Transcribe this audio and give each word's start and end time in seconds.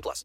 plus. 0.00 0.24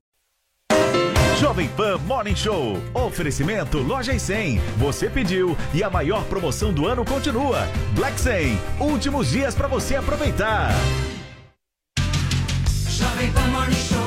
Jovem 1.40 1.68
Pan 1.70 1.98
Morning 1.98 2.36
Show. 2.36 2.78
Oferecimento 2.94 3.80
Loja 3.80 4.14
e 4.14 4.20
100. 4.20 4.60
Você 4.78 5.10
pediu 5.10 5.58
e 5.74 5.84
a 5.84 5.90
maior 5.90 6.24
promoção 6.26 6.72
do 6.72 6.86
ano 6.86 7.04
continua. 7.04 7.68
Black 7.96 8.20
100. 8.20 8.60
Últimos 8.80 9.32
dias 9.32 9.56
para 9.56 9.68
você 9.68 9.96
aproveitar. 9.96 10.70
Jovem 12.90 13.32
Pan 13.32 13.48
Morning 13.48 13.74
Show 13.74 14.01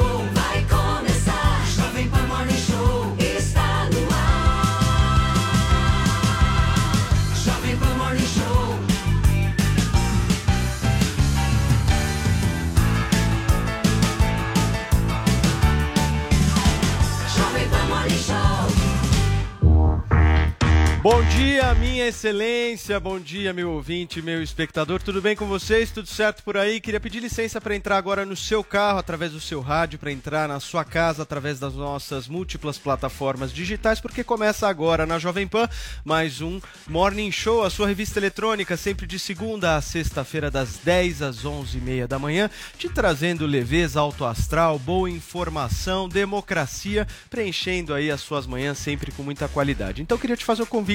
Bom 21.04 21.22
dia, 21.36 21.74
minha 21.74 22.06
excelência, 22.06 22.98
bom 22.98 23.20
dia, 23.20 23.52
meu 23.52 23.72
ouvinte, 23.72 24.22
meu 24.22 24.42
espectador, 24.42 25.02
tudo 25.02 25.20
bem 25.20 25.36
com 25.36 25.44
vocês? 25.44 25.90
Tudo 25.90 26.08
certo 26.08 26.42
por 26.42 26.56
aí? 26.56 26.80
Queria 26.80 26.98
pedir 26.98 27.20
licença 27.20 27.60
para 27.60 27.76
entrar 27.76 27.98
agora 27.98 28.24
no 28.24 28.34
seu 28.34 28.64
carro, 28.64 29.00
através 29.00 29.32
do 29.32 29.38
seu 29.38 29.60
rádio, 29.60 29.98
para 29.98 30.10
entrar 30.10 30.48
na 30.48 30.58
sua 30.60 30.82
casa, 30.82 31.22
através 31.22 31.60
das 31.60 31.74
nossas 31.74 32.26
múltiplas 32.26 32.78
plataformas 32.78 33.52
digitais, 33.52 34.00
porque 34.00 34.24
começa 34.24 34.66
agora 34.66 35.04
na 35.04 35.18
Jovem 35.18 35.46
Pan 35.46 35.68
mais 36.06 36.40
um 36.40 36.58
Morning 36.88 37.30
Show, 37.30 37.64
a 37.64 37.68
sua 37.68 37.86
revista 37.86 38.18
eletrônica, 38.18 38.74
sempre 38.74 39.06
de 39.06 39.18
segunda 39.18 39.76
a 39.76 39.82
sexta-feira, 39.82 40.50
das 40.50 40.78
10 40.82 41.20
às 41.20 41.44
11h30 41.44 42.06
da 42.06 42.18
manhã, 42.18 42.48
te 42.78 42.88
trazendo 42.88 43.44
leveza, 43.44 44.00
alto 44.00 44.24
astral, 44.24 44.78
boa 44.78 45.10
informação, 45.10 46.08
democracia, 46.08 47.06
preenchendo 47.28 47.92
aí 47.92 48.10
as 48.10 48.22
suas 48.22 48.46
manhãs 48.46 48.78
sempre 48.78 49.12
com 49.12 49.22
muita 49.22 49.46
qualidade. 49.48 50.00
Então, 50.00 50.16
queria 50.16 50.34
te 50.34 50.46
fazer 50.46 50.62
o 50.62 50.66
convite 50.66 50.93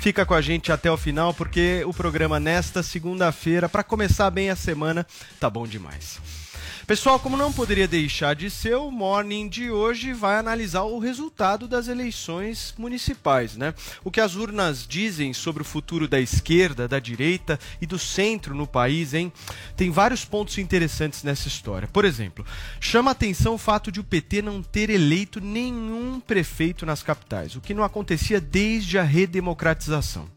fica 0.00 0.24
com 0.26 0.34
a 0.34 0.40
gente 0.40 0.72
até 0.72 0.90
o 0.90 0.96
final, 0.96 1.32
porque 1.34 1.82
o 1.86 1.92
programa 1.92 2.40
nesta 2.40 2.82
segunda-feira, 2.82 3.68
para 3.68 3.82
começar 3.82 4.30
bem 4.30 4.50
a 4.50 4.56
semana, 4.56 5.06
tá 5.38 5.48
bom 5.48 5.66
demais. 5.66 6.39
Pessoal, 6.90 7.20
como 7.20 7.36
não 7.36 7.52
poderia 7.52 7.86
deixar 7.86 8.34
de 8.34 8.50
ser, 8.50 8.74
o 8.74 8.90
Morning 8.90 9.48
de 9.48 9.70
hoje 9.70 10.12
vai 10.12 10.36
analisar 10.36 10.82
o 10.82 10.98
resultado 10.98 11.68
das 11.68 11.86
eleições 11.86 12.74
municipais, 12.76 13.56
né? 13.56 13.72
O 14.02 14.10
que 14.10 14.20
as 14.20 14.34
urnas 14.34 14.88
dizem 14.88 15.32
sobre 15.32 15.62
o 15.62 15.64
futuro 15.64 16.08
da 16.08 16.20
esquerda, 16.20 16.88
da 16.88 16.98
direita 16.98 17.60
e 17.80 17.86
do 17.86 17.96
centro 17.96 18.56
no 18.56 18.66
país, 18.66 19.14
hein? 19.14 19.32
Tem 19.76 19.88
vários 19.88 20.24
pontos 20.24 20.58
interessantes 20.58 21.22
nessa 21.22 21.46
história. 21.46 21.86
Por 21.86 22.04
exemplo, 22.04 22.44
chama 22.80 23.12
atenção 23.12 23.54
o 23.54 23.58
fato 23.58 23.92
de 23.92 24.00
o 24.00 24.04
PT 24.04 24.42
não 24.42 24.60
ter 24.60 24.90
eleito 24.90 25.40
nenhum 25.40 26.18
prefeito 26.18 26.84
nas 26.84 27.04
capitais, 27.04 27.54
o 27.54 27.60
que 27.60 27.72
não 27.72 27.84
acontecia 27.84 28.40
desde 28.40 28.98
a 28.98 29.04
redemocratização. 29.04 30.28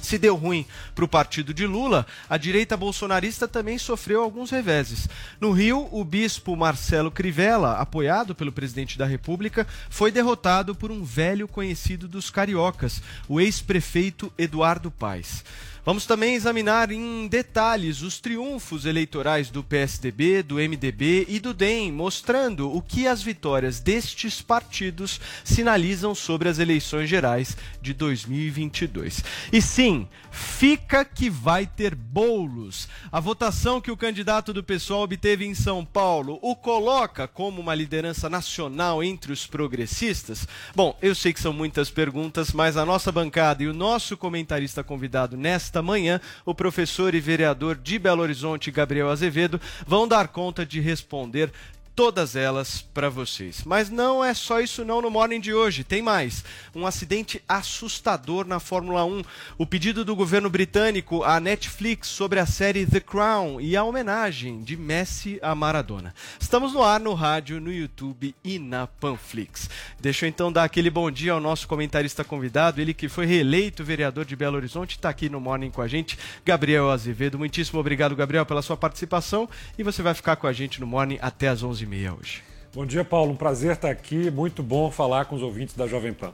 Se 0.00 0.18
deu 0.18 0.34
ruim 0.34 0.66
para 0.94 1.04
o 1.04 1.08
partido 1.08 1.52
de 1.52 1.66
Lula, 1.66 2.06
a 2.28 2.36
direita 2.36 2.76
bolsonarista 2.76 3.46
também 3.46 3.78
sofreu 3.78 4.22
alguns 4.22 4.50
reveses. 4.50 5.08
No 5.40 5.52
Rio, 5.52 5.88
o 5.92 6.04
bispo 6.04 6.56
Marcelo 6.56 7.10
Crivella, 7.10 7.78
apoiado 7.78 8.34
pelo 8.34 8.52
presidente 8.52 8.98
da 8.98 9.06
República, 9.06 9.66
foi 9.88 10.10
derrotado 10.10 10.74
por 10.74 10.90
um 10.90 11.04
velho 11.04 11.46
conhecido 11.46 12.08
dos 12.08 12.30
cariocas, 12.30 13.02
o 13.28 13.40
ex-prefeito 13.40 14.32
Eduardo 14.36 14.90
Paes. 14.90 15.44
Vamos 15.82 16.04
também 16.04 16.34
examinar 16.34 16.92
em 16.92 17.26
detalhes 17.26 18.02
os 18.02 18.20
triunfos 18.20 18.84
eleitorais 18.84 19.48
do 19.48 19.64
PSDB, 19.64 20.42
do 20.42 20.56
MDB 20.56 21.24
e 21.26 21.40
do 21.40 21.54
DEM, 21.54 21.90
mostrando 21.90 22.70
o 22.70 22.82
que 22.82 23.06
as 23.06 23.22
vitórias 23.22 23.80
destes 23.80 24.42
partidos 24.42 25.18
sinalizam 25.42 26.14
sobre 26.14 26.50
as 26.50 26.58
eleições 26.58 27.08
gerais 27.08 27.56
de 27.80 27.94
2022. 27.94 29.24
E 29.50 29.62
sim, 29.62 30.06
fica 30.30 31.02
que 31.02 31.30
vai 31.30 31.66
ter 31.66 31.94
bolos. 31.94 32.86
A 33.10 33.18
votação 33.18 33.80
que 33.80 33.90
o 33.90 33.96
candidato 33.96 34.52
do 34.52 34.62
pessoal 34.62 35.02
obteve 35.02 35.46
em 35.46 35.54
São 35.54 35.82
Paulo 35.82 36.38
o 36.42 36.54
coloca 36.54 37.26
como 37.26 37.58
uma 37.58 37.74
liderança 37.74 38.28
nacional 38.28 39.02
entre 39.02 39.32
os 39.32 39.46
progressistas? 39.46 40.46
Bom, 40.76 40.94
eu 41.00 41.14
sei 41.14 41.32
que 41.32 41.40
são 41.40 41.54
muitas 41.54 41.88
perguntas, 41.88 42.52
mas 42.52 42.76
a 42.76 42.84
nossa 42.84 43.10
bancada 43.10 43.62
e 43.62 43.66
o 43.66 43.72
nosso 43.72 44.14
comentarista 44.14 44.84
convidado 44.84 45.38
nesta 45.38 45.69
nesta 45.70 45.80
manhã, 45.80 46.20
o 46.44 46.52
professor 46.52 47.14
e 47.14 47.20
vereador 47.20 47.76
de 47.76 47.96
Belo 47.96 48.22
Horizonte, 48.22 48.72
Gabriel 48.72 49.08
Azevedo, 49.08 49.60
vão 49.86 50.08
dar 50.08 50.26
conta 50.26 50.66
de 50.66 50.80
responder 50.80 51.52
todas 51.94 52.36
elas 52.36 52.80
para 52.80 53.08
vocês. 53.08 53.62
Mas 53.64 53.90
não 53.90 54.24
é 54.24 54.32
só 54.32 54.60
isso 54.60 54.84
não 54.84 55.02
no 55.02 55.10
Morning 55.10 55.40
de 55.40 55.52
hoje, 55.52 55.84
tem 55.84 56.02
mais. 56.02 56.44
Um 56.74 56.86
acidente 56.86 57.42
assustador 57.48 58.46
na 58.46 58.60
Fórmula 58.60 59.04
1, 59.04 59.22
o 59.58 59.66
pedido 59.66 60.04
do 60.04 60.16
governo 60.16 60.48
britânico 60.48 61.22
à 61.22 61.38
Netflix 61.40 62.08
sobre 62.08 62.40
a 62.40 62.46
série 62.46 62.86
The 62.86 63.00
Crown 63.00 63.60
e 63.60 63.76
a 63.76 63.84
homenagem 63.84 64.62
de 64.62 64.76
Messi 64.76 65.38
a 65.42 65.54
Maradona. 65.54 66.14
Estamos 66.38 66.72
no 66.72 66.82
ar 66.82 67.00
no 67.00 67.14
rádio, 67.14 67.60
no 67.60 67.72
YouTube 67.72 68.34
e 68.42 68.58
na 68.58 68.86
Panflix. 68.86 69.68
Deixa 70.00 70.26
eu 70.26 70.28
então 70.28 70.52
dar 70.52 70.64
aquele 70.64 70.90
bom 70.90 71.10
dia 71.10 71.32
ao 71.32 71.40
nosso 71.40 71.68
comentarista 71.68 72.24
convidado, 72.24 72.80
ele 72.80 72.94
que 72.94 73.08
foi 73.08 73.26
reeleito 73.26 73.84
vereador 73.84 74.24
de 74.24 74.36
Belo 74.36 74.56
Horizonte, 74.56 74.96
está 74.96 75.08
aqui 75.08 75.28
no 75.28 75.40
Morning 75.40 75.70
com 75.70 75.82
a 75.82 75.88
gente, 75.88 76.18
Gabriel 76.44 76.90
Azevedo. 76.90 77.38
Muitíssimo 77.38 77.80
obrigado, 77.80 78.16
Gabriel, 78.16 78.46
pela 78.46 78.62
sua 78.62 78.76
participação 78.76 79.48
e 79.78 79.82
você 79.82 80.02
vai 80.02 80.14
ficar 80.14 80.36
com 80.36 80.46
a 80.46 80.52
gente 80.52 80.80
no 80.80 80.86
Morning 80.86 81.18
até 81.20 81.48
as 81.48 81.62
11h30 81.86 82.18
hoje. 82.18 82.42
Bom 82.72 82.86
dia, 82.86 83.04
Paulo. 83.04 83.32
Um 83.32 83.36
prazer 83.36 83.72
estar 83.72 83.90
aqui. 83.90 84.30
Muito 84.30 84.62
bom 84.62 84.90
falar 84.90 85.24
com 85.24 85.34
os 85.34 85.42
ouvintes 85.42 85.74
da 85.74 85.86
Jovem 85.86 86.12
Pan. 86.12 86.32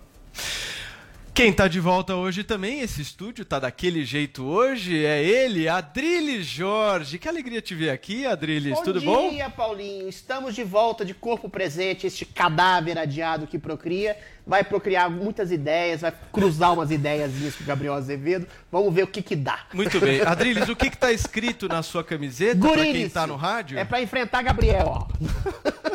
Quem 1.36 1.52
tá 1.52 1.68
de 1.68 1.78
volta 1.78 2.14
hoje 2.14 2.42
também, 2.42 2.80
esse 2.80 3.02
estúdio 3.02 3.44
tá 3.44 3.58
daquele 3.58 4.06
jeito 4.06 4.42
hoje, 4.42 5.04
é 5.04 5.22
ele, 5.22 5.68
Adriles 5.68 6.46
Jorge. 6.46 7.18
Que 7.18 7.28
alegria 7.28 7.60
te 7.60 7.74
ver 7.74 7.90
aqui, 7.90 8.24
Adriles, 8.24 8.80
tudo 8.80 8.98
dia, 8.98 9.10
bom? 9.10 9.24
Bom 9.24 9.30
dia, 9.30 9.50
Paulinho. 9.50 10.08
Estamos 10.08 10.54
de 10.54 10.64
volta 10.64 11.04
de 11.04 11.12
corpo 11.12 11.50
presente, 11.50 12.06
este 12.06 12.24
cadáver 12.24 12.96
adiado 12.96 13.46
que 13.46 13.58
procria. 13.58 14.16
Vai 14.46 14.64
procriar 14.64 15.10
muitas 15.10 15.52
ideias, 15.52 16.00
vai 16.00 16.14
cruzar 16.32 16.72
umas 16.72 16.90
ideias 16.90 17.30
com 17.58 17.64
o 17.64 17.66
Gabriel 17.66 17.92
Azevedo. 17.92 18.46
Vamos 18.72 18.94
ver 18.94 19.02
o 19.02 19.06
que 19.06 19.20
que 19.20 19.36
dá. 19.36 19.66
Muito 19.74 20.00
bem. 20.00 20.22
Adriles, 20.24 20.70
o 20.70 20.74
que 20.74 20.88
que 20.88 20.96
tá 20.96 21.12
escrito 21.12 21.68
na 21.68 21.82
sua 21.82 22.02
camiseta 22.02 22.66
para 22.66 22.82
quem 22.82 23.10
tá 23.10 23.26
no 23.26 23.36
rádio? 23.36 23.78
É 23.78 23.84
para 23.84 24.00
enfrentar 24.00 24.40
Gabriel, 24.40 24.86
ó. 24.86 25.06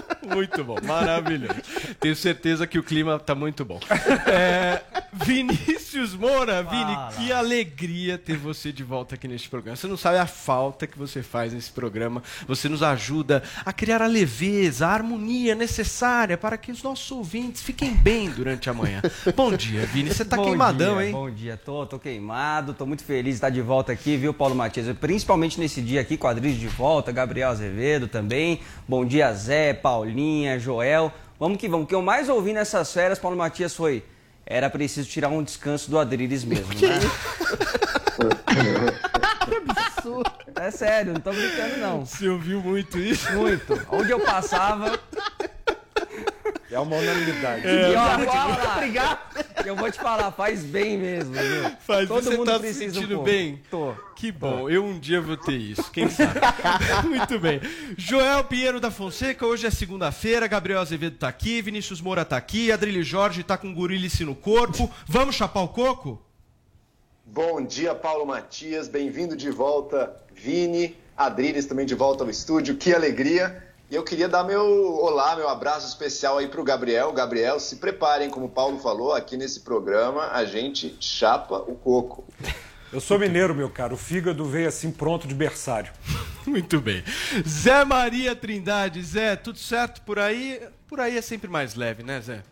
Muito 0.23 0.63
bom, 0.63 0.77
maravilhoso. 0.83 1.55
Tenho 1.99 2.15
certeza 2.15 2.67
que 2.67 2.77
o 2.79 2.83
clima 2.83 3.19
tá 3.19 3.35
muito 3.35 3.65
bom. 3.65 3.79
É... 4.27 4.81
Vinícius 5.13 6.13
Moura, 6.15 6.63
Vini, 6.63 6.95
Fala. 6.95 7.11
que 7.11 7.31
alegria 7.31 8.17
ter 8.17 8.37
você 8.37 8.71
de 8.71 8.81
volta 8.83 9.15
aqui 9.15 9.27
neste 9.27 9.49
programa. 9.49 9.75
Você 9.75 9.87
não 9.87 9.97
sabe 9.97 10.17
a 10.17 10.25
falta 10.25 10.87
que 10.87 10.97
você 10.97 11.21
faz 11.21 11.53
nesse 11.53 11.69
programa. 11.69 12.23
Você 12.47 12.69
nos 12.69 12.81
ajuda 12.81 13.43
a 13.65 13.73
criar 13.73 14.01
a 14.01 14.07
leveza, 14.07 14.87
a 14.87 14.91
harmonia 14.91 15.53
necessária 15.53 16.37
para 16.37 16.57
que 16.57 16.71
os 16.71 16.81
nossos 16.81 17.11
ouvintes 17.11 17.61
fiquem 17.61 17.93
bem 17.93 18.29
durante 18.29 18.69
a 18.69 18.73
manhã. 18.73 19.01
Bom 19.35 19.51
dia, 19.51 19.85
Vini. 19.85 20.13
Você 20.13 20.23
tá 20.23 20.37
Bom 20.37 20.45
queimadão, 20.45 20.97
dia, 20.97 21.07
hein? 21.07 21.11
Bom 21.11 21.29
dia, 21.29 21.57
tô, 21.57 21.85
tô 21.85 21.99
queimado, 21.99 22.73
tô 22.73 22.85
muito 22.85 23.03
feliz 23.03 23.33
de 23.33 23.37
estar 23.37 23.49
de 23.49 23.61
volta 23.61 23.91
aqui, 23.91 24.15
viu, 24.15 24.33
Paulo 24.33 24.55
Matias? 24.55 24.95
Principalmente 24.97 25.59
nesse 25.59 25.81
dia 25.81 25.99
aqui, 25.99 26.17
quadrilhos 26.17 26.59
de 26.59 26.67
volta, 26.67 27.11
Gabriel 27.11 27.49
Azevedo 27.49 28.07
também. 28.07 28.61
Bom 28.87 29.05
dia, 29.05 29.31
Zé, 29.33 29.73
Paulinha, 30.15 30.59
Joel. 30.59 31.11
Vamos 31.39 31.57
que 31.57 31.67
vamos. 31.67 31.85
O 31.85 31.87
que 31.87 31.95
eu 31.95 32.01
mais 32.01 32.29
ouvi 32.29 32.53
nessas 32.53 32.91
férias, 32.93 33.17
Paulo 33.17 33.37
Matias, 33.37 33.73
foi. 33.73 34.03
Era 34.45 34.69
preciso 34.69 35.09
tirar 35.09 35.29
um 35.29 35.41
descanso 35.41 35.89
do 35.89 35.97
Adriles 35.97 36.43
mesmo, 36.43 36.73
né? 36.73 36.99
É 40.55 40.71
sério, 40.71 41.13
não 41.13 41.21
tô 41.21 41.31
brincando, 41.31 41.77
não. 41.77 42.05
Você 42.05 42.27
ouviu 42.27 42.61
muito 42.61 42.99
isso? 42.99 43.31
Muito. 43.33 43.79
Onde 43.89 44.11
eu 44.11 44.19
passava, 44.19 44.99
É 46.69 46.79
uma 46.79 46.95
unanimidade. 46.95 47.63
e 47.67 47.95
ó, 47.95 48.19
falar, 48.25 48.77
obrigado. 48.77 49.19
Eu 49.65 49.75
vou 49.75 49.91
te 49.91 49.99
falar, 49.99 50.31
faz 50.31 50.63
bem 50.63 50.97
mesmo, 50.97 51.33
viu? 51.33 51.71
Faz, 51.81 52.07
Todo 52.07 52.23
você 52.23 52.37
mundo 52.37 52.45
tá 52.45 52.53
se 52.55 52.59
precisa 52.59 52.85
um 52.85 52.93
sentindo 52.93 53.15
pouco. 53.15 53.23
bem? 53.23 53.61
Tô. 53.69 53.93
Que 54.15 54.31
bom, 54.31 54.69
eu 54.69 54.83
um 54.83 54.99
dia 54.99 55.19
vou 55.19 55.35
ter 55.37 55.57
isso, 55.57 55.89
quem 55.91 56.07
sabe? 56.09 56.39
Muito 57.07 57.39
bem. 57.39 57.59
Joel 57.97 58.43
Pinheiro 58.43 58.79
da 58.79 58.91
Fonseca, 58.91 59.45
hoje 59.45 59.65
é 59.65 59.71
segunda-feira, 59.71 60.47
Gabriel 60.47 60.79
Azevedo 60.79 61.17
tá 61.17 61.27
aqui, 61.27 61.61
Vinícius 61.61 62.01
Moura 62.01 62.23
tá 62.23 62.37
aqui, 62.37 62.71
Adrilho 62.71 63.03
Jorge 63.03 63.43
tá 63.43 63.57
com 63.57 63.73
gorilice 63.73 64.23
no 64.23 64.35
corpo. 64.35 64.91
Vamos 65.07 65.35
chapar 65.35 65.61
o 65.61 65.69
coco? 65.69 66.21
Bom 67.25 67.63
dia, 67.63 67.95
Paulo 67.95 68.25
Matias. 68.25 68.87
Bem-vindo 68.87 69.35
de 69.37 69.49
volta, 69.49 70.13
Vini. 70.35 70.95
Adriles 71.15 71.65
também 71.65 71.85
de 71.85 71.95
volta 71.95 72.23
ao 72.23 72.29
estúdio. 72.29 72.75
Que 72.75 72.93
alegria. 72.93 73.63
E 73.91 73.95
eu 73.95 74.03
queria 74.03 74.29
dar 74.29 74.45
meu 74.45 74.65
olá, 75.01 75.35
meu 75.35 75.49
abraço 75.49 75.85
especial 75.85 76.37
aí 76.37 76.47
pro 76.47 76.63
Gabriel. 76.63 77.11
Gabriel, 77.11 77.59
se 77.59 77.75
preparem, 77.75 78.29
como 78.29 78.45
o 78.45 78.49
Paulo 78.49 78.79
falou, 78.79 79.11
aqui 79.11 79.35
nesse 79.35 79.59
programa 79.59 80.29
a 80.31 80.45
gente 80.45 80.95
chapa 80.97 81.57
o 81.57 81.75
coco. 81.75 82.23
Eu 82.93 83.01
sou 83.01 83.19
mineiro, 83.19 83.53
meu 83.53 83.69
caro. 83.69 83.95
O 83.95 83.97
fígado 83.97 84.45
veio 84.45 84.69
assim 84.69 84.91
pronto 84.91 85.27
de 85.27 85.35
berçário. 85.35 85.91
Muito 86.47 86.79
bem. 86.79 87.03
Zé 87.45 87.83
Maria 87.83 88.33
Trindade, 88.33 89.03
Zé, 89.03 89.35
tudo 89.35 89.59
certo 89.59 90.01
por 90.03 90.17
aí? 90.17 90.61
Por 90.87 91.01
aí 91.01 91.17
é 91.17 91.21
sempre 91.21 91.49
mais 91.49 91.75
leve, 91.75 92.01
né, 92.01 92.21
Zé? 92.21 92.43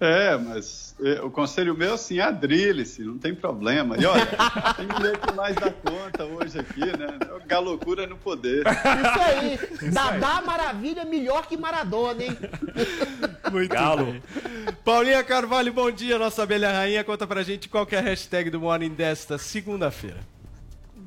É, 0.00 0.36
mas 0.36 0.94
é, 1.02 1.20
o 1.22 1.30
conselho 1.30 1.76
meu, 1.76 1.94
assim, 1.94 2.20
adrile-se, 2.20 3.02
não 3.02 3.18
tem 3.18 3.34
problema. 3.34 3.96
E 3.98 4.06
olha, 4.06 4.26
tem 4.76 4.86
que 4.86 5.02
ler 5.02 5.18
que 5.18 5.32
mais 5.32 5.56
da 5.56 5.70
conta 5.70 6.24
hoje 6.24 6.58
aqui, 6.58 6.80
né? 6.80 7.18
Galocura 7.46 8.06
no 8.06 8.16
poder. 8.16 8.64
Isso 8.66 9.82
aí. 9.82 9.90
Dadá 9.90 10.40
Maravilha 10.42 11.04
melhor 11.04 11.46
que 11.46 11.56
Maradona, 11.56 12.22
hein? 12.22 12.38
Muito 13.50 13.72
Galo. 13.72 14.04
bem. 14.06 14.22
Paulinha 14.84 15.24
Carvalho, 15.24 15.72
bom 15.72 15.90
dia, 15.90 16.18
nossa 16.18 16.42
abelha 16.42 16.70
rainha. 16.70 17.02
Conta 17.02 17.26
pra 17.26 17.42
gente 17.42 17.68
qual 17.68 17.86
que 17.86 17.96
é 17.96 17.98
a 17.98 18.02
hashtag 18.02 18.50
do 18.50 18.60
Morning 18.60 18.90
desta 18.90 19.36
segunda-feira. 19.36 20.37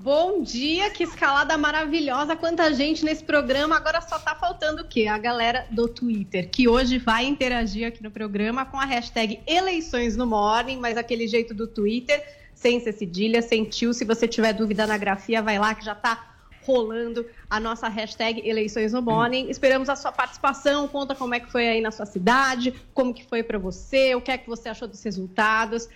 Bom 0.03 0.41
dia, 0.41 0.89
que 0.89 1.03
escalada 1.03 1.55
maravilhosa, 1.59 2.35
quanta 2.35 2.73
gente 2.73 3.05
nesse 3.05 3.23
programa. 3.23 3.75
Agora 3.75 4.01
só 4.01 4.17
tá 4.17 4.33
faltando 4.33 4.81
o 4.81 4.87
quê? 4.87 5.05
A 5.05 5.19
galera 5.19 5.67
do 5.69 5.87
Twitter, 5.87 6.49
que 6.49 6.67
hoje 6.67 6.97
vai 6.97 7.25
interagir 7.25 7.87
aqui 7.87 8.01
no 8.01 8.09
programa 8.09 8.65
com 8.65 8.79
a 8.79 8.85
hashtag 8.85 9.39
eleições 9.45 10.17
no 10.17 10.25
morning, 10.25 10.77
mas 10.77 10.97
aquele 10.97 11.27
jeito 11.27 11.53
do 11.53 11.67
Twitter, 11.67 12.19
sem 12.55 12.79
ser 12.79 12.93
cedilha, 12.93 13.43
sem 13.43 13.63
tio. 13.63 13.93
Se 13.93 14.03
você 14.03 14.27
tiver 14.27 14.53
dúvida 14.53 14.87
na 14.87 14.97
grafia, 14.97 15.39
vai 15.39 15.59
lá 15.59 15.75
que 15.75 15.85
já 15.85 15.93
tá 15.93 16.31
rolando 16.63 17.23
a 17.47 17.59
nossa 17.59 17.87
hashtag 17.87 18.41
eleições 18.43 18.93
no 18.93 19.03
morning. 19.03 19.51
Esperamos 19.51 19.87
a 19.87 19.95
sua 19.95 20.11
participação, 20.11 20.87
conta 20.87 21.13
como 21.13 21.35
é 21.35 21.39
que 21.39 21.51
foi 21.51 21.67
aí 21.67 21.79
na 21.79 21.91
sua 21.91 22.07
cidade, 22.07 22.73
como 22.95 23.13
que 23.13 23.23
foi 23.23 23.43
para 23.43 23.59
você, 23.59 24.15
o 24.15 24.21
que 24.21 24.31
é 24.31 24.37
que 24.39 24.49
você 24.49 24.67
achou 24.67 24.87
dos 24.87 25.03
resultados. 25.03 25.87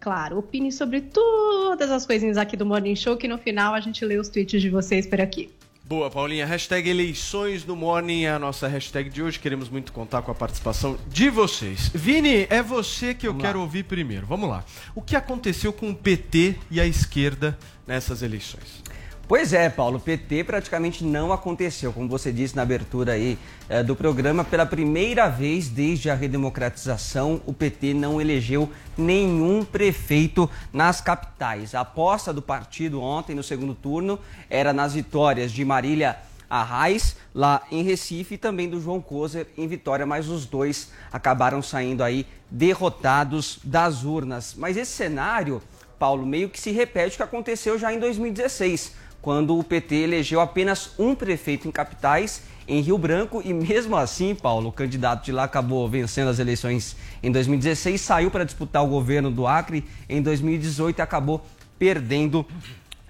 Claro, 0.00 0.38
opine 0.38 0.70
sobre 0.70 1.00
todas 1.00 1.90
as 1.90 2.06
coisinhas 2.06 2.36
aqui 2.36 2.56
do 2.56 2.64
Morning 2.64 2.94
Show, 2.94 3.16
que 3.16 3.26
no 3.26 3.36
final 3.38 3.74
a 3.74 3.80
gente 3.80 4.04
lê 4.04 4.16
os 4.16 4.28
tweets 4.28 4.60
de 4.62 4.70
vocês 4.70 5.06
por 5.06 5.20
aqui. 5.20 5.50
Boa, 5.84 6.10
Paulinha. 6.10 6.44
Hashtag 6.44 6.88
eleições 6.90 7.64
no 7.64 7.74
Morning 7.74 8.24
é 8.24 8.30
a 8.32 8.38
nossa 8.38 8.68
hashtag 8.68 9.08
de 9.08 9.22
hoje. 9.22 9.38
Queremos 9.38 9.70
muito 9.70 9.90
contar 9.90 10.20
com 10.20 10.30
a 10.30 10.34
participação 10.34 10.98
de 11.08 11.30
vocês. 11.30 11.90
Vini, 11.94 12.46
é 12.50 12.62
você 12.62 13.14
que 13.14 13.26
eu 13.26 13.32
Vamos 13.32 13.46
quero 13.46 13.58
lá. 13.58 13.64
ouvir 13.64 13.84
primeiro. 13.84 14.26
Vamos 14.26 14.50
lá. 14.50 14.62
O 14.94 15.00
que 15.00 15.16
aconteceu 15.16 15.72
com 15.72 15.88
o 15.90 15.94
PT 15.94 16.56
e 16.70 16.78
a 16.78 16.86
esquerda 16.86 17.58
nessas 17.86 18.20
eleições? 18.20 18.82
Pois 19.28 19.52
é, 19.52 19.68
Paulo, 19.68 20.00
PT 20.00 20.42
praticamente 20.44 21.04
não 21.04 21.34
aconteceu, 21.34 21.92
como 21.92 22.08
você 22.08 22.32
disse 22.32 22.56
na 22.56 22.62
abertura 22.62 23.12
aí 23.12 23.38
eh, 23.68 23.82
do 23.82 23.94
programa, 23.94 24.42
pela 24.42 24.64
primeira 24.64 25.28
vez 25.28 25.68
desde 25.68 26.08
a 26.08 26.14
redemocratização, 26.14 27.42
o 27.44 27.52
PT 27.52 27.92
não 27.92 28.22
elegeu 28.22 28.70
nenhum 28.96 29.66
prefeito 29.66 30.48
nas 30.72 31.02
capitais. 31.02 31.74
A 31.74 31.80
aposta 31.80 32.32
do 32.32 32.40
partido 32.40 33.02
ontem 33.02 33.36
no 33.36 33.42
segundo 33.42 33.74
turno 33.74 34.18
era 34.48 34.72
nas 34.72 34.94
vitórias 34.94 35.52
de 35.52 35.62
Marília 35.62 36.16
Arraes, 36.48 37.14
lá 37.34 37.60
em 37.70 37.82
Recife, 37.82 38.36
e 38.36 38.38
também 38.38 38.66
do 38.66 38.80
João 38.80 38.98
Coser 38.98 39.46
em 39.58 39.68
Vitória, 39.68 40.06
mas 40.06 40.30
os 40.30 40.46
dois 40.46 40.90
acabaram 41.12 41.60
saindo 41.60 42.02
aí 42.02 42.26
derrotados 42.50 43.60
das 43.62 44.04
urnas. 44.04 44.54
Mas 44.56 44.78
esse 44.78 44.92
cenário, 44.92 45.60
Paulo, 45.98 46.24
meio 46.24 46.48
que 46.48 46.58
se 46.58 46.70
repete 46.70 47.16
o 47.16 47.16
que 47.18 47.22
aconteceu 47.22 47.78
já 47.78 47.92
em 47.92 47.98
2016, 47.98 48.96
quando 49.20 49.58
o 49.58 49.64
PT 49.64 49.94
elegeu 49.96 50.40
apenas 50.40 50.92
um 50.98 51.14
prefeito 51.14 51.66
em 51.66 51.70
capitais, 51.70 52.42
em 52.66 52.80
Rio 52.80 52.98
Branco, 52.98 53.40
e 53.44 53.52
mesmo 53.52 53.96
assim, 53.96 54.34
Paulo, 54.34 54.68
o 54.68 54.72
candidato 54.72 55.24
de 55.24 55.32
lá 55.32 55.44
acabou 55.44 55.88
vencendo 55.88 56.28
as 56.28 56.38
eleições 56.38 56.94
em 57.22 57.32
2016, 57.32 58.00
saiu 58.00 58.30
para 58.30 58.44
disputar 58.44 58.84
o 58.84 58.88
governo 58.88 59.30
do 59.30 59.46
Acre 59.46 59.84
em 60.08 60.20
2018 60.20 60.98
e 60.98 61.02
acabou 61.02 61.44
perdendo 61.78 62.44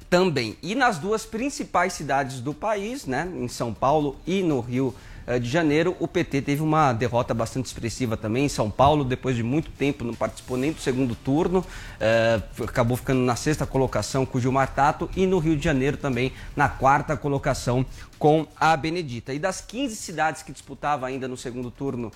também. 0.08 0.56
E 0.62 0.74
nas 0.74 0.98
duas 0.98 1.26
principais 1.26 1.92
cidades 1.92 2.40
do 2.40 2.54
país, 2.54 3.04
né, 3.04 3.30
em 3.34 3.48
São 3.48 3.74
Paulo 3.74 4.16
e 4.26 4.42
no 4.42 4.60
Rio 4.60 4.94
de 5.36 5.48
Janeiro, 5.48 5.96
o 5.98 6.06
PT 6.06 6.40
teve 6.42 6.62
uma 6.62 6.92
derrota 6.92 7.34
bastante 7.34 7.66
expressiva 7.66 8.16
também. 8.16 8.46
Em 8.46 8.48
São 8.48 8.70
Paulo, 8.70 9.04
depois 9.04 9.34
de 9.36 9.42
muito 9.42 9.70
tempo, 9.72 10.04
não 10.04 10.14
participou 10.14 10.56
nem 10.56 10.72
do 10.72 10.80
segundo 10.80 11.14
turno, 11.14 11.64
eh, 12.00 12.40
acabou 12.62 12.96
ficando 12.96 13.20
na 13.20 13.36
sexta 13.36 13.66
colocação 13.66 14.24
com 14.24 14.38
o 14.38 14.40
Gilmar 14.40 14.72
Tato 14.74 15.10
e 15.16 15.26
no 15.26 15.38
Rio 15.38 15.56
de 15.56 15.64
Janeiro 15.64 15.96
também 15.96 16.32
na 16.56 16.68
quarta 16.68 17.16
colocação 17.16 17.84
com 18.18 18.46
a 18.56 18.76
Benedita. 18.76 19.34
E 19.34 19.38
das 19.38 19.60
15 19.60 19.96
cidades 19.96 20.42
que 20.42 20.52
disputava 20.52 21.06
ainda 21.06 21.26
no 21.26 21.36
segundo 21.36 21.70
turno 21.70 22.10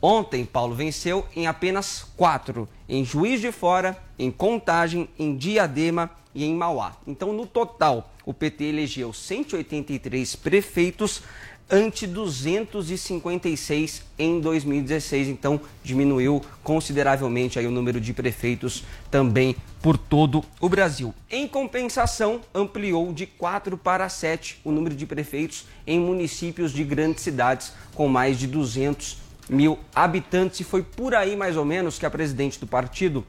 Ontem, 0.00 0.44
Paulo 0.44 0.74
venceu 0.74 1.26
em 1.34 1.46
apenas 1.46 2.06
quatro: 2.16 2.68
em 2.88 3.04
Juiz 3.04 3.40
de 3.40 3.50
Fora, 3.50 3.98
em 4.18 4.30
Contagem, 4.30 5.08
em 5.18 5.36
Diadema 5.36 6.10
e 6.34 6.44
em 6.44 6.54
Mauá. 6.54 6.96
Então, 7.06 7.32
no 7.32 7.46
total, 7.46 8.12
o 8.24 8.32
PT 8.32 8.64
elegeu 8.64 9.12
183 9.12 10.36
prefeitos 10.36 11.22
ante 11.70 12.06
256 12.06 14.02
em 14.18 14.40
2016. 14.40 15.28
Então, 15.28 15.60
diminuiu 15.82 16.42
consideravelmente 16.62 17.58
aí 17.58 17.66
o 17.66 17.70
número 17.70 18.00
de 18.00 18.12
prefeitos 18.12 18.84
também 19.10 19.54
por 19.82 19.96
todo 19.96 20.44
o 20.60 20.68
Brasil. 20.68 21.14
Em 21.30 21.46
compensação, 21.46 22.40
ampliou 22.54 23.12
de 23.12 23.26
4 23.26 23.76
para 23.76 24.08
7 24.08 24.60
o 24.64 24.72
número 24.72 24.94
de 24.94 25.06
prefeitos 25.06 25.66
em 25.86 26.00
municípios 26.00 26.72
de 26.72 26.82
grandes 26.84 27.22
cidades 27.22 27.72
com 27.94 28.08
mais 28.08 28.38
de 28.38 28.46
200 28.46 29.18
mil 29.48 29.78
habitantes. 29.94 30.60
E 30.60 30.64
foi 30.64 30.82
por 30.82 31.14
aí, 31.14 31.36
mais 31.36 31.56
ou 31.56 31.64
menos, 31.64 31.98
que 31.98 32.06
a 32.06 32.10
presidente 32.10 32.58
do 32.58 32.66
partido, 32.66 33.24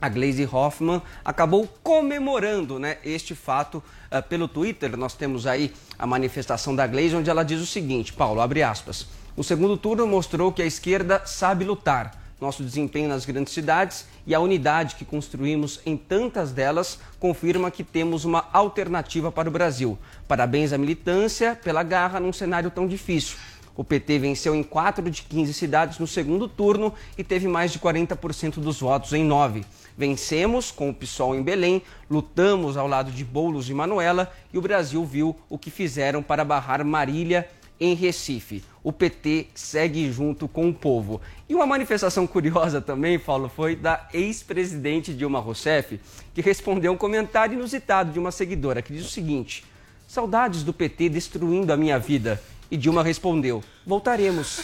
a 0.00 0.08
Glaze 0.08 0.48
Hoffman, 0.50 1.02
acabou 1.24 1.68
comemorando 1.82 2.78
né, 2.78 2.98
este 3.04 3.34
fato 3.34 3.82
uh, 4.10 4.22
pelo 4.28 4.46
Twitter. 4.46 4.96
Nós 4.96 5.14
temos 5.14 5.46
aí 5.46 5.72
a 5.98 6.06
manifestação 6.06 6.74
da 6.74 6.86
Glaze, 6.86 7.16
onde 7.16 7.28
ela 7.28 7.42
diz 7.42 7.60
o 7.60 7.66
seguinte, 7.66 8.12
Paulo, 8.12 8.40
abre 8.40 8.62
aspas. 8.62 9.06
O 9.36 9.44
segundo 9.44 9.76
turno 9.76 10.06
mostrou 10.06 10.52
que 10.52 10.62
a 10.62 10.66
esquerda 10.66 11.22
sabe 11.26 11.64
lutar. 11.64 12.28
Nosso 12.40 12.62
desempenho 12.62 13.08
nas 13.08 13.24
grandes 13.24 13.52
cidades 13.52 14.06
e 14.24 14.32
a 14.32 14.38
unidade 14.38 14.94
que 14.94 15.04
construímos 15.04 15.80
em 15.84 15.96
tantas 15.96 16.52
delas 16.52 17.00
confirma 17.18 17.68
que 17.68 17.82
temos 17.82 18.24
uma 18.24 18.48
alternativa 18.52 19.32
para 19.32 19.48
o 19.48 19.52
Brasil. 19.52 19.98
Parabéns 20.28 20.72
à 20.72 20.78
militância 20.78 21.56
pela 21.56 21.82
garra 21.82 22.20
num 22.20 22.32
cenário 22.32 22.70
tão 22.70 22.86
difícil. 22.86 23.36
O 23.78 23.84
PT 23.84 24.18
venceu 24.18 24.56
em 24.56 24.62
4 24.64 25.08
de 25.08 25.22
15 25.22 25.54
cidades 25.54 25.98
no 26.00 26.06
segundo 26.06 26.48
turno 26.48 26.92
e 27.16 27.22
teve 27.22 27.46
mais 27.46 27.70
de 27.70 27.78
40% 27.78 28.54
dos 28.54 28.80
votos 28.80 29.12
em 29.12 29.24
9. 29.24 29.64
Vencemos 29.98 30.70
com 30.70 30.90
o 30.90 30.94
PSOL 30.94 31.34
em 31.34 31.42
Belém, 31.42 31.82
lutamos 32.08 32.76
ao 32.76 32.86
lado 32.86 33.10
de 33.10 33.24
Boulos 33.24 33.68
e 33.68 33.74
Manuela 33.74 34.32
e 34.52 34.56
o 34.56 34.62
Brasil 34.62 35.04
viu 35.04 35.34
o 35.50 35.58
que 35.58 35.72
fizeram 35.72 36.22
para 36.22 36.44
barrar 36.44 36.84
Marília 36.84 37.48
em 37.80 37.94
Recife. 37.94 38.62
O 38.84 38.92
PT 38.92 39.48
segue 39.56 40.08
junto 40.12 40.46
com 40.46 40.68
o 40.68 40.72
povo. 40.72 41.20
E 41.48 41.54
uma 41.54 41.66
manifestação 41.66 42.28
curiosa 42.28 42.80
também, 42.80 43.18
Paulo, 43.18 43.48
foi 43.48 43.74
da 43.74 44.08
ex-presidente 44.14 45.12
Dilma 45.12 45.40
Rousseff, 45.40 45.98
que 46.32 46.40
respondeu 46.40 46.92
um 46.92 46.96
comentário 46.96 47.54
inusitado 47.54 48.12
de 48.12 48.20
uma 48.20 48.30
seguidora 48.30 48.80
que 48.80 48.92
diz 48.92 49.04
o 49.04 49.10
seguinte: 49.10 49.64
Saudades 50.06 50.62
do 50.62 50.72
PT 50.72 51.08
destruindo 51.08 51.72
a 51.72 51.76
minha 51.76 51.98
vida. 51.98 52.40
E 52.70 52.76
Dilma 52.76 53.02
respondeu: 53.02 53.64
Voltaremos. 53.86 54.62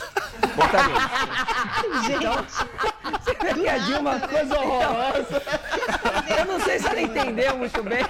Voltaremos. 0.54 1.02
Então, 2.10 2.44
você 3.20 3.34
vê 3.34 3.60
que 3.62 3.68
a 3.68 3.78
Dilma. 3.78 4.20
Coisa 4.20 4.60
horrorosa. 4.60 5.42
Eu 6.38 6.44
não 6.44 6.60
sei 6.60 6.78
se 6.78 6.86
ela 6.86 7.00
entendeu 7.00 7.56
muito 7.56 7.82
bem. 7.82 8.04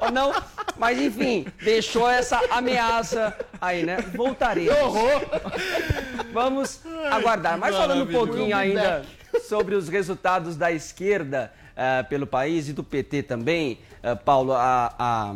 Ou 0.00 0.10
não. 0.12 0.32
Mas 0.76 1.00
enfim, 1.00 1.46
deixou 1.62 2.08
essa 2.08 2.40
ameaça 2.50 3.36
aí, 3.60 3.84
né? 3.84 3.96
Voltaremos. 4.14 4.74
Que 4.74 4.80
horror! 4.80 5.22
Vamos 6.32 6.80
aguardar. 7.10 7.58
Mas 7.58 7.74
falando 7.74 8.08
um 8.08 8.12
pouquinho 8.12 8.56
ainda 8.56 9.04
sobre 9.48 9.74
os 9.74 9.88
resultados 9.88 10.56
da 10.56 10.70
esquerda 10.70 11.52
eh, 11.74 12.02
pelo 12.04 12.26
país 12.26 12.68
e 12.68 12.72
do 12.72 12.84
PT 12.84 13.22
também, 13.22 13.78
eh, 14.02 14.14
Paulo, 14.14 14.52
a, 14.52 14.94
a 14.98 15.34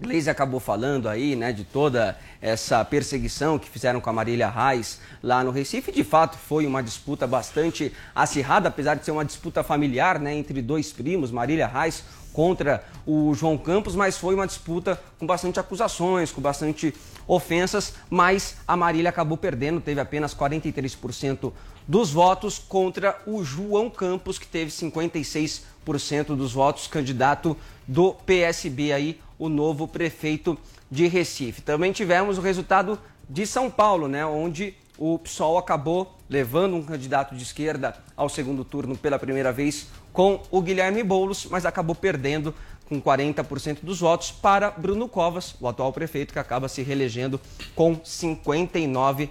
Gleisi 0.00 0.30
acabou 0.30 0.60
falando 0.60 1.08
aí, 1.08 1.34
né, 1.34 1.52
de 1.52 1.64
toda 1.64 2.16
essa 2.40 2.84
perseguição 2.84 3.58
que 3.58 3.68
fizeram 3.68 4.00
com 4.00 4.08
a 4.08 4.12
Marília 4.12 4.48
Reis 4.48 5.00
lá 5.22 5.42
no 5.42 5.50
Recife. 5.50 5.90
De 5.90 6.04
fato, 6.04 6.38
foi 6.38 6.66
uma 6.66 6.82
disputa 6.82 7.26
bastante 7.26 7.92
acirrada, 8.14 8.68
apesar 8.68 8.94
de 8.94 9.04
ser 9.04 9.10
uma 9.10 9.24
disputa 9.24 9.62
familiar, 9.62 10.18
né, 10.18 10.34
entre 10.34 10.62
dois 10.62 10.92
primos, 10.92 11.30
Marília 11.30 11.66
Reis 11.66 12.04
contra 12.32 12.84
o 13.04 13.34
João 13.34 13.58
Campos, 13.58 13.96
mas 13.96 14.16
foi 14.16 14.34
uma 14.34 14.46
disputa 14.46 15.00
com 15.18 15.26
bastante 15.26 15.58
acusações, 15.58 16.30
com 16.30 16.40
bastante 16.40 16.94
ofensas, 17.26 17.94
mas 18.08 18.58
a 18.66 18.76
Marília 18.76 19.08
acabou 19.08 19.36
perdendo, 19.36 19.80
teve 19.80 20.00
apenas 20.00 20.34
43% 20.34 21.52
dos 21.86 22.12
votos 22.12 22.58
contra 22.58 23.18
o 23.26 23.42
João 23.42 23.90
Campos, 23.90 24.38
que 24.38 24.46
teve 24.46 24.70
56% 24.70 26.36
dos 26.36 26.52
votos, 26.52 26.86
candidato 26.86 27.56
do 27.88 28.12
PSB 28.12 28.92
aí, 28.92 29.20
o 29.38 29.48
novo 29.48 29.86
prefeito 29.86 30.58
de 30.90 31.06
Recife. 31.06 31.62
Também 31.62 31.92
tivemos 31.92 32.38
o 32.38 32.40
resultado 32.40 32.98
de 33.28 33.46
São 33.46 33.70
Paulo, 33.70 34.08
né, 34.08 34.24
onde 34.24 34.74
o 34.96 35.18
PSOL 35.18 35.58
acabou 35.58 36.18
levando 36.28 36.74
um 36.74 36.82
candidato 36.82 37.34
de 37.36 37.42
esquerda 37.42 37.96
ao 38.16 38.28
segundo 38.28 38.64
turno 38.64 38.96
pela 38.96 39.18
primeira 39.18 39.52
vez 39.52 39.86
com 40.12 40.42
o 40.50 40.60
Guilherme 40.60 41.04
Boulos, 41.04 41.46
mas 41.46 41.64
acabou 41.64 41.94
perdendo 41.94 42.52
com 42.88 43.00
40% 43.00 43.78
dos 43.82 44.00
votos 44.00 44.32
para 44.32 44.70
Bruno 44.70 45.08
Covas, 45.08 45.54
o 45.60 45.68
atual 45.68 45.92
prefeito, 45.92 46.32
que 46.32 46.38
acaba 46.38 46.68
se 46.68 46.82
reelegendo 46.82 47.40
com 47.74 47.96
59% 47.96 49.30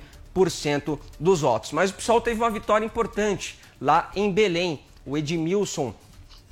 dos 1.19 1.41
votos. 1.41 1.71
Mas 1.71 1.89
o 1.89 1.95
PSOL 1.95 2.21
teve 2.21 2.39
uma 2.39 2.51
vitória 2.51 2.85
importante 2.85 3.59
lá 3.81 4.11
em 4.15 4.31
Belém. 4.31 4.79
O 5.05 5.17
Edmilson 5.17 5.93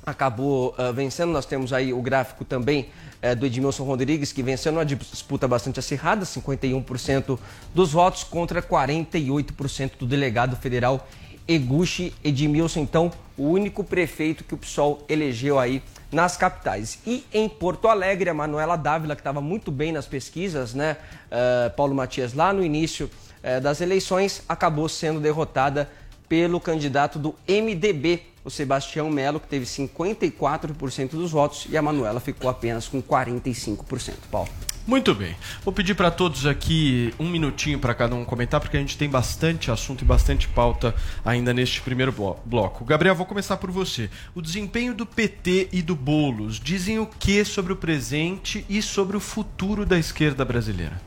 acabou 0.04 0.74
ah, 0.76 0.90
vencendo. 0.90 1.30
Nós 1.30 1.46
temos 1.46 1.72
aí 1.72 1.92
o 1.92 2.02
gráfico 2.02 2.44
também 2.44 2.90
eh, 3.22 3.34
do 3.34 3.46
Edmilson 3.46 3.84
Rodrigues, 3.84 4.32
que 4.32 4.42
venceu 4.42 4.72
numa 4.72 4.84
disputa 4.84 5.46
bastante 5.46 5.78
acirrada, 5.78 6.24
51% 6.24 7.38
dos 7.74 7.92
votos 7.92 8.24
contra 8.24 8.62
48% 8.62 9.92
do 9.98 10.06
delegado 10.06 10.56
federal 10.56 11.08
Eguchi 11.48 12.12
Edmilson, 12.24 12.80
então 12.80 13.12
o 13.36 13.44
único 13.44 13.84
prefeito 13.84 14.42
que 14.42 14.54
o 14.54 14.58
PSOL 14.58 15.04
elegeu 15.08 15.58
aí 15.58 15.82
nas 16.10 16.36
capitais. 16.36 16.98
E 17.06 17.24
em 17.32 17.48
Porto 17.48 17.88
Alegre, 17.88 18.30
a 18.30 18.34
Manuela 18.34 18.76
Dávila, 18.76 19.14
que 19.14 19.20
estava 19.20 19.40
muito 19.40 19.70
bem 19.70 19.92
nas 19.92 20.06
pesquisas, 20.06 20.74
né, 20.74 20.96
eh, 21.30 21.68
Paulo 21.76 21.94
Matias, 21.94 22.34
lá 22.34 22.52
no 22.52 22.64
início 22.64 23.10
eh, 23.42 23.60
das 23.60 23.80
eleições, 23.80 24.42
acabou 24.48 24.88
sendo 24.88 25.20
derrotada 25.20 25.88
pelo 26.28 26.60
candidato 26.60 27.18
do 27.18 27.34
MDB, 27.46 28.22
o 28.46 28.50
Sebastião 28.50 29.10
Melo, 29.10 29.40
que 29.40 29.48
teve 29.48 29.66
54% 29.66 31.10
dos 31.10 31.32
votos, 31.32 31.66
e 31.68 31.76
a 31.76 31.82
Manuela 31.82 32.20
ficou 32.20 32.48
apenas 32.48 32.86
com 32.86 33.02
45%. 33.02 34.14
Paulo. 34.30 34.48
Muito 34.86 35.12
bem. 35.16 35.34
Vou 35.64 35.74
pedir 35.74 35.96
para 35.96 36.12
todos 36.12 36.46
aqui 36.46 37.12
um 37.18 37.28
minutinho 37.28 37.76
para 37.80 37.92
cada 37.92 38.14
um 38.14 38.24
comentar, 38.24 38.60
porque 38.60 38.76
a 38.76 38.80
gente 38.80 38.96
tem 38.96 39.10
bastante 39.10 39.68
assunto 39.68 40.02
e 40.02 40.04
bastante 40.04 40.46
pauta 40.46 40.94
ainda 41.24 41.52
neste 41.52 41.80
primeiro 41.80 42.12
blo- 42.12 42.36
bloco. 42.44 42.84
Gabriel, 42.84 43.16
vou 43.16 43.26
começar 43.26 43.56
por 43.56 43.68
você. 43.72 44.08
O 44.32 44.40
desempenho 44.40 44.94
do 44.94 45.04
PT 45.04 45.70
e 45.72 45.82
do 45.82 45.96
Bolos 45.96 46.60
dizem 46.60 47.00
o 47.00 47.06
que 47.06 47.44
sobre 47.44 47.72
o 47.72 47.76
presente 47.76 48.64
e 48.68 48.80
sobre 48.80 49.16
o 49.16 49.20
futuro 49.20 49.84
da 49.84 49.98
esquerda 49.98 50.44
brasileira? 50.44 51.00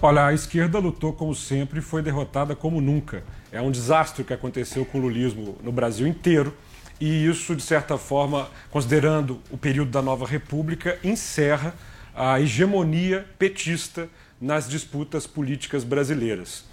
Olha, 0.00 0.24
a 0.24 0.32
esquerda 0.32 0.78
lutou 0.78 1.12
como 1.12 1.34
sempre 1.34 1.80
e 1.80 1.82
foi 1.82 2.00
derrotada 2.00 2.56
como 2.56 2.80
nunca. 2.80 3.22
É 3.52 3.60
um 3.60 3.70
desastre 3.70 4.22
o 4.22 4.24
que 4.24 4.32
aconteceu 4.32 4.86
com 4.86 4.96
o 4.96 5.02
lulismo 5.02 5.58
no 5.62 5.70
Brasil 5.70 6.06
inteiro. 6.06 6.56
E 7.00 7.26
isso, 7.26 7.56
de 7.56 7.62
certa 7.62 7.96
forma, 7.96 8.50
considerando 8.70 9.40
o 9.50 9.56
período 9.56 9.90
da 9.90 10.02
nova 10.02 10.26
república, 10.26 10.98
encerra 11.02 11.74
a 12.14 12.38
hegemonia 12.38 13.26
petista 13.38 14.06
nas 14.38 14.68
disputas 14.68 15.26
políticas 15.26 15.82
brasileiras. 15.82 16.64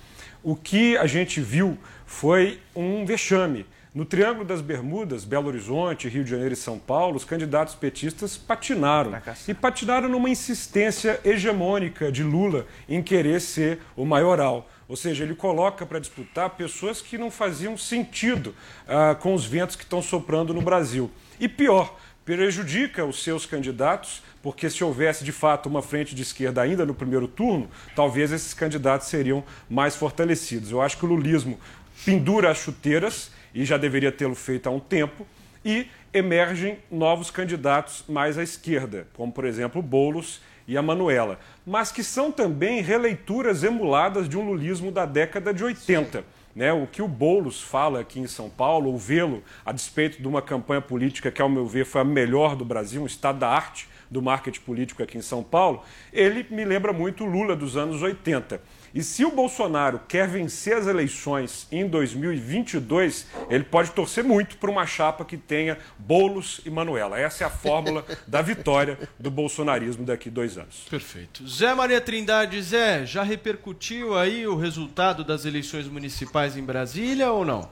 O 0.43 0.53
que 0.55 0.97
a 0.97 1.07
gente 1.07 1.39
viu 1.39 1.77
foi 2.05 2.59
um 2.75 3.05
vexame. 3.05 3.65
No 3.95 4.05
Triângulo 4.05 4.45
das 4.45 4.61
Bermudas, 4.61 5.23
Belo 5.23 5.47
Horizonte, 5.47 6.07
Rio 6.07 6.23
de 6.23 6.29
Janeiro 6.29 6.53
e 6.53 6.57
São 6.57 6.77
Paulo, 6.77 7.15
os 7.15 7.23
candidatos 7.23 7.73
petistas 7.73 8.37
patinaram. 8.37 9.11
E 9.47 9.53
patinaram 9.53 10.07
numa 10.07 10.29
insistência 10.29 11.19
hegemônica 11.25 12.11
de 12.11 12.21
Lula 12.21 12.67
em 12.87 13.01
querer 13.01 13.41
ser 13.41 13.79
o 13.95 14.05
maioral. 14.05 14.69
Ou 14.87 14.95
seja, 14.95 15.23
ele 15.23 15.35
coloca 15.35 15.85
para 15.85 15.99
disputar 15.99 16.51
pessoas 16.51 17.01
que 17.01 17.17
não 17.17 17.29
faziam 17.29 17.77
sentido 17.77 18.55
ah, 18.87 19.15
com 19.15 19.33
os 19.33 19.45
ventos 19.45 19.75
que 19.75 19.83
estão 19.83 20.01
soprando 20.01 20.53
no 20.53 20.61
Brasil. 20.61 21.11
E 21.39 21.47
pior, 21.47 21.97
prejudica 22.23 23.05
os 23.05 23.23
seus 23.23 23.45
candidatos, 23.45 24.21
porque 24.41 24.69
se 24.69 24.83
houvesse 24.83 25.23
de 25.23 25.31
fato 25.31 25.67
uma 25.67 25.81
frente 25.81 26.13
de 26.13 26.21
esquerda 26.21 26.61
ainda 26.61 26.85
no 26.85 26.93
primeiro 26.93 27.27
turno, 27.27 27.69
talvez 27.95 28.31
esses 28.31 28.53
candidatos 28.53 29.07
seriam 29.07 29.43
mais 29.69 29.95
fortalecidos. 29.95 30.71
Eu 30.71 30.81
acho 30.81 30.97
que 30.97 31.05
o 31.05 31.09
lulismo 31.09 31.59
pendura 32.05 32.51
as 32.51 32.57
chuteiras, 32.57 33.31
e 33.53 33.65
já 33.65 33.77
deveria 33.77 34.11
tê-lo 34.11 34.35
feito 34.35 34.67
há 34.67 34.71
um 34.71 34.79
tempo, 34.79 35.25
e 35.63 35.87
emergem 36.13 36.79
novos 36.91 37.31
candidatos 37.31 38.03
mais 38.07 38.37
à 38.37 38.43
esquerda, 38.43 39.07
como 39.13 39.31
por 39.31 39.45
exemplo 39.45 39.79
o 39.79 39.83
Boulos 39.83 40.41
e 40.67 40.77
a 40.77 40.81
Manuela, 40.81 41.39
mas 41.67 41.91
que 41.91 42.01
são 42.01 42.31
também 42.31 42.81
releituras 42.81 43.61
emuladas 43.61 44.29
de 44.29 44.37
um 44.37 44.49
lulismo 44.49 44.89
da 44.89 45.05
década 45.05 45.53
de 45.53 45.65
80. 45.65 46.23
Né, 46.55 46.73
o 46.73 46.87
que 46.87 47.03
o 47.03 47.07
Boulos 47.07 47.61
fala 47.61 47.99
aqui 47.99 48.19
em 48.19 48.25
São 48.25 48.49
Paulo, 48.49 48.89
ou 48.89 48.97
vê-lo 48.97 49.43
a 49.63 49.71
despeito 49.71 50.19
de 50.19 50.27
uma 50.27 50.41
campanha 50.41 50.81
política 50.81 51.29
que, 51.29 51.39
ao 51.39 51.49
meu 51.49 51.67
ver, 51.67 51.85
foi 51.85 52.01
a 52.01 52.03
melhor 52.03 52.55
do 52.55 52.65
Brasil, 52.65 53.03
um 53.03 53.05
estado 53.05 53.37
da 53.37 53.49
arte 53.49 53.87
do 54.09 54.23
marketing 54.23 54.61
político 54.61 55.03
aqui 55.03 55.17
em 55.19 55.21
São 55.21 55.43
Paulo, 55.43 55.83
ele 56.11 56.47
me 56.49 56.65
lembra 56.65 56.91
muito 56.93 57.25
o 57.25 57.27
Lula 57.27 57.55
dos 57.55 57.77
anos 57.77 58.01
80. 58.01 58.59
E 58.97 59.03
se 59.03 59.23
o 59.23 59.29
Bolsonaro 59.29 60.01
quer 60.07 60.27
vencer 60.27 60.75
as 60.75 60.87
eleições 60.87 61.67
em 61.71 61.87
2022, 61.87 63.27
ele 63.47 63.63
pode 63.63 63.91
torcer 63.91 64.23
muito 64.23 64.57
para 64.57 64.71
uma 64.71 64.87
chapa 64.87 65.23
que 65.23 65.37
tenha 65.37 65.77
Boulos 65.99 66.61
e 66.65 66.71
Manuela. 66.71 67.19
Essa 67.19 67.43
é 67.43 67.45
a 67.45 67.49
fórmula 67.51 68.03
da 68.25 68.41
vitória 68.41 68.97
do 69.19 69.29
bolsonarismo 69.29 70.03
daqui 70.03 70.29
a 70.29 70.31
dois 70.31 70.57
anos. 70.57 70.87
Perfeito. 70.89 71.47
Zé 71.47 71.75
Maria 71.75 72.01
Trindade, 72.01 72.59
Zé, 72.59 73.05
já 73.05 73.21
repercutiu 73.21 74.17
aí 74.17 74.47
o 74.47 74.55
resultado 74.55 75.23
das 75.23 75.45
eleições 75.45 75.87
municipais 75.87 76.57
em 76.57 76.63
Brasília 76.63 77.31
ou 77.31 77.45
não? 77.45 77.69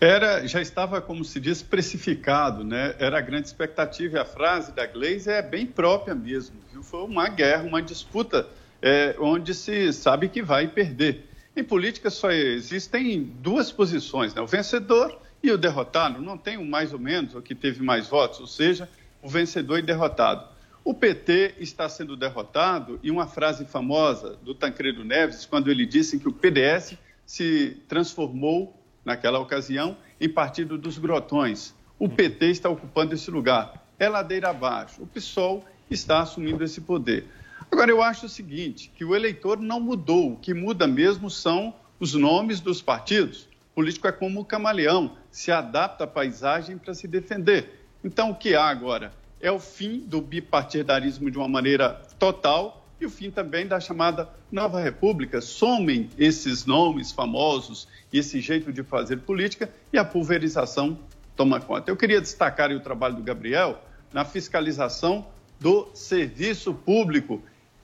Era, 0.00 0.46
já 0.46 0.62
estava, 0.62 1.00
como 1.00 1.24
se 1.24 1.40
diz, 1.40 1.62
precificado, 1.62 2.62
né? 2.62 2.94
Era 3.00 3.18
a 3.18 3.20
grande 3.20 3.48
expectativa. 3.48 4.18
E 4.18 4.20
a 4.20 4.24
frase 4.24 4.70
da 4.70 4.86
Gleisi 4.86 5.30
é 5.30 5.42
bem 5.42 5.66
própria 5.66 6.14
mesmo, 6.14 6.54
viu? 6.70 6.80
Foi 6.84 7.02
uma 7.02 7.28
guerra, 7.28 7.64
uma 7.64 7.82
disputa 7.82 8.46
é, 8.82 9.14
onde 9.18 9.54
se 9.54 9.92
sabe 9.92 10.28
que 10.28 10.42
vai 10.42 10.66
perder. 10.66 11.28
Em 11.56 11.62
política 11.62 12.10
só 12.10 12.30
existem 12.32 13.22
duas 13.22 13.70
posições, 13.70 14.34
né? 14.34 14.42
O 14.42 14.46
vencedor 14.46 15.18
e 15.42 15.50
o 15.50 15.56
derrotado. 15.56 16.20
Não 16.20 16.36
tem 16.36 16.58
um 16.58 16.64
mais 16.64 16.92
ou 16.92 16.98
menos 16.98 17.34
o 17.34 17.40
que 17.42 17.54
teve 17.54 17.82
mais 17.82 18.08
votos, 18.08 18.40
ou 18.40 18.46
seja, 18.46 18.88
o 19.22 19.28
vencedor 19.28 19.78
e 19.78 19.82
derrotado. 19.82 20.48
O 20.84 20.92
PT 20.92 21.54
está 21.58 21.88
sendo 21.88 22.16
derrotado 22.16 22.98
e 23.02 23.10
uma 23.10 23.26
frase 23.26 23.64
famosa 23.64 24.36
do 24.42 24.54
Tancredo 24.54 25.04
Neves, 25.04 25.46
quando 25.46 25.70
ele 25.70 25.86
disse 25.86 26.18
que 26.18 26.28
o 26.28 26.32
PDS 26.32 26.98
se 27.24 27.80
transformou 27.86 28.76
naquela 29.04 29.38
ocasião, 29.38 29.96
em 30.20 30.28
Partido 30.28 30.76
dos 30.76 30.98
Grotões. 30.98 31.74
O 31.98 32.08
PT 32.08 32.46
está 32.46 32.68
ocupando 32.68 33.14
esse 33.14 33.30
lugar. 33.30 33.86
É 33.98 34.08
ladeira 34.08 34.50
abaixo. 34.50 35.02
O 35.02 35.06
PSOL 35.06 35.64
está 35.88 36.20
assumindo 36.20 36.64
esse 36.64 36.80
poder. 36.80 37.26
Agora, 37.72 37.90
eu 37.90 38.02
acho 38.02 38.26
o 38.26 38.28
seguinte, 38.28 38.92
que 38.94 39.02
o 39.02 39.16
eleitor 39.16 39.58
não 39.58 39.80
mudou. 39.80 40.34
O 40.34 40.36
que 40.36 40.52
muda 40.52 40.86
mesmo 40.86 41.30
são 41.30 41.74
os 41.98 42.12
nomes 42.12 42.60
dos 42.60 42.82
partidos. 42.82 43.48
O 43.72 43.76
político 43.76 44.06
é 44.06 44.12
como 44.12 44.40
o 44.40 44.44
camaleão, 44.44 45.16
se 45.30 45.50
adapta 45.50 46.04
à 46.04 46.06
paisagem 46.06 46.76
para 46.76 46.92
se 46.92 47.08
defender. 47.08 47.86
Então, 48.04 48.30
o 48.30 48.34
que 48.34 48.54
há 48.54 48.66
agora? 48.66 49.10
É 49.40 49.50
o 49.50 49.58
fim 49.58 50.00
do 50.00 50.20
bipartidarismo 50.20 51.30
de 51.30 51.38
uma 51.38 51.48
maneira 51.48 52.02
total 52.18 52.86
e 53.00 53.06
o 53.06 53.10
fim 53.10 53.30
também 53.30 53.66
da 53.66 53.80
chamada 53.80 54.28
Nova 54.50 54.78
República. 54.78 55.40
Somem 55.40 56.10
esses 56.18 56.66
nomes 56.66 57.10
famosos 57.10 57.88
e 58.12 58.18
esse 58.18 58.38
jeito 58.42 58.70
de 58.70 58.82
fazer 58.82 59.16
política 59.20 59.70
e 59.90 59.96
a 59.96 60.04
pulverização 60.04 60.98
toma 61.34 61.58
conta. 61.58 61.90
Eu 61.90 61.96
queria 61.96 62.20
destacar 62.20 62.70
o 62.70 62.80
trabalho 62.80 63.16
do 63.16 63.22
Gabriel 63.22 63.82
na 64.12 64.26
fiscalização 64.26 65.26
do 65.58 65.88
serviço 65.94 66.74
público. 66.74 67.40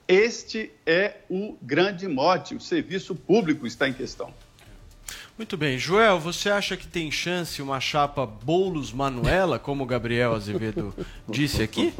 Este 0.09 0.71
é 0.87 1.17
o 1.29 1.55
grande 1.61 2.07
mote, 2.07 2.55
o 2.55 2.59
serviço 2.59 3.13
público 3.13 3.67
está 3.67 3.87
em 3.87 3.93
questão. 3.93 4.33
Muito 5.37 5.55
bem. 5.55 5.77
Joel, 5.77 6.19
você 6.19 6.49
acha 6.49 6.75
que 6.75 6.87
tem 6.87 7.11
chance 7.11 7.61
uma 7.61 7.79
chapa 7.79 8.25
Boulos-Manuela, 8.25 9.59
como 9.59 9.83
o 9.83 9.85
Gabriel 9.85 10.33
Azevedo 10.33 10.95
disse 11.29 11.61
aqui? 11.61 11.93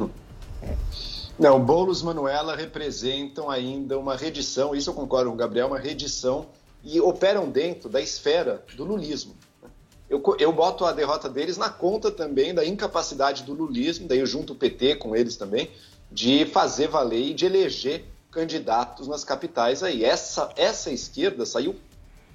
Não, 1.38 1.64
Boulos 1.64 2.02
Manuela 2.02 2.56
representam 2.56 3.48
ainda 3.48 3.96
uma 3.96 4.16
redição, 4.16 4.74
isso 4.74 4.90
eu 4.90 4.94
concordo 4.94 5.30
com 5.30 5.36
o 5.36 5.38
Gabriel, 5.38 5.68
uma 5.68 5.78
redição 5.78 6.48
e 6.82 7.00
operam 7.00 7.48
dentro 7.48 7.88
da 7.88 8.00
esfera 8.00 8.64
do 8.74 8.82
lulismo. 8.82 9.36
Eu, 10.10 10.20
eu 10.40 10.52
boto 10.52 10.84
a 10.84 10.90
derrota 10.90 11.28
deles 11.28 11.56
na 11.56 11.70
conta 11.70 12.10
também 12.10 12.52
da 12.52 12.66
incapacidade 12.66 13.44
do 13.44 13.54
lulismo, 13.54 14.08
daí 14.08 14.18
eu 14.18 14.26
junto 14.26 14.52
o 14.52 14.56
PT 14.56 14.96
com 14.96 15.14
eles 15.14 15.36
também, 15.36 15.70
de 16.10 16.44
fazer 16.46 16.88
valer 16.88 17.30
e 17.30 17.34
de 17.34 17.46
eleger 17.46 18.04
candidatos 18.30 19.06
nas 19.06 19.24
capitais 19.24 19.82
aí. 19.82 20.04
Essa, 20.04 20.52
essa 20.56 20.90
esquerda 20.90 21.44
saiu 21.44 21.76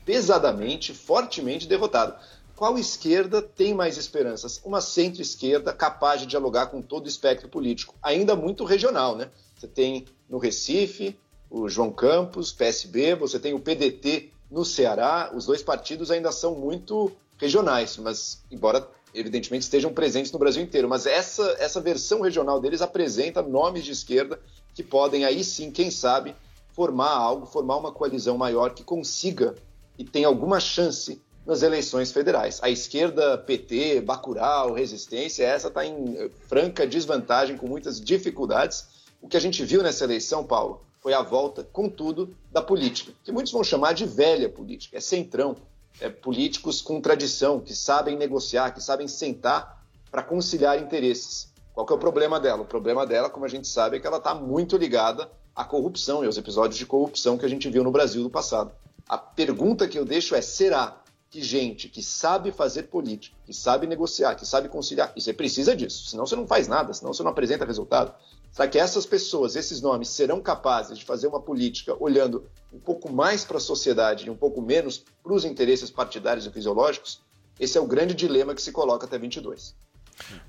pesadamente, 0.06 0.94
fortemente 0.94 1.68
derrotada. 1.68 2.20
Qual 2.56 2.78
esquerda 2.78 3.42
tem 3.42 3.74
mais 3.74 3.98
esperanças? 3.98 4.62
Uma 4.64 4.80
centro-esquerda 4.80 5.74
capaz 5.74 6.22
de 6.22 6.28
dialogar 6.28 6.68
com 6.68 6.82
todo 6.82 7.06
o 7.06 7.10
espectro 7.10 7.50
político, 7.50 7.96
ainda 8.02 8.36
muito 8.36 8.64
regional, 8.64 9.16
né? 9.16 9.30
Você 9.58 9.68
tem 9.68 10.06
no 10.30 10.38
Recife 10.38 11.18
o 11.50 11.68
João 11.68 11.92
Campos, 11.92 12.52
PSB, 12.52 13.16
você 13.16 13.40
tem 13.40 13.54
o 13.54 13.60
PDT 13.60 14.32
no 14.50 14.64
Ceará, 14.64 15.32
os 15.34 15.46
dois 15.46 15.62
partidos 15.62 16.12
ainda 16.12 16.32
são 16.32 16.56
muito 16.56 17.12
regionais, 17.38 17.98
mas 17.98 18.44
embora 18.52 18.88
evidentemente 19.16 19.64
estejam 19.64 19.94
presentes 19.94 20.32
no 20.32 20.40
Brasil 20.40 20.62
inteiro, 20.62 20.88
mas 20.90 21.06
essa 21.06 21.56
essa 21.60 21.82
versão 21.82 22.22
regional 22.22 22.60
deles 22.60 22.82
apresenta 22.82 23.42
nomes 23.42 23.84
de 23.84 23.92
esquerda 23.92 24.40
que 24.74 24.84
podem 24.84 25.24
aí 25.24 25.44
sim, 25.44 25.72
quem 25.72 25.90
sabe, 25.90 26.36
formar 26.74 27.12
algo, 27.12 27.46
formar 27.46 27.78
uma 27.78 27.92
coalizão 27.92 28.38
maior 28.38 28.74
que 28.74 28.84
consiga 28.84 29.56
e 29.98 30.04
tem 30.04 30.26
alguma 30.26 30.60
chance 30.60 31.22
nas 31.46 31.62
eleições 31.62 32.12
federais. 32.12 32.60
A 32.62 32.70
esquerda, 32.70 33.38
PT, 33.38 34.02
Bacurau, 34.02 34.74
Resistência, 34.74 35.46
essa 35.46 35.68
está 35.68 35.86
em 35.86 36.18
eh, 36.18 36.30
franca 36.48 36.86
desvantagem, 36.86 37.56
com 37.56 37.68
muitas 37.68 38.02
dificuldades. 38.02 38.88
O 39.22 39.28
que 39.28 39.38
a 39.38 39.40
gente 39.40 39.64
viu 39.64 39.84
nessa 39.84 40.04
eleição, 40.04 40.44
Paulo, 40.44 40.82
foi 41.00 41.14
a 41.14 41.22
volta, 41.22 41.64
contudo, 41.72 42.36
da 42.52 42.62
política, 42.62 43.14
que 43.24 43.32
muitos 43.32 43.54
vão 43.54 43.64
chamar 43.64 43.94
de 43.94 44.06
velha 44.06 44.50
política, 44.50 44.98
é 44.98 45.00
centrão, 45.00 45.56
é 46.00 46.10
políticos 46.10 46.82
com 46.82 47.00
tradição, 47.02 47.60
que 47.60 47.74
sabem 47.74 48.18
negociar, 48.18 48.72
que 48.72 48.82
sabem 48.82 49.08
sentar 49.08 49.84
para 50.12 50.24
conciliar 50.24 50.80
interesses. 50.82 51.54
Qual 51.74 51.86
que 51.86 51.94
é 51.94 51.96
o 51.96 52.00
problema 52.00 52.40
dela? 52.40 52.62
O 52.62 52.66
problema 52.66 53.06
dela, 53.06 53.30
como 53.30 53.46
a 53.46 53.50
gente 53.50 53.68
sabe, 53.68 53.98
é 53.98 54.00
que 54.00 54.08
ela 54.08 54.18
está 54.18 54.34
muito 54.34 54.78
ligada 54.78 55.30
à 55.56 55.64
corrupção 55.64 56.24
e 56.24 56.28
aos 56.28 56.38
episódios 56.38 56.78
de 56.78 56.86
corrupção 56.86 57.38
que 57.38 57.46
a 57.46 57.50
gente 57.50 57.70
viu 57.70 57.84
no 57.84 57.92
Brasil 57.92 58.24
no 58.24 58.30
passado. 58.30 58.72
A 59.08 59.18
pergunta 59.18 59.88
que 59.88 60.00
eu 60.00 60.06
deixo 60.06 60.36
é: 60.36 60.42
será 60.42 61.02
que 61.30 61.42
gente 61.42 61.90
que 61.90 62.02
sabe 62.02 62.52
fazer 62.52 62.84
política, 62.84 63.36
que 63.46 63.54
sabe 63.54 63.88
negociar, 63.88 64.36
que 64.36 64.46
sabe 64.46 64.70
conciliar, 64.70 65.12
e 65.18 65.22
você 65.22 65.34
precisa 65.34 65.76
disso, 65.76 66.10
senão 66.10 66.26
você 66.26 66.36
não 66.36 66.48
faz 66.48 66.68
nada, 66.68 66.94
senão 66.94 67.14
você 67.14 67.24
não 67.24 67.32
apresenta 67.32 67.66
resultado. 67.66 68.14
Será 68.56 68.70
que 68.70 68.80
essas 68.80 69.06
pessoas, 69.06 69.58
esses 69.58 69.82
nomes, 69.82 70.08
serão 70.08 70.40
capazes 70.40 70.98
de 70.98 71.04
fazer 71.04 71.28
uma 71.28 71.42
política 71.42 71.94
olhando 72.00 72.46
um 72.72 72.80
pouco 72.80 73.12
mais 73.12 73.44
para 73.44 73.58
a 73.58 73.60
sociedade 73.60 74.28
e 74.28 74.30
um 74.30 74.36
pouco 74.36 74.62
menos 74.62 75.04
para 75.22 75.34
os 75.34 75.44
interesses 75.44 75.90
partidários 75.90 76.46
e 76.46 76.50
fisiológicos? 76.50 77.20
Esse 77.60 77.78
é 77.78 77.82
o 77.82 77.86
grande 77.86 78.14
dilema 78.14 78.56
que 78.56 78.62
se 78.62 78.72
coloca 78.72 79.06
até 79.06 79.18
22. 79.18 79.76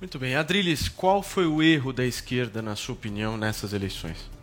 Muito 0.00 0.20
bem. 0.20 0.36
Adriles, 0.36 0.88
qual 0.88 1.20
foi 1.20 1.46
o 1.46 1.60
erro 1.60 1.92
da 1.92 2.04
esquerda, 2.04 2.62
na 2.62 2.76
sua 2.76 2.94
opinião, 2.94 3.36
nessas 3.36 3.72
eleições? 3.72 4.35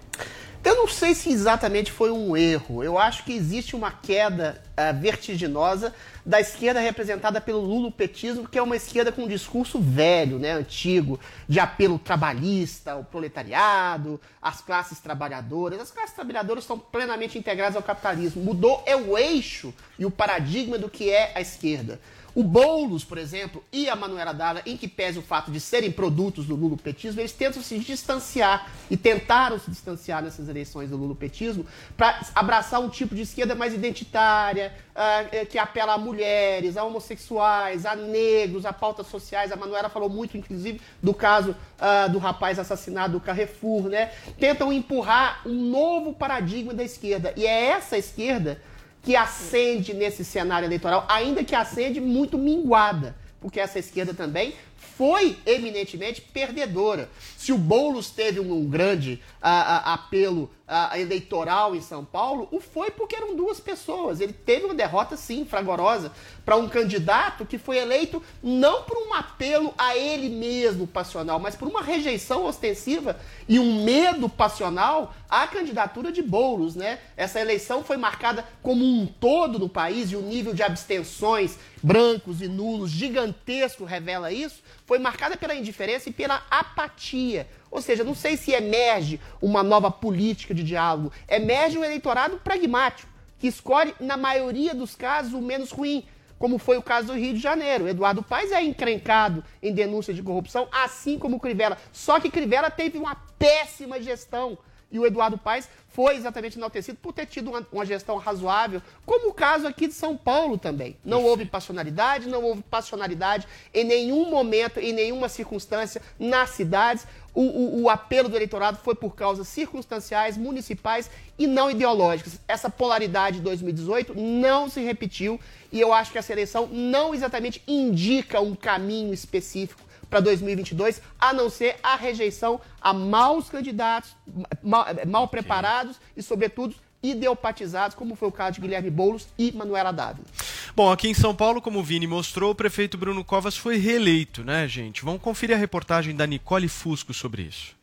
Eu 0.64 0.78
não 0.78 0.88
sei 0.88 1.14
se 1.14 1.30
exatamente 1.30 1.92
foi 1.92 2.10
um 2.10 2.38
erro. 2.38 2.82
Eu 2.82 2.98
acho 2.98 3.26
que 3.26 3.34
existe 3.34 3.76
uma 3.76 3.92
queda 3.92 4.62
ah, 4.78 4.94
vertiginosa 4.94 5.94
da 6.26 6.40
esquerda 6.40 6.80
representada 6.80 7.42
pelo 7.42 7.60
lulopetismo, 7.60 8.48
que 8.48 8.58
é 8.58 8.62
uma 8.62 8.78
esquerda 8.78 9.12
com 9.12 9.24
um 9.24 9.28
discurso 9.28 9.78
velho, 9.82 10.40
né, 10.40 10.54
antigo, 10.54 11.20
de 11.50 11.60
apelo 11.60 12.00
trabalhista, 12.00 12.94
ao 12.94 13.04
proletariado, 13.04 14.22
às 14.42 14.62
classes 14.62 15.00
trabalhadoras. 15.00 15.82
As 15.82 15.92
classes 15.92 16.16
trabalhadoras 16.16 16.64
estão 16.64 16.80
plenamente 16.80 17.38
integradas 17.38 17.76
ao 17.76 17.84
capitalismo. 17.84 18.42
Mudou 18.42 18.82
é 18.86 18.96
o 18.96 19.18
eixo 19.18 19.74
e 20.00 20.06
o 20.06 20.12
paradigma 20.12 20.78
do 20.78 20.90
que 20.90 21.10
é 21.10 21.34
a 21.36 21.42
esquerda. 21.42 22.00
O 22.36 22.42
Boulos, 22.42 23.04
por 23.04 23.20
exemplo, 23.20 23.64
e 23.72 23.88
a 23.88 23.96
Manuela 23.96 24.34
Dalla, 24.34 24.64
em 24.66 24.76
que 24.76 24.88
pese 24.88 25.20
o 25.20 25.22
fato 25.22 25.52
de 25.52 25.60
serem 25.60 25.92
produtos 25.92 26.48
do 26.48 26.56
lulopetismo, 26.56 27.22
eles 27.22 27.32
tentam 27.32 27.62
se 27.62 27.78
distanciar 27.78 28.72
e 28.90 28.98
tentaram 28.98 29.60
se 29.60 29.70
distanciar 29.70 30.24
nessas 30.24 30.50
eleições 30.50 30.90
do 30.90 30.98
lulopetismo 30.98 31.64
para 31.96 32.22
abraçar 32.34 32.82
um 32.82 32.90
tipo 32.90 33.14
de 33.14 33.22
esquerda 33.22 33.54
mais 33.54 33.74
identitária, 33.74 34.74
ah, 34.96 35.26
eh, 35.32 35.46
que 35.46 35.60
apela 35.60 35.94
a 35.94 35.98
mulheres, 35.98 36.76
a 36.76 36.84
homossexuais, 36.84 37.86
a 37.86 37.96
negros, 37.96 38.66
a 38.66 38.74
pautas 38.74 39.08
sociais. 39.08 39.52
A 39.52 39.56
Manuela 39.56 39.88
falou 39.88 40.10
muito, 40.10 40.36
inclusive, 40.36 40.82
do 41.04 41.14
caso 41.14 41.56
ah, 41.80 42.08
do 42.08 42.18
rapaz 42.18 42.58
assassinado 42.58 43.14
do 43.14 43.20
Carrefour, 43.20 43.90
né? 43.90 44.12
Tentam 44.40 44.74
empurrar 44.74 45.42
um 45.46 45.70
novo 45.70 46.14
paradigma 46.14 46.74
da 46.74 46.84
esquerda. 46.84 47.32
E 47.38 47.46
é 47.46 47.66
essa 47.66 47.96
esquerda 47.96 48.60
que 49.04 49.16
acende 49.18 49.94
nesse 49.94 50.24
cenário 50.24 50.66
eleitoral, 50.66 51.06
ainda 51.10 51.44
que 51.44 51.54
acende 51.54 52.00
muito 52.00 52.38
minguada, 52.38 53.16
porque 53.42 53.60
essa 53.60 53.78
esquerda 53.78 54.14
também 54.14 54.54
foi 54.98 55.38
eminentemente 55.46 56.22
perdedora. 56.22 57.10
Se 57.38 57.52
o 57.52 57.58
Boulos 57.58 58.10
teve 58.10 58.40
um, 58.40 58.66
grande 58.66 59.22
ah, 59.42 59.84
ah, 59.84 59.94
apelo 59.94 60.50
ah, 60.74 61.00
eleitoral 61.00 61.76
em 61.76 61.82
São 61.82 62.04
Paulo, 62.04 62.48
o 62.52 62.60
foi 62.60 62.90
porque 62.90 63.16
eram 63.16 63.36
duas 63.36 63.60
pessoas. 63.60 64.20
Ele 64.20 64.34
teve 64.34 64.66
uma 64.66 64.74
derrota, 64.74 65.16
sim, 65.16 65.46
fragorosa, 65.46 66.12
para 66.44 66.56
um 66.56 66.68
candidato 66.68 67.46
que 67.46 67.60
foi 67.60 67.78
eleito 67.78 68.22
não 68.42 68.82
por 68.82 68.98
um 68.98 69.14
apelo 69.14 69.72
a 69.78 69.96
ele 69.96 70.30
mesmo 70.30 70.88
passional, 70.88 71.40
mas 71.40 71.56
por 71.56 71.68
uma 71.68 71.84
rejeição 71.84 72.46
ostensiva 72.46 73.20
e 73.48 73.60
um 73.60 73.84
medo 73.84 74.28
passional 74.28 75.14
à 75.30 75.46
candidatura 75.46 76.12
de 76.12 76.24
Boulos, 76.24 76.76
né? 76.76 77.00
Essa 77.16 77.40
eleição 77.40 77.84
foi 77.84 77.98
marcada 77.98 78.44
como 78.64 78.84
um 78.84 79.06
todo 79.06 79.60
no 79.60 79.70
país 79.70 80.12
e 80.12 80.16
o 80.16 80.22
nível 80.22 80.54
de 80.54 80.64
abstenções 80.64 81.58
brancos 81.84 82.42
e 82.42 82.48
nulos 82.48 82.90
gigantesco 82.90 83.84
revela 83.84 84.32
isso, 84.32 84.64
foi 84.86 84.98
marcada 84.98 85.36
pela 85.36 85.54
indiferença 85.54 86.10
e 86.10 86.14
pela 86.14 86.42
apatia. 86.50 87.48
Ou 87.74 87.82
seja, 87.82 88.04
não 88.04 88.14
sei 88.14 88.38
se 88.38 88.52
emerge 88.52 89.20
uma 89.42 89.64
nova 89.64 89.90
política 89.90 90.54
de 90.54 90.64
diálogo, 90.64 91.12
emerge 91.28 91.76
um 91.76 91.84
eleitorado 91.84 92.38
pragmático, 92.38 93.12
que 93.40 93.48
escolhe, 93.48 93.96
na 94.00 94.16
maioria 94.16 94.76
dos 94.76 94.96
casos, 94.96 95.34
o 95.34 95.42
menos 95.42 95.72
ruim, 95.72 96.06
como 96.38 96.60
foi 96.60 96.78
o 96.78 96.84
caso 96.84 97.08
do 97.08 97.14
Rio 97.14 97.34
de 97.34 97.40
Janeiro. 97.40 97.88
Eduardo 97.88 98.22
Paes 98.22 98.52
é 98.52 98.62
encrencado 98.62 99.44
em 99.60 99.74
denúncia 99.74 100.14
de 100.14 100.22
corrupção, 100.22 100.68
assim 100.72 101.18
como 101.18 101.40
Crivella. 101.40 101.80
Só 101.92 102.20
que 102.20 102.30
Crivella 102.30 102.70
teve 102.70 103.00
uma 103.00 103.16
péssima 103.40 104.00
gestão. 104.00 104.56
E 104.94 105.00
o 105.00 105.08
Eduardo 105.08 105.40
Paes 105.40 105.68
foi 105.90 106.16
exatamente 106.16 106.58
enaltecido 106.58 107.00
por 107.02 107.14
ter 107.14 107.26
tido 107.26 107.50
uma, 107.50 107.68
uma 107.72 107.86
gestão 107.86 108.18
razoável, 108.18 108.80
como 109.06 109.30
o 109.30 109.34
caso 109.34 109.66
aqui 109.68 109.88
de 109.88 109.94
São 109.94 110.16
Paulo 110.16 110.56
também. 110.56 110.96
Não 111.04 111.24
houve 111.24 111.46
passionalidade, 111.46 112.30
não 112.30 112.44
houve 112.44 112.62
passionalidade 112.62 113.48
em 113.74 113.84
nenhum 113.84 114.30
momento, 114.30 114.80
em 114.80 114.94
nenhuma 114.94 115.28
circunstância 115.30 116.00
nas 116.20 116.52
cidades. 116.52 117.08
O, 117.34 117.42
o, 117.42 117.82
o 117.82 117.90
apelo 117.90 118.30
do 118.30 118.36
eleitorado 118.36 118.78
foi 118.84 118.94
por 118.94 119.16
causas 119.16 119.48
circunstanciais, 119.48 120.38
municipais 120.38 121.10
e 121.40 121.48
não 121.48 121.72
ideológicas. 121.72 122.40
Essa 122.48 122.70
polaridade 122.70 123.38
de 123.38 123.44
2018 123.44 124.14
não 124.16 124.70
se 124.70 124.80
repetiu 124.80 125.40
e 125.72 125.82
eu 125.82 125.92
acho 125.92 126.12
que 126.12 126.20
essa 126.20 126.32
eleição 126.32 126.68
não 126.68 127.16
exatamente 127.16 127.64
indica 127.68 128.40
um 128.40 128.54
caminho 128.54 129.12
específico 129.12 129.82
para 130.14 130.20
2022, 130.20 131.02
a 131.20 131.34
não 131.34 131.50
ser 131.50 131.76
a 131.82 131.96
rejeição 131.96 132.62
a 132.80 132.94
maus 132.94 133.50
candidatos, 133.50 134.16
mal, 134.62 134.86
mal 135.08 135.28
preparados 135.28 136.00
e, 136.16 136.22
sobretudo, 136.22 136.76
ideopatizados, 137.02 137.98
como 137.98 138.16
foi 138.16 138.28
o 138.28 138.32
caso 138.32 138.54
de 138.54 138.62
Guilherme 138.62 138.92
Boulos 138.92 139.28
e 139.40 139.52
Manuela 139.52 139.92
Dávila. 139.92 140.28
Bom, 140.76 140.92
aqui 140.92 141.08
em 141.08 141.16
São 141.16 141.34
Paulo, 141.34 141.60
como 141.60 141.80
o 141.80 141.84
Vini 141.84 142.06
mostrou, 142.06 142.52
o 142.52 142.56
prefeito 142.56 142.96
Bruno 142.96 143.24
Covas 143.24 143.58
foi 143.58 143.78
reeleito, 143.78 144.44
né, 144.44 144.68
gente? 144.68 145.04
Vamos 145.04 145.20
conferir 145.20 145.56
a 145.56 145.60
reportagem 145.60 146.16
da 146.16 146.28
Nicole 146.28 146.68
Fusco 146.68 147.12
sobre 147.12 147.42
isso. 147.42 147.76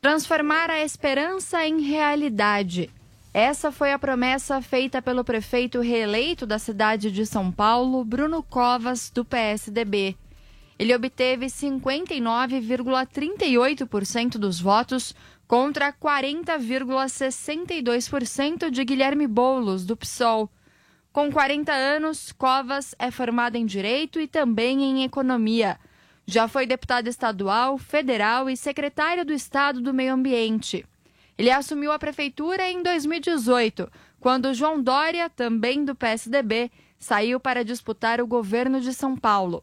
Transformar 0.00 0.70
a 0.70 0.82
esperança 0.82 1.62
em 1.66 1.82
realidade. 1.82 2.88
Essa 3.34 3.70
foi 3.70 3.92
a 3.92 3.98
promessa 3.98 4.62
feita 4.62 5.02
pelo 5.02 5.22
prefeito 5.22 5.82
reeleito 5.82 6.46
da 6.46 6.58
cidade 6.58 7.10
de 7.10 7.26
São 7.26 7.52
Paulo, 7.52 8.02
Bruno 8.02 8.42
Covas, 8.42 9.10
do 9.10 9.26
PSDB. 9.26 10.16
Ele 10.80 10.92
obteve 10.94 11.46
59,38% 11.48 14.38
dos 14.38 14.58
votos 14.58 15.14
contra 15.46 15.92
40,62% 15.92 18.70
de 18.70 18.82
Guilherme 18.82 19.26
Boulos, 19.26 19.84
do 19.84 19.94
PSOL. 19.94 20.48
Com 21.12 21.30
40 21.30 21.70
anos, 21.70 22.32
Covas 22.32 22.94
é 22.98 23.10
formado 23.10 23.56
em 23.56 23.66
Direito 23.66 24.18
e 24.18 24.26
também 24.26 24.82
em 24.82 25.04
Economia. 25.04 25.78
Já 26.24 26.48
foi 26.48 26.64
deputado 26.64 27.08
estadual, 27.08 27.76
federal 27.76 28.48
e 28.48 28.56
secretário 28.56 29.22
do 29.22 29.34
Estado 29.34 29.82
do 29.82 29.92
Meio 29.92 30.14
Ambiente. 30.14 30.86
Ele 31.36 31.50
assumiu 31.50 31.92
a 31.92 31.98
prefeitura 31.98 32.70
em 32.70 32.82
2018, 32.82 33.86
quando 34.18 34.54
João 34.54 34.82
Dória, 34.82 35.28
também 35.28 35.84
do 35.84 35.94
PSDB, 35.94 36.70
saiu 36.98 37.38
para 37.38 37.62
disputar 37.62 38.18
o 38.18 38.26
governo 38.26 38.80
de 38.80 38.94
São 38.94 39.14
Paulo. 39.14 39.62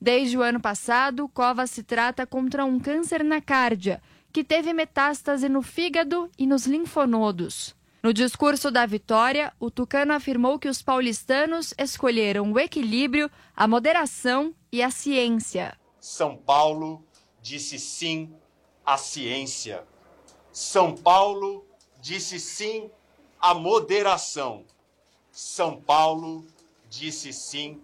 Desde 0.00 0.36
o 0.36 0.42
ano 0.42 0.60
passado, 0.60 1.28
Covas 1.28 1.70
se 1.70 1.82
trata 1.82 2.26
contra 2.26 2.64
um 2.64 2.78
câncer 2.78 3.24
na 3.24 3.40
cárdia, 3.40 4.02
que 4.32 4.44
teve 4.44 4.72
metástase 4.72 5.48
no 5.48 5.62
fígado 5.62 6.30
e 6.38 6.46
nos 6.46 6.66
linfonodos. 6.66 7.74
No 8.02 8.12
discurso 8.12 8.70
da 8.70 8.84
vitória, 8.86 9.52
o 9.58 9.70
Tucano 9.70 10.12
afirmou 10.12 10.58
que 10.58 10.68
os 10.68 10.82
paulistanos 10.82 11.74
escolheram 11.78 12.52
o 12.52 12.58
equilíbrio, 12.58 13.30
a 13.56 13.66
moderação 13.66 14.54
e 14.70 14.82
a 14.82 14.90
ciência. 14.90 15.76
São 15.98 16.36
Paulo 16.36 17.02
disse 17.42 17.78
sim 17.78 18.32
à 18.84 18.96
ciência. 18.96 19.82
São 20.52 20.94
Paulo 20.94 21.66
disse 22.00 22.38
sim 22.38 22.90
à 23.40 23.54
moderação. 23.54 24.64
São 25.32 25.80
Paulo 25.80 26.46
disse 26.88 27.32
sim 27.32 27.80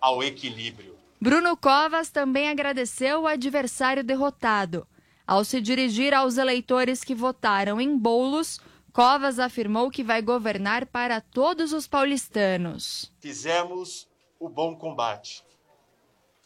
ao 0.00 0.22
equilíbrio. 0.22 0.96
Bruno 1.20 1.56
Covas 1.56 2.10
também 2.10 2.48
agradeceu 2.48 3.22
o 3.22 3.26
adversário 3.26 4.04
derrotado. 4.04 4.86
Ao 5.26 5.44
se 5.44 5.60
dirigir 5.60 6.12
aos 6.12 6.36
eleitores 6.36 7.02
que 7.02 7.14
votaram 7.14 7.80
em 7.80 7.96
bolos, 7.96 8.60
Covas 8.92 9.38
afirmou 9.38 9.90
que 9.90 10.04
vai 10.04 10.20
governar 10.20 10.86
para 10.86 11.20
todos 11.20 11.72
os 11.72 11.86
paulistanos. 11.86 13.10
Fizemos 13.18 14.06
o 14.38 14.48
bom 14.48 14.76
combate. 14.76 15.42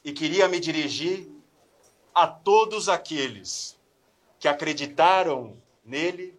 E 0.05 0.13
queria 0.13 0.49
me 0.49 0.61
dirigir 0.61 1.29
a 2.15 2.27
todos 2.27 2.89
aqueles 2.89 3.79
que 4.39 4.49
acreditaram 4.49 5.61
nele 5.85 6.39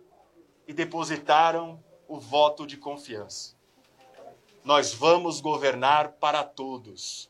e 0.68 0.74
depositaram 0.74 1.84
o 2.08 2.20
voto 2.20 2.66
de 2.66 2.78
confiança. 2.78 3.54
Nós 4.64 4.94
vamos 4.94 5.42
governar 5.42 6.14
para 6.14 6.44
todos. 6.44 7.29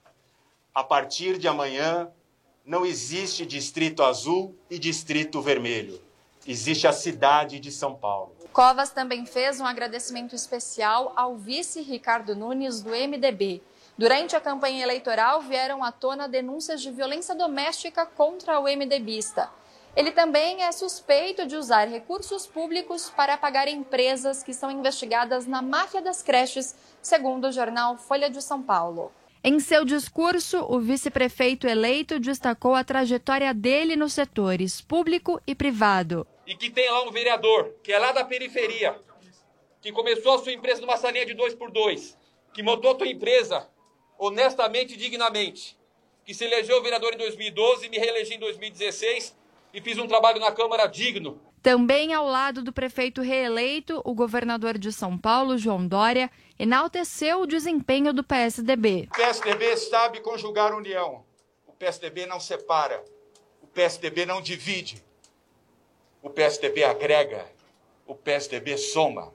A 0.73 0.83
partir 0.83 1.37
de 1.37 1.47
amanhã, 1.47 2.11
não 2.63 2.85
existe 2.85 3.45
Distrito 3.45 4.03
Azul 4.03 4.55
e 4.69 4.77
Distrito 4.77 5.41
Vermelho. 5.41 5.99
Existe 6.45 6.87
a 6.87 6.93
cidade 6.93 7.59
de 7.59 7.71
São 7.71 7.95
Paulo. 7.95 8.35
Covas 8.53 8.91
também 8.91 9.25
fez 9.25 9.59
um 9.59 9.65
agradecimento 9.65 10.35
especial 10.35 11.13
ao 11.15 11.35
vice 11.35 11.81
Ricardo 11.81 12.35
Nunes 12.35 12.81
do 12.81 12.91
MDB. 12.91 13.61
Durante 13.97 14.35
a 14.35 14.39
campanha 14.39 14.83
eleitoral 14.83 15.41
vieram 15.41 15.83
à 15.83 15.91
tona 15.91 16.27
denúncias 16.27 16.81
de 16.81 16.91
violência 16.91 17.35
doméstica 17.35 18.05
contra 18.05 18.59
o 18.59 18.63
MDBista. 18.63 19.49
Ele 19.95 20.11
também 20.11 20.63
é 20.63 20.71
suspeito 20.71 21.45
de 21.45 21.55
usar 21.55 21.87
recursos 21.87 22.45
públicos 22.45 23.09
para 23.09 23.37
pagar 23.37 23.67
empresas 23.67 24.43
que 24.43 24.53
são 24.53 24.69
investigadas 24.71 25.45
na 25.47 25.61
máfia 25.61 26.01
das 26.01 26.21
creches, 26.21 26.75
segundo 27.01 27.47
o 27.47 27.51
jornal 27.51 27.97
Folha 27.97 28.29
de 28.29 28.41
São 28.41 28.61
Paulo. 28.61 29.11
Em 29.51 29.59
seu 29.59 29.83
discurso, 29.83 30.63
o 30.69 30.79
vice-prefeito 30.79 31.65
eleito 31.65 32.19
destacou 32.19 32.75
a 32.75 32.83
trajetória 32.83 33.51
dele 33.51 33.95
nos 33.95 34.13
setores 34.13 34.79
público 34.79 35.41
e 35.47 35.55
privado. 35.55 36.27
E 36.45 36.53
que 36.53 36.69
tem 36.69 36.87
lá 36.87 37.01
um 37.01 37.11
vereador, 37.11 37.73
que 37.81 37.91
é 37.91 37.97
lá 37.97 38.11
da 38.11 38.23
periferia, 38.23 38.95
que 39.81 39.91
começou 39.91 40.35
a 40.35 40.37
sua 40.37 40.53
empresa 40.53 40.81
numa 40.81 40.97
salinha 40.97 41.25
de 41.25 41.33
dois 41.33 41.55
por 41.55 41.71
dois, 41.71 42.15
que 42.53 42.61
montou 42.61 42.91
a 42.91 42.97
sua 42.99 43.07
empresa 43.07 43.67
honestamente 44.19 44.93
e 44.93 44.97
dignamente, 44.97 45.75
que 46.23 46.31
se 46.31 46.45
elegeu 46.45 46.83
vereador 46.83 47.15
em 47.15 47.17
2012, 47.17 47.89
me 47.89 47.97
reelegi 47.97 48.35
em 48.35 48.39
2016 48.39 49.35
e 49.73 49.81
fiz 49.81 49.97
um 49.97 50.05
trabalho 50.05 50.39
na 50.39 50.51
Câmara 50.51 50.85
digno. 50.85 51.41
Também 51.61 52.13
ao 52.13 52.25
lado 52.25 52.63
do 52.63 52.71
prefeito 52.71 53.21
reeleito, 53.21 54.01
o 54.05 54.13
governador 54.13 54.77
de 54.77 54.93
São 54.93 55.17
Paulo, 55.17 55.57
João 55.57 55.85
Dória, 55.85 56.31
enalteceu 56.59 57.41
o 57.41 57.47
desempenho 57.47 58.11
do 58.13 58.21
PSDB. 58.21 59.07
O 59.09 59.15
PSDB 59.15 59.77
sabe 59.77 60.19
conjugar 60.19 60.75
união. 60.75 61.23
O 61.65 61.71
PSDB 61.71 62.25
não 62.25 62.39
separa. 62.39 63.01
O 63.61 63.67
PSDB 63.67 64.25
não 64.25 64.41
divide. 64.41 65.01
O 66.21 66.29
PSDB 66.29 66.83
agrega. 66.83 67.45
O 68.05 68.13
PSDB 68.13 68.77
soma. 68.77 69.31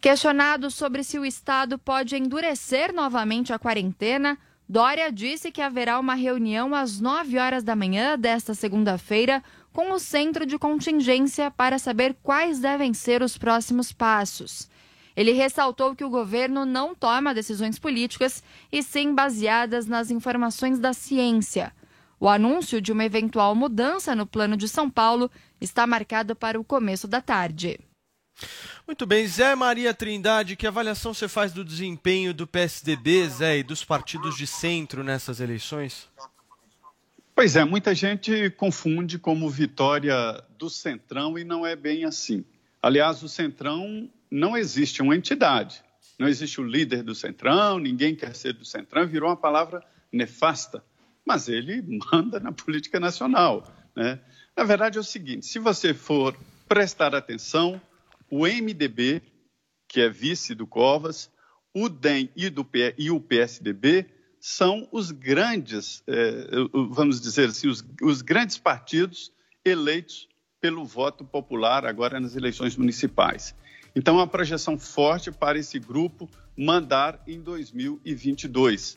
Questionado 0.00 0.70
sobre 0.70 1.04
se 1.04 1.18
o 1.18 1.24
Estado 1.24 1.78
pode 1.78 2.16
endurecer 2.16 2.94
novamente 2.94 3.52
a 3.52 3.58
quarentena, 3.58 4.38
Dória 4.66 5.12
disse 5.12 5.52
que 5.52 5.60
haverá 5.60 5.98
uma 5.98 6.14
reunião 6.14 6.74
às 6.74 6.98
9 6.98 7.38
horas 7.38 7.62
da 7.62 7.76
manhã 7.76 8.18
desta 8.18 8.54
segunda-feira 8.54 9.42
com 9.72 9.92
o 9.92 9.98
centro 9.98 10.46
de 10.46 10.58
contingência 10.58 11.50
para 11.50 11.78
saber 11.78 12.16
quais 12.22 12.60
devem 12.60 12.94
ser 12.94 13.22
os 13.22 13.36
próximos 13.36 13.92
passos. 13.92 14.70
Ele 15.16 15.32
ressaltou 15.32 15.94
que 15.94 16.04
o 16.04 16.10
governo 16.10 16.64
não 16.64 16.94
toma 16.94 17.34
decisões 17.34 17.78
políticas 17.78 18.42
e 18.72 18.82
sim 18.82 19.14
baseadas 19.14 19.86
nas 19.86 20.10
informações 20.10 20.78
da 20.78 20.92
ciência. 20.92 21.72
O 22.18 22.28
anúncio 22.28 22.80
de 22.80 22.90
uma 22.90 23.04
eventual 23.04 23.54
mudança 23.54 24.14
no 24.14 24.26
plano 24.26 24.56
de 24.56 24.68
São 24.68 24.88
Paulo 24.90 25.30
está 25.60 25.86
marcado 25.86 26.34
para 26.34 26.58
o 26.58 26.64
começo 26.64 27.06
da 27.06 27.20
tarde. 27.20 27.78
Muito 28.86 29.06
bem, 29.06 29.26
Zé 29.26 29.54
Maria 29.54 29.94
Trindade, 29.94 30.56
que 30.56 30.66
avaliação 30.66 31.14
você 31.14 31.28
faz 31.28 31.52
do 31.52 31.64
desempenho 31.64 32.34
do 32.34 32.46
PSDB, 32.46 33.28
Zé, 33.28 33.58
e 33.58 33.62
dos 33.62 33.84
partidos 33.84 34.36
de 34.36 34.46
centro 34.46 35.04
nessas 35.04 35.40
eleições? 35.40 36.08
Pois 37.34 37.56
é, 37.56 37.64
muita 37.64 37.94
gente 37.94 38.50
confunde 38.50 39.18
como 39.18 39.50
vitória 39.50 40.14
do 40.58 40.70
Centrão 40.70 41.38
e 41.38 41.44
não 41.44 41.66
é 41.66 41.74
bem 41.74 42.04
assim. 42.04 42.44
Aliás, 42.80 43.22
o 43.22 43.28
Centrão 43.28 44.08
não 44.30 44.56
existe 44.56 45.02
uma 45.02 45.16
entidade, 45.16 45.82
não 46.18 46.28
existe 46.28 46.60
o 46.60 46.64
líder 46.64 47.02
do 47.02 47.14
Centrão, 47.14 47.78
ninguém 47.78 48.14
quer 48.14 48.34
ser 48.34 48.52
do 48.52 48.64
Centrão, 48.64 49.06
virou 49.06 49.28
uma 49.28 49.36
palavra 49.36 49.84
nefasta, 50.12 50.84
mas 51.26 51.48
ele 51.48 51.82
manda 52.12 52.38
na 52.38 52.52
política 52.52 53.00
nacional. 53.00 53.66
Né? 53.96 54.20
Na 54.56 54.64
verdade 54.64 54.98
é 54.98 55.00
o 55.00 55.04
seguinte: 55.04 55.46
se 55.46 55.58
você 55.58 55.92
for 55.92 56.36
prestar 56.68 57.14
atenção, 57.14 57.80
o 58.30 58.46
MDB, 58.46 59.22
que 59.88 60.00
é 60.00 60.08
vice 60.08 60.54
do 60.54 60.66
Covas, 60.66 61.30
o 61.72 61.88
DEM 61.88 62.30
e, 62.36 62.48
do, 62.48 62.66
e 62.96 63.10
o 63.10 63.20
PSDB 63.20 64.06
são 64.40 64.88
os 64.92 65.10
grandes, 65.10 66.02
eh, 66.06 66.46
vamos 66.90 67.20
dizer 67.20 67.48
assim, 67.48 67.66
os, 67.66 67.84
os 68.02 68.22
grandes 68.22 68.58
partidos 68.58 69.32
eleitos 69.64 70.28
pelo 70.60 70.84
voto 70.84 71.24
popular 71.24 71.84
agora 71.86 72.20
nas 72.20 72.36
eleições 72.36 72.76
municipais. 72.76 73.54
Então, 73.96 74.16
uma 74.16 74.26
projeção 74.26 74.78
forte 74.78 75.30
para 75.30 75.58
esse 75.58 75.78
grupo 75.78 76.28
mandar 76.56 77.22
em 77.26 77.40
2022. 77.40 78.96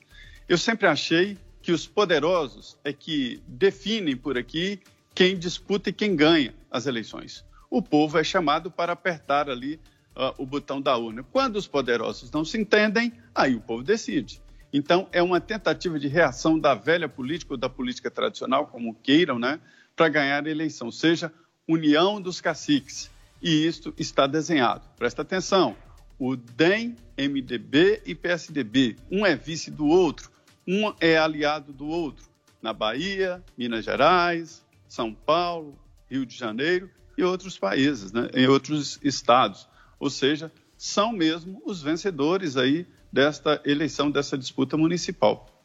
Eu 0.49 0.57
sempre 0.57 0.87
achei 0.87 1.37
que 1.61 1.71
os 1.71 1.85
poderosos 1.85 2.77
é 2.83 2.91
que 2.91 3.41
definem 3.47 4.15
por 4.15 4.37
aqui 4.37 4.79
quem 5.13 5.37
disputa 5.37 5.89
e 5.89 5.93
quem 5.93 6.15
ganha 6.15 6.53
as 6.71 6.85
eleições. 6.85 7.45
O 7.69 7.81
povo 7.81 8.17
é 8.17 8.23
chamado 8.23 8.71
para 8.71 8.93
apertar 8.93 9.49
ali 9.49 9.79
uh, 10.15 10.33
o 10.37 10.45
botão 10.45 10.81
da 10.81 10.95
urna. 10.95 11.23
Quando 11.23 11.57
os 11.57 11.67
poderosos 11.67 12.31
não 12.31 12.45
se 12.45 12.57
entendem, 12.57 13.11
aí 13.35 13.55
o 13.55 13.61
povo 13.61 13.83
decide. 13.83 14.41
Então, 14.71 15.07
é 15.11 15.21
uma 15.21 15.39
tentativa 15.39 15.99
de 15.99 16.07
reação 16.07 16.59
da 16.59 16.73
velha 16.73 17.07
política 17.07 17.53
ou 17.53 17.57
da 17.57 17.69
política 17.69 18.09
tradicional, 18.09 18.67
como 18.67 18.95
queiram, 18.95 19.37
né, 19.39 19.59
para 19.95 20.09
ganhar 20.09 20.45
a 20.45 20.49
eleição, 20.49 20.91
seja, 20.91 21.31
união 21.67 22.21
dos 22.21 22.41
caciques. 22.41 23.09
E 23.41 23.65
isto 23.65 23.93
está 23.97 24.27
desenhado. 24.27 24.87
Presta 24.97 25.21
atenção: 25.21 25.75
o 26.19 26.35
DEM, 26.35 26.95
MDB 27.17 28.01
e 28.05 28.15
PSDB, 28.15 28.95
um 29.11 29.25
é 29.25 29.35
vice 29.35 29.69
do 29.69 29.85
outro, 29.85 30.31
um 30.67 30.93
é 30.99 31.17
aliado 31.17 31.71
do 31.71 31.87
outro. 31.87 32.25
Na 32.61 32.73
Bahia, 32.73 33.43
Minas 33.57 33.85
Gerais, 33.85 34.65
São 34.87 35.13
Paulo, 35.13 35.77
Rio 36.09 36.25
de 36.25 36.35
Janeiro 36.35 36.89
e 37.17 37.23
outros 37.23 37.57
países, 37.57 38.11
né, 38.11 38.29
em 38.33 38.47
outros 38.47 38.99
estados. 39.03 39.67
Ou 39.99 40.09
seja, 40.09 40.51
são 40.77 41.11
mesmo 41.11 41.61
os 41.65 41.81
vencedores 41.81 42.57
aí 42.57 42.85
desta 43.11 43.61
eleição, 43.65 44.11
dessa 44.11 44.37
disputa 44.37 44.77
municipal. 44.77 45.56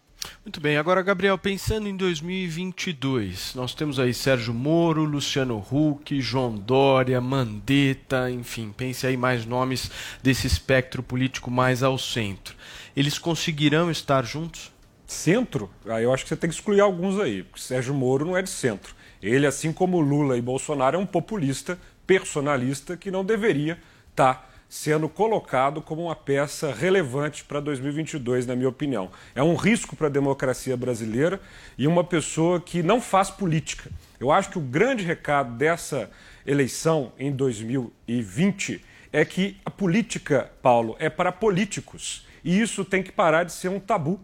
Muito 0.44 0.60
bem, 0.60 0.76
agora, 0.76 1.02
Gabriel, 1.02 1.38
pensando 1.38 1.88
em 1.88 1.96
2022, 1.96 3.54
nós 3.54 3.74
temos 3.74 3.98
aí 3.98 4.12
Sérgio 4.12 4.52
Moro, 4.52 5.04
Luciano 5.04 5.64
Huck, 5.70 6.20
João 6.20 6.56
Dória, 6.56 7.20
Mandetta, 7.20 8.30
enfim, 8.30 8.74
pense 8.76 9.06
aí 9.06 9.16
mais 9.16 9.46
nomes 9.46 9.90
desse 10.22 10.46
espectro 10.46 11.02
político 11.02 11.50
mais 11.50 11.82
ao 11.82 11.96
centro. 11.96 12.56
Eles 12.96 13.18
conseguirão 13.18 13.90
estar 13.90 14.24
juntos? 14.24 14.72
Centro? 15.06 15.70
Ah, 15.86 16.00
eu 16.00 16.12
acho 16.12 16.24
que 16.24 16.28
você 16.28 16.36
tem 16.36 16.50
que 16.50 16.56
excluir 16.56 16.80
alguns 16.80 17.20
aí, 17.20 17.42
porque 17.42 17.60
Sérgio 17.60 17.94
Moro 17.94 18.24
não 18.24 18.36
é 18.36 18.42
de 18.42 18.50
centro. 18.50 18.94
Ele, 19.22 19.46
assim 19.46 19.72
como 19.72 20.00
Lula 20.00 20.36
e 20.36 20.42
Bolsonaro, 20.42 20.96
é 20.96 21.00
um 21.00 21.06
populista 21.06 21.78
personalista 22.06 22.96
que 22.96 23.10
não 23.10 23.24
deveria 23.24 23.78
estar 24.10 24.51
sendo 24.72 25.06
colocado 25.06 25.82
como 25.82 26.04
uma 26.04 26.16
peça 26.16 26.72
relevante 26.72 27.44
para 27.44 27.60
2022, 27.60 28.46
na 28.46 28.56
minha 28.56 28.70
opinião. 28.70 29.10
É 29.34 29.42
um 29.42 29.54
risco 29.54 29.94
para 29.94 30.06
a 30.06 30.10
democracia 30.10 30.74
brasileira 30.78 31.38
e 31.76 31.86
uma 31.86 32.02
pessoa 32.02 32.58
que 32.58 32.82
não 32.82 32.98
faz 32.98 33.28
política. 33.28 33.90
Eu 34.18 34.32
acho 34.32 34.48
que 34.48 34.56
o 34.56 34.62
grande 34.62 35.04
recado 35.04 35.58
dessa 35.58 36.10
eleição 36.46 37.12
em 37.18 37.30
2020 37.30 38.82
é 39.12 39.26
que 39.26 39.58
a 39.62 39.70
política, 39.70 40.50
Paulo, 40.62 40.96
é 40.98 41.10
para 41.10 41.30
políticos 41.30 42.26
e 42.42 42.58
isso 42.58 42.82
tem 42.82 43.02
que 43.02 43.12
parar 43.12 43.44
de 43.44 43.52
ser 43.52 43.68
um 43.68 43.78
tabu. 43.78 44.18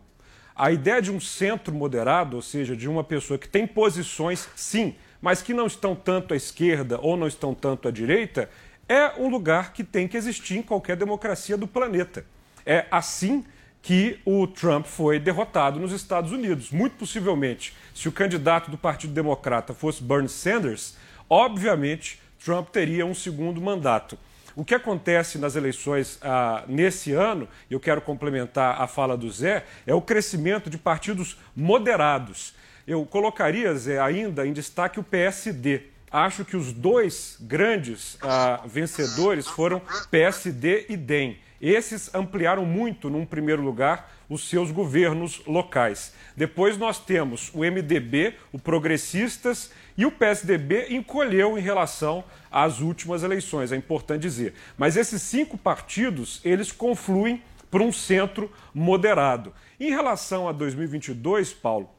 A 0.57 0.73
ideia 0.73 1.03
de 1.03 1.13
um 1.13 1.21
centro 1.21 1.75
moderado, 1.75 2.37
ou 2.37 2.43
seja, 2.43 2.75
de 2.75 2.89
uma 2.89 3.05
pessoa 3.05 3.39
que 3.39 3.47
tem 3.47 3.67
posições, 3.67 4.49
sim, 4.57 4.95
mas 5.21 5.43
que 5.43 5.53
não 5.53 5.67
estão 5.67 5.95
tanto 5.95 6.33
à 6.33 6.37
esquerda 6.37 6.99
ou 7.03 7.19
não 7.19 7.27
estão 7.27 7.53
tanto 7.53 7.87
à 7.89 7.91
direita, 7.91 8.49
é 8.89 9.13
um 9.19 9.29
lugar 9.29 9.73
que 9.73 9.85
tem 9.85 10.09
que 10.09 10.17
existir 10.17 10.57
em 10.57 10.63
qualquer 10.63 10.97
democracia 10.97 11.57
do 11.57 11.69
planeta. 11.69 12.25
É 12.65 12.87
assim 12.91 13.45
que 13.83 14.19
o 14.25 14.47
Trump 14.47 14.87
foi 14.87 15.19
derrotado 15.19 15.79
nos 15.79 15.93
Estados 15.93 16.33
Unidos. 16.33 16.71
Muito 16.71 16.97
possivelmente, 16.97 17.77
se 17.95 18.09
o 18.09 18.13
candidato 18.13 18.71
do 18.71 18.79
Partido 18.79 19.13
Democrata 19.13 19.73
fosse 19.75 20.03
Bernie 20.03 20.29
Sanders, 20.29 20.97
obviamente 21.29 22.21
Trump 22.45 22.69
teria 22.71 23.05
um 23.05 23.15
segundo 23.15 23.61
mandato. 23.61 24.19
O 24.57 24.65
que 24.65 24.75
acontece 24.75 25.39
nas 25.39 25.55
eleições 25.55 26.19
ah, 26.21 26.65
nesse 26.67 27.13
ano, 27.13 27.49
e 27.71 27.75
eu 27.75 27.81
quero 27.81 28.01
complementar 28.01 28.81
a 28.81 28.87
fala 28.89 29.17
do 29.17 29.31
Zé, 29.31 29.65
é 29.87 29.95
o 29.95 30.03
crescimento 30.03 30.69
de 30.69 30.77
partidos 30.77 31.39
moderados. 31.55 32.55
Eu 32.87 33.07
colocaria, 33.07 33.73
Zé, 33.75 34.01
ainda 34.01 34.47
em 34.47 34.53
destaque 34.53 34.99
o 34.99 35.05
PSD. 35.05 35.83
Acho 36.11 36.45
que 36.45 36.57
os 36.57 36.73
dois 36.73 37.37
grandes 37.41 38.17
ah, 38.23 38.63
vencedores 38.67 39.47
foram 39.47 39.83
PSD 40.11 40.87
e 40.89 40.97
DEM. 40.97 41.39
Esses 41.61 42.15
ampliaram 42.15 42.65
muito, 42.65 43.11
num 43.11 43.27
primeiro 43.27 43.63
lugar, 43.63 44.13
os 44.29 44.49
seus 44.49 44.71
governos 44.71 45.43
locais. 45.47 46.13
Depois 46.37 46.79
nós 46.79 46.99
temos 47.01 47.51
o 47.53 47.59
MDB, 47.59 48.35
o 48.53 48.59
Progressistas, 48.59 49.73
e 49.97 50.07
o 50.07 50.13
PSDB 50.13 50.87
encolheu 50.91 51.59
em 51.59 51.61
relação 51.61 52.23
às 52.51 52.81
últimas 52.81 53.25
eleições, 53.25 53.73
é 53.73 53.77
importante 53.77 54.23
dizer. 54.23 54.55
Mas 54.77 54.97
esses 54.97 55.21
cinco 55.23 55.59
partidos, 55.59 56.41
eles 56.45 56.71
confluem 56.71 57.43
para 57.71 57.83
um 57.83 57.93
centro 57.93 58.51
moderado. 58.73 59.53
Em 59.81 59.91
relação 59.91 60.49
a 60.49 60.53
2022, 60.53 61.53
Paulo, 61.53 61.91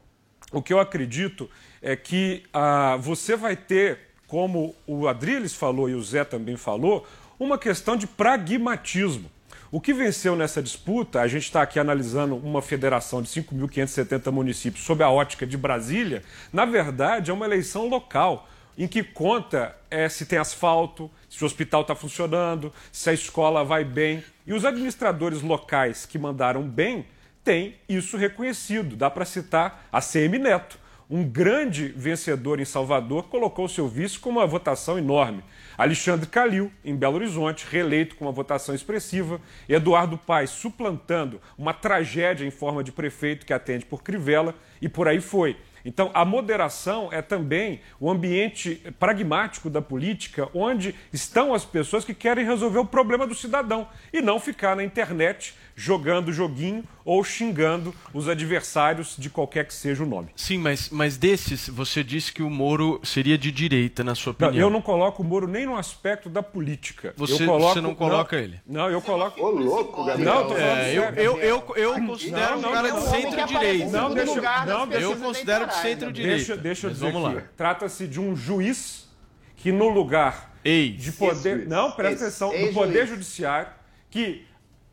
o 0.50 0.62
que 0.62 0.72
eu 0.72 0.80
acredito 0.80 1.48
é 1.82 1.96
que 1.96 2.42
ah, 2.52 2.96
você 3.00 3.36
vai 3.36 3.56
ter, 3.56 3.98
como 4.26 4.74
o 4.86 5.08
Adriles 5.08 5.54
falou 5.54 5.88
e 5.88 5.94
o 5.94 6.02
Zé 6.02 6.24
também 6.24 6.56
falou, 6.56 7.06
uma 7.38 7.58
questão 7.58 7.96
de 7.96 8.06
pragmatismo. 8.06 9.30
O 9.72 9.80
que 9.80 9.94
venceu 9.94 10.34
nessa 10.34 10.60
disputa, 10.60 11.20
a 11.20 11.28
gente 11.28 11.44
está 11.44 11.62
aqui 11.62 11.78
analisando 11.78 12.36
uma 12.36 12.60
federação 12.60 13.22
de 13.22 13.28
5.570 13.28 14.30
municípios 14.32 14.84
sob 14.84 15.02
a 15.02 15.08
ótica 15.08 15.46
de 15.46 15.56
Brasília, 15.56 16.24
na 16.52 16.64
verdade 16.64 17.30
é 17.30 17.34
uma 17.34 17.46
eleição 17.46 17.86
local, 17.88 18.48
em 18.76 18.88
que 18.88 19.02
conta 19.02 19.76
é, 19.90 20.08
se 20.08 20.26
tem 20.26 20.38
asfalto, 20.38 21.10
se 21.28 21.42
o 21.42 21.46
hospital 21.46 21.82
está 21.82 21.94
funcionando, 21.94 22.72
se 22.90 23.10
a 23.10 23.12
escola 23.12 23.64
vai 23.64 23.84
bem. 23.84 24.24
E 24.46 24.52
os 24.52 24.64
administradores 24.64 25.42
locais 25.42 26.04
que 26.04 26.18
mandaram 26.18 26.62
bem 26.62 27.06
têm 27.44 27.76
isso 27.88 28.16
reconhecido. 28.16 28.96
Dá 28.96 29.08
para 29.10 29.24
citar 29.24 29.86
a 29.92 30.00
CM 30.00 30.38
Neto 30.38 30.78
um 31.10 31.24
grande 31.24 31.88
vencedor 31.88 32.60
em 32.60 32.64
Salvador, 32.64 33.24
colocou 33.24 33.68
seu 33.68 33.88
vice 33.88 34.18
com 34.18 34.30
uma 34.30 34.46
votação 34.46 34.96
enorme. 34.96 35.42
Alexandre 35.76 36.28
Calil, 36.28 36.70
em 36.84 36.94
Belo 36.94 37.16
Horizonte, 37.16 37.66
reeleito 37.68 38.14
com 38.14 38.26
uma 38.26 38.32
votação 38.32 38.74
expressiva. 38.74 39.40
Eduardo 39.68 40.16
Paes 40.16 40.50
suplantando 40.50 41.40
uma 41.58 41.74
tragédia 41.74 42.46
em 42.46 42.50
forma 42.50 42.84
de 42.84 42.92
prefeito 42.92 43.44
que 43.44 43.52
atende 43.52 43.84
por 43.84 44.04
Crivella 44.04 44.54
e 44.80 44.88
por 44.88 45.08
aí 45.08 45.20
foi. 45.20 45.56
Então, 45.84 46.10
a 46.12 46.24
moderação 46.24 47.08
é 47.10 47.22
também 47.22 47.80
o 47.98 48.10
ambiente 48.10 48.82
pragmático 48.98 49.70
da 49.70 49.80
política, 49.80 50.48
onde 50.54 50.94
estão 51.12 51.54
as 51.54 51.64
pessoas 51.64 52.04
que 52.04 52.14
querem 52.14 52.44
resolver 52.44 52.78
o 52.78 52.86
problema 52.86 53.26
do 53.26 53.34
cidadão 53.34 53.88
e 54.12 54.20
não 54.20 54.38
ficar 54.38 54.76
na 54.76 54.84
internet 54.84 55.54
jogando 55.80 56.30
joguinho 56.32 56.84
ou 57.04 57.24
xingando 57.24 57.94
os 58.12 58.28
adversários 58.28 59.14
de 59.18 59.30
qualquer 59.30 59.64
que 59.66 59.72
seja 59.72 60.02
o 60.04 60.06
nome. 60.06 60.28
Sim, 60.36 60.58
mas, 60.58 60.90
mas 60.90 61.16
desses, 61.16 61.68
você 61.68 62.04
disse 62.04 62.32
que 62.32 62.42
o 62.42 62.50
Moro 62.50 63.00
seria 63.02 63.38
de 63.38 63.50
direita, 63.50 64.04
na 64.04 64.14
sua 64.14 64.36
Não, 64.38 64.48
opinião. 64.48 64.68
eu 64.68 64.70
não 64.70 64.82
coloco 64.82 65.22
o 65.22 65.24
Moro 65.26 65.46
nem 65.48 65.64
no 65.64 65.76
aspecto 65.76 66.28
da 66.28 66.42
política. 66.42 67.14
Você- 67.16 67.42
eu 67.42 67.46
coloco, 67.46 67.72
você 67.74 67.80
não 67.80 67.94
coloca 67.94 68.36
ele? 68.36 68.60
Não, 68.66 68.90
eu 68.90 69.00
coloco. 69.00 69.40
Ô, 69.42 69.50
louco, 69.50 70.04
Gabriel. 70.04 70.34
Não, 70.34 70.42
tô 70.48 70.54
falando 70.54 70.78
É, 70.80 70.94
eu, 70.98 71.02
eu, 71.14 71.38
eu, 71.40 71.74
eu 71.76 72.06
considero 72.06 72.50
Não, 72.52 72.58
um 72.58 72.60
não, 72.62 72.72
cara 72.72 72.88
não, 72.88 72.98
de 72.98 73.04
não, 73.06 73.10
centro-direita. 73.12 73.86
Não, 73.90 74.14
deixa, 74.14 74.66
não, 74.66 74.92
eu 74.92 75.16
considero 75.16 75.66
de 75.66 75.74
centro-direita. 75.76 76.36
Deixa, 76.36 76.56
deixa 76.56 76.86
eu 76.86 76.90
Mas 76.90 76.98
dizer 77.00 77.12
vamos 77.12 77.26
aqui. 77.28 77.36
lá. 77.36 77.42
Trata-se 77.56 78.06
de 78.06 78.20
um 78.20 78.36
juiz 78.36 79.08
que, 79.56 79.72
no 79.72 79.88
lugar 79.88 80.54
de 80.62 81.12
poder. 81.12 81.66
Não, 81.66 81.90
presta 81.92 82.24
Ex- 82.26 82.42
atenção, 82.42 82.50
do. 82.66 82.72
Poder 82.74 83.06
Judiciário, 83.06 83.68
que, 84.10 84.44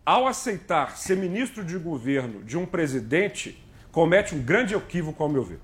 ao 0.08 0.26
aceitar 0.26 0.98
ser 0.98 1.17
ministro 1.17 1.65
de 1.65 1.78
governo 1.78 2.41
de 2.41 2.58
um 2.58 2.65
presidente, 2.65 3.62
comete 3.91 4.34
um 4.34 4.41
grande 4.41 4.74
equívoco, 4.74 5.22
ao 5.22 5.28
meu 5.28 5.43
ver. 5.43 5.60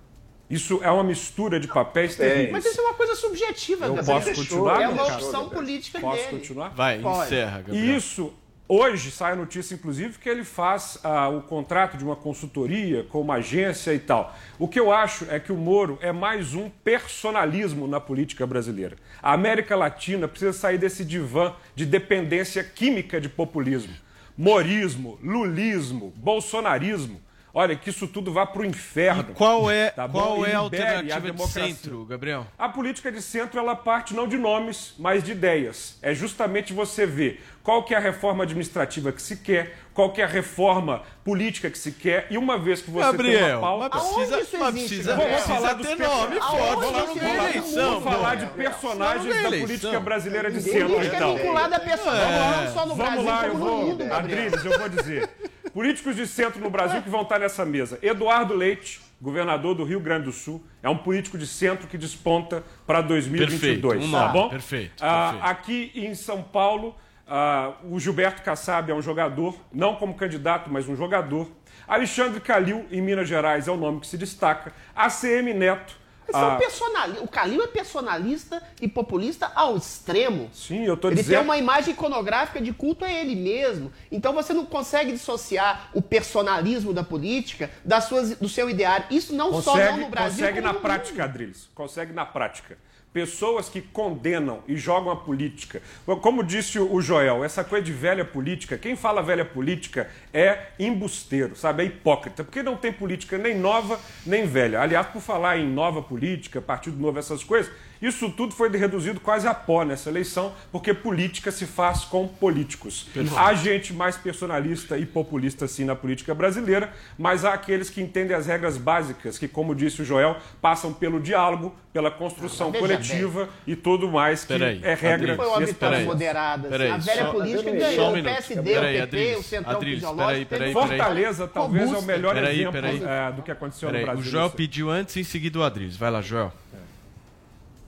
Isso 0.50 0.82
é 0.84 0.92
uma 0.92 1.02
mistura 1.02 1.62
de 1.62 1.70
papéis 1.70 2.18
terríveis. 2.18 2.52
Mas 2.52 2.66
isso 2.66 2.82
é 2.82 2.84
uma 2.84 2.94
coisa 2.94 3.16
subjetiva, 3.16 3.86
Eu 3.86 4.04
posso 4.04 4.34
continuar, 4.34 4.82
É 4.82 4.90
uma 4.90 5.08
opção 5.08 5.48
política 5.48 5.98
Posso 6.02 6.18
dele. 6.18 6.40
continuar? 6.40 6.70
Vai, 6.76 7.00
Pode. 7.00 7.26
encerra, 7.28 7.62
Gabriel. 7.62 7.86
E 7.86 7.96
isso, 7.96 8.34
hoje 8.68 9.12
sai 9.12 9.32
a 9.32 9.36
notícia, 9.38 9.76
inclusive, 9.76 10.20
que 10.20 10.28
ele 10.28 10.44
faz 10.44 11.00
ah, 11.06 11.30
o 11.30 11.42
contrato 11.44 11.96
de 11.96 12.04
uma 12.04 12.18
consultoria 12.18 13.06
com 13.06 13.22
uma 13.22 13.36
agência 13.36 13.94
e 13.94 14.00
tal. 14.00 14.36
O 14.60 14.68
que 14.68 14.78
eu 14.78 14.92
acho 14.92 15.26
é 15.30 15.40
que 15.40 15.54
o 15.54 15.58
Moro 15.58 15.98
é 16.02 16.12
mais 16.12 16.54
um 16.54 16.70
personalismo 16.84 17.88
na 17.88 18.02
política 18.02 18.46
brasileira. 18.46 18.98
A 19.22 19.32
América 19.32 19.74
Latina 19.78 20.28
precisa 20.28 20.52
sair 20.52 20.78
desse 20.78 21.06
divã 21.06 21.54
de 21.74 21.86
dependência 21.86 22.62
química 22.62 23.22
de 23.22 23.30
populismo. 23.30 24.03
Morismo, 24.38 25.20
lulismo, 25.24 26.12
bolsonarismo. 26.16 27.20
Olha, 27.56 27.76
que 27.76 27.92
isso 27.92 28.08
tudo 28.08 28.34
vá 28.34 28.48
para 28.48 28.64
o 28.64 28.66
inferno. 28.66 29.26
Qual 29.36 29.70
é, 29.70 29.92
Tá 29.92 30.10
qual 30.10 30.44
E 30.44 30.50
é 30.50 30.56
a 30.56 30.58
alternativa 30.58 31.20
de 31.22 31.32
democracia. 31.32 31.68
centro, 31.68 32.04
Gabriel? 32.04 32.48
A 32.58 32.68
política 32.68 33.12
de 33.12 33.22
centro 33.22 33.60
ela 33.60 33.76
parte 33.76 34.16
não 34.16 34.28
de 34.28 34.38
nomes, 34.40 34.96
mas 34.98 35.24
de 35.24 35.34
ideias. 35.34 36.00
É 36.02 36.16
justamente 36.16 36.74
você 36.74 37.06
ver 37.06 37.44
qual 37.62 37.84
que 37.84 37.94
é 37.94 37.98
a 37.98 38.00
reforma 38.00 38.44
administrativa 38.44 39.12
que 39.12 39.22
se 39.22 39.38
quer, 39.38 39.78
qual 39.94 40.12
que 40.12 40.20
é 40.20 40.24
a 40.24 40.28
reforma 40.28 41.04
política 41.24 41.70
que 41.70 41.78
se 41.78 41.92
quer, 41.92 42.26
e 42.32 42.40
uma 42.40 42.58
vez 42.58 42.82
que 42.82 42.90
você 42.90 43.06
tem 43.06 43.12
Gabriel, 43.12 43.60
uma 43.60 43.78
mas 43.78 43.90
pauta... 43.90 44.00
precisa, 44.10 44.34
Aonde 44.36 44.48
isso 44.48 44.58
mas 44.58 44.74
precisa, 44.74 45.10
Gabriel? 45.12 45.32
precisa 45.34 45.56
falar 45.56 45.74
dos 45.74 45.88
ter 45.88 45.96
nome 46.00 46.36
forte, 46.42 46.86
senão 46.88 47.06
não 47.08 47.16
ganha 47.16 47.50
eleição. 47.50 48.00
Vamos 48.00 48.04
falar 48.04 48.36
de 48.36 48.46
personagens 48.48 49.36
da 49.36 49.50
ganha 49.50 49.62
política 49.62 50.00
brasileira 50.00 50.52
de 50.52 50.60
centro, 50.60 51.00
é 51.00 51.06
então. 51.06 51.36
vinculado 51.38 51.76
a 51.76 51.80
personagem, 51.80 52.66
não 52.66 52.74
só 52.74 52.86
no 52.88 52.96
Vamos 52.96 53.24
Brasil, 53.24 53.24
lá, 53.24 53.46
eu 53.46 53.52
como 53.52 53.64
no 53.64 53.70
vou. 53.72 53.86
mundo, 53.86 54.06
Gabriel. 54.06 54.48
Adriles, 54.48 54.66
eu 54.66 54.80
vou 54.80 54.90
dizer. 54.90 55.30
Políticos 55.74 56.16
de 56.16 56.28
centro 56.28 56.62
no 56.62 56.70
Brasil 56.70 57.02
que 57.02 57.10
vão 57.10 57.24
estar 57.24 57.40
nessa 57.40 57.66
mesa. 57.66 57.98
Eduardo 58.02 58.54
Leite, 58.54 59.02
governador 59.20 59.74
do 59.74 59.84
Rio 59.84 60.00
Grande 60.00 60.26
do 60.26 60.32
Sul, 60.32 60.64
é 60.84 60.90
um 60.90 60.98
político 60.98 61.38
de 61.38 61.48
centro 61.48 61.88
que 61.88 61.98
desponta 61.98 62.64
para 62.86 63.02
2022. 63.02 63.82
Perfeito, 63.82 64.06
um 64.08 64.12
tá 64.12 64.28
bom? 64.28 64.50
perfeito, 64.50 64.94
Ah, 65.04 65.30
perfeito. 65.32 65.46
aqui 65.52 65.92
em 65.96 66.14
São 66.14 66.44
Paulo, 66.44 66.96
ah, 67.28 67.74
o 67.90 68.00
Gilberto 68.00 68.44
Kassab 68.44 68.92
é 68.92 68.94
um 68.94 69.02
jogador, 69.02 69.58
não 69.74 69.96
como 69.96 70.14
candidato, 70.14 70.70
mas 70.72 70.88
um 70.88 70.96
jogador. 70.96 71.50
Alexandre 71.88 72.40
Calil, 72.40 72.86
em 72.92 73.02
Minas 73.02 73.28
Gerais, 73.28 73.68
é 73.68 73.72
o 73.72 73.78
nome 73.78 74.00
que 74.00 74.08
se 74.08 74.18
destaca. 74.18 74.74
ACM 74.96 75.54
Neto. 75.56 76.03
São 76.34 76.52
ah, 76.52 76.56
personali- 76.56 77.20
O 77.22 77.28
Calil 77.28 77.62
é 77.62 77.68
personalista 77.68 78.62
e 78.82 78.88
populista 78.88 79.52
ao 79.54 79.78
extremo. 79.78 80.50
Sim, 80.52 80.84
eu 80.84 80.98
tô 80.98 81.10
Ele 81.10 81.18
dizendo. 81.18 81.36
tem 81.36 81.44
uma 81.44 81.58
imagem 81.58 81.94
iconográfica 81.94 82.60
de 82.60 82.74
culto 82.74 83.06
a 83.06 83.12
ele 83.12 83.36
mesmo. 83.36 83.94
Então 84.12 84.34
você 84.34 84.52
não 84.52 84.66
consegue 84.66 85.12
dissociar 85.12 85.90
o 85.94 86.02
personalismo 86.02 86.92
da 86.92 87.04
política 87.04 87.70
das 87.86 88.06
suas, 88.06 88.36
do 88.38 88.50
seu 88.50 88.68
ideário. 88.68 89.06
Isso 89.12 89.34
não 89.36 89.62
só 89.62 89.78
não 89.78 89.98
no 89.98 90.10
Brasil, 90.10 90.40
consegue 90.40 90.62
na 90.62 90.74
prática. 90.74 91.24
Adriles. 91.24 91.70
Consegue 91.76 92.12
na 92.14 92.26
prática. 92.26 92.78
Pessoas 93.14 93.70
que 93.70 93.80
condenam 93.80 94.64
e 94.68 94.76
jogam 94.76 95.12
a 95.12 95.16
política. 95.16 95.82
Como 96.22 96.44
disse 96.44 96.80
o 96.80 97.00
Joel, 97.00 97.44
essa 97.44 97.64
coisa 97.64 97.86
de 97.86 97.94
velha 97.94 98.26
política, 98.26 98.76
quem 98.76 98.96
fala 98.96 99.22
velha 99.22 99.46
política 99.46 100.10
é 100.34 100.70
embusteiro, 100.80 101.56
sabe? 101.56 101.84
É 101.84 101.86
hipócrita. 101.86 102.44
Porque 102.44 102.64
não 102.64 102.76
tem 102.76 102.92
política 102.92 103.38
nem 103.38 103.56
nova 103.56 104.00
nem 104.26 104.48
velha. 104.48 104.82
Aliás, 104.82 105.06
por 105.08 105.22
falar 105.22 105.60
em 105.60 105.68
nova 105.68 106.02
política, 106.02 106.60
Partido 106.60 106.98
Novo, 106.98 107.20
essas 107.20 107.44
coisas, 107.44 107.72
Isso 108.04 108.30
tudo 108.30 108.54
foi 108.54 108.70
reduzido 108.70 109.20
quase 109.22 109.48
a 109.48 109.54
pó 109.54 109.84
nessa 109.86 110.10
eleição, 110.10 110.54
porque 110.74 110.94
política 110.94 111.52
se 111.52 111.66
faz 111.66 112.04
com 112.04 112.28
políticos. 112.28 113.08
Perfeito. 113.14 113.38
Há 113.40 113.54
gente 113.54 113.94
mais 113.94 114.18
personalista 114.18 114.98
e 114.98 115.06
populista 115.06 115.66
assim 115.66 115.86
na 115.86 115.96
política 115.96 116.36
brasileira, 116.36 116.92
mas 117.18 117.46
há 117.46 117.54
aqueles 117.54 117.90
que 117.90 118.02
entendem 118.02 118.36
as 118.36 118.46
regras 118.46 118.76
básicas, 118.78 119.38
que, 119.38 119.48
como 119.48 119.74
disse 119.74 120.02
o 120.02 120.06
Joel, 120.06 120.36
passam 120.62 120.92
pelo 120.92 121.18
diálogo, 121.20 121.74
pela 121.94 122.12
construção 122.12 122.72
Veja 122.72 122.82
coletiva 122.82 123.48
e 123.66 123.76
tudo 123.76 124.12
mais 124.12 124.42
que 124.42 124.48
Peraí, 124.50 124.82
é 124.84 124.94
regra. 124.96 125.36
Foi 125.38 125.48
uma 125.48 125.60
vitória 125.66 126.00
moderada. 126.02 126.68
assim. 126.68 126.70
Peraí, 126.78 126.92
a 126.92 126.98
velha 126.98 127.24
só- 127.26 127.32
política 127.32 127.72
ganhou. 127.72 128.10
um 128.16 128.20
o. 128.20 128.24
PSD, 128.24 128.64
Peraí, 128.64 128.76
o 128.76 129.00
PT, 129.00 129.02
Adriles, 129.02 129.38
o 129.40 129.44
Centrão 129.44 129.76
Adriles, 129.76 130.00
Fisiológico. 130.00 130.46
peraí, 130.50 130.74
peraí. 130.74 130.74
Fortaleza 130.74 131.48
talvez 131.48 131.92
é 131.94 131.98
o 131.98 132.02
melhor 132.02 132.34
Peraí, 132.36 132.56
exemplo 132.62 132.72
peraí. 132.74 133.04
é, 133.06 133.32
do 133.32 133.42
que 133.44 133.52
aconteceu 133.52 133.90
Peraí, 133.90 134.04
no 134.06 134.12
o 134.12 134.14
Brasil. 134.16 134.32
Joel 134.32 134.44
nesse- 134.46 134.58
pediu 134.58 134.90
antes 134.90 135.16
e 135.16 135.20
em 135.22 135.24
seguida 135.24 135.60
o 135.60 135.64
Adriles. 135.64 135.96
Vai 135.96 136.12
lá, 136.12 136.22
Joel. 136.22 136.52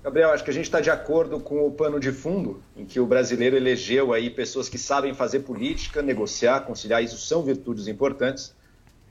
Gabriel, 0.06 0.30
acho 0.30 0.44
que 0.44 0.52
a 0.52 0.54
gente 0.54 0.66
está 0.66 0.80
de 0.80 0.92
acordo 0.92 1.40
com 1.40 1.66
o 1.66 1.72
pano 1.72 2.00
de 2.00 2.12
fundo, 2.12 2.62
em 2.78 2.86
que 2.86 3.00
o 3.00 3.08
brasileiro 3.08 3.56
elegeu 3.56 4.14
aí 4.14 4.30
pessoas 4.30 4.70
que 4.70 4.78
sabem 4.78 5.16
fazer 5.16 5.40
política, 5.40 6.00
negociar, 6.00 6.60
conciliar, 6.60 7.04
isso 7.04 7.18
são 7.18 7.42
virtudes 7.42 7.88
importantes, 7.88 8.54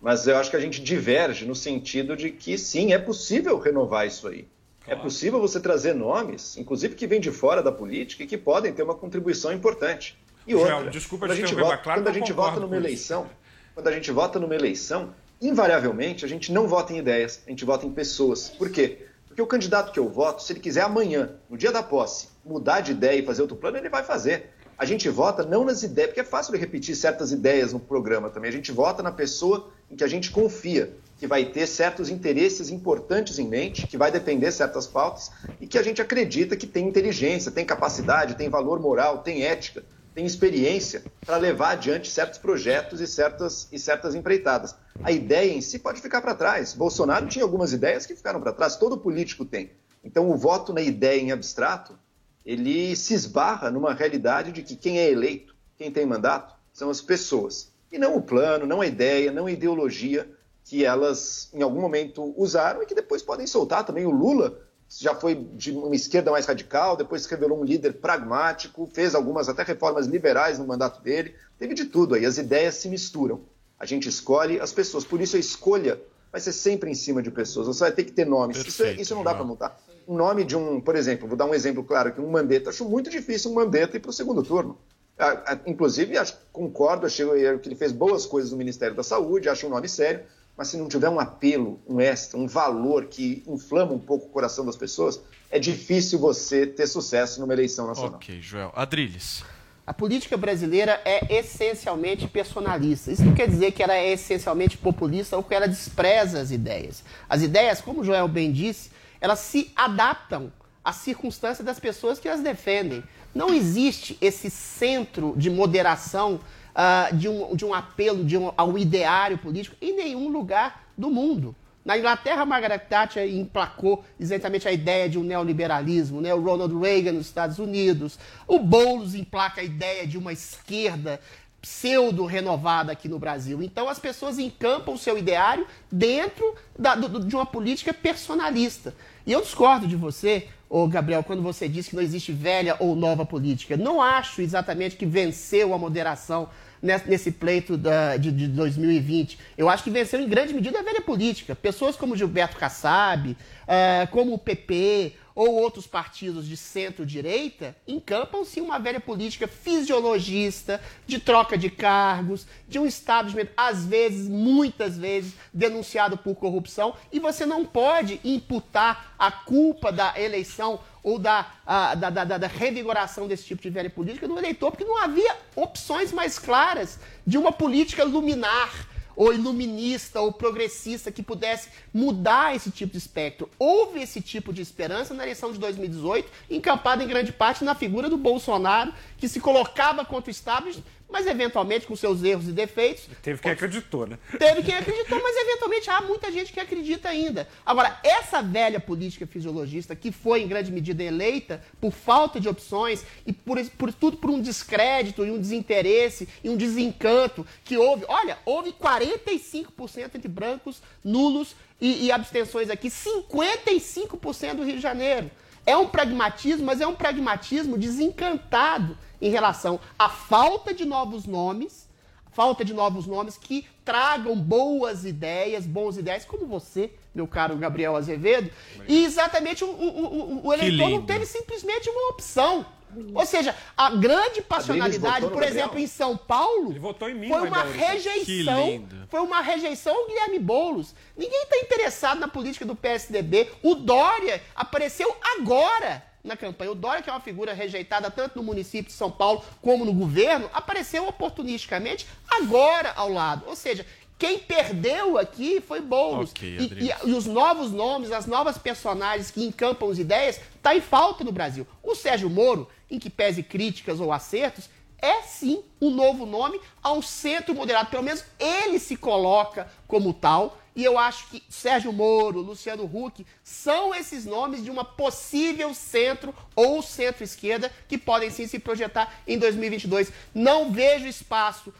mas 0.00 0.28
eu 0.28 0.36
acho 0.36 0.50
que 0.50 0.56
a 0.56 0.60
gente 0.60 0.80
diverge 0.80 1.46
no 1.46 1.54
sentido 1.56 2.16
de 2.16 2.30
que 2.30 2.56
sim, 2.56 2.92
é 2.92 2.98
possível 2.98 3.58
renovar 3.58 4.06
isso 4.06 4.28
aí. 4.28 4.46
É 4.86 4.94
possível 4.94 5.40
você 5.40 5.58
trazer 5.58 5.94
nomes, 5.94 6.56
inclusive 6.56 6.94
que 6.94 7.08
vêm 7.08 7.20
de 7.20 7.32
fora 7.32 7.60
da 7.60 7.72
política 7.72 8.22
e 8.22 8.26
que 8.28 8.38
podem 8.38 8.72
ter 8.72 8.84
uma 8.84 8.94
contribuição 8.94 9.52
importante. 9.52 10.16
E 10.46 10.52
Joel, 10.52 10.76
outra, 10.76 10.90
desculpa 10.92 11.26
quando 11.26 11.32
a 11.32 11.34
te 11.34 11.40
gente 11.40 11.54
vota, 11.56 11.76
claro 11.78 12.02
quando 12.02 12.08
a 12.08 12.12
gente 12.12 12.32
vota 12.32 12.60
numa 12.60 12.76
eleição, 12.76 13.26
quando 13.74 13.88
a 13.88 13.92
gente 13.92 14.12
vota 14.12 14.38
numa 14.38 14.54
eleição, 14.54 15.12
invariavelmente 15.42 16.24
a 16.24 16.28
gente 16.28 16.52
não 16.52 16.68
vota 16.68 16.92
em 16.92 16.98
ideias, 16.98 17.42
a 17.44 17.50
gente 17.50 17.64
vota 17.64 17.84
em 17.84 17.90
pessoas. 17.90 18.48
Por 18.48 18.70
quê? 18.70 19.08
Porque 19.34 19.42
o 19.42 19.48
candidato 19.48 19.90
que 19.90 19.98
eu 19.98 20.08
voto, 20.08 20.44
se 20.44 20.52
ele 20.52 20.60
quiser 20.60 20.82
amanhã, 20.82 21.32
no 21.50 21.58
dia 21.58 21.72
da 21.72 21.82
posse, 21.82 22.28
mudar 22.46 22.78
de 22.78 22.92
ideia 22.92 23.18
e 23.18 23.26
fazer 23.26 23.42
outro 23.42 23.56
plano, 23.56 23.76
ele 23.76 23.88
vai 23.88 24.04
fazer. 24.04 24.50
A 24.78 24.84
gente 24.84 25.08
vota 25.08 25.44
não 25.44 25.64
nas 25.64 25.82
ideias, 25.82 26.10
porque 26.10 26.20
é 26.20 26.24
fácil 26.24 26.52
de 26.52 26.58
repetir 26.60 26.94
certas 26.94 27.32
ideias 27.32 27.72
no 27.72 27.80
programa 27.80 28.30
também. 28.30 28.48
A 28.48 28.52
gente 28.52 28.70
vota 28.70 29.02
na 29.02 29.10
pessoa 29.10 29.72
em 29.90 29.96
que 29.96 30.04
a 30.04 30.06
gente 30.06 30.30
confia, 30.30 30.94
que 31.18 31.26
vai 31.26 31.46
ter 31.46 31.66
certos 31.66 32.10
interesses 32.10 32.70
importantes 32.70 33.40
em 33.40 33.48
mente, 33.48 33.88
que 33.88 33.96
vai 33.96 34.12
defender 34.12 34.52
certas 34.52 34.86
pautas 34.86 35.32
e 35.60 35.66
que 35.66 35.78
a 35.78 35.82
gente 35.82 36.00
acredita 36.00 36.56
que 36.56 36.68
tem 36.68 36.86
inteligência, 36.86 37.50
tem 37.50 37.64
capacidade, 37.64 38.36
tem 38.36 38.48
valor 38.48 38.78
moral, 38.78 39.18
tem 39.18 39.42
ética, 39.42 39.82
tem 40.14 40.24
experiência 40.24 41.02
para 41.26 41.36
levar 41.36 41.70
adiante 41.70 42.10
certos 42.10 42.38
projetos 42.38 43.00
e 43.00 43.06
certas, 43.06 43.68
e 43.72 43.78
certas 43.78 44.14
empreitadas. 44.14 44.76
A 45.02 45.10
ideia 45.10 45.52
em 45.52 45.60
si 45.60 45.78
pode 45.78 46.00
ficar 46.00 46.22
para 46.22 46.34
trás. 46.34 46.72
Bolsonaro 46.72 47.26
tinha 47.26 47.44
algumas 47.44 47.72
ideias 47.72 48.06
que 48.06 48.14
ficaram 48.14 48.40
para 48.40 48.52
trás, 48.52 48.76
todo 48.76 48.96
político 48.96 49.44
tem. 49.44 49.72
Então, 50.04 50.30
o 50.30 50.36
voto 50.36 50.72
na 50.72 50.82
ideia 50.82 51.20
em 51.20 51.32
abstrato, 51.32 51.98
ele 52.46 52.94
se 52.94 53.14
esbarra 53.14 53.70
numa 53.70 53.92
realidade 53.92 54.52
de 54.52 54.62
que 54.62 54.76
quem 54.76 54.98
é 54.98 55.10
eleito, 55.10 55.54
quem 55.76 55.90
tem 55.90 56.06
mandato, 56.06 56.54
são 56.72 56.90
as 56.90 57.00
pessoas. 57.00 57.72
E 57.90 57.98
não 57.98 58.16
o 58.16 58.22
plano, 58.22 58.66
não 58.66 58.80
a 58.80 58.86
ideia, 58.86 59.32
não 59.32 59.46
a 59.46 59.50
ideologia 59.50 60.30
que 60.64 60.84
elas, 60.84 61.50
em 61.52 61.62
algum 61.62 61.80
momento, 61.80 62.34
usaram 62.36 62.82
e 62.82 62.86
que 62.86 62.94
depois 62.94 63.22
podem 63.22 63.46
soltar 63.46 63.84
também. 63.84 64.06
O 64.06 64.10
Lula 64.10 64.60
já 64.88 65.14
foi 65.14 65.34
de 65.34 65.72
uma 65.72 65.94
esquerda 65.94 66.30
mais 66.30 66.46
radical, 66.46 66.96
depois 66.96 67.22
se 67.22 67.30
revelou 67.30 67.60
um 67.60 67.64
líder 67.64 67.94
pragmático, 67.94 68.88
fez 68.92 69.14
algumas 69.14 69.48
até 69.48 69.62
reformas 69.62 70.06
liberais 70.06 70.58
no 70.58 70.66
mandato 70.66 71.02
dele. 71.02 71.34
Teve 71.58 71.74
de 71.74 71.86
tudo 71.86 72.14
aí, 72.14 72.24
as 72.26 72.38
ideias 72.38 72.74
se 72.76 72.88
misturam. 72.88 73.40
A 73.78 73.86
gente 73.86 74.08
escolhe 74.08 74.60
as 74.60 74.72
pessoas. 74.72 75.04
Por 75.04 75.20
isso 75.20 75.36
a 75.36 75.38
escolha 75.38 76.00
vai 76.30 76.40
ser 76.40 76.52
sempre 76.52 76.90
em 76.90 76.94
cima 76.94 77.22
de 77.22 77.30
pessoas. 77.30 77.66
Você 77.66 77.80
vai 77.80 77.92
ter 77.92 78.04
que 78.04 78.12
ter 78.12 78.24
nomes. 78.24 78.56
Isso, 78.56 78.82
é- 78.82 78.86
Perfeito, 78.86 79.02
isso 79.02 79.14
não 79.14 79.24
dá 79.24 79.34
para 79.34 79.44
mudar. 79.44 79.80
Um 80.06 80.16
nome 80.16 80.44
de 80.44 80.56
um, 80.56 80.80
por 80.80 80.96
exemplo, 80.96 81.26
vou 81.26 81.36
dar 81.36 81.46
um 81.46 81.54
exemplo 81.54 81.82
claro 81.82 82.10
aqui, 82.10 82.20
um 82.20 82.30
Mandetta. 82.30 82.70
Acho 82.70 82.84
muito 82.84 83.08
difícil 83.10 83.50
um 83.50 83.54
Mandetta 83.54 83.96
ir 83.96 84.00
para 84.00 84.10
o 84.10 84.12
segundo 84.12 84.42
turno. 84.42 84.78
Ah, 85.18 85.42
ah, 85.46 85.58
Inclusive, 85.66 86.18
acho, 86.18 86.36
concordo, 86.52 87.06
achei 87.06 87.26
que 87.58 87.68
ele 87.68 87.76
fez 87.76 87.92
boas 87.92 88.26
coisas 88.26 88.50
no 88.50 88.56
Ministério 88.56 88.96
da 88.96 89.02
Saúde, 89.02 89.48
acho 89.48 89.66
um 89.66 89.70
nome 89.70 89.88
sério, 89.88 90.24
mas 90.56 90.68
se 90.68 90.76
não 90.76 90.88
tiver 90.88 91.08
um 91.08 91.18
apelo, 91.18 91.80
um 91.86 92.00
extra, 92.00 92.38
um 92.38 92.46
valor 92.46 93.06
que 93.06 93.42
inflama 93.46 93.92
um 93.92 93.98
pouco 93.98 94.26
o 94.26 94.28
coração 94.28 94.64
das 94.64 94.76
pessoas, 94.76 95.20
é 95.50 95.58
difícil 95.58 96.18
você 96.18 96.66
ter 96.66 96.86
sucesso 96.86 97.40
numa 97.40 97.52
eleição 97.52 97.86
nacional. 97.86 98.14
Ok, 98.14 98.40
Joel. 98.40 98.72
Adriles. 98.74 99.44
A 99.86 99.92
política 99.92 100.36
brasileira 100.36 101.00
é 101.04 101.38
essencialmente 101.38 102.26
personalista. 102.26 103.12
Isso 103.12 103.24
não 103.24 103.34
quer 103.34 103.46
dizer 103.46 103.72
que 103.72 103.82
ela 103.82 103.94
é 103.94 104.12
essencialmente 104.12 104.78
populista 104.78 105.36
ou 105.36 105.42
que 105.42 105.54
ela 105.54 105.68
despreza 105.68 106.40
as 106.40 106.50
ideias. 106.50 107.04
As 107.28 107.42
ideias, 107.42 107.82
como 107.82 108.00
o 108.00 108.04
Joel 108.04 108.26
bem 108.26 108.50
disse, 108.50 108.90
elas 109.20 109.40
se 109.40 109.70
adaptam 109.76 110.50
à 110.82 110.92
circunstância 110.92 111.62
das 111.62 111.78
pessoas 111.78 112.18
que 112.18 112.28
as 112.28 112.40
defendem. 112.40 113.04
Não 113.34 113.52
existe 113.52 114.16
esse 114.22 114.48
centro 114.48 115.34
de 115.36 115.50
moderação, 115.50 116.40
ah, 116.74 117.08
de, 117.12 117.28
um, 117.28 117.54
de 117.54 117.64
um 117.64 117.72
apelo 117.72 118.24
de 118.24 118.36
um- 118.36 118.52
ao 118.56 118.76
ideário 118.78 119.38
político 119.38 119.76
em 119.80 119.96
nenhum 119.96 120.28
lugar 120.28 120.84
do 120.96 121.10
mundo. 121.10 121.54
Na 121.84 121.98
Inglaterra, 121.98 122.46
Margaret 122.46 122.78
Thatcher 122.78 123.28
emplacou 123.28 124.02
exatamente 124.18 124.66
a 124.66 124.72
ideia 124.72 125.06
de 125.08 125.18
um 125.18 125.22
neoliberalismo, 125.22 126.18
né? 126.20 126.32
o 126.32 126.40
Ronald 126.40 126.74
Reagan 126.80 127.12
nos 127.12 127.26
Estados 127.26 127.58
Unidos, 127.58 128.18
o 128.46 128.58
Boulos 128.58 129.14
emplaca 129.14 129.60
a 129.60 129.64
ideia 129.64 130.06
de 130.06 130.16
uma 130.16 130.32
esquerda 130.32 131.20
pseudo-renovada 131.60 132.90
aqui 132.92 133.08
no 133.08 133.18
Brasil. 133.18 133.62
Então 133.62 133.88
as 133.88 133.98
pessoas 133.98 134.38
encampam 134.38 134.94
o 134.94 134.98
seu 134.98 135.18
ideário 135.18 135.66
dentro 135.92 136.54
da- 136.78 136.94
do- 136.94 137.20
de 137.24 137.34
uma 137.36 137.46
política 137.46 137.92
personalista. 137.92 138.94
E 139.26 139.32
eu 139.32 139.40
discordo 139.42 139.86
de 139.86 139.96
você, 139.96 140.48
ô 140.68 140.86
Gabriel, 140.88 141.22
quando 141.22 141.42
você 141.42 141.68
diz 141.68 141.88
que 141.88 141.96
não 141.96 142.02
existe 142.02 142.32
velha 142.32 142.76
ou 142.80 142.96
nova 142.96 143.24
política. 143.26 143.76
Não 143.76 144.00
acho 144.00 144.40
exatamente 144.40 144.96
que 144.96 145.06
venceu 145.06 145.74
a 145.74 145.78
moderação 145.78 146.48
nesse, 146.84 147.08
pleito 147.32 147.76
da- 147.76 148.16
de, 148.16 148.30
de 148.30 148.46
2020. 148.48 149.38
Eu 149.56 149.68
acho 149.70 149.82
que 149.82 149.90
venceu 149.90 150.20
em 150.20 150.28
grande 150.28 150.52
medida 150.52 150.78
a 150.78 150.82
velha 150.82 151.00
política. 151.00 151.54
Pessoas 151.54 151.96
como 151.96 152.14
Gilberto 152.16 152.56
Kassab, 152.56 153.34
eh, 153.66 154.06
como 154.10 154.34
o 154.34 154.38
PP 154.38 155.14
ou 155.34 155.54
outros 155.54 155.86
partidos 155.86 156.46
de 156.46 156.56
centro-direita 156.56 157.74
encampam-se 157.88 158.60
uma 158.60 158.78
velha 158.78 159.00
política 159.00 159.48
fisiologista, 159.48 160.80
de 161.06 161.18
troca 161.18 161.56
de 161.58 161.70
cargos, 161.70 162.46
de 162.68 162.78
um 162.78 162.86
establishment, 162.86 163.48
às 163.56 163.84
vezes, 163.84 164.28
muitas 164.28 164.96
vezes, 164.96 165.34
denunciado 165.52 166.16
por 166.16 166.34
corrupção, 166.36 166.94
e 167.12 167.18
você 167.18 167.44
não 167.44 167.64
pode 167.64 168.20
imputar 168.24 169.14
a 169.18 169.30
culpa 169.30 169.90
da 169.90 170.14
eleição 170.20 170.78
ou 171.02 171.18
da, 171.18 171.52
ah, 171.66 171.94
da, 171.94 172.10
da- 172.10 172.38
da- 172.38 172.46
revigoração 172.46 173.26
desse 173.28 173.44
tipo 173.44 173.60
de 173.62 173.70
velha 173.70 173.90
política 173.90 174.26
no 174.28 174.38
eleitor, 174.38 174.70
porque 174.70 174.84
não 174.84 174.96
havia 174.96 175.36
opções 175.56 176.12
mais 176.12 176.38
claras 176.38 176.98
de 177.26 177.36
uma 177.36 177.52
política 177.52 178.04
luminar 178.04 178.88
ou 179.16 179.32
iluminista 179.32 180.20
ou 180.20 180.32
progressista 180.32 181.10
que 181.12 181.22
pudesse 181.22 181.68
mudar 181.92 182.54
esse 182.54 182.70
tipo 182.70 182.92
de 182.92 182.98
espectro. 182.98 183.48
Houve 183.58 184.00
esse 184.00 184.20
tipo 184.20 184.52
de 184.52 184.62
esperança 184.62 185.14
na 185.14 185.22
eleição 185.22 185.52
de 185.52 185.58
2018, 185.58 186.30
encampada 186.50 187.02
em 187.02 187.08
grande 187.08 187.32
parte 187.32 187.64
na 187.64 187.74
figura 187.74 188.08
do 188.08 188.16
Bolsonaro, 188.16 188.92
que 189.18 189.28
se 189.28 189.40
colocava 189.40 190.04
contra 190.04 190.28
o 190.28 190.30
establishment, 190.30 190.84
mas 191.14 191.28
eventualmente 191.28 191.86
com 191.86 191.94
seus 191.94 192.24
erros 192.24 192.48
e 192.48 192.52
defeitos, 192.52 193.08
Teve 193.22 193.40
quem 193.40 193.52
acreditou, 193.52 194.04
né? 194.04 194.18
Teve 194.36 194.64
quem 194.64 194.74
acreditou, 194.74 195.22
mas 195.22 195.36
eventualmente 195.36 195.88
há 195.88 196.00
muita 196.00 196.32
gente 196.32 196.52
que 196.52 196.58
acredita 196.58 197.08
ainda. 197.08 197.48
Agora, 197.64 198.00
essa 198.02 198.42
velha 198.42 198.80
política 198.80 199.24
fisiologista 199.24 199.94
que 199.94 200.10
foi 200.10 200.42
em 200.42 200.48
grande 200.48 200.72
medida 200.72 201.04
eleita 201.04 201.62
por 201.80 201.92
falta 201.92 202.40
de 202.40 202.48
opções 202.48 203.04
e 203.24 203.32
por, 203.32 203.64
por 203.78 203.92
tudo 203.92 204.16
por 204.16 204.28
um 204.28 204.42
descrédito 204.42 205.24
e 205.24 205.30
um 205.30 205.38
desinteresse 205.38 206.28
e 206.42 206.50
um 206.50 206.56
desencanto 206.56 207.46
que 207.62 207.76
houve. 207.76 208.04
Olha, 208.08 208.36
houve 208.44 208.72
45% 208.72 210.16
entre 210.16 210.26
brancos, 210.26 210.82
nulos 211.04 211.54
e, 211.80 212.06
e 212.06 212.10
abstenções 212.10 212.68
aqui, 212.68 212.88
55% 212.88 214.54
do 214.54 214.64
Rio 214.64 214.74
de 214.74 214.80
Janeiro. 214.80 215.30
É 215.64 215.76
um 215.76 215.86
pragmatismo, 215.86 216.66
mas 216.66 216.80
é 216.80 216.86
um 216.88 216.94
pragmatismo 216.96 217.78
desencantado 217.78 218.98
em 219.20 219.30
relação 219.30 219.78
à 219.98 220.08
falta 220.08 220.72
de 220.74 220.84
novos 220.84 221.26
nomes, 221.26 221.88
falta 222.32 222.64
de 222.64 222.74
novos 222.74 223.06
nomes 223.06 223.36
que 223.36 223.66
tragam 223.84 224.34
boas 224.36 225.04
ideias, 225.04 225.66
bons 225.66 225.96
ideias, 225.96 226.24
como 226.24 226.46
você, 226.46 226.90
meu 227.14 227.26
caro 227.28 227.56
Gabriel 227.56 227.94
Azevedo. 227.96 228.50
E 228.88 229.04
exatamente 229.04 229.62
o, 229.64 229.68
o- 229.68 230.40
o- 230.42 230.46
o 230.48 230.52
eleitor 230.52 230.88
não 230.90 231.02
teve 231.06 231.26
simplesmente 231.26 231.88
uma 231.88 232.08
opção. 232.10 232.66
Ou 233.12 233.26
seja, 233.26 233.56
a 233.76 233.90
grande 233.90 234.40
passionalidade, 234.40 235.22
por 235.26 235.30
Gabriel. 235.40 235.50
exemplo, 235.50 235.78
em 235.80 235.86
São 235.86 236.16
Paulo, 236.16 236.78
votou 236.80 237.10
em 237.10 237.14
mim, 237.14 237.28
foi 237.28 237.48
uma 237.48 237.62
rejeição. 237.64 238.86
Foi 239.08 239.20
uma 239.20 239.40
rejeição 239.40 239.96
ao 239.96 240.06
Guilherme 240.06 240.38
Boulos. 240.38 240.94
Ninguém 241.16 241.42
está 241.42 241.56
interessado 241.58 242.20
na 242.20 242.28
política 242.28 242.64
do 242.64 242.76
PSDB. 242.76 243.50
O 243.64 243.74
Dória 243.74 244.40
apareceu 244.54 245.12
agora 245.38 246.04
na 246.24 246.36
campanha. 246.36 246.72
O 246.72 246.74
Dória, 246.74 247.02
que 247.02 247.10
é 247.10 247.12
uma 247.12 247.20
figura 247.20 247.52
rejeitada 247.52 248.10
tanto 248.10 248.36
no 248.38 248.42
município 248.42 248.86
de 248.86 248.92
São 248.94 249.10
Paulo 249.10 249.44
como 249.60 249.84
no 249.84 249.92
governo, 249.92 250.48
apareceu 250.54 251.06
oportunisticamente 251.06 252.06
agora 252.28 252.92
ao 252.96 253.10
lado. 253.10 253.44
Ou 253.46 253.54
seja, 253.54 253.86
Quem 254.16 254.38
perdeu 254.38 255.18
aqui 255.18 255.60
foi 255.60 255.80
Boulos. 255.80 256.30
Ok, 256.30 256.48
e, 256.48 256.84
e- 256.84 257.10
e 257.10 257.12
os 257.14 257.26
novos 257.26 257.72
nomes, 257.72 258.12
as 258.12 258.26
novas 258.26 258.56
personagens 258.56 259.28
que 259.32 259.44
encampam 259.44 259.90
as 259.90 259.98
ideias, 259.98 260.40
tá 260.62 260.74
em 260.74 260.80
falta 260.80 261.24
no 261.24 261.32
Brasil. 261.32 261.66
O 261.82 261.96
Sérgio 261.96 262.30
Moro, 262.30 262.68
em 262.88 262.98
que 263.00 263.10
pese 263.10 263.42
críticas 263.42 263.98
ou 263.98 264.12
acertos, 264.12 264.70
é 265.02 265.22
sim 265.22 265.64
um 265.82 265.90
novo 265.90 266.24
nome 266.26 266.60
a 266.80 266.92
um 266.92 267.02
centro 267.02 267.56
moderado. 267.56 267.90
Pelo 267.90 268.04
menos 268.04 268.24
ele 268.38 268.78
se 268.78 268.96
coloca 268.96 269.68
como 269.88 270.14
tal. 270.14 270.58
E 270.74 270.84
eu 270.84 270.98
acho 270.98 271.28
que 271.28 271.42
Sérgio 271.48 271.92
Moro, 271.92 272.40
Luciano 272.40 272.84
Huck 272.84 273.24
são 273.42 273.94
esses 273.94 274.24
nomes 274.24 274.64
de 274.64 274.70
uma 274.70 274.84
possível 274.84 275.72
centro 275.72 276.34
ou 276.56 276.82
centro-esquerda 276.82 277.70
que 277.86 277.96
podem 277.96 278.30
sim 278.30 278.46
se 278.46 278.58
projetar 278.58 279.14
em 279.26 279.38
2022. 279.38 280.12
Não 280.34 280.72
vejo 280.72 281.06
espaço 281.06 281.72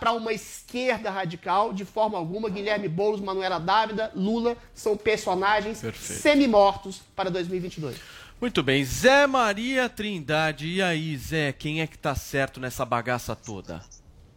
para 0.00 0.12
uma 0.12 0.32
esquerda 0.32 1.10
radical 1.10 1.72
de 1.72 1.84
forma 1.84 2.16
alguma. 2.16 2.48
Guilherme 2.48 2.88
Boulos, 2.88 3.20
Manuela 3.20 3.58
Dávida, 3.58 4.10
Lula 4.14 4.56
são 4.72 4.96
personagens 4.96 5.82
semi-mortos 5.94 7.02
para 7.14 7.30
2022. 7.30 7.96
Muito 8.40 8.62
bem, 8.62 8.84
Zé 8.84 9.26
Maria 9.26 9.88
Trindade. 9.88 10.66
E 10.66 10.82
aí, 10.82 11.16
Zé, 11.16 11.52
quem 11.52 11.80
é 11.80 11.86
que 11.86 11.98
tá 11.98 12.14
certo 12.14 12.58
nessa 12.58 12.84
bagaça 12.84 13.36
toda? 13.36 13.82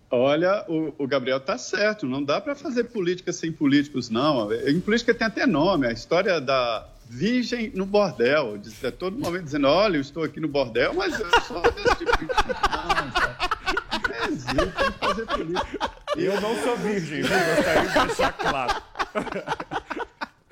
Olha, 0.10 0.64
o, 0.68 0.94
o 0.98 1.08
Gabriel 1.08 1.40
tá 1.40 1.58
certo, 1.58 2.06
não 2.06 2.24
dá 2.24 2.40
para 2.40 2.56
fazer 2.56 2.86
política 2.86 3.34
sem 3.34 3.52
políticos, 3.52 4.10
não. 4.10 4.52
Em 4.54 4.80
política 4.80 5.14
tem 5.14 5.28
até 5.28 5.46
nome, 5.48 5.88
a 5.88 5.92
história 5.92 6.40
da 6.40 6.88
virgem 7.10 7.72
no 7.74 7.86
bordel. 7.86 8.58
Diz, 8.58 8.84
a 8.84 8.92
todo 8.92 9.18
momento 9.18 9.46
dizendo, 9.46 9.68
olha, 9.68 9.98
eu 9.98 10.02
estou 10.02 10.24
aqui 10.24 10.40
no 10.40 10.48
bordel, 10.48 10.94
mas 10.94 11.20
eu 11.20 11.42
sou 11.42 11.62
desse 11.62 11.96
tipo 11.98 12.18
de... 12.18 12.26
Não, 14.54 14.72
tem 14.72 14.92
que 14.92 15.00
fazer 15.00 15.26
política. 15.26 15.92
Eu 16.16 16.42
não 16.42 16.56
sou 16.64 16.78
virgem, 16.78 17.22
viu? 17.22 17.38
Gostaria 17.56 17.90
de 17.90 18.08
deixar 18.08 18.34
claro. 18.34 18.82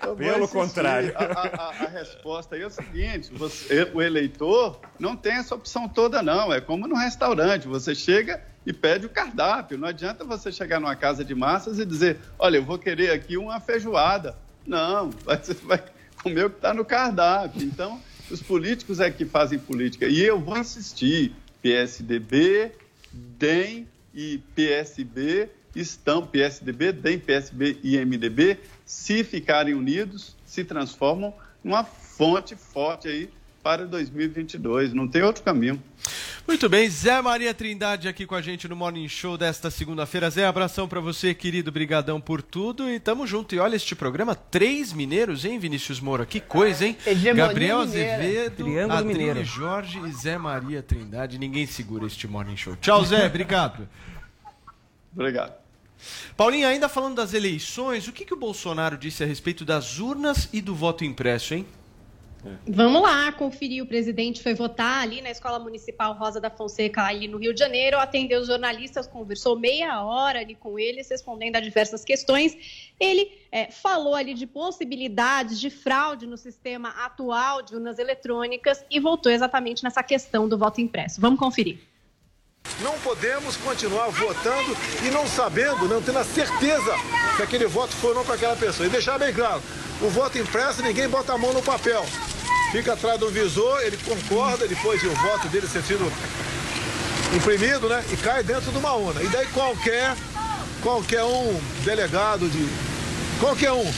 Eu 0.05 0.15
Pelo 0.15 0.47
contrário. 0.47 1.13
A, 1.15 1.23
a- 1.23 1.69
a 1.85 1.87
resposta 1.87 2.55
aí 2.55 2.61
é 2.61 2.67
o 2.67 2.69
seguinte: 2.69 3.29
você- 3.33 3.89
o 3.93 4.01
eleitor 4.01 4.79
não 4.99 5.15
tem 5.15 5.33
essa 5.33 5.55
opção 5.55 5.87
toda, 5.87 6.21
não. 6.21 6.53
É 6.53 6.59
como 6.61 6.87
no 6.87 6.95
restaurante: 6.95 7.67
você 7.67 7.93
chega 7.95 8.41
e 8.65 8.71
pede 8.73 9.05
o 9.05 9.09
cardápio. 9.09 9.77
Não 9.77 9.87
adianta 9.87 10.23
você 10.23 10.51
chegar 10.51 10.79
numa 10.79 10.95
casa 10.95 11.23
de 11.23 11.33
massas 11.35 11.79
e 11.79 11.85
dizer: 11.85 12.17
olha, 12.37 12.57
eu 12.57 12.63
vou 12.63 12.77
querer 12.77 13.11
aqui 13.11 13.37
uma 13.37 13.59
feijoada. 13.59 14.35
Não, 14.65 15.09
você 15.25 15.53
vai 15.53 15.83
comer 16.21 16.45
o 16.45 16.49
que 16.49 16.55
está 16.57 16.73
no 16.73 16.85
cardápio. 16.85 17.61
Então, 17.63 17.99
os 18.31 18.41
políticos 18.41 18.99
é 18.99 19.09
que 19.11 19.25
fazem 19.25 19.59
política. 19.59 20.05
E 20.07 20.21
eu 20.21 20.39
vou 20.39 20.57
insistir: 20.57 21.33
PSDB, 21.61 22.71
DEM 23.11 23.87
e 24.13 24.39
PSB 24.55 25.49
estão, 25.75 26.25
PSDB, 26.25 26.91
DEM, 26.91 27.17
PSB 27.19 27.77
e 27.83 27.97
MDB, 27.97 28.59
se 28.93 29.23
ficarem 29.23 29.73
unidos, 29.73 30.35
se 30.45 30.63
transformam 30.63 31.33
numa 31.63 31.83
fonte 31.83 32.55
forte 32.55 33.07
aí 33.07 33.29
para 33.63 33.87
2022. 33.87 34.93
Não 34.93 35.07
tem 35.07 35.23
outro 35.23 35.43
caminho. 35.43 35.81
Muito 36.47 36.69
bem, 36.69 36.87
Zé 36.89 37.21
Maria 37.21 37.53
Trindade 37.53 38.07
aqui 38.07 38.25
com 38.25 38.35
a 38.35 38.41
gente 38.41 38.67
no 38.67 38.75
Morning 38.75 39.07
Show 39.07 39.37
desta 39.37 39.71
segunda-feira. 39.71 40.29
Zé, 40.29 40.45
abração 40.45 40.87
pra 40.87 40.99
você, 40.99 41.33
querido, 41.33 41.71
brigadão 41.71 42.21
por 42.21 42.41
tudo 42.41 42.89
e 42.89 42.99
tamo 42.99 43.25
junto. 43.25 43.55
E 43.55 43.59
olha 43.59 43.75
este 43.75 43.95
programa, 43.95 44.35
três 44.35 44.93
mineiros, 44.93 45.43
hein, 45.43 45.57
Vinícius 45.57 45.99
Moura? 45.99 46.25
Que 46.25 46.39
coisa, 46.39 46.85
hein? 46.85 46.95
Hegemonia 47.05 47.47
Gabriel 47.47 47.85
mineira. 47.85 48.13
Azevedo, 48.15 48.55
Triângulo 48.55 48.93
Adriane 48.99 49.17
Mineiro. 49.17 49.43
Jorge 49.43 49.99
e 49.99 50.11
Zé 50.11 50.37
Maria 50.37 50.83
Trindade. 50.83 51.39
Ninguém 51.39 51.65
segura 51.65 52.05
este 52.05 52.27
Morning 52.27 52.57
Show. 52.57 52.75
Tchau, 52.75 53.03
Zé, 53.03 53.25
obrigado. 53.25 53.87
Obrigado. 55.13 55.62
Paulinho, 56.35 56.67
ainda 56.67 56.89
falando 56.89 57.15
das 57.15 57.33
eleições, 57.33 58.07
o 58.07 58.13
que, 58.13 58.25
que 58.25 58.33
o 58.33 58.37
Bolsonaro 58.37 58.97
disse 58.97 59.23
a 59.23 59.27
respeito 59.27 59.63
das 59.63 59.99
urnas 59.99 60.49
e 60.51 60.61
do 60.61 60.75
voto 60.75 61.03
impresso, 61.03 61.53
hein? 61.53 61.65
Vamos 62.67 63.01
lá, 63.01 63.31
conferir. 63.31 63.81
O 63.81 63.87
presidente 63.87 64.43
foi 64.43 64.53
votar 64.53 65.01
ali 65.01 65.21
na 65.21 65.31
Escola 65.31 65.59
Municipal 65.59 66.13
Rosa 66.13 66.41
da 66.41 66.49
Fonseca, 66.49 67.03
ali 67.03 67.27
no 67.27 67.37
Rio 67.37 67.53
de 67.53 67.59
Janeiro, 67.59 67.97
atendeu 67.97 68.41
os 68.41 68.47
jornalistas, 68.47 69.07
conversou 69.07 69.57
meia 69.57 70.03
hora 70.03 70.39
ali 70.39 70.55
com 70.55 70.77
eles, 70.77 71.09
respondendo 71.09 71.55
a 71.55 71.61
diversas 71.61 72.03
questões. 72.03 72.91
Ele 72.99 73.31
eh, 73.51 73.71
falou 73.71 74.13
ali 74.13 74.33
de 74.33 74.45
possibilidades 74.45 75.59
de 75.59 75.69
fraude 75.69 76.27
no 76.27 76.37
sistema 76.37 76.89
atual 76.89 77.61
de 77.61 77.75
urnas 77.75 77.97
eletrônicas 77.97 78.83
e 78.91 78.99
voltou 78.99 79.31
exatamente 79.31 79.83
nessa 79.83 80.03
questão 80.03 80.47
do 80.47 80.57
voto 80.57 80.81
impresso. 80.81 81.21
Vamos 81.21 81.39
conferir. 81.39 81.92
Não 82.81 82.97
podemos 82.99 83.55
continuar 83.57 84.09
votando 84.09 84.75
e 85.03 85.09
não 85.09 85.27
sabendo, 85.27 85.87
não 85.87 86.01
tendo 86.01 86.19
a 86.19 86.23
certeza 86.23 86.93
que 87.37 87.43
aquele 87.43 87.65
voto 87.65 87.93
foi 87.95 88.09
ou 88.09 88.15
não 88.15 88.25
para 88.25 88.35
aquela 88.35 88.55
pessoa. 88.55 88.85
E 88.85 88.89
deixar 88.89 89.17
bem 89.17 89.33
claro, 89.33 89.61
o 90.01 90.09
voto 90.09 90.37
impresso 90.37 90.81
ninguém 90.81 91.07
bota 91.07 91.33
a 91.33 91.37
mão 91.37 91.53
no 91.53 91.61
papel. 91.61 92.05
Fica 92.71 92.93
atrás 92.93 93.19
do 93.19 93.29
visor, 93.29 93.81
ele 93.83 93.97
concorda 93.97 94.67
depois 94.67 94.99
de 94.99 95.07
o 95.07 95.15
voto 95.15 95.47
dele 95.47 95.67
ser 95.67 95.83
sido 95.83 96.11
imprimido, 97.35 97.87
né? 97.87 98.03
E 98.11 98.17
cai 98.17 98.43
dentro 98.43 98.71
de 98.71 98.77
uma 98.77 98.93
urna. 98.93 99.21
E 99.21 99.27
daí 99.27 99.45
qualquer, 99.47 100.15
qualquer 100.81 101.23
um 101.23 101.61
delegado 101.85 102.49
de. 102.49 102.67
qualquer 103.39 103.71
um 103.71 103.93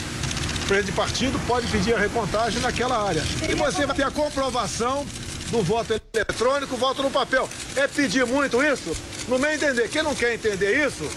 presidente 0.68 0.86
de 0.86 0.92
partido 0.92 1.40
pode 1.46 1.66
pedir 1.68 1.94
a 1.94 1.98
recontagem 1.98 2.60
naquela 2.60 3.02
área. 3.02 3.22
E 3.48 3.54
você 3.54 3.86
vai 3.86 3.96
ter 3.96 4.04
a 4.04 4.10
comprovação 4.10 5.06
do 5.50 5.62
voto 5.62 6.00
eletrônico, 6.14 6.76
voto 6.76 7.02
no 7.02 7.10
papel. 7.10 7.48
É 7.76 7.86
pedir 7.86 8.26
muito 8.26 8.62
isso? 8.62 8.96
No 9.28 9.38
meu 9.38 9.52
entender, 9.52 9.88
quem 9.88 10.02
não 10.02 10.14
quer 10.14 10.34
entender 10.34 10.86
isso, 10.86 11.08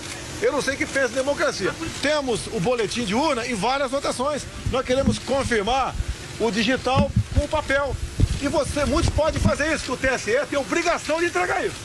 eu 0.41 0.51
não 0.51 0.61
sei 0.61 0.75
que 0.75 0.85
pensa 0.85 1.11
em 1.11 1.15
democracia. 1.15 1.73
Temos 2.01 2.47
o 2.47 2.59
boletim 2.59 3.03
de 3.05 3.13
urna 3.15 3.45
e 3.45 3.53
várias 3.53 3.91
votações. 3.91 4.43
Nós 4.71 4.85
queremos 4.85 5.17
confirmar 5.19 5.93
o 6.39 6.49
digital 6.51 7.11
com 7.35 7.43
o 7.45 7.47
papel. 7.47 7.95
E 8.41 8.47
você, 8.47 8.85
muitos 8.85 9.09
podem 9.13 9.41
fazer 9.41 9.73
isso, 9.73 9.83
que 9.83 9.91
o 9.91 9.97
TSE 9.97 10.31
tem 10.49 10.57
obrigação 10.57 11.19
de 11.19 11.25
entregar 11.25 11.65
isso. 11.65 11.75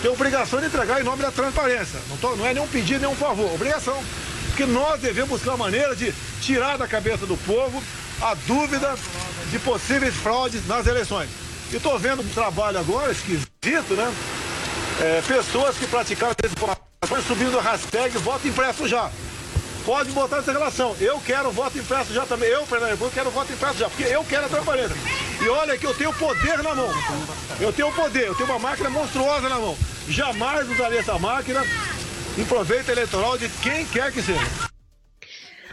Tem 0.00 0.10
obrigação 0.10 0.58
de 0.60 0.66
entregar 0.66 0.98
em 1.00 1.04
nome 1.04 1.20
da 1.22 1.30
transparência. 1.30 2.00
Não, 2.08 2.16
tô- 2.16 2.34
não 2.36 2.46
é 2.46 2.54
nenhum 2.54 2.66
pedido, 2.66 3.00
nenhum 3.00 3.14
favor, 3.14 3.52
obrigação. 3.54 4.02
Porque 4.46 4.64
nós 4.64 5.00
devemos 5.00 5.28
buscar 5.30 5.56
maneira 5.58 5.94
de 5.94 6.14
tirar 6.40 6.78
da 6.78 6.88
cabeça 6.88 7.26
do 7.26 7.36
povo 7.36 7.82
a 8.22 8.32
dúvida 8.46 8.94
de 9.50 9.58
possíveis 9.58 10.14
fraudes 10.14 10.66
nas 10.66 10.86
eleições. 10.86 11.28
E 11.72 11.76
estou 11.76 11.96
vendo 11.98 12.22
um 12.22 12.28
trabalho 12.30 12.78
agora 12.78 13.12
esquisito, 13.12 13.94
né? 13.94 14.12
É, 15.00 15.22
pessoas 15.22 15.76
que 15.78 15.86
praticaram 15.86 16.34
desinformações 16.42 17.26
subindo 17.26 17.58
a 17.58 17.62
hashtag 17.62 18.18
voto 18.18 18.48
impresso 18.48 18.88
já. 18.88 19.08
Pode 19.84 20.10
botar 20.10 20.38
essa 20.38 20.52
relação. 20.52 20.96
Eu 21.00 21.20
quero 21.20 21.50
voto 21.52 21.78
impresso 21.78 22.12
já 22.12 22.26
também. 22.26 22.48
Eu, 22.48 22.66
Fernando 22.66 22.90
República, 22.90 23.20
quero 23.20 23.30
voto 23.30 23.52
impresso 23.52 23.78
já, 23.78 23.88
porque 23.88 24.02
eu 24.02 24.24
quero 24.24 24.46
a 24.46 24.48
transparência. 24.48 24.96
E 25.40 25.48
olha 25.48 25.78
que 25.78 25.86
eu 25.86 25.94
tenho 25.94 26.12
poder 26.12 26.62
na 26.62 26.74
mão. 26.74 26.90
Eu 27.60 27.72
tenho 27.72 27.92
poder, 27.92 28.26
eu 28.26 28.34
tenho 28.34 28.48
uma 28.48 28.58
máquina 28.58 28.90
monstruosa 28.90 29.48
na 29.48 29.58
mão. 29.58 29.76
Jamais 30.08 30.68
usarei 30.68 30.98
essa 30.98 31.18
máquina 31.18 31.64
em 32.36 32.44
proveito 32.44 32.90
eleitoral 32.90 33.38
de 33.38 33.48
quem 33.48 33.86
quer 33.86 34.10
que 34.10 34.20
seja. 34.20 34.70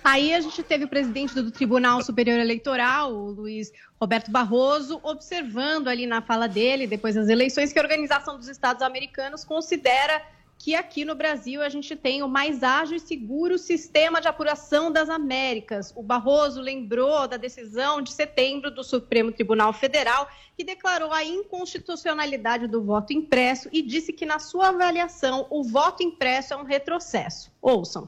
Aí 0.09 0.33
a 0.33 0.39
gente 0.39 0.63
teve 0.63 0.85
o 0.85 0.87
presidente 0.87 1.35
do 1.35 1.51
Tribunal 1.51 2.01
Superior 2.01 2.39
Eleitoral, 2.39 3.13
o 3.13 3.29
Luiz 3.29 3.73
Roberto 3.99 4.31
Barroso, 4.31 5.01
observando 5.03 5.89
ali 5.89 6.07
na 6.07 6.21
fala 6.21 6.47
dele, 6.47 6.87
depois 6.87 7.15
das 7.15 7.27
eleições, 7.27 7.73
que 7.73 7.79
a 7.79 7.81
Organização 7.81 8.37
dos 8.37 8.47
Estados 8.47 8.81
Americanos 8.81 9.43
considera 9.43 10.25
que 10.57 10.75
aqui 10.75 11.03
no 11.03 11.13
Brasil 11.13 11.61
a 11.61 11.67
gente 11.67 11.93
tem 11.93 12.23
o 12.23 12.29
mais 12.29 12.63
ágil 12.63 12.95
e 12.95 13.01
seguro 13.01 13.57
sistema 13.57 14.21
de 14.21 14.29
apuração 14.29 14.89
das 14.89 15.09
Américas. 15.09 15.91
O 15.93 16.01
Barroso 16.01 16.61
lembrou 16.61 17.27
da 17.27 17.35
decisão 17.35 18.01
de 18.01 18.13
setembro 18.13 18.71
do 18.71 18.85
Supremo 18.85 19.33
Tribunal 19.33 19.73
Federal, 19.73 20.29
que 20.55 20.63
declarou 20.63 21.11
a 21.11 21.25
inconstitucionalidade 21.25 22.65
do 22.65 22.81
voto 22.81 23.11
impresso 23.11 23.67
e 23.73 23.81
disse 23.81 24.13
que, 24.13 24.25
na 24.25 24.39
sua 24.39 24.69
avaliação, 24.69 25.47
o 25.49 25.65
voto 25.65 26.01
impresso 26.01 26.53
é 26.53 26.57
um 26.57 26.63
retrocesso. 26.63 27.51
Ouçam. 27.61 28.07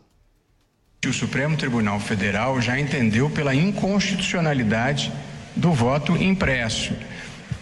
O 1.08 1.14
Supremo 1.14 1.56
Tribunal 1.56 1.98
Federal 1.98 2.62
já 2.62 2.78
entendeu 2.78 3.30
pela 3.30 3.56
inconstitucionalidade 3.56 5.12
do 5.56 5.72
voto 5.72 6.16
impresso 6.22 6.94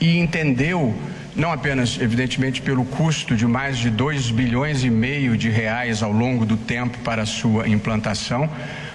e 0.01 0.17
entendeu 0.17 0.93
não 1.35 1.51
apenas, 1.51 2.01
evidentemente, 2.01 2.63
pelo 2.63 2.83
custo 2.83 3.35
de 3.35 3.45
mais 3.45 3.77
de 3.77 3.91
2 3.91 4.31
bilhões 4.31 4.83
e 4.83 4.89
meio 4.89 5.37
de 5.37 5.49
reais 5.51 6.01
ao 6.01 6.11
longo 6.11 6.47
do 6.47 6.57
tempo 6.57 6.97
para 7.03 7.27
sua 7.27 7.69
implantação, 7.69 8.49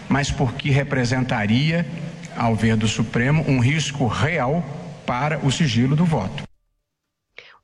mas 0.08 0.28
porque 0.28 0.70
representaria, 0.70 1.86
ao 2.36 2.56
ver 2.56 2.76
do 2.76 2.88
Supremo, 2.88 3.44
um 3.46 3.60
risco 3.60 4.08
real 4.08 4.62
para 5.06 5.38
o 5.38 5.52
sigilo 5.52 5.94
do 5.94 6.04
voto. 6.04 6.42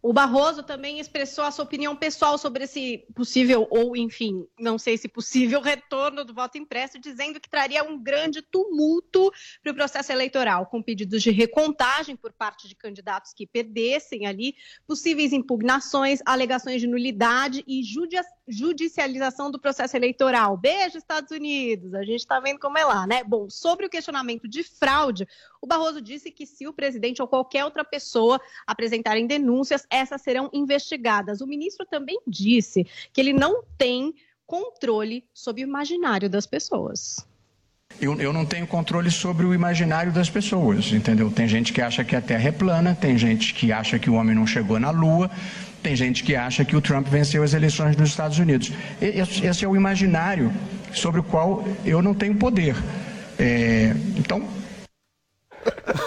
O 0.08 0.12
Barroso 0.14 0.62
também 0.62 0.98
expressou 0.98 1.44
a 1.44 1.50
sua 1.50 1.66
opinião 1.66 1.94
pessoal 1.94 2.38
sobre 2.38 2.64
esse 2.64 3.04
possível, 3.14 3.68
ou 3.70 3.94
enfim, 3.94 4.42
não 4.58 4.78
sei 4.78 4.96
se 4.96 5.06
possível, 5.06 5.60
retorno 5.60 6.24
do 6.24 6.32
voto 6.32 6.56
impresso, 6.56 6.98
dizendo 6.98 7.38
que 7.38 7.50
traria 7.50 7.84
um 7.84 8.02
grande 8.02 8.40
tumulto 8.40 9.30
para 9.62 9.70
o 9.70 9.74
processo 9.74 10.10
eleitoral, 10.10 10.64
com 10.64 10.82
pedidos 10.82 11.22
de 11.22 11.30
recontagem 11.30 12.16
por 12.16 12.32
parte 12.32 12.66
de 12.66 12.74
candidatos 12.74 13.34
que 13.34 13.46
perdessem 13.46 14.24
ali, 14.24 14.54
possíveis 14.86 15.30
impugnações, 15.34 16.20
alegações 16.24 16.80
de 16.80 16.86
nulidade 16.86 17.62
e 17.68 17.82
judia- 17.82 18.24
judicialização 18.48 19.50
do 19.50 19.58
processo 19.58 19.96
eleitoral. 19.96 20.56
Beijo, 20.56 20.98
Estados 20.98 21.30
Unidos. 21.30 21.94
A 21.94 22.02
gente 22.02 22.20
está 22.20 22.40
vendo 22.40 22.58
como 22.58 22.78
é 22.78 22.84
lá, 22.84 23.06
né? 23.06 23.22
Bom, 23.22 23.48
sobre 23.50 23.86
o 23.86 23.90
questionamento 23.90 24.48
de 24.48 24.62
fraude, 24.62 25.28
o 25.60 25.66
Barroso 25.66 26.00
disse 26.00 26.30
que 26.30 26.46
se 26.46 26.66
o 26.66 26.72
presidente 26.72 27.20
ou 27.20 27.28
qualquer 27.28 27.64
outra 27.64 27.84
pessoa 27.84 28.40
apresentarem 28.66 29.26
denúncias, 29.26 29.86
essas 29.90 30.22
serão 30.22 30.48
investigadas. 30.52 31.40
O 31.40 31.46
ministro 31.46 31.86
também 31.86 32.18
disse 32.26 32.84
que 33.12 33.20
ele 33.20 33.32
não 33.32 33.62
tem 33.76 34.14
controle 34.46 35.28
sobre 35.34 35.62
o 35.62 35.66
imaginário 35.66 36.28
das 36.30 36.46
pessoas. 36.46 37.26
Eu, 38.00 38.20
eu 38.20 38.32
não 38.32 38.44
tenho 38.44 38.66
controle 38.66 39.10
sobre 39.10 39.44
o 39.44 39.52
imaginário 39.52 40.12
das 40.12 40.30
pessoas, 40.30 40.92
entendeu? 40.92 41.30
Tem 41.30 41.48
gente 41.48 41.72
que 41.72 41.82
acha 41.82 42.04
que 42.04 42.14
a 42.14 42.20
Terra 42.20 42.48
é 42.48 42.52
plana, 42.52 42.94
tem 42.94 43.18
gente 43.18 43.52
que 43.52 43.72
acha 43.72 43.98
que 43.98 44.08
o 44.08 44.14
homem 44.14 44.36
não 44.36 44.46
chegou 44.46 44.78
na 44.78 44.90
Lua, 44.90 45.28
tem 45.82 45.96
gente 45.96 46.22
que 46.22 46.36
acha 46.36 46.64
que 46.64 46.76
o 46.76 46.80
Trump 46.80 47.08
venceu 47.08 47.42
as 47.42 47.54
eleições 47.54 47.96
nos 47.96 48.10
Estados 48.10 48.38
Unidos. 48.38 48.72
Esse, 49.00 49.64
é 49.64 49.68
o 49.68 49.74
imaginário 49.74 50.52
sobre 50.92 51.20
o 51.20 51.24
qual 51.24 51.66
eu 51.84 52.00
não 52.00 52.14
tenho 52.14 52.36
poder. 52.36 52.76
É, 53.36 53.92
então, 54.16 54.48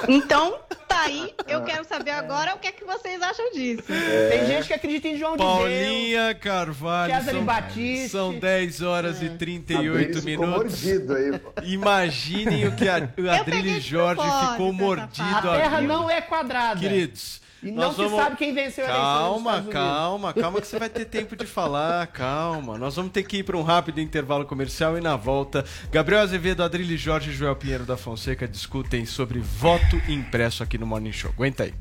Então, 0.07 0.55
aí. 1.02 1.34
Eu 1.47 1.64
quero 1.64 1.84
saber 1.86 2.12
agora 2.12 2.56
o 2.56 2.60
que 2.60 2.68
é 2.68 2.72
que 2.72 2.84
vocês 2.84 3.22
acham 3.22 3.52
disso. 3.52 3.84
Tem 4.30 4.45
gente 4.45 4.68
que 4.68 4.74
acredita 4.74 5.08
em 5.08 5.18
João 5.18 5.34
de 5.34 5.38
Deus. 5.39 5.49
Paulinha 5.49 6.36
Carvalho, 6.36 7.14
César 7.14 7.32
são, 7.32 7.43
Batiste. 7.45 8.10
são 8.10 8.39
10 8.39 8.82
horas 8.82 9.22
e 9.22 9.30
38 9.30 9.89
Adriles 9.91 10.24
ficou 10.24 10.47
minutos. 10.47 10.84
mordido 10.84 11.14
aí, 11.16 11.39
pô. 11.39 11.52
Imaginem 11.64 12.68
o 12.68 12.76
que 12.76 12.88
a, 12.88 13.10
o 13.18 13.30
Adriles 13.30 13.84
Jorge 13.84 14.22
ficou 14.52 14.72
mordido 14.74 15.49
A 15.49 15.58
Terra 15.58 15.78
aqui. 15.78 15.88
não 15.88 16.10
é 16.10 16.22
quadrada. 16.22 16.80
Queridos, 16.80 17.41
E 17.64 17.72
não 17.72 17.91
se 17.91 17.97
vamos- 17.97 18.14
sabe 18.20 18.36
quem 18.38 18.53
venceu 18.53 18.86
a 18.86 18.88
eleição 18.89 19.05
Calma, 19.05 19.38
Estados 19.51 19.59
Unidos. 19.66 19.74
calma, 19.74 20.34
calma 20.34 20.62
que 20.62 20.68
você 20.68 20.80
vai 20.80 20.89
ter 20.89 21.05
tempo 21.05 21.36
de 21.36 21.45
falar, 21.45 22.07
calma. 22.07 22.78
Nós 22.78 22.95
vamos 22.95 23.12
ter 23.12 23.24
que 23.24 23.38
ir 23.38 23.43
para 23.43 23.55
um 23.57 23.62
rápido 23.62 24.01
intervalo 24.01 24.45
comercial 24.45 24.97
e 24.97 25.01
na 25.01 25.16
volta, 25.16 25.64
Gabriel 25.91 26.22
Azevedo, 26.22 26.64
Adrilho 26.64 26.97
Jorge 26.97 27.30
e 27.30 27.34
Joel 27.34 27.55
Pinheiro 27.55 27.86
da 27.86 27.95
Fonseca 27.95 28.47
discutem 28.47 29.05
sobre 29.05 29.39
voto 29.39 29.95
impresso 30.07 30.64
aqui 30.64 30.78
no 30.78 30.88
Morning 30.88 31.12
Show. 31.12 31.32
Aguenta 31.32 31.64
aí. 31.64 31.74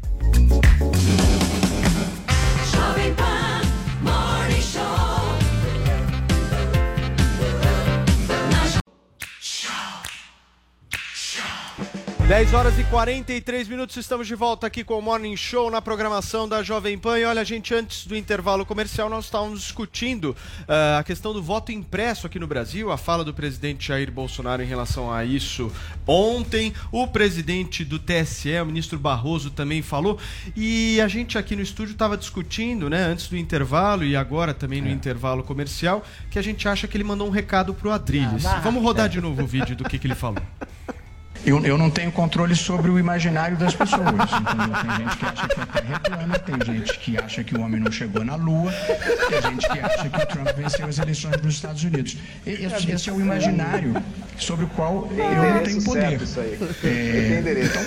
10 12.31 12.55
horas 12.55 12.79
e 12.79 12.85
43 12.85 13.67
minutos, 13.67 13.97
estamos 13.97 14.25
de 14.25 14.37
volta 14.37 14.65
aqui 14.65 14.85
com 14.85 14.97
o 14.97 15.03
Morning 15.03 15.37
Show 15.37 15.69
na 15.69 15.83
programação 15.83 16.49
da 16.49 16.63
Jovem 16.63 16.97
Pan. 16.97 17.19
E 17.19 17.25
olha, 17.25 17.45
gente, 17.45 17.75
antes 17.75 18.07
do 18.07 18.15
intervalo 18.15 18.65
comercial, 18.65 19.11
nós 19.11 19.25
estávamos 19.25 19.63
discutindo 19.63 20.37
ah, 20.69 20.99
a 21.01 21.03
questão 21.03 21.33
do 21.33 21.43
voto 21.43 21.73
impresso 21.73 22.29
aqui 22.29 22.39
no 22.39 22.47
Brasil, 22.47 22.93
a 22.93 22.97
fala 22.97 23.25
do 23.25 23.35
presidente 23.35 23.89
Jair 23.89 24.13
Bolsonaro 24.13 24.63
em 24.63 24.65
relação 24.65 25.13
a 25.13 25.25
isso 25.25 25.73
ontem. 26.07 26.73
O 26.93 27.09
presidente 27.09 27.85
do 27.85 27.99
TSE, 27.99 28.61
o 28.63 28.67
ministro 28.67 28.97
Barroso, 28.97 29.51
também 29.51 29.83
falou. 29.83 30.17
E 30.55 31.01
a 31.01 31.09
gente 31.09 31.37
aqui 31.37 31.57
no 31.57 31.63
estúdio 31.63 31.95
estava 31.95 32.17
discutindo, 32.17 32.89
né, 32.89 33.07
antes 33.07 33.27
do 33.27 33.37
intervalo 33.37 34.05
e 34.05 34.15
agora 34.15 34.55
também 34.55 34.81
no 34.81 34.89
intervalo 34.89 35.43
comercial, 35.43 36.05
que 36.31 36.39
a 36.39 36.43
gente 36.43 36.69
acha 36.69 36.87
que 36.87 36.97
ele 36.97 37.03
mandou 37.03 37.27
um 37.27 37.33
recado 37.33 37.75
pro 37.75 37.91
Adrilles. 37.91 38.47
Ah, 38.47 38.55
vá. 38.55 38.61
Vamos 38.61 38.85
rodar 38.85 39.09
de 39.09 39.21
novo 39.21 39.43
o 39.43 39.47
vídeo 39.49 39.75
do 39.75 39.83
que, 39.83 39.99
que 39.99 40.07
ele 40.07 40.15
falou. 40.15 40.41
eu, 41.45 41.65
eu 41.65 41.79
não 41.79 41.91
tenho 41.91 42.13
controle 42.13 42.55
sobre 42.55 42.91
o 42.91 42.99
imaginário 42.99 43.57
das 43.57 43.75
pessoas. 43.75 44.01
Entendeu? 44.09 44.77
Tem 44.83 44.97
gente 44.97 45.17
que 45.17 45.25
acha 45.25 45.49
que 45.49 45.61
a 45.61 45.67
Terra 45.67 45.95
é 45.95 46.09
plana, 46.09 46.39
tem 46.39 46.75
gente 46.75 46.99
que 46.99 47.19
acha 47.19 47.45
que 47.45 47.57
o 47.57 47.61
homem 47.63 47.81
não 47.81 47.91
chegou 47.91 48.25
na 48.25 48.37
Lua, 48.37 48.73
tem 49.29 49.43
gente 49.51 49.69
que 49.69 49.79
acha 49.79 50.09
que 50.09 50.23
o 50.23 50.27
Trump 50.27 50.49
venceu 50.57 50.87
as 50.87 50.99
eleições 50.99 51.43
nos 51.43 51.55
Estados 51.55 51.83
Unidos. 51.83 52.17
Esse, 52.47 52.91
esse 52.91 53.11
é 53.11 53.13
o 53.13 53.21
imaginário 53.21 53.95
sobre 54.39 54.65
o 54.65 54.69
qual 54.69 55.09
eu 55.13 55.55
não 55.55 55.63
tenho 55.63 55.83
poder. 55.83 56.21
É, 56.85 57.65
então, 57.65 57.83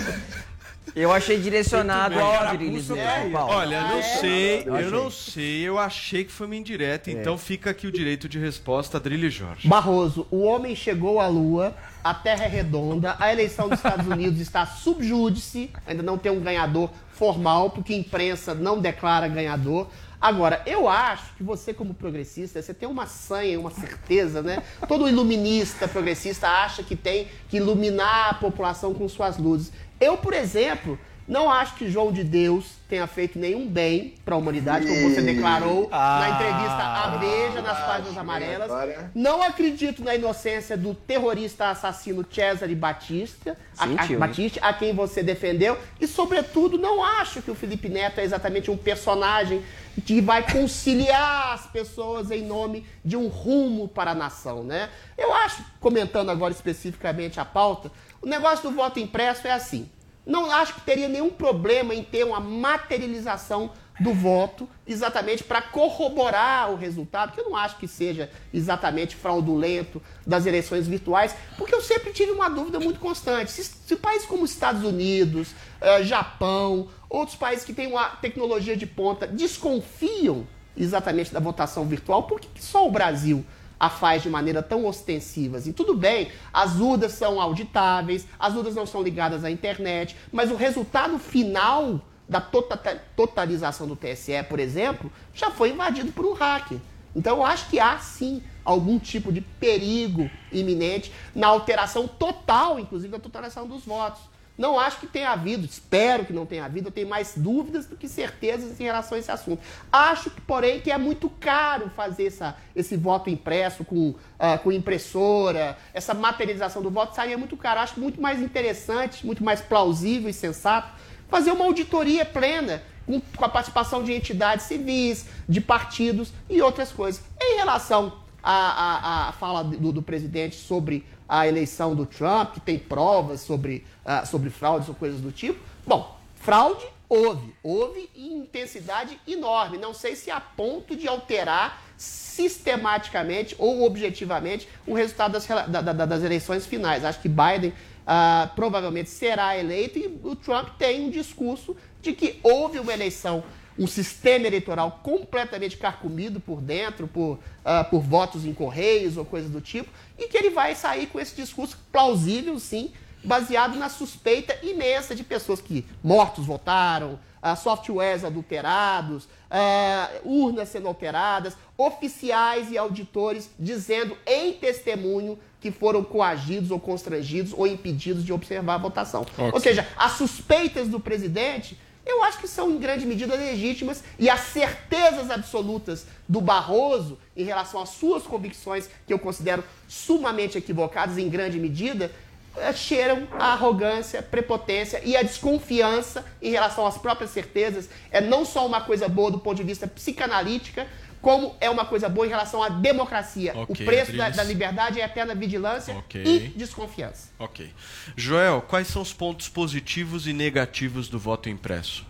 Eu 0.96 1.12
achei 1.12 1.40
direcionado 1.40 2.20
ao 2.20 2.58
mesmo, 2.58 2.96
Paulo. 3.32 3.54
Olha, 3.54 3.82
não 3.88 4.02
sei, 4.02 4.64
Eu 4.66 4.76
eu 4.76 4.92
não 4.92 5.10
sei, 5.10 5.62
eu 5.62 5.80
achei 5.80 6.24
que 6.24 6.32
foi 6.32 6.46
uma 6.46 6.56
indireta, 6.56 7.10
então 7.10 7.38
fica 7.38 7.70
aqui 7.72 7.88
o 7.88 7.92
direito 7.92 8.30
de 8.30 8.38
resposta, 8.38 8.98
Adrilho 8.98 9.30
Jorge. 9.30 9.68
Barroso, 9.68 10.28
o 10.30 10.42
homem 10.44 10.76
chegou 10.76 11.20
à 11.20 11.28
Lua, 11.28 11.76
a 12.04 12.14
Terra 12.14 12.46
é 12.46 12.48
redonda, 12.48 13.16
a 13.20 13.32
eleição 13.32 13.70
dos 13.70 13.80
Estados 13.80 14.06
Unidos 14.06 14.40
está 14.40 14.66
subjúdice, 14.66 15.72
ainda 15.88 16.04
não 16.04 16.18
tem 16.18 16.32
um 16.32 16.42
ganhador 16.42 16.90
formal, 17.14 17.70
porque 17.70 17.94
a 17.94 17.98
imprensa 17.98 18.54
não 18.54 18.80
declara 18.80 19.28
ganhador. 19.28 19.88
Agora, 20.24 20.62
eu 20.66 20.88
acho 20.88 21.36
que 21.36 21.44
você, 21.44 21.74
como 21.74 21.94
progressista, 21.94 22.62
você 22.62 22.74
tem 22.74 22.88
uma 22.88 23.06
sanha, 23.06 23.60
uma 23.60 23.72
certeza, 23.72 24.42
né? 24.42 24.64
Todo 24.88 25.08
iluminista 25.10 25.86
progressista 25.86 26.48
acha 26.48 26.82
que 26.82 26.96
tem 26.96 27.28
que 27.50 27.58
iluminar 27.58 28.30
a 28.30 28.34
população 28.36 28.94
com 28.94 29.06
suas 29.10 29.38
luzes. 29.38 29.74
Eu, 30.04 30.18
por 30.18 30.34
exemplo, 30.34 31.00
não 31.28 31.50
acho 31.50 31.76
que 31.76 31.90
João 31.90 32.12
de 32.12 32.24
Deus 32.24 32.74
tenha 32.90 33.08
feito 33.08 33.40
nenhum 33.40 33.68
bem 33.68 34.16
para 34.26 34.36
a 34.36 34.38
humanidade, 34.38 34.86
como 34.86 35.10
você 35.10 35.22
declarou 35.22 35.90
na 35.90 36.30
entrevista 36.30 36.84
à 36.84 37.18
Veja, 37.18 37.62
nas 37.62 37.80
páginas 37.80 38.18
amarelas. 38.18 38.70
Não 39.16 39.42
acredito 39.42 40.04
na 40.04 40.16
inocência 40.16 40.78
do 40.78 40.94
terrorista 40.94 41.70
assassino 41.70 42.26
Cesare 42.30 42.76
Batista, 42.76 43.58
a, 43.78 43.88
Sentiu, 43.88 44.00
a, 44.00 44.06
hein? 44.06 44.18
Batiste, 44.18 44.60
a 44.62 44.74
quem 44.74 44.94
você 44.94 45.24
defendeu. 45.24 45.78
E, 46.00 46.08
sobretudo, 46.08 46.78
não 46.78 47.04
acho 47.04 47.42
que 47.42 47.50
o 47.50 47.56
Felipe 47.56 47.88
Neto 47.88 48.20
é 48.20 48.24
exatamente 48.24 48.70
um 48.70 48.78
personagem 48.78 49.64
que 50.06 50.20
vai 50.22 50.52
conciliar 50.52 51.54
as 51.54 51.68
pessoas 51.68 52.32
em 52.32 52.46
nome 52.46 52.86
de 53.04 53.16
um 53.16 53.28
rumo 53.28 53.88
para 53.88 54.12
a 54.12 54.16
nação, 54.16 54.64
né? 54.64 54.90
Eu 55.18 55.34
acho, 55.34 55.64
comentando 55.80 56.30
agora 56.30 56.54
especificamente 56.54 57.40
a 57.40 57.46
pauta, 57.46 57.92
o 58.22 58.28
negócio 58.28 58.70
do 58.70 58.76
voto 58.76 59.00
impresso 59.00 59.48
é 59.48 59.52
assim. 59.52 59.90
Não 60.26 60.52
acho 60.52 60.76
que 60.76 60.82
teria 60.82 61.10
nenhum 61.10 61.30
problema 61.30 61.94
em 61.94 62.04
ter 62.04 62.24
uma 62.24 62.40
materialização 62.40 63.72
do 64.00 64.14
voto, 64.14 64.68
exatamente 64.88 65.44
para 65.44 65.62
corroborar 65.62 66.72
o 66.72 66.76
resultado, 66.76 67.32
que 67.32 67.40
eu 67.40 67.50
não 67.50 67.56
acho 67.56 67.78
que 67.78 67.88
seja 67.88 68.30
exatamente 68.54 69.16
fraudulento 69.16 70.02
das 70.26 70.46
eleições 70.46 70.88
virtuais, 70.88 71.36
porque 71.58 71.76
eu 71.76 71.82
sempre 71.82 72.12
tive 72.12 72.32
uma 72.32 72.50
dúvida 72.50 72.80
muito 72.80 73.00
constante. 73.00 73.52
Se, 73.52 73.64
se 73.64 73.96
países 73.96 74.28
como 74.28 74.46
Estados 74.46 74.84
Unidos, 74.84 75.54
eh, 75.80 76.04
Japão, 76.04 76.88
outros 77.08 77.38
países 77.38 77.64
que 77.64 77.74
têm 77.74 77.88
uma 77.88 78.10
tecnologia 78.10 78.76
de 78.76 78.88
ponta 78.88 79.28
desconfiam 79.28 80.48
exatamente 80.76 81.32
da 81.32 81.40
votação 81.40 81.86
virtual, 81.86 82.24
por 82.24 82.40
que 82.40 82.48
que 82.48 82.64
só 82.64 82.88
o 82.88 82.92
Brasil 82.92 83.46
a 83.84 83.90
faz 83.90 84.24
de 84.24 84.30
maneira 84.30 84.64
tão 84.64 84.86
ostensiva. 84.86 85.60
E 85.66 85.74
tudo 85.74 85.94
bem, 85.94 86.32
as 86.54 86.80
urnas 86.80 87.12
são 87.12 87.42
auditáveis, 87.42 88.26
as 88.40 88.56
urnas 88.56 88.76
não 88.76 88.86
são 88.86 89.04
ligadas 89.04 89.44
à 89.44 89.52
internet, 89.52 90.16
mas 90.32 90.50
o 90.50 90.56
resultado 90.56 91.20
final 91.20 92.00
da 92.28 92.40
tota- 92.40 93.02
totalização 93.14 93.86
do 93.86 93.98
TSE, 93.98 94.42
por 94.48 94.58
exemplo, 94.58 95.12
já 95.34 95.52
foi 95.52 95.72
invadido 95.72 96.14
por 96.14 96.26
um 96.26 96.32
hacker. 96.32 96.78
Então 97.14 97.38
eu 97.38 97.46
acho 97.46 97.70
que 97.70 97.78
há 97.78 97.98
sim 97.98 98.42
algum 98.64 98.98
tipo 98.98 99.34
de 99.34 99.42
perigo 99.42 100.32
iminente 100.50 101.12
na 101.36 101.48
alteração 101.48 102.08
total, 102.08 102.80
inclusive 102.80 103.12
da 103.12 103.20
totalização 103.20 103.68
dos 103.68 103.84
votos. 103.84 104.22
Não 104.56 104.80
acho 104.80 105.00
que 105.00 105.08
tenha 105.08 105.32
havido, 105.32 105.66
espero 105.66 106.26
que 106.26 106.34
não 106.34 106.46
tenha 106.46 106.66
havido, 106.66 106.90
eu 106.90 106.92
tenho 106.92 107.10
mais 107.10 107.34
dúvidas 107.36 107.88
do 107.88 107.98
que 107.98 108.08
certezas 108.08 108.80
em 108.80 108.84
relação 108.84 109.16
a 109.16 109.20
esse 109.20 109.32
assunto. 109.32 109.62
Acho, 109.92 110.30
porém, 110.46 110.80
que 110.80 110.92
é 110.92 110.98
muito 110.98 111.28
caro 111.28 111.90
fazer 111.96 112.28
essa, 112.28 112.56
esse 112.76 112.96
voto 112.96 113.32
impresso 113.32 113.84
com, 113.84 114.14
ah, 114.38 114.60
com 114.60 114.72
impressora, 114.72 115.76
essa 115.92 116.14
materialização 116.14 116.84
do 116.84 116.92
voto 116.92 117.16
seria 117.16 117.38
muito 117.38 117.58
caro. 117.58 117.80
Acho 117.80 118.00
muito 118.00 118.22
mais 118.22 118.42
interessante, 118.42 119.26
muito 119.26 119.44
mais 119.44 119.60
plausível 119.60 120.30
e 120.30 120.34
sensato 120.34 120.94
fazer 121.34 121.52
uma 121.52 121.66
auditoria 121.66 122.24
plena 122.24 122.84
com, 123.08 123.20
com 123.20 123.46
a 123.46 123.50
participação 123.50 124.04
de 124.04 124.14
entidades 124.14 124.68
civis, 124.68 125.26
de 125.50 125.60
partidos 125.60 126.32
e 126.48 126.62
outras 126.62 126.92
coisas. 126.92 127.24
Em 127.42 127.58
relação 127.58 128.14
à, 128.44 129.30
à 129.30 129.32
fala 129.32 129.64
do, 129.64 129.92
do 129.92 130.02
presidente 130.04 130.56
sobre 130.56 131.04
a 131.28 131.48
eleição 131.48 131.96
do 131.96 132.06
Trump, 132.06 132.54
que 132.54 132.60
tem 132.60 132.78
provas 132.78 133.42
sobre, 133.42 133.86
ah, 134.06 134.26
sobre 134.26 134.50
fraudes 134.50 134.90
ou 134.90 134.96
coisas 134.96 135.20
do 135.22 135.32
tipo, 135.32 135.60
bom, 135.86 136.18
fraude 136.36 136.86
houve, 137.10 137.54
houve 137.64 138.10
em 138.16 138.40
intensidade 138.40 139.20
enorme. 139.28 139.78
Não 139.78 139.94
sei 139.94 140.16
se 140.16 140.32
a 140.32 140.40
ponto 140.42 140.96
de 140.96 141.08
alterar 141.08 141.82
sistematicamente 141.98 143.56
ou 143.58 143.84
objetivamente 143.84 144.68
o 144.86 144.94
resultado 144.94 145.34
das, 145.34 145.46
da- 145.46 145.82
da- 145.82 146.06
das 146.06 146.24
eleições 146.24 146.66
finais. 146.66 147.06
Acho 147.06 147.20
que 147.22 147.30
Biden 147.30 147.74
ah, 148.06 148.50
provavelmente 148.56 149.10
será 149.10 149.58
eleito 149.58 149.98
e 149.98 150.20
o 150.24 150.36
Trump 150.36 150.70
tem 150.78 151.06
um 151.06 151.10
discurso 151.10 151.76
de 152.02 152.12
que 152.14 152.40
houve 152.44 152.80
uma 152.80 152.92
eleição, 152.94 153.44
um 153.78 153.88
sistema 153.88 154.48
eleitoral 154.48 155.00
completamente 155.04 155.78
carcomido 155.78 156.40
por 156.40 156.62
dentro, 156.62 157.08
por, 157.08 157.40
ah, 157.66 157.84
por 157.84 158.02
votos 158.02 158.46
em 158.46 158.54
correios 158.54 159.18
ou 159.18 159.26
coisas 159.26 159.50
do 159.50 159.62
tipo, 159.62 159.90
e 160.18 160.28
que 160.28 160.38
ele 160.38 160.50
vai 160.50 160.76
sair 160.76 161.08
com 161.08 161.20
esse 161.20 161.36
discurso 161.36 161.78
plausível, 161.92 162.60
sim, 162.60 162.92
baseado 163.24 163.78
na 163.78 163.90
suspeita 163.90 164.58
imensa 164.62 165.16
de 165.16 165.24
pessoas 165.24 165.62
que 165.62 165.86
mortos 166.04 166.46
votaram, 166.46 167.20
ah, 167.42 167.56
softwares 167.56 168.24
adulterados, 168.24 169.28
ah, 169.50 170.10
urnas 170.24 170.70
sendo 170.70 170.88
alteradas, 170.88 171.56
oficiais 171.78 172.72
e 172.72 172.78
auditores 172.78 173.50
dizendo 173.60 174.18
em 174.26 174.54
testemunho 174.54 175.38
que 175.60 175.72
foram 175.72 176.04
coagidos 176.04 176.72
ou 176.72 176.80
constrangidos 176.80 177.54
ou 177.56 177.66
impedidos 177.66 178.26
de 178.26 178.34
observar 178.34 178.76
a 178.76 178.78
votação. 178.78 179.22
Ok. 179.22 179.52
Ou 179.54 179.60
seja, 179.60 179.88
as 179.96 180.14
suspeitas 180.14 180.88
do 180.90 181.00
presidente, 181.00 181.78
eu 182.06 182.24
acho 182.24 182.40
que 182.40 182.48
são 182.48 182.70
em 182.70 182.78
grande 182.78 183.06
medida 183.06 183.36
legítimas 183.36 184.04
e 184.20 184.30
as 184.30 184.42
certezas 184.42 185.30
absolutas 185.32 186.06
do 186.28 186.42
Barroso 186.42 187.18
em 187.36 187.44
relação 187.44 187.82
às 187.82 187.90
suas 187.90 188.24
convicções, 188.24 188.90
que 189.08 189.14
eu 189.14 189.20
considero 189.20 189.64
sumamente 189.88 190.58
equivocadas 190.58 191.18
em 191.18 191.30
grande 191.30 191.60
medida, 191.60 192.12
eh, 192.58 192.74
cheiram 192.74 193.28
a 193.40 193.54
arrogância, 193.54 194.22
prepotência 194.22 195.02
e 195.04 195.16
a 195.16 195.24
desconfiança 195.24 196.26
em 196.42 196.52
relação 196.52 196.86
às 196.86 196.98
próprias 196.98 197.32
certezas. 197.32 197.90
É 198.12 198.20
não 198.20 198.46
só 198.46 198.66
uma 198.68 198.82
coisa 198.82 199.08
boa 199.08 199.32
do 199.32 199.40
ponto 199.40 199.58
de 199.58 199.64
vista 199.64 199.88
psicanalítica, 199.88 200.88
como 201.24 201.56
é 201.62 201.70
uma 201.70 201.86
coisa 201.86 202.10
boa 202.10 202.28
em 202.28 202.30
relação 202.30 202.62
à 202.62 202.68
democracia. 202.68 203.54
Ok, 203.56 203.74
o 203.74 203.86
preço 203.90 204.12
da, 204.12 204.30
da 204.30 204.44
liberdade 204.44 205.00
é 205.00 205.04
a 205.04 205.06
eterna 205.08 205.34
vigilância 205.34 205.96
Ok. 205.96 206.22
e 206.22 206.50
desconfiança. 206.50 207.30
Ok. 207.40 207.74
Joel, 208.16 208.62
quais 208.62 208.90
são 208.90 209.02
os 209.02 209.14
pontos 209.14 209.48
positivos 209.48 210.28
e 210.28 210.34
negativos 210.34 211.08
do 211.08 211.18
voto 211.18 211.48
impresso? 211.48 212.06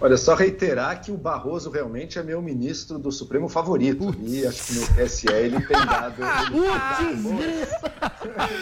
Olha, 0.00 0.16
só 0.16 0.34
reiterar 0.34 1.02
que 1.02 1.12
o 1.12 1.18
Barroso 1.18 1.68
realmente 1.68 2.18
é 2.18 2.22
meu 2.22 2.40
ministro 2.40 2.98
do 2.98 3.12
Supremo 3.12 3.50
favorito. 3.50 4.16
E 4.22 4.46
acho 4.46 4.64
que 4.64 4.72
no 4.72 4.86
TSE 4.86 5.30
ele 5.30 5.60
tem 5.60 5.84
dado. 5.84 6.22
ele 6.48 6.60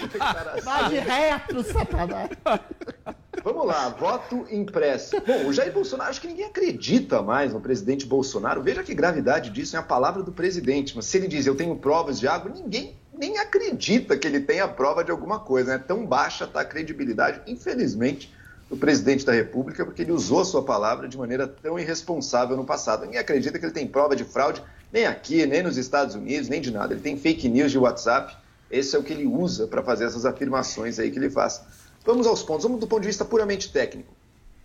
tem 0.09 0.19
dado 0.19 0.59
Vai 0.65 0.89
de 0.89 0.99
reto, 0.99 1.63
Satanás. 1.63 2.31
Vamos 3.43 3.67
lá, 3.67 3.89
voto 3.91 4.47
impresso. 4.51 5.17
Bom, 5.27 5.47
o 5.47 5.53
Jair 5.53 5.73
Bolsonaro, 5.73 6.11
acho 6.11 6.21
que 6.21 6.27
ninguém 6.27 6.47
acredita 6.47 7.23
mais 7.23 7.53
no 7.53 7.61
presidente 7.61 8.07
Bolsonaro. 8.07 8.63
Veja 8.63 8.83
que 8.83 8.95
gravidade 8.95 9.51
disso 9.51 9.77
é 9.77 9.79
a 9.79 9.83
palavra 9.83 10.23
do 10.23 10.33
presidente. 10.33 10.97
Mas 10.97 11.07
se 11.07 11.17
ele 11.17 11.29
diz 11.29 11.47
eu 11.47 11.55
tenho 11.55 11.77
provas 11.77 12.19
de 12.19 12.27
algo, 12.27 12.49
ninguém 12.49 12.97
nem 13.17 13.39
acredita 13.39 14.17
que 14.17 14.27
ele 14.27 14.41
tenha 14.41 14.67
prova 14.67 15.05
de 15.05 15.11
alguma 15.11 15.41
coisa. 15.41 15.75
É 15.75 15.79
tão 15.79 16.07
baixa 16.07 16.45
está 16.45 16.61
a 16.61 16.65
credibilidade, 16.65 17.41
infelizmente, 17.47 18.33
do 18.69 18.77
presidente 18.77 19.25
da 19.25 19.33
República, 19.33 19.85
porque 19.85 20.03
ele 20.03 20.13
usou 20.13 20.41
a 20.41 20.45
sua 20.45 20.63
palavra 20.63 21.09
de 21.09 21.17
maneira 21.17 21.47
tão 21.47 21.79
irresponsável 21.79 22.57
no 22.57 22.65
passado. 22.65 23.05
Ninguém 23.05 23.21
acredita 23.21 23.59
que 23.59 23.65
ele 23.65 23.73
tem 23.73 23.87
prova 23.87 24.15
de 24.15 24.25
fraude, 24.25 24.63
nem 24.93 25.07
aqui, 25.07 25.47
nem 25.47 25.63
nos 25.63 25.77
Estados 25.77 26.15
Unidos, 26.15 26.49
nem 26.49 26.61
de 26.61 26.71
nada. 26.71 26.93
Ele 26.93 27.01
tem 27.01 27.17
fake 27.17 27.49
news 27.49 27.71
de 27.71 27.79
WhatsApp. 27.79 28.37
Esse 28.71 28.95
é 28.95 28.99
o 28.99 29.03
que 29.03 29.13
ele 29.13 29.27
usa 29.27 29.67
para 29.67 29.83
fazer 29.83 30.05
essas 30.05 30.27
afirmações 30.27 30.99
aí 30.99 31.11
que 31.11 31.19
ele 31.19 31.31
faz. 31.31 31.63
Vamos 32.09 32.27
aos 32.27 32.43
pontos. 32.43 32.63
Vamos 32.63 32.81
do 32.81 32.87
ponto 32.87 33.03
de 33.03 33.07
vista 33.07 33.23
puramente 33.23 33.71
técnico. 33.71 34.15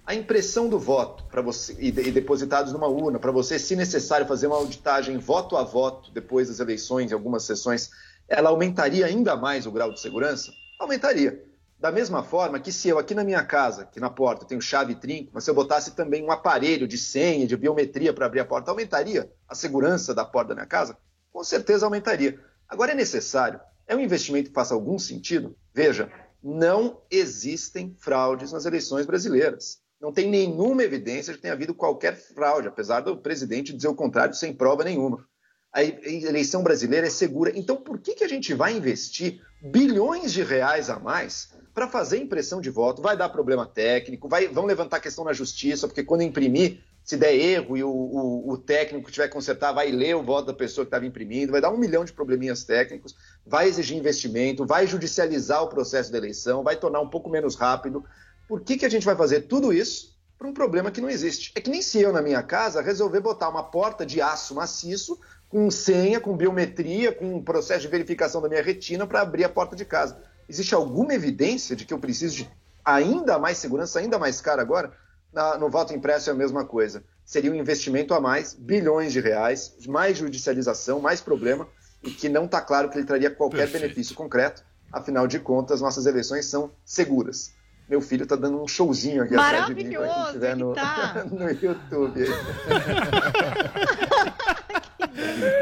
A 0.05 0.15
impressão 0.15 0.69
do 0.69 0.79
voto 0.79 1.25
para 1.25 1.41
você 1.41 1.75
e, 1.77 1.89
e 1.89 2.09
depositados 2.09 2.71
numa 2.71 2.87
urna, 2.87 3.19
para 3.19 3.33
você, 3.33 3.59
se 3.59 3.75
necessário, 3.75 4.25
fazer 4.25 4.47
uma 4.47 4.55
auditagem 4.55 5.17
voto 5.17 5.57
a 5.57 5.63
voto 5.63 6.09
depois 6.13 6.47
das 6.47 6.61
eleições, 6.61 7.11
em 7.11 7.13
algumas 7.13 7.43
sessões, 7.43 7.91
ela 8.29 8.49
aumentaria 8.49 9.05
ainda 9.05 9.35
mais 9.35 9.65
o 9.65 9.73
grau 9.73 9.91
de 9.91 9.99
segurança? 9.99 10.53
Aumentaria. 10.79 11.43
Da 11.77 11.91
mesma 11.91 12.23
forma 12.23 12.61
que 12.61 12.71
se 12.71 12.87
eu 12.87 12.97
aqui 12.97 13.13
na 13.13 13.25
minha 13.25 13.43
casa, 13.43 13.81
aqui 13.81 13.99
na 13.99 14.09
porta, 14.09 14.45
tenho 14.45 14.61
chave 14.61 14.93
e 14.93 14.95
trinco, 14.95 15.31
mas 15.33 15.43
se 15.43 15.51
eu 15.51 15.53
botasse 15.53 15.91
também 15.91 16.23
um 16.23 16.31
aparelho 16.31 16.87
de 16.87 16.97
senha, 16.97 17.45
de 17.45 17.57
biometria 17.57 18.13
para 18.13 18.25
abrir 18.25 18.39
a 18.39 18.45
porta, 18.45 18.71
aumentaria 18.71 19.29
a 19.49 19.53
segurança 19.53 20.15
da 20.15 20.23
porta 20.23 20.49
da 20.49 20.55
minha 20.55 20.65
casa? 20.65 20.95
Com 21.29 21.43
certeza 21.43 21.85
aumentaria. 21.85 22.39
Agora 22.69 22.93
é 22.93 22.95
necessário? 22.95 23.59
É 23.85 23.93
um 23.93 23.99
investimento 23.99 24.47
que 24.47 24.55
faça 24.55 24.73
algum 24.73 24.97
sentido? 24.97 25.57
Veja, 25.73 26.09
não 26.43 27.01
existem 27.09 27.95
fraudes 27.99 28.51
nas 28.51 28.65
eleições 28.65 29.05
brasileiras. 29.05 29.79
Não 30.01 30.11
tem 30.11 30.29
nenhuma 30.29 30.83
evidência 30.83 31.31
de 31.31 31.37
que 31.37 31.43
tenha 31.43 31.53
havido 31.53 31.73
qualquer 31.73 32.15
fraude, 32.17 32.67
apesar 32.67 32.99
do 32.99 33.15
presidente 33.17 33.73
dizer 33.73 33.87
o 33.87 33.95
contrário 33.95 34.35
sem 34.35 34.53
prova 34.53 34.83
nenhuma. 34.83 35.25
A 35.71 35.81
eleição 35.83 36.61
brasileira 36.61 37.07
é 37.07 37.09
segura. 37.09 37.51
Então, 37.55 37.77
por 37.77 37.97
que, 37.97 38.13
que 38.13 38.23
a 38.23 38.27
gente 38.27 38.53
vai 38.53 38.75
investir 38.75 39.41
bilhões 39.61 40.31
de 40.33 40.43
reais 40.43 40.89
a 40.89 40.99
mais 40.99 41.49
para 41.73 41.87
fazer 41.87 42.17
impressão 42.17 42.59
de 42.61 42.69
voto? 42.69 43.01
Vai 43.01 43.15
dar 43.17 43.29
problema 43.29 43.65
técnico, 43.65 44.27
vai, 44.27 44.47
vão 44.49 44.65
levantar 44.65 44.99
questão 44.99 45.23
na 45.23 45.33
justiça, 45.33 45.87
porque 45.87 46.03
quando 46.03 46.21
imprimir, 46.21 46.83
se 47.03 47.17
der 47.17 47.33
erro 47.35 47.75
e 47.75 47.83
o, 47.83 47.89
o- 47.89 48.51
o 48.51 48.57
técnico 48.57 49.07
que 49.07 49.11
tiver 49.11 49.27
que 49.27 49.33
consertar 49.33 49.71
vai 49.73 49.89
ler 49.91 50.15
o 50.15 50.23
voto 50.23 50.47
da 50.47 50.53
pessoa 50.53 50.85
que 50.85 50.89
estava 50.89 51.05
imprimindo, 51.05 51.51
vai 51.51 51.59
dar 51.59 51.71
um 51.71 51.77
milhão 51.77 52.05
de 52.05 52.13
probleminhas 52.13 52.63
técnicos, 52.63 53.15
vai 53.45 53.67
exigir 53.67 53.97
investimento, 53.97 54.65
vai 54.65 54.87
judicializar 54.87 55.63
o 55.63 55.67
processo 55.67 56.11
da 56.11 56.17
eleição, 56.17 56.63
vai 56.63 56.75
tornar 56.75 57.01
um 57.01 57.09
pouco 57.09 57.29
menos 57.29 57.55
rápido. 57.55 58.03
Por 58.47 58.61
que, 58.61 58.77
que 58.77 58.85
a 58.85 58.89
gente 58.89 59.05
vai 59.05 59.15
fazer 59.15 59.41
tudo 59.41 59.73
isso 59.73 60.17
para 60.37 60.47
um 60.47 60.53
problema 60.53 60.91
que 60.91 61.01
não 61.01 61.09
existe? 61.09 61.51
É 61.55 61.61
que 61.61 61.69
nem 61.69 61.81
se 61.81 62.01
eu, 62.01 62.13
na 62.13 62.21
minha 62.21 62.41
casa, 62.41 62.81
resolver 62.81 63.19
botar 63.19 63.49
uma 63.49 63.63
porta 63.63 64.05
de 64.05 64.21
aço 64.21 64.55
maciço 64.55 65.19
com 65.49 65.69
senha, 65.69 66.19
com 66.19 66.35
biometria, 66.35 67.13
com 67.13 67.35
um 67.35 67.43
processo 67.43 67.81
de 67.81 67.87
verificação 67.87 68.41
da 68.41 68.49
minha 68.49 68.63
retina 68.63 69.05
para 69.05 69.21
abrir 69.21 69.43
a 69.43 69.49
porta 69.49 69.75
de 69.75 69.85
casa. 69.85 70.21
Existe 70.49 70.73
alguma 70.73 71.13
evidência 71.13 71.75
de 71.75 71.85
que 71.85 71.93
eu 71.93 71.99
preciso 71.99 72.35
de 72.35 72.51
ainda 72.83 73.37
mais 73.39 73.57
segurança, 73.57 73.99
ainda 73.99 74.17
mais 74.17 74.41
cara 74.41 74.61
agora? 74.61 74.93
Na- 75.31 75.57
no 75.57 75.69
voto 75.69 75.93
impresso 75.93 76.29
é 76.29 76.33
a 76.33 76.35
mesma 76.35 76.65
coisa. 76.65 77.03
Seria 77.25 77.51
um 77.51 77.55
investimento 77.55 78.13
a 78.13 78.19
mais, 78.19 78.53
bilhões 78.53 79.13
de 79.13 79.19
reais, 79.19 79.75
mais 79.87 80.17
judicialização, 80.17 80.99
mais 80.99 81.21
problema, 81.21 81.67
e 82.03 82.11
que 82.11 82.29
não 82.29 82.45
está 82.45 82.61
claro 82.61 82.89
que 82.89 82.97
ele 82.97 83.05
traria 83.05 83.29
qualquer 83.31 83.57
Perfeito. 83.59 83.81
benefício 83.83 84.15
concreto. 84.15 84.63
Afinal 84.91 85.27
de 85.27 85.39
contas, 85.39 85.81
nossas 85.81 86.05
eleições 86.05 86.45
são 86.45 86.71
seguras. 86.85 87.53
Meu 87.89 87.99
filho 87.99 88.23
está 88.23 88.35
dando 88.35 88.61
um 88.61 88.67
showzinho 88.67 89.23
aqui 89.23 89.35
atrás 89.35 89.65
de 89.67 89.75
mim, 89.75 89.81
para 89.83 89.89
quem 89.89 89.97
Maravilhoso, 89.99 90.27
estiver 90.27 90.55
no, 90.55 90.73
tá. 90.73 91.25
no 91.29 91.49
YouTube. 91.49 92.25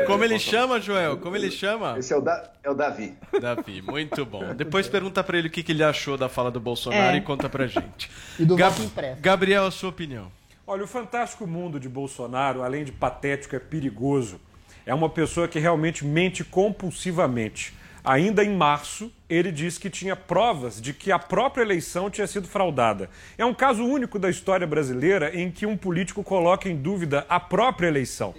Como 0.06 0.24
ele 0.24 0.40
chama, 0.40 0.80
Joel? 0.80 1.18
Como 1.18 1.36
ele 1.36 1.52
chama? 1.52 1.98
Esse 1.98 2.14
é 2.14 2.18
o, 2.18 2.22
da, 2.22 2.52
é 2.64 2.70
o 2.70 2.74
Davi. 2.74 3.18
Davi, 3.40 3.82
muito 3.82 4.26
bom. 4.26 4.54
Depois 4.54 4.88
pergunta 4.88 5.24
pra 5.24 5.38
ele 5.38 5.48
o 5.48 5.52
que, 5.52 5.64
que 5.64 5.72
ele 5.72 5.84
achou 5.84 6.18
da 6.18 6.30
fala 6.30 6.52
do 6.52 6.60
Bolsonaro 6.60 7.16
É. 7.16 7.18
e 7.18 7.22
conta 7.22 7.50
pra 7.50 7.68
gente. 7.68 8.10
E 8.40 8.46
do 8.46 8.56
Gab-. 8.56 8.76
Gabriel, 9.20 9.66
a 9.66 9.72
sua 9.72 9.90
opinião. 9.90 10.32
Olha, 10.66 10.84
o 10.84 10.88
fantástico 10.88 11.46
mundo 11.48 11.80
de 11.80 11.90
Bolsonaro, 11.90 12.62
além 12.62 12.86
de 12.86 12.92
patético, 12.92 13.56
é 13.56 13.60
perigoso. 13.60 14.40
É 14.86 14.94
uma 14.94 15.10
pessoa 15.10 15.48
que 15.48 15.60
realmente 15.60 16.06
mente 16.06 16.44
compulsivamente. 16.44 17.74
Ainda 18.04 18.44
em 18.44 18.56
março, 18.56 19.12
ele 19.30 19.52
disse 19.52 19.80
que 19.80 19.90
tinha 19.90 20.16
provas 20.16 20.82
de 20.82 20.92
que 20.92 21.12
a 21.12 21.20
própria 21.20 21.62
eleição 21.62 22.10
tinha 22.10 22.26
sido 22.26 22.48
fraudada. 22.48 23.10
É 23.38 23.46
um 23.46 23.54
caso 23.54 23.84
único 23.84 24.18
da 24.18 24.30
história 24.30 24.66
brasileira 24.66 25.36
em 25.40 25.52
que 25.52 25.68
um 25.68 25.78
político 25.78 26.24
coloca 26.24 26.68
em 26.68 26.76
dúvida 26.76 27.26
a 27.30 27.40
própria 27.40 27.88
eleição. 27.88 28.34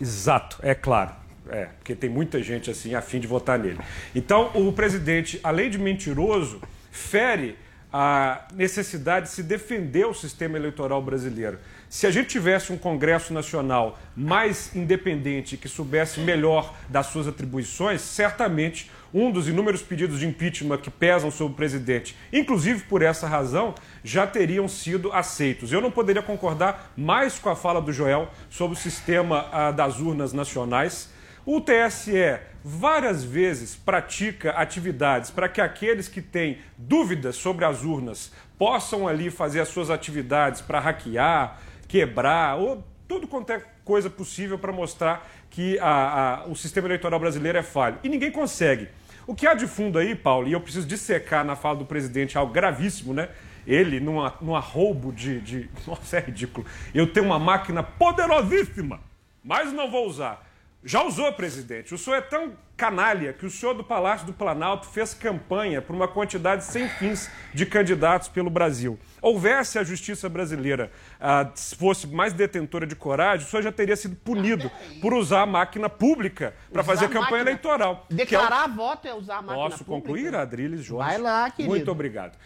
Exato, 0.00 0.58
é 0.62 0.74
claro. 0.74 1.12
É, 1.48 1.64
porque 1.64 1.96
tem 1.96 2.08
muita 2.08 2.40
gente 2.40 2.70
assim 2.70 2.94
a 2.94 3.02
fim 3.02 3.18
de 3.18 3.26
votar 3.26 3.58
nele. 3.58 3.80
Então, 4.14 4.52
o 4.54 4.72
presidente, 4.72 5.40
além 5.42 5.68
de 5.68 5.78
mentiroso, 5.78 6.62
fere 6.92 7.56
a 7.92 8.46
necessidade 8.54 9.26
de 9.26 9.32
se 9.32 9.42
defender 9.42 10.06
o 10.06 10.14
sistema 10.14 10.56
eleitoral 10.56 11.02
brasileiro. 11.02 11.58
Se 11.88 12.06
a 12.06 12.10
gente 12.10 12.28
tivesse 12.28 12.72
um 12.72 12.78
Congresso 12.78 13.32
Nacional 13.32 13.98
mais 14.16 14.74
independente, 14.76 15.56
que 15.56 15.68
soubesse 15.68 16.20
melhor 16.20 16.72
das 16.88 17.06
suas 17.06 17.26
atribuições, 17.26 18.00
certamente 18.00 18.88
um 19.12 19.32
dos 19.32 19.48
inúmeros 19.48 19.82
pedidos 19.82 20.20
de 20.20 20.26
impeachment 20.28 20.78
que 20.78 20.90
pesam 20.90 21.32
sobre 21.32 21.54
o 21.54 21.56
presidente, 21.56 22.16
inclusive 22.32 22.84
por 22.84 23.02
essa 23.02 23.26
razão, 23.26 23.74
já 24.04 24.24
teriam 24.24 24.68
sido 24.68 25.12
aceitos. 25.12 25.72
Eu 25.72 25.80
não 25.80 25.90
poderia 25.90 26.22
concordar 26.22 26.92
mais 26.96 27.40
com 27.40 27.48
a 27.48 27.56
fala 27.56 27.82
do 27.82 27.92
Joel 27.92 28.30
sobre 28.48 28.76
o 28.78 28.80
sistema 28.80 29.48
ah, 29.50 29.72
das 29.72 29.98
urnas 29.98 30.32
nacionais. 30.32 31.10
O 31.46 31.60
TSE 31.60 32.38
várias 32.62 33.24
vezes 33.24 33.74
pratica 33.74 34.50
atividades 34.50 35.30
para 35.30 35.48
que 35.48 35.60
aqueles 35.60 36.08
que 36.08 36.20
têm 36.20 36.58
dúvidas 36.76 37.36
sobre 37.36 37.64
as 37.64 37.82
urnas 37.82 38.32
possam 38.58 39.08
ali 39.08 39.30
fazer 39.30 39.60
as 39.60 39.68
suas 39.68 39.88
atividades 39.90 40.60
para 40.60 40.78
hackear, 40.78 41.58
quebrar 41.88 42.56
ou 42.56 42.84
tudo 43.08 43.26
quanto 43.26 43.50
é 43.50 43.62
coisa 43.84 44.10
possível 44.10 44.58
para 44.58 44.70
mostrar 44.72 45.26
que 45.48 45.78
a- 45.80 46.42
a- 46.42 46.46
o 46.46 46.54
sistema 46.54 46.86
eleitoral 46.86 47.18
brasileiro 47.18 47.58
é 47.58 47.62
falho. 47.62 47.98
E 48.04 48.08
ninguém 48.08 48.30
consegue. 48.30 48.88
O 49.26 49.34
que 49.34 49.46
há 49.46 49.54
de 49.54 49.66
fundo 49.66 49.98
aí, 49.98 50.14
Paulo, 50.14 50.46
e 50.46 50.52
eu 50.52 50.60
preciso 50.60 50.86
dissecar 50.86 51.44
na 51.44 51.56
fala 51.56 51.76
do 51.76 51.84
presidente 51.86 52.36
algo 52.36 52.52
gravíssimo, 52.52 53.12
né? 53.14 53.28
Ele, 53.66 53.98
numa, 54.00 54.34
numa 54.40 54.60
roubo 54.60 55.12
de, 55.12 55.40
de. 55.40 55.70
Nossa, 55.86 56.18
é 56.18 56.20
ridículo. 56.20 56.66
Eu 56.94 57.06
tenho 57.12 57.26
uma 57.26 57.38
máquina 57.38 57.82
poderosíssima, 57.82 59.00
mas 59.42 59.72
não 59.72 59.90
vou 59.90 60.06
usar. 60.06 60.46
Já 60.82 61.02
usou, 61.02 61.30
presidente. 61.34 61.92
O 61.94 61.98
senhor 61.98 62.16
é 62.16 62.20
tão 62.22 62.54
canalha 62.74 63.34
que 63.34 63.44
o 63.44 63.50
senhor 63.50 63.74
do 63.74 63.84
Palácio 63.84 64.26
do 64.26 64.32
Planalto 64.32 64.86
fez 64.88 65.12
campanha 65.12 65.82
por 65.82 65.94
uma 65.94 66.08
quantidade 66.08 66.64
sem 66.64 66.88
fins 66.88 67.30
de 67.52 67.66
candidatos 67.66 68.28
pelo 68.28 68.48
Brasil. 68.48 68.98
Houvesse 69.20 69.78
a 69.78 69.84
justiça 69.84 70.26
brasileira 70.26 70.90
ah, 71.20 71.50
fosse 71.78 72.06
mais 72.06 72.32
detentora 72.32 72.86
de 72.86 72.96
coragem, 72.96 73.46
o 73.46 73.50
senhor 73.50 73.60
já 73.62 73.70
teria 73.70 73.94
sido 73.94 74.16
punido 74.16 74.70
por 75.02 75.12
usar 75.12 75.42
a 75.42 75.46
máquina 75.46 75.90
pública 75.90 76.54
para 76.72 76.82
fazer 76.82 77.08
campanha 77.08 77.20
máquina- 77.20 77.40
eleitoral. 77.50 78.06
que 78.08 78.14
é 78.14 78.14
o- 78.14 78.16
Declarar 78.16 78.66
voto 78.68 79.06
é 79.06 79.12
usar 79.14 79.36
a 79.36 79.42
máquina 79.42 79.56
Posso 79.68 79.84
pública? 79.84 80.08
concluir, 80.08 80.34
Adriles 80.34 80.82
Jorge? 80.82 81.10
Vai 81.10 81.18
lá, 81.18 81.50
querido. 81.50 81.68
Muito 81.68 81.90
obrigado. 81.90 82.38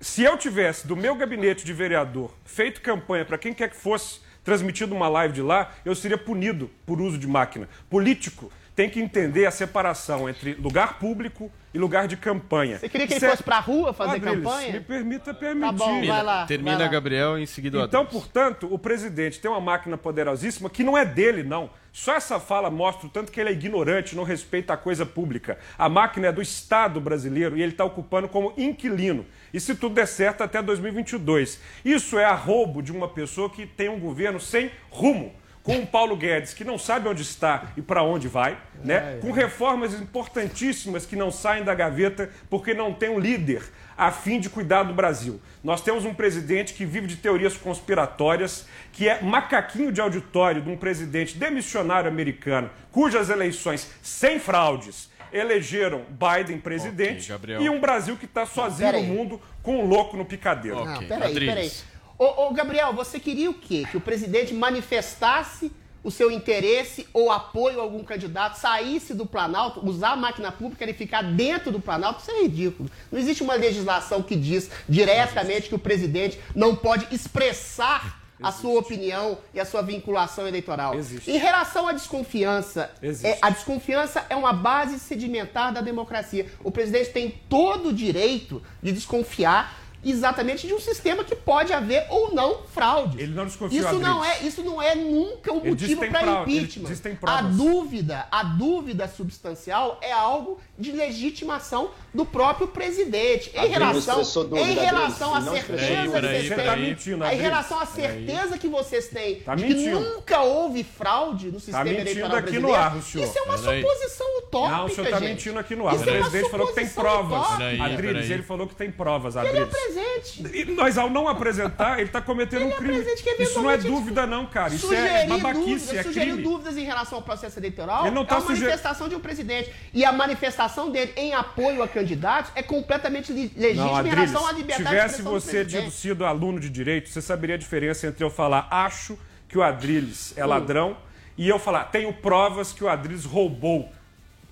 Se 0.00 0.24
eu 0.24 0.36
tivesse, 0.36 0.84
do 0.84 0.96
meu 0.96 1.14
gabinete 1.14 1.64
de 1.64 1.72
vereador, 1.72 2.34
feito 2.44 2.80
campanha 2.80 3.24
para 3.24 3.38
quem 3.38 3.54
quer 3.54 3.70
que 3.70 3.76
fosse, 3.76 4.20
transmitido 4.48 4.94
uma 4.94 5.10
live 5.10 5.34
de 5.34 5.42
lá, 5.42 5.72
eu 5.84 5.94
seria 5.94 6.16
punido 6.16 6.70
por 6.86 7.02
uso 7.02 7.18
de 7.18 7.26
máquina. 7.26 7.68
Político 7.90 8.50
tem 8.74 8.88
que 8.88 8.98
entender 8.98 9.44
a 9.44 9.50
separação 9.50 10.26
entre 10.26 10.54
lugar 10.54 10.98
público 10.98 11.52
e 11.72 11.78
lugar 11.78 12.08
de 12.08 12.16
campanha. 12.16 12.78
Você 12.78 12.88
queria 12.88 13.06
que 13.06 13.14
ele 13.14 13.24
é- 13.26 13.30
fosse 13.30 13.42
pra 13.42 13.60
rua 13.60 13.92
fazer 13.92 14.16
Adriles, 14.16 14.42
campanha? 14.44 14.72
Me 14.72 14.80
permita 14.80 15.34
permitir. 15.34 15.66
Tá 15.66 15.72
bom, 15.72 16.06
vai 16.06 16.22
lá. 16.22 16.46
Termina 16.46 16.76
vai 16.76 16.86
lá. 16.86 16.92
Gabriel 16.92 17.38
e 17.38 17.42
em 17.42 17.46
seguida 17.46 17.78
o 17.78 17.84
Então, 17.84 18.02
Adriles. 18.02 18.22
portanto, 18.24 18.68
o 18.72 18.78
presidente 18.78 19.38
tem 19.40 19.50
uma 19.50 19.60
máquina 19.60 19.96
poderosíssima 19.98 20.70
que 20.70 20.82
não 20.82 20.96
é 20.96 21.04
dele, 21.04 21.42
não. 21.42 21.70
Só 21.92 22.14
essa 22.14 22.38
fala 22.38 22.70
mostra 22.70 23.06
o 23.06 23.10
tanto 23.10 23.32
que 23.32 23.40
ele 23.40 23.50
é 23.50 23.52
ignorante, 23.52 24.14
não 24.14 24.22
respeita 24.22 24.72
a 24.72 24.76
coisa 24.76 25.04
pública. 25.04 25.58
A 25.76 25.88
máquina 25.88 26.28
é 26.28 26.32
do 26.32 26.40
Estado 26.40 27.00
brasileiro 27.00 27.56
e 27.58 27.62
ele 27.62 27.72
está 27.72 27.84
ocupando 27.84 28.28
como 28.28 28.52
inquilino. 28.56 29.26
E 29.52 29.58
se 29.58 29.74
tudo 29.74 29.94
der 29.96 30.06
certo, 30.06 30.42
até 30.42 30.62
2022. 30.62 31.60
Isso 31.84 32.18
é 32.18 32.24
arrobo 32.24 32.82
de 32.82 32.92
uma 32.92 33.08
pessoa 33.08 33.50
que 33.50 33.66
tem 33.66 33.88
um 33.88 33.98
governo 33.98 34.38
sem 34.40 34.70
rumo. 34.90 35.32
Com 35.68 35.80
o 35.80 35.86
Paulo 35.86 36.16
Guedes, 36.16 36.54
que 36.54 36.64
não 36.64 36.78
sabe 36.78 37.10
onde 37.10 37.20
está 37.20 37.72
e 37.76 37.82
para 37.82 38.02
onde 38.02 38.26
vai, 38.26 38.56
né? 38.82 39.18
com 39.20 39.30
reformas 39.30 39.92
importantíssimas 39.92 41.04
que 41.04 41.14
não 41.14 41.30
saem 41.30 41.62
da 41.62 41.74
gaveta 41.74 42.30
porque 42.48 42.72
não 42.72 42.94
tem 42.94 43.10
um 43.10 43.18
líder 43.18 43.62
a 43.94 44.10
fim 44.10 44.40
de 44.40 44.48
cuidar 44.48 44.84
do 44.84 44.94
Brasil. 44.94 45.38
Nós 45.62 45.82
temos 45.82 46.06
um 46.06 46.14
presidente 46.14 46.72
que 46.72 46.86
vive 46.86 47.06
de 47.06 47.16
teorias 47.16 47.54
conspiratórias, 47.54 48.66
que 48.94 49.10
é 49.10 49.20
macaquinho 49.20 49.92
de 49.92 50.00
auditório 50.00 50.62
de 50.62 50.70
um 50.70 50.76
presidente 50.76 51.36
demissionário 51.36 52.08
americano, 52.08 52.70
cujas 52.90 53.28
eleições 53.28 53.90
sem 54.00 54.38
fraudes 54.38 55.10
elegeram 55.30 56.02
Biden 56.08 56.58
presidente 56.58 57.28
Gabriel. 57.28 57.60
e 57.60 57.68
um 57.68 57.78
Brasil 57.78 58.16
que 58.16 58.24
está 58.24 58.46
sozinho 58.46 58.92
no 58.92 59.02
mundo 59.02 59.40
com 59.62 59.84
um 59.84 59.86
louco 59.86 60.16
no 60.16 60.24
picadeiro. 60.24 60.82
Não, 60.82 61.04
peraí, 61.04 61.34
peraí. 61.34 61.70
Ô, 62.18 62.48
ô, 62.48 62.52
Gabriel, 62.52 62.92
você 62.92 63.20
queria 63.20 63.48
o 63.48 63.54
quê? 63.54 63.86
Que 63.88 63.96
o 63.96 64.00
presidente 64.00 64.52
manifestasse 64.52 65.70
o 66.02 66.10
seu 66.10 66.30
interesse 66.30 67.06
ou 67.12 67.30
apoio 67.30 67.78
a 67.78 67.82
algum 67.82 68.02
candidato, 68.02 68.56
saísse 68.58 69.14
do 69.14 69.24
Planalto, 69.24 69.86
usar 69.86 70.10
a 70.10 70.16
máquina 70.16 70.50
pública 70.50 70.84
e 70.84 70.92
ficar 70.92 71.22
dentro 71.22 71.70
do 71.70 71.78
Planalto? 71.80 72.20
Isso 72.20 72.30
é 72.32 72.42
ridículo. 72.42 72.90
Não 73.12 73.20
existe 73.20 73.42
uma 73.42 73.54
legislação 73.54 74.20
que 74.20 74.34
diz 74.34 74.68
diretamente 74.88 75.68
que 75.68 75.74
o 75.76 75.78
presidente 75.78 76.40
não 76.56 76.74
pode 76.74 77.06
expressar 77.14 78.20
a 78.42 78.52
sua 78.52 78.78
opinião 78.78 79.38
e 79.52 79.60
a 79.60 79.64
sua 79.64 79.82
vinculação 79.82 80.46
eleitoral. 80.46 80.94
Existe. 80.94 81.30
Em 81.30 81.38
relação 81.38 81.88
à 81.88 81.92
desconfiança, 81.92 82.90
é, 83.22 83.38
a 83.42 83.50
desconfiança 83.50 84.24
é 84.28 84.36
uma 84.36 84.52
base 84.52 84.98
sedimentar 84.98 85.72
da 85.72 85.80
democracia. 85.80 86.46
O 86.62 86.70
presidente 86.70 87.10
tem 87.10 87.40
todo 87.48 87.88
o 87.88 87.92
direito 87.92 88.62
de 88.82 88.92
desconfiar 88.92 89.87
exatamente 90.04 90.66
de 90.66 90.74
um 90.74 90.80
sistema 90.80 91.24
que 91.24 91.34
pode 91.34 91.72
haver 91.72 92.06
ou 92.08 92.32
não 92.34 92.62
fraude. 92.72 93.20
Ele 93.20 93.34
não 93.34 93.44
desconfia, 93.44 93.80
Isso 93.80 93.98
não 93.98 94.24
é, 94.24 94.40
isso 94.42 94.62
não 94.62 94.80
é 94.80 94.94
nunca 94.94 95.52
um 95.52 95.64
motivo 95.64 96.06
para 96.08 96.42
impeachment. 96.42 96.88
a 97.26 97.42
dúvida, 97.42 98.26
a 98.30 98.42
dúvida 98.42 99.08
substancial 99.08 99.98
é 100.00 100.12
algo 100.12 100.58
de 100.78 100.92
legitimação 100.92 101.90
do 102.14 102.24
próprio 102.24 102.68
presidente. 102.68 103.50
Em 103.54 103.58
Adriles 103.74 104.06
relação, 104.06 104.44
dúvida, 104.44 104.60
em 104.60 104.74
relação 104.74 105.34
à 105.34 105.40
certeza 105.42 105.66
que 105.68 105.88
vocês 106.20 106.48
Você 106.48 106.54
têm, 106.54 106.64
tá 106.64 106.76
mentindo, 106.76 107.24
em 107.24 107.36
relação 107.36 107.80
à 107.80 107.86
certeza 107.86 108.58
que 108.58 108.68
vocês 108.68 109.08
têm 109.08 109.34
Tá 109.40 109.54
de 109.54 109.64
que 109.64 109.74
mentindo. 109.74 110.00
nunca 110.00 110.40
houve 110.42 110.84
fraude 110.84 111.50
no 111.50 111.58
sistema 111.58 111.84
mentindo 111.84 112.00
eleitoral 112.10 112.36
aqui 112.36 112.58
no 112.58 112.68
brasileiro, 112.68 112.82
ar, 112.82 112.96
o 112.96 113.02
senhor. 113.02 113.24
isso 113.24 113.38
é 113.38 113.42
uma 113.42 113.58
Peraí. 113.58 113.82
suposição 113.82 114.38
utópica, 114.38 114.76
Não, 114.76 114.84
o 114.86 114.88
senhor 114.88 115.04
está 115.06 115.20
mentindo 115.20 115.58
aqui 115.58 115.76
no 115.76 115.88
ar. 115.88 115.94
O 115.94 115.96
é 115.96 115.98
uma 115.98 116.04
presidente 116.30 116.50
falou 116.50 116.66
que 116.68 116.74
tem 116.74 116.88
provas. 116.88 117.46
Adriles, 117.80 118.30
ele 118.30 118.42
falou 118.42 118.66
que 118.66 118.74
tem 118.74 118.90
provas, 118.90 119.36
Adriles. 119.36 119.68
Presente. 119.92 120.56
E 120.56 120.64
nós, 120.74 120.96
ao 120.98 121.08
não 121.10 121.28
apresentar, 121.28 121.98
ele 121.98 122.08
está 122.08 122.20
cometendo 122.20 122.66
um 122.66 122.70
crime. 122.70 123.04
que 123.04 123.42
Isso 123.42 123.60
não 123.60 123.70
é 123.70 123.74
eventualmente 123.74 123.86
dúvida, 123.86 124.26
não, 124.26 124.46
cara. 124.46 124.74
Isso 124.74 124.92
é 124.92 125.26
babaquice, 125.26 125.86
dúvidas, 125.86 125.90
é 125.96 126.04
crime. 126.04 126.42
dúvidas 126.42 126.76
em 126.76 126.84
relação 126.84 127.18
ao 127.18 127.22
processo 127.24 127.58
eleitoral 127.58 128.06
Ele 128.06 128.14
não 128.14 128.24
tá 128.24 128.36
é 128.36 128.38
uma 128.38 128.46
suge- 128.46 128.60
manifestação 128.62 129.08
de 129.08 129.14
um 129.14 129.20
presidente. 129.20 129.72
E 129.92 130.04
a 130.04 130.12
manifestação 130.12 130.90
dele 130.90 131.12
em 131.16 131.34
apoio 131.34 131.82
a 131.82 131.88
candidatos 131.88 132.52
é 132.54 132.62
completamente 132.62 133.32
legítima 133.32 133.74
Não, 133.74 133.92
em 133.94 133.98
Adriles, 133.98 134.18
relação 134.30 134.46
à 134.46 134.52
liberdade 134.52 134.82
de 134.82 134.88
tivesse 134.88 135.06
expressão 135.06 135.32
do 135.32 135.40
você 135.40 135.64
tido 135.64 135.90
sido 135.90 136.24
aluno 136.24 136.60
de 136.60 136.68
direito, 136.70 137.08
você 137.08 137.20
saberia 137.22 137.54
a 137.56 137.58
diferença 137.58 138.06
entre 138.06 138.24
eu 138.24 138.30
falar 138.30 138.68
acho 138.70 139.18
que 139.48 139.56
o 139.58 139.62
Adriles 139.62 140.32
Hum. 140.32 140.40
é 140.40 140.44
ladrão 140.46 140.96
e 141.36 141.48
eu 141.48 141.58
falar 141.58 141.84
tenho 141.84 142.12
provas 142.12 142.72
que 142.72 142.82
o 142.84 142.88
Adriles 142.88 143.24
roubou. 143.24 143.90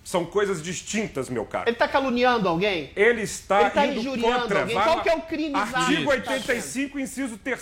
São 0.07 0.25
coisas 0.25 0.63
distintas, 0.63 1.29
meu 1.29 1.45
caro. 1.45 1.65
Ele 1.69 1.75
está 1.75 1.89
caluniando 1.89 2.49
alguém? 2.49 2.93
Ele 2.95 3.23
está 3.23 3.63
Ele 3.63 3.71
tá 3.71 3.87
indo 3.89 3.99
injuriando 3.99 4.43
contra. 4.43 4.61
alguém. 4.61 4.77
Qual 4.77 5.03
que 5.03 5.09
é 5.09 5.17
o 5.17 5.23
crime 5.23 5.57
Artigo 5.57 6.13
que 6.13 6.21
tá 6.21 6.33
85, 6.33 6.99
inciso 7.01 7.37
3 7.39 7.61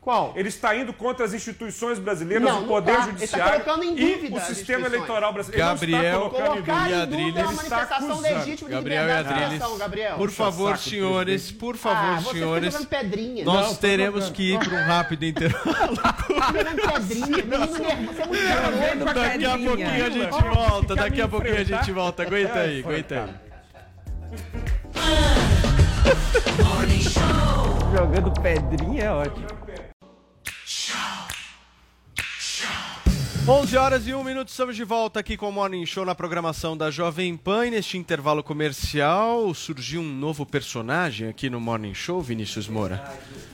Qual? 0.00 0.32
Ele 0.34 0.48
está 0.48 0.74
indo 0.74 0.94
contra 0.94 1.26
as 1.26 1.34
instituições 1.34 1.98
brasileiras, 1.98 2.42
Não, 2.48 2.64
o 2.64 2.66
Poder 2.66 2.92
tá. 2.92 3.00
Tá 3.00 3.04
Judiciário 3.04 3.64
colocando 3.64 3.84
em 3.84 3.98
e 3.98 4.32
o 4.32 4.40
sistema 4.40 4.86
eleitoral 4.86 5.30
brasileiro. 5.30 5.62
Ele 5.62 5.68
não 5.68 5.74
está 5.74 5.86
Gabriel 5.86 6.30
Colocar 6.30 6.90
e 6.90 6.94
em 6.94 7.06
dúvida 7.06 7.40
é 7.40 7.42
uma 7.42 7.52
Ele 7.52 7.56
manifestação 7.56 8.20
legítima 8.20 8.70
de 8.70 8.74
Gabriel 8.76 9.02
e 9.02 9.06
liberdade 9.06 9.28
de 9.28 9.34
Adriles. 9.34 9.52
expressão, 9.52 9.78
Gabriel. 9.78 10.16
Por 10.16 10.30
favor, 10.30 10.78
senhores, 10.78 11.52
por 11.52 11.76
favor, 11.76 12.18
ah, 12.18 12.32
senhores. 12.32 12.84
Pedrinha. 12.86 13.44
Nós 13.44 13.66
Não, 13.66 13.74
teremos 13.74 14.30
que 14.30 14.54
ir 14.54 14.58
para 14.58 14.74
um 14.74 14.86
rápido 14.86 15.22
intervalo. 15.22 15.96
pedrinha. 15.96 17.26
Menino 17.26 17.66
você 17.66 17.82
é 17.82 17.96
muito 17.96 18.22
nervoso. 18.22 19.14
Daqui 19.14 19.44
a 19.44 19.58
pouquinho 19.58 20.04
a 20.06 20.10
gente 20.10 20.54
volta, 20.54 20.96
daqui 20.96 21.20
a 21.20 21.28
pouquinho 21.28 21.60
a 21.60 21.64
gente 21.64 21.92
volta. 21.92 22.22
Aguenta 22.22 22.58
aí, 22.60 22.80
aguenta 22.80 23.14
aí. 23.24 23.50
Jogando 27.94 28.30
pedrinha 28.40 29.02
é 29.04 29.10
ótimo. 29.10 29.59
11 33.48 33.76
horas 33.76 34.06
e 34.06 34.14
1 34.14 34.22
minuto, 34.22 34.48
estamos 34.48 34.76
de 34.76 34.84
volta 34.84 35.18
aqui 35.18 35.36
com 35.36 35.48
o 35.48 35.52
Morning 35.52 35.84
Show 35.86 36.04
na 36.04 36.14
programação 36.14 36.76
da 36.76 36.90
Jovem 36.90 37.36
Pan. 37.36 37.66
E 37.66 37.70
neste 37.70 37.96
intervalo 37.96 38.42
comercial 38.42 39.52
surgiu 39.54 40.02
um 40.02 40.04
novo 40.04 40.44
personagem 40.44 41.28
aqui 41.28 41.48
no 41.48 41.58
Morning 41.58 41.94
Show, 41.94 42.20
Vinícius 42.20 42.68
Moura. 42.68 43.02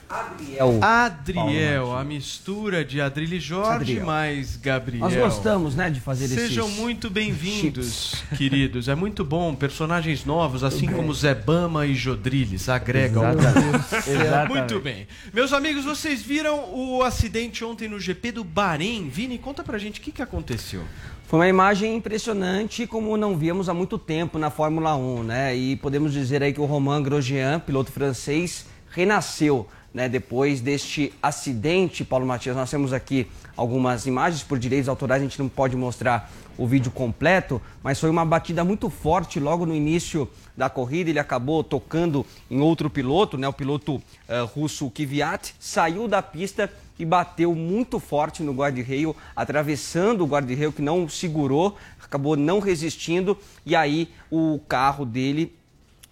Adriel. 0.09 0.79
Adriel, 0.81 1.95
a 1.97 2.03
mistura 2.03 2.85
de 2.85 3.01
Adrilho 3.01 3.39
Jorge 3.41 3.71
Adriel. 3.73 4.05
mais 4.05 4.55
Gabriel. 4.55 5.01
Nós 5.01 5.13
gostamos, 5.13 5.75
né, 5.75 5.89
de 5.89 5.99
fazer 5.99 6.29
Sejam 6.29 6.65
esses 6.65 6.79
muito 6.79 7.09
bem-vindos, 7.09 8.15
queridos. 8.37 8.87
É 8.87 8.95
muito 8.95 9.25
bom, 9.25 9.53
personagens 9.53 10.23
novos, 10.23 10.63
assim 10.63 10.87
como 10.87 11.13
Zé 11.13 11.35
Bama 11.35 11.85
e 11.85 11.93
Jodriles, 11.93 12.69
agregam. 12.69 13.23
Exatamente. 13.29 14.09
Exatamente. 14.09 14.57
Muito 14.57 14.79
bem. 14.79 15.07
Meus 15.33 15.51
amigos, 15.51 15.83
vocês 15.83 16.21
viram 16.21 16.73
o 16.73 17.03
acidente 17.03 17.65
ontem 17.65 17.89
no 17.89 17.99
GP 17.99 18.31
do 18.31 18.43
Bahrein? 18.45 19.09
Vini, 19.09 19.37
conta 19.37 19.61
pra 19.61 19.77
gente 19.77 19.99
o 19.99 20.03
que, 20.03 20.13
que 20.13 20.21
aconteceu. 20.21 20.83
Foi 21.27 21.39
uma 21.39 21.47
imagem 21.49 21.97
impressionante, 21.97 22.87
como 22.87 23.17
não 23.17 23.37
víamos 23.37 23.67
há 23.67 23.73
muito 23.73 23.97
tempo 23.97 24.39
na 24.39 24.49
Fórmula 24.49 24.95
1, 24.95 25.23
né? 25.23 25.53
E 25.53 25.75
podemos 25.75 26.13
dizer 26.13 26.41
aí 26.41 26.53
que 26.53 26.61
o 26.61 26.65
Romain 26.65 27.03
Grosjean, 27.03 27.59
piloto 27.59 27.91
francês, 27.91 28.65
renasceu, 28.89 29.67
né? 29.93 30.07
Depois 30.07 30.61
deste 30.61 31.13
acidente, 31.21 32.03
Paulo 32.03 32.25
Matias, 32.25 32.55
nós 32.55 32.69
temos 32.69 32.93
aqui 32.93 33.27
algumas 33.55 34.05
imagens 34.05 34.43
por 34.43 34.59
direitos 34.59 34.87
autorais, 34.87 35.21
a 35.21 35.25
gente 35.25 35.39
não 35.39 35.49
pode 35.49 35.75
mostrar 35.75 36.31
o 36.57 36.65
vídeo 36.65 36.91
completo, 36.91 37.61
mas 37.83 37.99
foi 37.99 38.09
uma 38.09 38.25
batida 38.25 38.63
muito 38.63 38.89
forte 38.89 39.39
logo 39.39 39.65
no 39.65 39.75
início 39.75 40.29
da 40.55 40.69
corrida, 40.69 41.09
ele 41.09 41.19
acabou 41.19 41.63
tocando 41.63 42.25
em 42.49 42.59
outro 42.59 42.89
piloto, 42.89 43.37
né? 43.37 43.47
O 43.47 43.53
piloto 43.53 44.01
eh, 44.27 44.41
russo 44.41 44.89
Kvyat, 44.89 45.53
saiu 45.59 46.07
da 46.07 46.21
pista 46.21 46.71
e 46.97 47.05
bateu 47.05 47.53
muito 47.53 47.99
forte 47.99 48.41
no 48.41 48.53
guarda-reio, 48.53 49.15
atravessando 49.35 50.23
o 50.23 50.27
guarda-reio 50.27 50.71
que 50.71 50.81
não 50.81 51.07
segurou, 51.07 51.77
acabou 52.03 52.35
não 52.35 52.59
resistindo 52.59 53.37
e 53.65 53.75
aí 53.75 54.09
o 54.31 54.59
carro 54.67 55.05
dele 55.05 55.56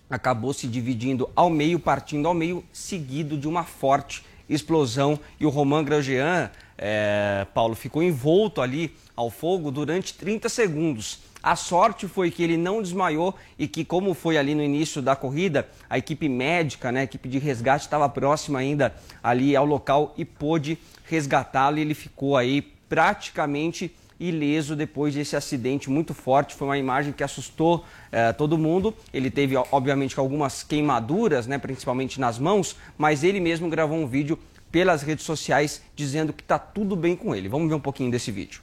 acabou 0.10 0.54
se 0.54 0.68
dividindo 0.68 1.30
ao 1.36 1.50
meio, 1.50 1.80
partindo 1.80 2.28
ao 2.28 2.34
meio, 2.34 2.64
seguido 2.72 3.38
de 3.38 3.48
uma 3.48 3.64
forte 3.64 4.24
explosão 4.48 5.20
e 5.40 5.46
o 5.46 5.50
Romain 5.50 5.84
Grosjean, 5.84 6.52
eh, 6.78 7.48
Paulo, 7.54 7.76
ficou 7.76 8.04
envolto 8.04 8.62
ali 8.62 8.96
ao 9.16 9.30
fogo 9.30 9.72
durante 9.72 10.14
30 10.14 10.50
segundos. 10.50 11.20
A 11.42 11.56
sorte 11.56 12.08
foi 12.08 12.32
que 12.32 12.42
ele 12.42 12.58
não 12.58 12.82
desmaiou 12.82 13.36
e 13.58 13.68
que, 13.68 13.86
como 13.86 14.14
foi 14.14 14.38
ali 14.38 14.56
no 14.56 14.64
início 14.64 15.02
da 15.02 15.16
corrida, 15.16 15.68
a 15.90 15.98
equipe 15.98 16.28
médica, 16.28 16.92
né, 16.92 17.02
a 17.02 17.04
equipe 17.04 17.30
de 17.30 17.38
resgate 17.38 17.86
estava 17.86 18.10
próxima 18.10 18.60
ainda 18.60 18.96
ali 19.22 19.56
ao 19.56 19.66
local 19.66 20.14
e 20.18 20.26
pôde 20.26 20.78
resgatá-lo 21.06 21.78
ele 21.78 21.94
ficou 21.94 22.36
aí 22.36 22.62
praticamente 22.90 23.96
ileso 24.20 24.76
depois 24.76 25.14
desse 25.14 25.36
acidente 25.36 25.90
muito 25.90 26.14
forte. 26.14 26.56
Foi 26.56 26.68
uma 26.68 26.78
imagem 26.78 27.12
que 27.14 27.24
assustou 27.24 27.86
eh, 28.12 28.32
todo 28.34 28.58
mundo. 28.58 28.94
Ele 29.14 29.30
teve, 29.30 29.56
obviamente, 29.72 30.18
algumas 30.20 30.64
queimaduras, 30.64 31.48
né, 31.48 31.58
principalmente 31.58 32.20
nas 32.20 32.40
mãos, 32.40 32.76
mas 32.98 33.24
ele 33.24 33.40
mesmo 33.40 33.70
gravou 33.70 33.98
um 33.98 34.08
vídeo 34.08 34.40
pelas 34.72 35.02
redes 35.02 35.26
sociais 35.26 35.82
dizendo 35.96 36.34
que 36.34 36.44
está 36.44 36.60
tudo 36.60 36.96
bem 36.96 37.16
com 37.16 37.36
ele. 37.36 37.48
Vamos 37.48 37.70
ver 37.70 37.76
um 37.76 37.80
pouquinho 37.80 38.12
desse 38.12 38.32
vídeo. 38.32 38.62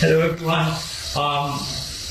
Hello 0.00 0.22
everyone. 0.22 0.70
Um, 1.16 1.58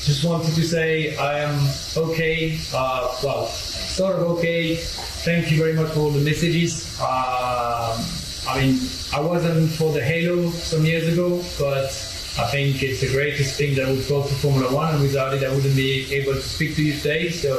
just 0.04 0.24
wanted 0.24 0.54
to 0.54 0.62
say 0.62 1.14
I 1.16 1.44
am 1.44 1.56
okay. 1.96 2.58
Uh, 2.74 3.08
well, 3.22 3.46
sort 3.46 4.16
of 4.16 4.22
okay. 4.32 4.76
Thank 5.24 5.52
you 5.52 5.58
very 5.58 5.74
much 5.74 5.92
for 5.92 6.00
all 6.00 6.10
the 6.10 6.20
messages. 6.20 7.00
Um 7.00 8.26
I 8.48 8.60
mean, 8.60 8.78
I 9.12 9.20
wasn't 9.20 9.70
for 9.72 9.92
the 9.92 10.00
Halo 10.00 10.50
some 10.50 10.86
years 10.86 11.12
ago, 11.12 11.42
but 11.58 11.90
I 12.38 12.44
think 12.50 12.82
it's 12.82 13.00
the 13.00 13.08
greatest 13.08 13.56
thing 13.56 13.74
that 13.76 13.88
would 13.88 14.06
go 14.06 14.22
to 14.22 14.34
Formula 14.34 14.70
One, 14.74 14.94
and 14.94 15.02
without 15.02 15.32
it, 15.32 15.42
I 15.42 15.48
wouldn't 15.54 15.74
be 15.74 16.12
able 16.12 16.34
to 16.34 16.42
speak 16.42 16.76
to 16.76 16.82
you 16.82 16.92
today. 16.92 17.30
So, 17.30 17.56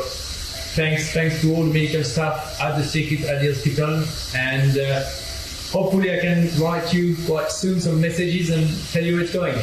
thanks, 0.75 1.13
thanks 1.13 1.41
to 1.41 1.55
all 1.55 1.63
the 1.63 1.73
medical 1.73 2.03
staff 2.03 2.61
at 2.61 2.77
the 2.77 2.83
circuit, 2.83 3.21
at 3.21 3.41
the 3.41 3.47
hospital, 3.47 4.05
and 4.35 4.77
uh, 4.77 5.01
hopefully, 5.71 6.15
I 6.15 6.19
can 6.19 6.47
write 6.61 6.93
you 6.93 7.15
quite 7.25 7.51
soon 7.51 7.79
some 7.79 7.99
messages 7.99 8.51
and 8.51 8.67
tell 8.93 9.03
you 9.03 9.19
it's 9.19 9.33
going. 9.33 9.57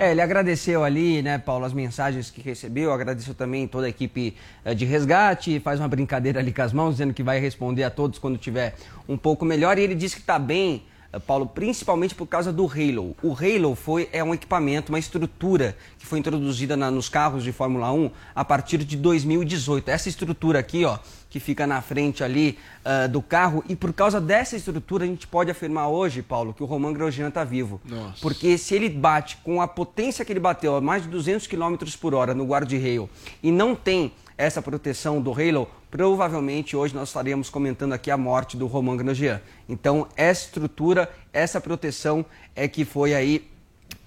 É, 0.00 0.10
ele 0.10 0.20
agradeceu 0.20 0.82
ali, 0.82 1.22
né, 1.22 1.38
Paulo, 1.38 1.64
as 1.64 1.72
mensagens 1.72 2.30
que 2.30 2.40
recebeu, 2.40 2.92
agradeceu 2.92 3.32
também 3.32 3.68
toda 3.68 3.86
a 3.86 3.88
equipe 3.88 4.34
eh, 4.64 4.74
de 4.74 4.84
resgate, 4.84 5.60
faz 5.60 5.78
uma 5.78 5.86
brincadeira 5.86 6.40
ali 6.40 6.52
com 6.52 6.62
as 6.62 6.72
mãos, 6.72 6.92
dizendo 6.92 7.14
que 7.14 7.22
vai 7.22 7.38
responder 7.38 7.84
a 7.84 7.90
todos 7.90 8.18
quando 8.18 8.38
tiver 8.38 8.74
um 9.08 9.16
pouco 9.16 9.44
melhor. 9.44 9.78
E 9.78 9.82
ele 9.82 9.94
disse 9.94 10.16
que 10.16 10.22
está 10.22 10.36
bem, 10.38 10.82
Paulo, 11.26 11.46
principalmente 11.46 12.14
por 12.14 12.26
causa 12.26 12.52
do 12.52 12.64
Halo. 12.66 13.16
O 13.22 13.32
Halo 13.32 13.74
foi, 13.74 14.08
é 14.12 14.22
um 14.22 14.34
equipamento, 14.34 14.92
uma 14.92 14.98
estrutura 14.98 15.76
que 15.98 16.06
foi 16.06 16.18
introduzida 16.18 16.76
na- 16.76 16.90
nos 16.90 17.08
carros 17.08 17.42
de 17.42 17.52
Fórmula 17.52 17.90
1 17.92 18.10
a 18.34 18.44
partir 18.44 18.78
de 18.84 18.96
2018. 18.96 19.88
Essa 19.88 20.08
estrutura 20.08 20.58
aqui, 20.58 20.84
ó, 20.84 20.98
que 21.30 21.40
fica 21.40 21.66
na 21.66 21.80
frente 21.82 22.22
ali 22.22 22.58
ah, 22.84 23.06
do 23.06 23.20
carro, 23.20 23.64
e 23.68 23.74
por 23.74 23.92
causa 23.92 24.20
dessa 24.20 24.56
estrutura 24.56 25.04
a 25.04 25.06
gente 25.06 25.26
pode 25.26 25.50
afirmar 25.50 25.88
hoje, 25.88 26.22
Paulo, 26.22 26.54
que 26.54 26.62
o 26.62 26.66
Romain 26.66 26.92
Grosjean 26.92 27.28
está 27.28 27.42
vivo. 27.44 27.80
Nossa. 27.84 28.20
Porque 28.20 28.56
se 28.58 28.74
ele 28.74 28.88
bate 28.88 29.38
com 29.38 29.60
a 29.60 29.66
potência 29.68 30.24
que 30.24 30.32
ele 30.32 30.40
bateu, 30.40 30.76
a 30.76 30.80
mais 30.80 31.02
de 31.02 31.08
200 31.08 31.46
km 31.46 31.76
por 32.00 32.14
hora 32.14 32.32
no 32.34 32.44
guarda-rail, 32.44 33.08
e 33.42 33.50
não 33.50 33.74
tem 33.74 34.12
essa 34.38 34.60
proteção 34.60 35.20
do 35.20 35.32
Halo, 35.32 35.68
provavelmente 35.90 36.76
hoje 36.76 36.94
nós 36.94 37.08
estaremos 37.08 37.48
comentando 37.48 37.92
aqui 37.92 38.10
a 38.10 38.16
morte 38.16 38.56
do 38.56 38.66
Romain 38.66 38.96
Grosjean. 38.96 39.40
Então, 39.68 40.08
essa 40.16 40.46
estrutura, 40.46 41.10
essa 41.32 41.60
proteção 41.60 42.24
é 42.54 42.68
que 42.68 42.84
foi 42.84 43.14
aí 43.14 43.48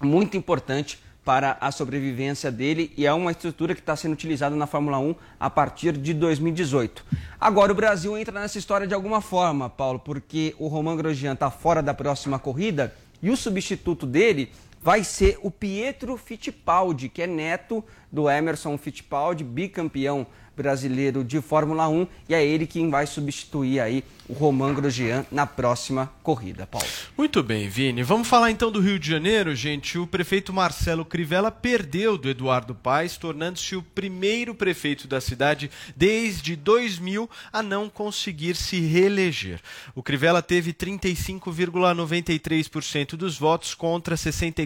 muito 0.00 0.36
importante 0.36 1.00
para 1.24 1.58
a 1.60 1.70
sobrevivência 1.70 2.50
dele 2.50 2.92
e 2.96 3.06
é 3.06 3.12
uma 3.12 3.30
estrutura 3.30 3.74
que 3.74 3.80
está 3.80 3.94
sendo 3.94 4.12
utilizada 4.12 4.56
na 4.56 4.66
Fórmula 4.66 4.98
1 4.98 5.14
a 5.38 5.50
partir 5.50 5.96
de 5.96 6.14
2018. 6.14 7.04
Agora 7.38 7.72
o 7.72 7.74
Brasil 7.74 8.16
entra 8.16 8.40
nessa 8.40 8.58
história 8.58 8.86
de 8.86 8.94
alguma 8.94 9.20
forma, 9.20 9.68
Paulo, 9.68 9.98
porque 9.98 10.54
o 10.58 10.66
Romain 10.68 10.96
Grosjean 10.96 11.34
está 11.34 11.50
fora 11.50 11.82
da 11.82 11.92
próxima 11.92 12.38
corrida 12.38 12.94
e 13.22 13.30
o 13.30 13.36
substituto 13.36 14.06
dele 14.06 14.50
vai 14.80 15.04
ser 15.04 15.38
o 15.42 15.50
Pietro 15.50 16.16
Fittipaldi, 16.16 17.08
que 17.08 17.22
é 17.22 17.26
neto 17.26 17.84
do 18.10 18.28
Emerson 18.28 18.76
Fittipaldi, 18.78 19.44
bicampeão 19.44 20.26
brasileiro 20.56 21.22
de 21.24 21.40
Fórmula 21.40 21.88
1, 21.88 22.06
e 22.28 22.34
é 22.34 22.44
ele 22.44 22.66
quem 22.66 22.90
vai 22.90 23.06
substituir 23.06 23.80
aí 23.80 24.04
o 24.28 24.34
Romain 24.34 24.74
Grosjean 24.74 25.24
na 25.32 25.46
próxima 25.46 26.12
corrida, 26.22 26.66
Paulo. 26.66 26.86
Muito 27.16 27.42
bem, 27.42 27.66
Vini. 27.68 28.02
Vamos 28.02 28.28
falar 28.28 28.50
então 28.50 28.70
do 28.70 28.78
Rio 28.78 28.98
de 28.98 29.08
Janeiro, 29.08 29.56
gente. 29.56 29.98
O 29.98 30.06
prefeito 30.06 30.52
Marcelo 30.52 31.02
Crivella 31.04 31.50
perdeu 31.50 32.18
do 32.18 32.28
Eduardo 32.28 32.74
Paes, 32.74 33.16
tornando-se 33.16 33.74
o 33.74 33.82
primeiro 33.82 34.54
prefeito 34.54 35.08
da 35.08 35.18
cidade 35.20 35.70
desde 35.96 36.54
2000 36.54 37.28
a 37.52 37.62
não 37.62 37.88
conseguir 37.88 38.54
se 38.54 38.78
reeleger. 38.80 39.60
O 39.94 40.02
Crivella 40.02 40.42
teve 40.42 40.74
35,93% 40.74 43.16
dos 43.16 43.38
votos 43.38 43.74
contra 43.74 44.14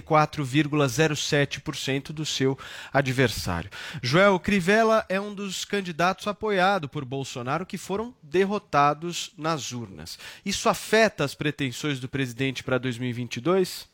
64,07% 0.05 2.13
do 2.13 2.27
seu 2.27 2.59
adversário. 2.93 3.71
Joel 4.03 4.39
Crivella 4.39 5.05
é 5.09 5.21
um 5.21 5.35
dos 5.35 5.65
candidatos 5.65 6.27
apoiado 6.27 6.89
por 6.89 7.05
Bolsonaro 7.05 7.67
que 7.67 7.79
foram 7.79 8.15
derrotados 8.23 9.33
nas 9.37 9.73
urnas. 9.73 10.19
Isso 10.45 10.69
afeta 10.69 11.25
as 11.25 11.35
pretensões 11.35 11.99
do 11.99 12.09
presidente 12.09 12.63
para 12.63 12.79
2022? 12.79 13.93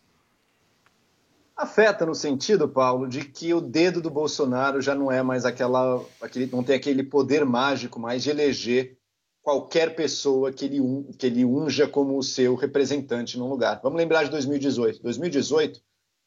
Afeta 1.56 2.06
no 2.06 2.14
sentido, 2.14 2.66
Paulo, 2.66 3.06
de 3.06 3.22
que 3.22 3.52
o 3.52 3.61
dedo 3.61 4.00
do 4.00 4.08
Bolsonaro 4.08 4.80
já 4.80 4.94
não 4.94 5.12
é 5.12 5.22
mais 5.22 5.44
aquela, 5.44 6.02
aquele, 6.18 6.50
não 6.50 6.64
tem 6.64 6.74
aquele 6.74 7.02
poder 7.02 7.44
mágico 7.44 8.00
mais 8.00 8.22
de 8.22 8.30
eleger 8.30 8.96
qualquer 9.42 9.94
pessoa 9.94 10.52
que 10.52 10.64
ele, 10.64 10.80
que 11.18 11.26
ele 11.26 11.44
unja 11.44 11.86
como 11.86 12.16
o 12.16 12.22
seu 12.22 12.54
representante 12.54 13.38
num 13.38 13.48
lugar. 13.48 13.80
Vamos 13.82 13.98
lembrar 13.98 14.24
de 14.24 14.30
2018. 14.30 15.02
2018, 15.02 15.80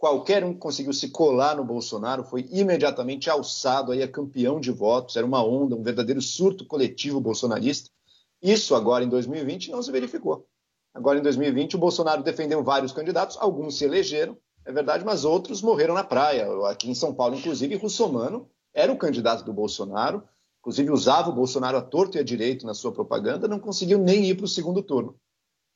qualquer 0.04 0.44
um 0.44 0.54
que 0.54 0.60
conseguiu 0.60 0.92
se 0.92 1.12
colar 1.12 1.56
no 1.56 1.64
Bolsonaro 1.64 2.26
foi 2.26 2.46
imediatamente 2.52 3.30
alçado 3.30 3.90
aí 3.90 4.04
a 4.04 4.08
campeão 4.08 4.60
de 4.60 4.70
votos. 4.70 5.16
Era 5.16 5.26
uma 5.26 5.42
onda, 5.42 5.78
um 5.78 5.82
verdadeiro 5.82 6.22
surto 6.22 6.66
coletivo 6.66 7.22
bolsonarista. 7.22 7.90
Isso 8.42 8.76
agora 8.76 9.06
em 9.06 9.08
2020 9.08 9.72
não 9.72 9.82
se 9.82 9.90
verificou. 9.90 10.46
Agora 10.94 11.20
em 11.20 11.22
2020 11.22 11.78
o 11.78 11.80
Bolsonaro 11.80 12.22
defendeu 12.22 12.62
vários 12.62 12.92
candidatos, 12.92 13.38
alguns 13.40 13.78
se 13.78 13.86
elegeram, 13.86 14.38
é 14.66 14.74
verdade, 14.74 15.06
mas 15.06 15.24
outros 15.24 15.62
morreram 15.62 15.94
na 15.94 16.04
praia. 16.04 16.50
Aqui 16.68 16.92
em 16.92 16.96
São 16.96 17.16
Paulo, 17.16 17.36
inclusive, 17.36 17.78
Russomano 17.78 18.50
era 18.74 18.92
o 18.92 18.98
candidato 18.98 19.46
do 19.46 19.54
Bolsonaro, 19.54 20.22
inclusive 20.60 20.92
usava 20.92 21.30
o 21.30 21.34
Bolsonaro 21.34 21.78
à 21.78 21.82
torto 21.82 22.18
e 22.18 22.20
à 22.20 22.24
direito 22.24 22.66
na 22.66 22.74
sua 22.74 22.92
propaganda, 22.92 23.48
não 23.48 23.58
conseguiu 23.58 24.00
nem 24.00 24.26
ir 24.26 24.36
para 24.36 24.44
o 24.44 24.50
segundo 24.50 24.84
turno. 24.84 25.16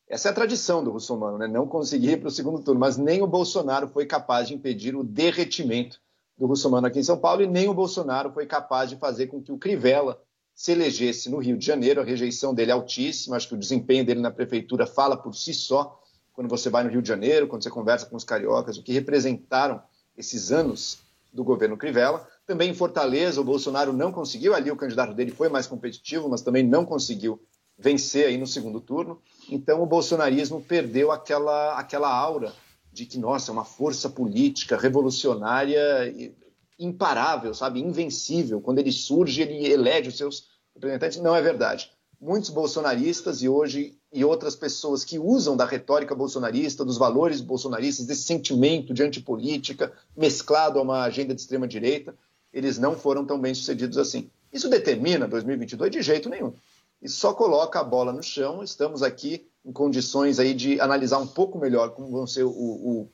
Essa 0.10 0.30
é 0.30 0.32
a 0.32 0.36
tradição 0.36 0.84
do 0.84 0.92
Russomano, 0.92 1.38
né? 1.38 1.48
não 1.48 1.68
conseguir 1.68 2.12
ir 2.12 2.18
para 2.18 2.30
o 2.30 2.32
segundo 2.32 2.62
turno, 2.64 2.80
mas 2.80 2.98
nem 2.98 3.22
o 3.22 3.28
Bolsonaro 3.28 3.90
foi 3.90 4.06
capaz 4.06 4.48
de 4.48 4.54
impedir 4.54 4.96
o 4.96 5.04
derretimento 5.04 6.00
do 6.38 6.46
Russomano 6.46 6.88
aqui 6.88 7.00
em 7.00 7.04
São 7.04 7.18
Paulo 7.18 7.42
e 7.42 7.48
nem 7.48 7.68
o 7.68 7.74
Bolsonaro 7.74 8.32
foi 8.32 8.46
capaz 8.46 8.90
de 8.90 8.96
fazer 8.96 9.28
com 9.28 9.42
que 9.42 9.52
o 9.52 9.58
Crivella 9.58 10.22
se 10.56 10.72
elegesse 10.72 11.30
no 11.30 11.40
Rio 11.40 11.58
de 11.58 11.66
Janeiro. 11.66 12.00
A 12.00 12.06
rejeição 12.06 12.54
dele 12.54 12.72
é 12.72 12.74
altíssima, 12.74 13.36
acho 13.36 13.50
que 13.50 13.56
o 13.56 13.58
desempenho 13.58 14.06
dele 14.06 14.22
na 14.22 14.32
prefeitura 14.32 14.88
fala 14.88 15.18
por 15.18 15.36
si 15.36 15.54
só. 15.54 16.02
Quando 16.34 16.48
você 16.48 16.70
vai 16.70 16.84
no 16.84 16.90
Rio 16.90 17.02
de 17.02 17.08
Janeiro, 17.08 17.48
quando 17.48 17.64
você 17.64 17.70
conversa 17.70 18.06
com 18.06 18.16
os 18.16 18.24
cariocas, 18.24 18.78
o 18.78 18.84
que 18.84 18.94
representaram 18.94 19.82
esses 20.18 20.52
anos 20.52 21.00
do 21.34 21.44
governo 21.44 21.78
Crivella. 21.78 22.28
Também 22.46 22.72
em 22.72 22.74
Fortaleza, 22.74 23.42
o 23.42 23.44
Bolsonaro 23.44 23.92
não 23.92 24.12
conseguiu, 24.12 24.56
ali 24.56 24.72
o 24.72 24.76
candidato 24.76 25.14
dele 25.14 25.32
foi 25.32 25.50
mais 25.50 25.68
competitivo, 25.68 26.30
mas 26.30 26.42
também 26.42 26.64
não 26.64 26.86
conseguiu 26.86 27.40
vencer 27.78 28.26
aí 28.28 28.38
no 28.38 28.48
segundo 28.48 28.80
turno. 28.80 29.22
Então 29.50 29.82
o 29.82 29.86
bolsonarismo 29.86 30.62
perdeu 30.62 31.12
aquela, 31.12 31.78
aquela 31.80 32.10
aura 32.10 32.54
de 32.92 33.06
que, 33.06 33.18
nossa, 33.18 33.52
é 33.52 33.54
uma 33.54 33.66
força 33.66 34.10
política 34.10 34.78
revolucionária 34.78 36.14
imparável, 36.80 37.54
sabe, 37.54 37.80
invencível. 37.80 38.62
Quando 38.62 38.80
ele 38.80 38.92
surge, 38.92 39.42
ele 39.42 39.68
elege 39.68 40.10
os 40.10 40.18
seus 40.18 40.46
representantes. 40.74 41.20
Não 41.20 41.36
é 41.36 41.42
verdade. 41.42 41.92
Muitos 42.20 42.50
bolsonaristas 42.50 43.42
e 43.42 43.50
hoje 43.50 43.96
e 44.12 44.24
outras 44.24 44.56
pessoas 44.56 45.04
que 45.04 45.20
usam 45.20 45.56
da 45.56 45.66
retórica 45.66 46.16
bolsonarista, 46.16 46.84
dos 46.84 46.98
valores 46.98 47.42
bolsonaristas, 47.42 48.06
desse 48.06 48.24
sentimento 48.24 48.94
de 48.94 49.04
antipolítica 49.04 49.92
mesclado 50.16 50.80
a 50.80 50.82
uma 50.82 51.04
agenda 51.04 51.36
de 51.36 51.42
extrema 51.42 51.68
direita, 51.68 52.16
eles 52.54 52.80
não 52.80 52.96
foram 52.96 53.26
tão 53.26 53.40
bem 53.40 53.54
sucedidos 53.54 53.98
assim. 53.98 54.30
Isso 54.52 54.70
determina 54.70 55.28
2022 55.28 55.92
de 55.92 56.02
jeito 56.02 56.30
nenhum. 56.30 56.54
Isso 57.02 57.18
só 57.18 57.34
coloca 57.34 57.80
a 57.80 57.84
bola 57.84 58.12
no 58.12 58.24
chão. 58.24 58.64
Estamos 58.64 59.04
aqui 59.04 59.48
em 59.64 59.72
condições 59.72 60.40
aí 60.40 60.54
de 60.54 60.80
analisar 60.80 61.20
um 61.20 61.28
pouco 61.28 61.60
melhor 61.60 61.92
como 61.92 62.10
vão 62.10 62.26
ser 62.26 62.44
o, 62.44 62.50
o, 62.50 63.12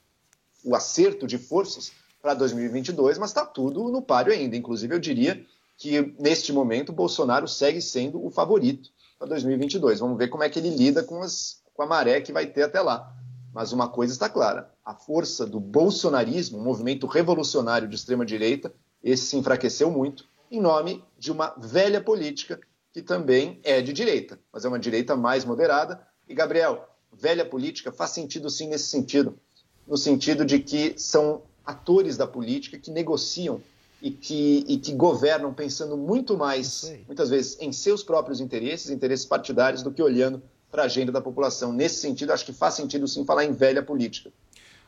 o 0.63 0.75
acerto 0.75 1.27
de 1.27 1.37
forças 1.37 1.91
para 2.21 2.33
2022, 2.33 3.17
mas 3.17 3.31
está 3.31 3.45
tudo 3.45 3.89
no 3.89 4.01
páreo 4.01 4.31
ainda. 4.31 4.55
Inclusive, 4.55 4.95
eu 4.95 4.99
diria 4.99 5.45
que 5.77 6.15
neste 6.17 6.53
momento 6.53 6.93
Bolsonaro 6.93 7.47
segue 7.47 7.81
sendo 7.81 8.23
o 8.25 8.29
favorito 8.29 8.89
para 9.19 9.27
2022. 9.27 9.99
Vamos 9.99 10.17
ver 10.17 10.29
como 10.29 10.43
é 10.43 10.49
que 10.49 10.59
ele 10.59 10.69
lida 10.69 11.03
com, 11.03 11.21
as, 11.21 11.61
com 11.73 11.83
a 11.83 11.85
maré 11.85 12.21
que 12.21 12.31
vai 12.31 12.45
ter 12.45 12.63
até 12.63 12.79
lá. 12.81 13.13
Mas 13.53 13.73
uma 13.73 13.89
coisa 13.89 14.13
está 14.13 14.29
clara: 14.29 14.71
a 14.85 14.93
força 14.93 15.45
do 15.45 15.59
bolsonarismo, 15.59 16.57
um 16.57 16.63
movimento 16.63 17.05
revolucionário 17.07 17.87
de 17.87 17.95
extrema 17.95 18.25
direita, 18.25 18.73
esse 19.03 19.25
se 19.25 19.37
enfraqueceu 19.37 19.91
muito 19.91 20.25
em 20.49 20.61
nome 20.61 21.03
de 21.17 21.31
uma 21.31 21.53
velha 21.57 21.99
política 21.99 22.59
que 22.93 23.01
também 23.01 23.59
é 23.63 23.81
de 23.81 23.91
direita, 23.91 24.39
mas 24.53 24.63
é 24.63 24.67
uma 24.67 24.77
direita 24.77 25.15
mais 25.15 25.43
moderada. 25.43 25.99
E 26.29 26.35
Gabriel, 26.35 26.87
velha 27.11 27.43
política 27.43 27.91
faz 27.91 28.11
sentido 28.11 28.49
sim 28.51 28.67
nesse 28.67 28.85
sentido, 28.85 29.37
no 29.87 29.97
sentido 29.97 30.45
de 30.45 30.59
que 30.59 30.93
são 30.95 31.41
atores 31.65 32.15
da 32.15 32.27
política 32.27 32.77
que 32.77 32.91
negociam 32.91 33.59
e 33.99 34.11
que, 34.11 34.63
e 34.67 34.77
que 34.77 34.93
governam 34.93 35.53
pensando 35.53 35.97
muito 35.97 36.37
mais, 36.37 36.93
muitas 37.07 37.29
vezes, 37.29 37.57
em 37.59 37.71
seus 37.71 38.03
próprios 38.03 38.39
interesses, 38.39 38.91
interesses 38.91 39.25
partidários, 39.25 39.81
do 39.81 39.91
que 39.91 40.03
olhando 40.03 40.41
para 40.69 40.83
a 40.83 40.85
agenda 40.85 41.11
da 41.11 41.21
população. 41.21 41.73
Nesse 41.73 41.95
sentido, 41.99 42.31
acho 42.31 42.45
que 42.45 42.53
faz 42.53 42.75
sentido 42.75 43.07
sim 43.07 43.25
falar 43.25 43.45
em 43.45 43.53
velha 43.53 43.81
política. 43.81 44.31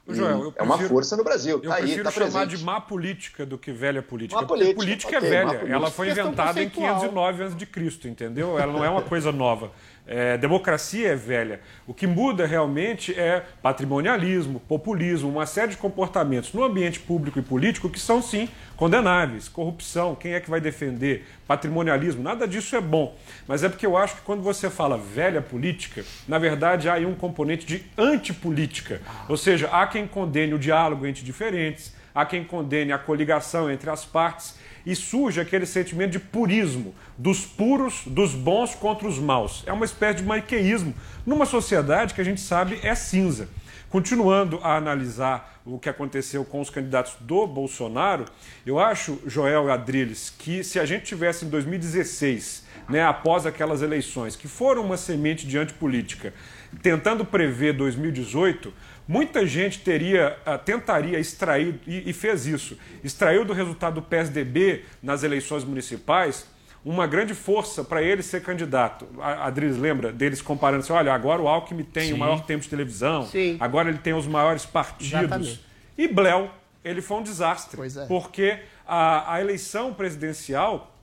Joel, 0.08 0.30
eu 0.43 0.53
é 0.56 0.62
uma 0.64 0.76
prefiro- 0.76 0.89
força 0.93 1.18
no 1.18 1.24
Brasil. 1.24 1.60
Eu 1.64 1.70
Tá 1.70 1.76
aí, 1.78 1.82
prefiro 1.84 2.03
tá 2.03 2.12
chamar 2.12 2.32
presente. 2.32 2.58
de 2.58 2.64
má 2.64 2.80
política 2.80 3.45
do 3.45 3.58
que 3.58 3.72
velha 3.72 4.03
política. 4.03 4.39
Má 4.39 4.47
porque 4.47 4.64
política, 4.74 4.80
política 4.86 5.18
é 5.18 5.20
má 5.22 5.28
velha. 5.28 5.45
política. 5.60 5.74
Ela 5.76 5.89
foi 5.91 6.10
inventada 6.10 6.62
em 6.62 6.70
conceitual. 6.70 6.99
509 6.99 7.43
a.C., 7.43 8.08
entendeu? 8.10 8.60
Ela 8.60 8.72
não 8.72 8.86
é 8.86 8.89
uma 8.89 9.01
coisa 9.01 9.32
nova. 9.32 9.72
É, 10.08 10.38
democracia 10.38 11.10
é 11.10 11.16
velha. 11.16 11.60
O 11.88 11.93
que 11.93 12.06
muda 12.06 12.45
realmente 12.45 13.18
é 13.20 13.43
patrimonialismo, 13.62 14.60
populismo, 14.60 15.30
uma 15.30 15.47
série 15.47 15.72
de 15.72 15.78
comportamentos 15.78 16.53
no 16.53 16.64
ambiente 16.64 16.99
público 16.99 17.39
e 17.39 17.41
político 17.41 17.89
que 17.89 17.99
são, 17.99 18.22
sim, 18.22 18.47
condenáveis. 18.78 19.49
Corrupção, 19.49 20.14
quem 20.14 20.34
é 20.34 20.39
que 20.39 20.49
vai 20.49 20.62
defender? 20.62 21.26
Patrimonialismo, 21.47 22.22
nada 22.22 22.47
disso 22.47 22.76
é 22.76 22.82
bom. 22.82 23.16
Mas 23.47 23.64
é 23.64 23.70
porque 23.70 23.86
eu 23.86 23.97
acho 23.97 24.18
que 24.18 24.22
quando 24.22 24.43
você 24.43 24.70
fala 24.70 24.97
velha 24.97 25.41
política, 25.41 26.03
na 26.28 26.38
verdade 26.38 26.88
há 26.88 26.93
aí 26.93 27.06
um 27.06 27.16
componente 27.16 27.66
de 27.66 27.84
antipolítica. 27.97 29.01
Ou 29.28 29.38
seja, 29.38 29.70
há 29.72 29.88
quem 29.88 30.06
condene 30.06 30.53
o 30.53 30.60
diálogo 30.60 31.08
entre 31.08 31.24
diferentes, 31.24 31.95
há 32.14 32.26
quem 32.26 32.43
condene 32.43 32.91
a 32.91 32.97
coligação 32.99 33.72
entre 33.72 33.89
as 33.89 34.06
partes 34.06 34.56
e 34.86 34.96
surge 34.96 35.42
aquele 35.42 35.66
sentimento 35.66 36.12
de 36.12 36.20
purismo, 36.20 36.94
dos 37.18 37.46
puros, 37.46 38.04
dos 38.06 38.34
bons 38.34 38.76
contra 38.76 39.08
os 39.08 39.18
maus. 39.18 39.64
É 39.66 39.74
uma 39.74 39.86
espécie 39.86 40.18
de 40.18 40.24
maniqueísmo 40.24 40.94
numa 41.26 41.46
sociedade 41.46 42.14
que 42.14 42.22
a 42.22 42.26
gente 42.26 42.42
sabe 42.42 42.80
é 42.84 42.94
cinza. 42.94 43.50
Continuando 43.90 44.60
a 44.62 44.76
analisar 44.76 45.62
o 45.66 45.80
que 45.80 45.88
aconteceu 45.88 46.44
com 46.44 46.60
os 46.60 46.70
candidatos 46.70 47.16
do 47.22 47.48
Bolsonaro, 47.48 48.26
eu 48.66 48.78
acho, 48.78 49.22
Joel 49.26 49.72
Adriles, 49.72 50.34
que 50.38 50.64
se 50.64 50.80
a 50.80 50.86
gente 50.86 51.06
tivesse 51.06 51.46
em 51.46 51.50
2016, 51.50 52.66
né, 52.90 53.04
após 53.04 53.46
aquelas 53.46 53.82
eleições, 53.82 54.36
que 54.36 54.48
foram 54.48 54.84
uma 54.84 54.98
semente 54.98 55.48
de 55.48 55.58
antipolítica, 55.58 56.34
tentando 56.82 57.24
prever 57.24 57.74
2018, 57.74 58.74
muita 59.08 59.45
gente 59.45 59.80
teria, 59.80 60.38
ah, 60.45 60.58
tentaria 60.58 61.20
extrair, 61.20 61.80
e, 61.86 62.10
e 62.10 62.14
fez 62.14 62.45
isso, 62.45 62.78
extraiu 63.03 63.45
do 63.45 63.53
resultado 63.53 63.95
do 63.95 64.01
PSDB 64.01 64.84
nas 65.01 65.24
eleições 65.24 65.64
municipais 65.64 66.47
uma 66.84 67.08
grande 67.08 67.34
força 67.34 67.84
para 67.84 68.01
ele 68.03 68.22
ser 68.22 68.43
candidato. 68.43 69.08
A 69.20 69.47
Adriles 69.47 69.76
lembra 69.78 70.12
deles 70.12 70.39
comparando 70.39 70.84
assim, 70.84 70.93
olha, 70.93 71.12
agora 71.14 71.41
o 71.41 71.47
Alckmin 71.47 71.84
tem 71.84 72.10
Sim. 72.10 72.14
o 72.14 72.18
maior 72.18 72.45
tempo 72.45 72.62
de 72.62 72.70
televisão, 72.70 73.26
Sim. 73.26 73.58
agora 73.60 73.89
ele 73.89 73.97
tem 73.97 74.14
os 74.14 74.28
maiores 74.28 74.66
partidos. 74.68 75.12
Exatamente. 75.12 75.66
E 75.97 76.08
Bléu, 76.08 76.51
ele 76.84 77.01
foi 77.01 77.18
um 77.18 77.24
desastre, 77.24 77.76
Pois 77.76 77.97
é. 77.97 78.06
porque 78.06 78.60
a, 78.88 79.34
a 79.34 79.41
eleição 79.41 79.95
presidencial 79.95 80.95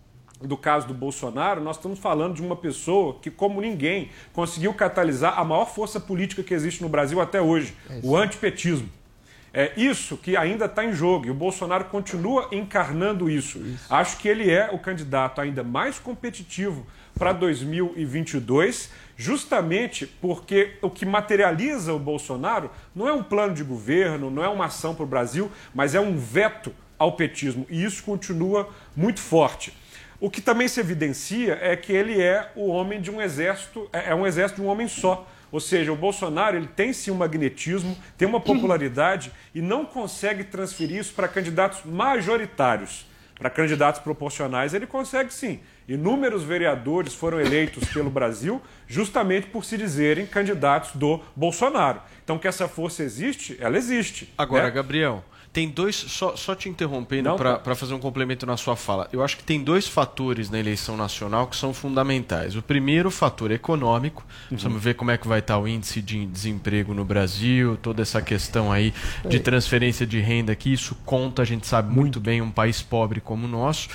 do 0.43 0.57
caso 0.57 0.87
do 0.87 0.95
Bolsonaro, 0.95 1.61
nós 1.61 1.77
estamos 1.77 1.99
falando 1.99 2.35
de 2.35 2.43
uma 2.43 2.57
pessoa 2.57 3.17
que, 3.21 3.31
como 3.31 3.61
ninguém, 3.61 4.11
conseguiu 4.33 4.75
catalisar 4.75 5.39
a 5.39 5.45
maior 5.45 5.67
força 5.67 6.01
política 6.01 6.43
que 6.43 6.55
existe 6.55 6.83
no 6.83 6.89
Brasil 6.89 7.21
até 7.21 7.41
hoje, 7.41 7.75
o 8.03 8.17
antipetismo. 8.17 8.89
É 9.55 9.73
isso 9.77 10.17
que 10.17 10.35
ainda 10.35 10.65
está 10.65 10.83
em 10.83 10.95
jogo 10.95 11.27
e 11.27 11.31
o 11.31 11.35
Bolsonaro 11.35 11.85
continua 11.85 12.49
encarnando 12.51 13.29
isso. 13.29 13.61
Acho 13.91 14.17
que 14.17 14.27
ele 14.27 14.51
é 14.51 14.71
o 14.73 14.79
candidato 14.79 15.43
ainda 15.43 15.63
mais 15.63 15.99
competitivo 15.99 16.87
para 17.19 17.35
2022, 17.35 18.91
justamente 19.15 20.07
porque 20.07 20.79
o 20.81 20.89
que 20.89 21.05
materializa 21.05 21.93
o 21.93 21.99
Bolsonaro 21.99 22.71
não 22.95 23.07
é 23.07 23.13
um 23.13 23.23
plano 23.23 23.53
de 23.53 23.63
governo, 23.63 24.31
não 24.31 24.43
é 24.43 24.49
uma 24.49 24.67
ação 24.67 24.95
para 24.95 25.05
o 25.05 25.07
Brasil, 25.07 25.53
mas 25.75 25.95
é 25.95 26.01
um 26.01 26.17
veto 26.17 26.75
ao 26.99 27.13
petismo 27.13 27.67
e 27.69 27.85
isso 27.85 28.03
continua 28.05 28.71
muito 28.97 29.21
forte. 29.21 29.75
O 30.23 30.31
que 30.31 30.41
também 30.41 30.69
se 30.69 30.79
evidencia 30.79 31.59
é 31.61 31.75
que 31.75 31.93
ele 31.93 32.23
é 32.23 32.49
o 32.55 32.69
homem 32.69 33.01
de 33.01 33.11
um 33.11 33.21
exército, 33.21 33.91
é 33.93 34.11
é 34.11 34.15
um 34.15 34.25
exército 34.25 34.61
de 34.61 34.65
um 34.65 34.71
homem 34.71 34.87
só. 34.87 35.29
Ou 35.51 35.59
seja, 35.59 35.93
o 35.93 35.97
Bolsonaro 35.97 36.57
ele 36.57 36.69
tem 36.69 36.93
sim 36.93 37.11
um 37.11 37.17
magnetismo, 37.17 37.99
tem 38.17 38.29
uma 38.29 38.39
popularidade 38.41 39.33
e 39.53 39.61
não 39.61 39.85
consegue 39.85 40.45
transferir 40.45 41.01
isso 41.01 41.13
para 41.13 41.27
candidatos 41.27 41.85
majoritários. 41.85 43.05
Para 43.43 43.51
candidatos 43.51 44.01
proporcionais, 44.01 44.73
ele 44.73 44.87
consegue 44.87 45.35
sim. 45.35 45.59
Inúmeros 45.89 46.45
vereadores 46.45 47.13
foram 47.13 47.41
eleitos 47.41 47.89
pelo 47.89 48.09
Brasil 48.09 48.63
justamente 48.87 49.49
por 49.49 49.65
se 49.65 49.77
dizerem 49.77 50.27
candidatos 50.27 50.93
do 50.95 51.21
Bolsonaro. 51.35 52.01
Então, 52.23 52.39
que 52.39 52.47
essa 52.47 52.69
força 52.69 53.03
existe, 53.03 53.57
ela 53.61 53.77
existe. 53.77 54.33
Agora, 54.39 54.67
né? 54.67 54.71
Gabriel, 54.71 55.25
tem 55.53 55.69
dois. 55.69 55.95
Só, 55.97 56.35
só 56.35 56.55
te 56.55 56.69
interrompendo 56.69 57.35
para 57.35 57.59
tá. 57.59 57.75
fazer 57.75 57.93
um 57.93 57.99
complemento 57.99 58.47
na 58.47 58.57
sua 58.57 58.75
fala. 58.75 59.09
Eu 59.13 59.23
acho 59.23 59.37
que 59.37 59.45
tem 59.45 59.63
dois 59.63 59.87
fatores 59.87 60.49
na 60.49 60.59
eleição 60.59 60.97
nacional 60.97 61.47
que 61.47 61.57
são 61.57 61.75
fundamentais. 61.75 62.57
O 62.57 62.63
primeiro, 62.63 63.09
o 63.09 63.13
fator 63.13 63.51
econômico. 63.51 64.23
Uhum. 64.23 64.49
Precisamos 64.49 64.83
ver 64.83 64.95
como 64.95 65.11
é 65.11 65.19
que 65.19 65.29
vai 65.29 65.41
estar 65.41 65.59
o 65.59 65.69
índice 65.69 66.01
de 66.01 66.25
desemprego 66.25 66.95
no 66.95 67.05
Brasil, 67.05 67.77
toda 67.83 68.01
essa 68.01 68.23
questão 68.23 68.73
aí 68.73 68.95
de 69.29 69.37
É. 69.37 69.41
transferência 69.41 70.07
de 70.07 70.21
renda 70.21 70.55
que 70.55 70.73
isso 70.73 70.97
conta, 71.05 71.43
a 71.43 71.45
gente 71.45 71.67
sabe 71.67 71.93
muito 71.93 72.19
bem, 72.19 72.41
um 72.41 72.51
país 72.51 72.81
pobre 72.81 73.21
como 73.33 73.47
o 73.47 73.49
nosso. 73.49 73.89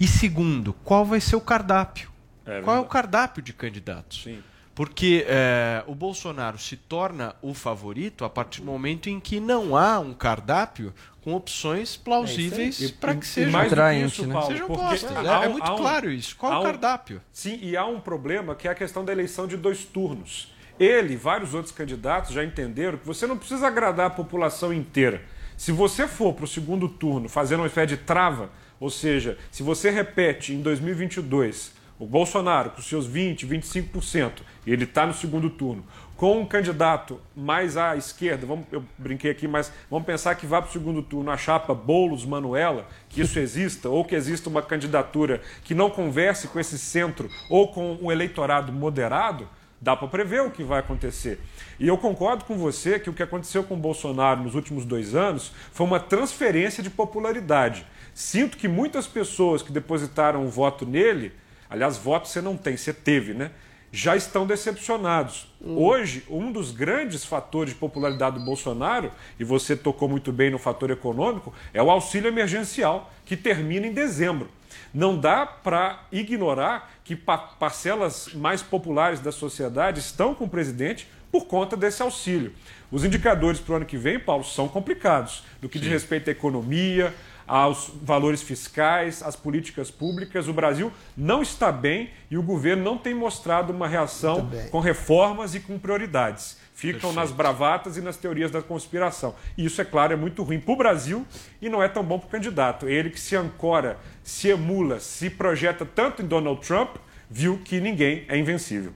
E 0.00 0.06
segundo, 0.08 0.72
qual 0.84 1.04
vai 1.04 1.20
ser 1.20 1.36
o 1.36 1.40
cardápio? 1.40 2.10
É 2.44 2.60
qual 2.60 2.76
é 2.76 2.80
o 2.80 2.84
cardápio 2.84 3.40
de 3.40 3.52
candidatos? 3.52 4.24
Sim. 4.24 4.42
Porque 4.74 5.24
é, 5.28 5.84
o 5.86 5.94
Bolsonaro 5.94 6.58
se 6.58 6.76
torna 6.76 7.36
o 7.42 7.54
favorito 7.54 8.24
a 8.24 8.30
partir 8.30 8.60
do 8.62 8.66
momento 8.66 9.08
em 9.08 9.20
que 9.20 9.38
não 9.38 9.76
há 9.76 10.00
um 10.00 10.12
cardápio 10.12 10.92
com 11.22 11.34
opções 11.34 11.96
plausíveis 11.96 12.82
É 12.82 12.88
para 12.98 13.14
que 13.14 13.26
sejam, 13.26 13.52
mais 13.52 13.70
isso, 14.06 14.26
Paulo, 14.26 14.46
sejam 14.48 14.66
postas. 14.68 15.10
É, 15.24 15.28
há 15.28 15.44
é 15.44 15.48
um- 15.48 15.52
muito 15.52 15.70
um- 15.72 15.76
claro 15.76 16.10
isso. 16.10 16.34
Qual 16.34 16.52
o 16.52 16.60
um- 16.60 16.62
cardápio? 16.64 17.20
Sim, 17.32 17.58
e 17.62 17.76
há 17.76 17.84
um 17.86 18.00
problema 18.00 18.54
que 18.56 18.66
é 18.66 18.70
a 18.70 18.74
questão 18.74 19.04
da 19.04 19.12
eleição 19.12 19.46
de 19.46 19.56
dois 19.56 19.84
turnos. 19.84 20.52
Ele 20.78 21.12
e 21.12 21.16
vários 21.16 21.52
outros 21.54 21.72
candidatos 21.72 22.32
já 22.32 22.42
entenderam 22.42 22.96
que 22.98 23.06
você 23.06 23.26
não 23.26 23.36
precisa 23.36 23.66
agradar 23.68 24.06
a 24.06 24.10
população 24.10 24.72
inteira. 24.72 25.22
Se 25.58 25.72
você 25.72 26.08
for 26.08 26.32
para 26.32 26.46
o 26.46 26.48
segundo 26.48 26.88
turno 26.88 27.28
fazendo 27.28 27.60
uma 27.60 27.66
espécie 27.66 27.88
de 27.88 27.96
trava, 27.98 28.48
ou 28.80 28.90
seja, 28.90 29.36
se 29.52 29.62
você 29.62 29.90
repete 29.90 30.54
em 30.54 30.62
2022 30.62 31.78
o 31.98 32.06
Bolsonaro 32.06 32.70
com 32.70 32.80
seus 32.80 33.06
20, 33.06 33.46
25%, 33.46 34.40
e 34.66 34.72
ele 34.72 34.84
está 34.84 35.06
no 35.06 35.12
segundo 35.12 35.50
turno, 35.50 35.84
com 36.16 36.40
um 36.40 36.46
candidato 36.46 37.20
mais 37.36 37.76
à 37.76 37.94
esquerda, 37.94 38.46
vamos, 38.46 38.66
eu 38.72 38.82
brinquei 38.96 39.30
aqui, 39.30 39.46
mas 39.46 39.70
vamos 39.90 40.06
pensar 40.06 40.34
que 40.34 40.46
vá 40.46 40.62
para 40.62 40.70
o 40.70 40.72
segundo 40.72 41.02
turno 41.02 41.30
a 41.30 41.36
chapa 41.36 41.74
Boulos 41.74 42.24
Manuela, 42.24 42.86
que 43.08 43.20
isso 43.20 43.38
exista, 43.38 43.90
ou 43.90 44.02
que 44.02 44.14
exista 44.14 44.48
uma 44.48 44.62
candidatura 44.62 45.42
que 45.62 45.74
não 45.74 45.90
converse 45.90 46.48
com 46.48 46.58
esse 46.58 46.78
centro 46.78 47.30
ou 47.50 47.68
com 47.68 47.98
um 48.00 48.10
eleitorado 48.10 48.72
moderado, 48.72 49.46
dá 49.80 49.96
para 49.96 50.08
prever 50.08 50.42
o 50.42 50.50
que 50.50 50.62
vai 50.62 50.80
acontecer. 50.80 51.40
E 51.78 51.88
eu 51.88 51.96
concordo 51.96 52.44
com 52.44 52.56
você 52.56 52.98
que 52.98 53.08
o 53.08 53.14
que 53.14 53.22
aconteceu 53.22 53.64
com 53.64 53.74
o 53.74 53.78
Bolsonaro 53.78 54.42
nos 54.42 54.54
últimos 54.54 54.84
dois 54.84 55.14
anos 55.14 55.52
foi 55.72 55.86
uma 55.86 55.98
transferência 55.98 56.82
de 56.82 56.90
popularidade. 56.90 57.86
Sinto 58.14 58.56
que 58.56 58.68
muitas 58.68 59.06
pessoas 59.06 59.62
que 59.62 59.72
depositaram 59.72 60.44
o 60.44 60.48
voto 60.48 60.84
nele, 60.86 61.32
aliás, 61.68 61.96
voto 61.96 62.28
você 62.28 62.40
não 62.40 62.56
tem, 62.56 62.76
você 62.76 62.92
teve, 62.92 63.34
né? 63.34 63.50
Já 63.92 64.14
estão 64.14 64.46
decepcionados. 64.46 65.48
Hoje, 65.64 66.24
um 66.30 66.52
dos 66.52 66.70
grandes 66.70 67.24
fatores 67.24 67.72
de 67.72 67.78
popularidade 67.80 68.38
do 68.38 68.44
Bolsonaro, 68.44 69.10
e 69.38 69.42
você 69.42 69.74
tocou 69.76 70.08
muito 70.08 70.30
bem 70.30 70.48
no 70.48 70.58
fator 70.58 70.90
econômico, 70.92 71.52
é 71.74 71.82
o 71.82 71.90
auxílio 71.90 72.28
emergencial, 72.28 73.12
que 73.24 73.36
termina 73.36 73.86
em 73.88 73.92
dezembro. 73.92 74.48
Não 74.94 75.18
dá 75.18 75.44
para 75.44 76.04
ignorar 76.12 76.92
que 77.02 77.16
pa- 77.16 77.36
parcelas 77.38 78.32
mais 78.32 78.62
populares 78.62 79.18
da 79.18 79.32
sociedade 79.32 79.98
estão 79.98 80.36
com 80.36 80.44
o 80.44 80.48
presidente 80.48 81.08
por 81.32 81.46
conta 81.46 81.76
desse 81.76 82.00
auxílio. 82.00 82.52
Os 82.92 83.04
indicadores 83.04 83.58
para 83.60 83.72
o 83.72 83.76
ano 83.76 83.86
que 83.86 83.96
vem, 83.96 84.20
Paulo, 84.20 84.44
são 84.44 84.68
complicados. 84.68 85.42
No 85.60 85.68
que 85.68 85.78
diz 85.80 85.88
respeito 85.88 86.28
à 86.28 86.32
economia, 86.32 87.12
aos 87.50 87.90
valores 88.00 88.40
fiscais, 88.42 89.24
às 89.24 89.34
políticas 89.34 89.90
públicas, 89.90 90.46
o 90.46 90.52
Brasil 90.52 90.92
não 91.16 91.42
está 91.42 91.72
bem 91.72 92.10
e 92.30 92.38
o 92.38 92.42
governo 92.44 92.84
não 92.84 92.96
tem 92.96 93.12
mostrado 93.12 93.72
uma 93.72 93.88
reação 93.88 94.48
com 94.70 94.78
reformas 94.78 95.56
e 95.56 95.58
com 95.58 95.76
prioridades. 95.76 96.56
Ficam 96.72 97.12
nas 97.12 97.32
bravatas 97.32 97.96
e 97.96 98.00
nas 98.00 98.16
teorias 98.16 98.52
da 98.52 98.62
conspiração. 98.62 99.34
E 99.58 99.64
isso, 99.64 99.82
é 99.82 99.84
claro, 99.84 100.12
é 100.12 100.16
muito 100.16 100.44
ruim 100.44 100.60
para 100.60 100.72
o 100.72 100.76
Brasil 100.76 101.26
e 101.60 101.68
não 101.68 101.82
é 101.82 101.88
tão 101.88 102.04
bom 102.04 102.20
para 102.20 102.28
o 102.28 102.30
candidato. 102.30 102.88
Ele 102.88 103.10
que 103.10 103.18
se 103.18 103.34
ancora, 103.34 103.98
se 104.22 104.46
emula, 104.46 105.00
se 105.00 105.28
projeta 105.28 105.84
tanto 105.84 106.22
em 106.22 106.26
Donald 106.26 106.64
Trump, 106.64 106.98
viu 107.28 107.58
que 107.64 107.80
ninguém 107.80 108.24
é 108.28 108.38
invencível. 108.38 108.92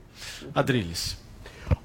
Adriles. 0.53 1.24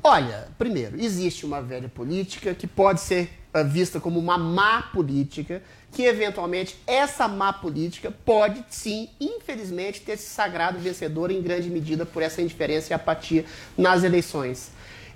Olha, 0.03 0.49
primeiro, 0.59 1.01
existe 1.01 1.45
uma 1.45 1.61
velha 1.61 1.89
política 1.89 2.55
que 2.55 2.67
pode 2.67 3.01
ser 3.01 3.31
ah, 3.53 3.63
vista 3.63 3.99
como 4.01 4.19
uma 4.19 4.39
má 4.39 4.83
política, 4.83 5.63
que 5.93 6.05
eventualmente 6.05 6.77
essa 6.87 7.27
má 7.27 7.53
política 7.53 8.11
pode 8.25 8.65
sim, 8.71 9.09
infelizmente, 9.21 10.01
ter 10.01 10.17
se 10.17 10.29
sagrado 10.31 10.79
vencedor 10.79 11.31
em 11.31 11.43
grande 11.43 11.69
medida 11.69 12.07
por 12.07 12.23
essa 12.23 12.41
indiferença 12.41 12.93
e 12.93 12.95
apatia 12.95 13.45
nas 13.77 14.05
eleições. 14.05 14.71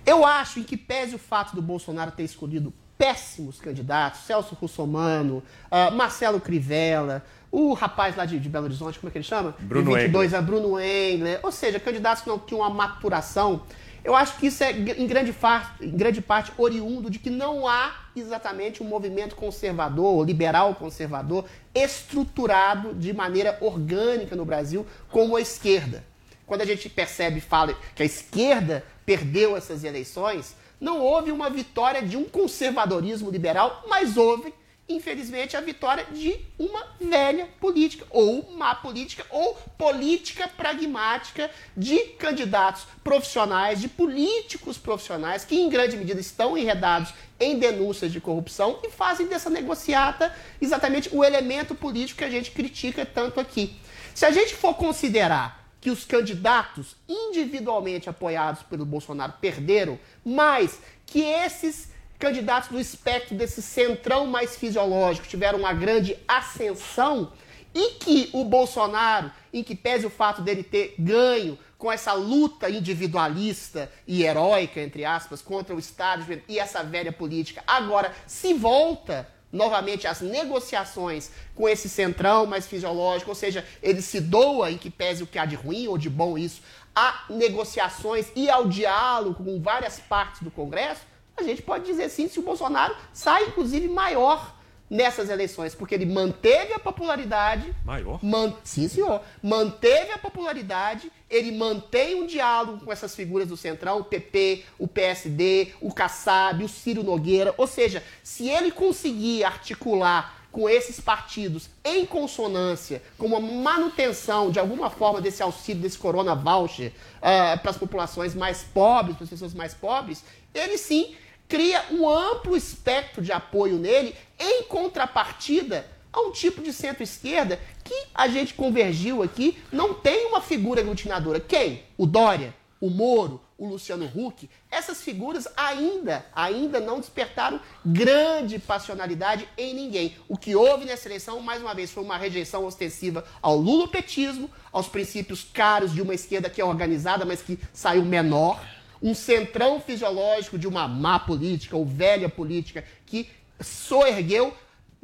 Eu 0.04 0.26
acho, 0.26 0.60
em 0.60 0.62
que 0.62 0.76
pese 0.76 1.14
o 1.14 1.18
fato 1.18 1.54
do 1.54 1.62
Bolsonaro 1.62 2.10
ter 2.10 2.24
escolhido 2.24 2.72
péssimos 2.98 3.60
candidatos, 3.60 4.20
Celso 4.20 4.54
Russomano, 4.54 5.42
ah, 5.70 5.90
Marcelo 5.90 6.40
Crivella, 6.40 7.24
o 7.50 7.72
rapaz 7.72 8.16
lá 8.16 8.24
de, 8.24 8.40
de 8.40 8.48
Belo 8.48 8.64
Horizonte, 8.64 8.98
como 8.98 9.08
é 9.08 9.12
que 9.12 9.18
ele 9.18 9.24
chama? 9.24 9.54
Bruno 9.60 9.92
de 9.92 10.02
22 10.02 10.34
a 10.34 10.42
Bruno 10.42 10.80
Engler, 10.80 11.38
ou 11.40 11.52
seja, 11.52 11.78
candidatos 11.78 12.24
que 12.24 12.28
não 12.28 12.38
tinham 12.38 12.60
uma 12.60 12.70
maturação. 12.70 13.62
Eu 14.04 14.14
acho 14.14 14.36
que 14.36 14.48
isso 14.48 14.62
é 14.62 14.70
em 14.70 15.06
grande, 15.06 15.34
em 15.80 15.96
grande 15.96 16.20
parte 16.20 16.52
oriundo 16.58 17.08
de 17.08 17.18
que 17.18 17.30
não 17.30 17.66
há 17.66 18.04
exatamente 18.14 18.82
um 18.82 18.86
movimento 18.86 19.34
conservador, 19.34 20.26
liberal 20.26 20.74
conservador, 20.74 21.46
estruturado 21.74 22.92
de 22.92 23.14
maneira 23.14 23.56
orgânica 23.62 24.36
no 24.36 24.44
Brasil 24.44 24.86
como 25.08 25.36
a 25.36 25.40
esquerda. 25.40 26.04
Quando 26.46 26.60
a 26.60 26.66
gente 26.66 26.90
percebe 26.90 27.40
fala 27.40 27.74
que 27.94 28.02
a 28.02 28.06
esquerda 28.06 28.84
perdeu 29.06 29.56
essas 29.56 29.82
eleições, 29.84 30.54
não 30.78 31.00
houve 31.00 31.32
uma 31.32 31.48
vitória 31.48 32.02
de 32.02 32.14
um 32.14 32.24
conservadorismo 32.24 33.30
liberal, 33.30 33.84
mas 33.88 34.18
houve, 34.18 34.52
infelizmente, 34.88 35.56
a 35.56 35.60
vitória 35.60 36.04
de 36.12 36.38
uma 36.58 36.86
velha 37.00 37.48
política, 37.60 38.06
ou 38.10 38.52
má 38.52 38.74
política, 38.74 39.24
ou 39.30 39.54
política 39.78 40.46
pragmática 40.48 41.50
de 41.76 41.98
candidatos 42.18 42.86
profissionais, 43.02 43.80
de 43.80 43.88
políticos 43.88 44.76
profissionais, 44.76 45.44
que 45.44 45.58
em 45.58 45.68
grande 45.68 45.96
medida 45.96 46.20
estão 46.20 46.56
enredados 46.56 47.12
em 47.40 47.58
denúncias 47.58 48.12
de 48.12 48.20
corrupção 48.20 48.78
e 48.82 48.90
fazem 48.90 49.26
dessa 49.26 49.50
negociata 49.50 50.34
exatamente 50.60 51.08
o 51.12 51.24
elemento 51.24 51.74
político 51.74 52.18
que 52.18 52.24
a 52.24 52.30
gente 52.30 52.50
critica 52.50 53.06
tanto 53.06 53.40
aqui. 53.40 53.76
Se 54.14 54.24
a 54.24 54.30
gente 54.30 54.54
for 54.54 54.74
considerar 54.74 55.64
que 55.80 55.90
os 55.90 56.04
candidatos 56.04 56.96
individualmente 57.08 58.08
apoiados 58.08 58.62
pelo 58.62 58.86
Bolsonaro 58.86 59.34
perderam, 59.40 59.98
mas 60.24 60.78
que 61.04 61.20
esses 61.20 61.92
candidatos 62.24 62.70
do 62.70 62.80
espectro 62.80 63.36
desse 63.36 63.60
centrão 63.60 64.26
mais 64.26 64.56
fisiológico 64.56 65.28
tiveram 65.28 65.58
uma 65.58 65.74
grande 65.74 66.16
ascensão 66.26 67.30
e 67.74 67.96
que 67.98 68.30
o 68.32 68.44
Bolsonaro, 68.44 69.30
em 69.52 69.62
que 69.62 69.74
pese 69.74 70.06
o 70.06 70.10
fato 70.10 70.40
dele 70.40 70.62
ter 70.62 70.94
ganho 70.98 71.58
com 71.76 71.92
essa 71.92 72.14
luta 72.14 72.70
individualista 72.70 73.92
e 74.06 74.22
heróica, 74.22 74.80
entre 74.80 75.04
aspas, 75.04 75.42
contra 75.42 75.74
o 75.74 75.78
Estado 75.78 76.24
e 76.48 76.58
essa 76.58 76.82
velha 76.82 77.12
política, 77.12 77.62
agora 77.66 78.10
se 78.26 78.54
volta 78.54 79.28
novamente 79.52 80.06
às 80.06 80.22
negociações 80.22 81.30
com 81.54 81.68
esse 81.68 81.90
centrão 81.90 82.46
mais 82.46 82.66
fisiológico, 82.66 83.32
ou 83.32 83.36
seja, 83.36 83.66
ele 83.82 84.00
se 84.00 84.18
doa, 84.18 84.70
em 84.70 84.78
que 84.78 84.88
pese 84.88 85.22
o 85.22 85.26
que 85.26 85.38
há 85.38 85.44
de 85.44 85.56
ruim 85.56 85.88
ou 85.88 85.98
de 85.98 86.08
bom 86.08 86.38
isso, 86.38 86.62
a 86.96 87.26
negociações 87.28 88.28
e 88.34 88.48
ao 88.48 88.66
diálogo 88.66 89.44
com 89.44 89.60
várias 89.60 90.00
partes 90.00 90.40
do 90.40 90.50
Congresso, 90.50 91.02
a 91.36 91.42
gente 91.42 91.62
pode 91.62 91.84
dizer 91.84 92.08
sim 92.08 92.28
se 92.28 92.38
o 92.38 92.42
Bolsonaro 92.42 92.94
sai, 93.12 93.44
inclusive, 93.44 93.88
maior 93.88 94.54
nessas 94.88 95.28
eleições, 95.28 95.74
porque 95.74 95.94
ele 95.94 96.06
manteve 96.06 96.72
a 96.72 96.78
popularidade. 96.78 97.74
Maior? 97.84 98.22
Man... 98.22 98.54
Sim, 98.62 98.86
senhor. 98.86 99.20
Manteve 99.42 100.12
a 100.12 100.18
popularidade, 100.18 101.10
ele 101.28 101.52
mantém 101.52 102.14
um 102.22 102.26
diálogo 102.26 102.84
com 102.84 102.92
essas 102.92 103.14
figuras 103.14 103.48
do 103.48 103.56
Centrão, 103.56 103.98
o 103.98 104.04
PP, 104.04 104.64
o 104.78 104.86
PSD, 104.86 105.72
o 105.80 105.92
Kassab, 105.92 106.62
o 106.62 106.68
Ciro 106.68 107.02
Nogueira. 107.02 107.54
Ou 107.56 107.66
seja, 107.66 108.02
se 108.22 108.48
ele 108.48 108.70
conseguir 108.70 109.44
articular 109.44 110.44
com 110.52 110.68
esses 110.68 111.00
partidos 111.00 111.68
em 111.84 112.06
consonância, 112.06 113.02
com 113.18 113.26
uma 113.26 113.40
manutenção 113.40 114.52
de 114.52 114.60
alguma 114.60 114.88
forma 114.88 115.20
desse 115.20 115.42
auxílio, 115.42 115.82
desse 115.82 115.98
corona 115.98 116.36
voucher 116.36 116.92
ah, 117.20 117.58
para 117.60 117.72
as 117.72 117.76
populações 117.76 118.36
mais 118.36 118.62
pobres, 118.62 119.16
para 119.16 119.24
as 119.24 119.30
pessoas 119.30 119.52
mais 119.52 119.74
pobres, 119.74 120.22
ele 120.54 120.78
sim 120.78 121.16
cria 121.54 121.84
um 121.92 122.08
amplo 122.08 122.56
espectro 122.56 123.22
de 123.22 123.30
apoio 123.30 123.78
nele, 123.78 124.12
em 124.36 124.64
contrapartida 124.64 125.86
a 126.12 126.20
um 126.20 126.32
tipo 126.32 126.60
de 126.60 126.72
centro-esquerda 126.72 127.60
que 127.84 127.94
a 128.12 128.26
gente 128.26 128.54
convergiu 128.54 129.22
aqui, 129.22 129.56
não 129.70 129.94
tem 129.94 130.26
uma 130.26 130.40
figura 130.40 130.80
aglutinadora. 130.80 131.38
Quem? 131.38 131.84
O 131.96 132.06
Dória, 132.06 132.52
o 132.80 132.90
Moro, 132.90 133.40
o 133.56 133.68
Luciano 133.68 134.10
Huck. 134.12 134.50
Essas 134.68 135.00
figuras 135.00 135.46
ainda, 135.56 136.26
ainda 136.34 136.80
não 136.80 136.98
despertaram 136.98 137.60
grande 137.86 138.58
passionalidade 138.58 139.48
em 139.56 139.72
ninguém. 139.74 140.16
O 140.28 140.36
que 140.36 140.56
houve 140.56 140.84
nessa 140.84 141.06
eleição, 141.06 141.38
mais 141.38 141.62
uma 141.62 141.72
vez, 141.72 141.92
foi 141.92 142.02
uma 142.02 142.18
rejeição 142.18 142.64
ostensiva 142.64 143.24
ao 143.40 143.56
lulopetismo, 143.56 144.50
aos 144.72 144.88
princípios 144.88 145.46
caros 145.52 145.94
de 145.94 146.02
uma 146.02 146.14
esquerda 146.14 146.50
que 146.50 146.60
é 146.60 146.64
organizada, 146.64 147.24
mas 147.24 147.42
que 147.42 147.60
saiu 147.72 148.04
menor 148.04 148.60
um 149.02 149.14
centrão 149.14 149.80
fisiológico 149.80 150.58
de 150.58 150.66
uma 150.66 150.88
má 150.88 151.18
política 151.18 151.76
ou 151.76 151.84
velha 151.84 152.28
política 152.28 152.84
que 153.06 153.28
soergueu 153.60 154.54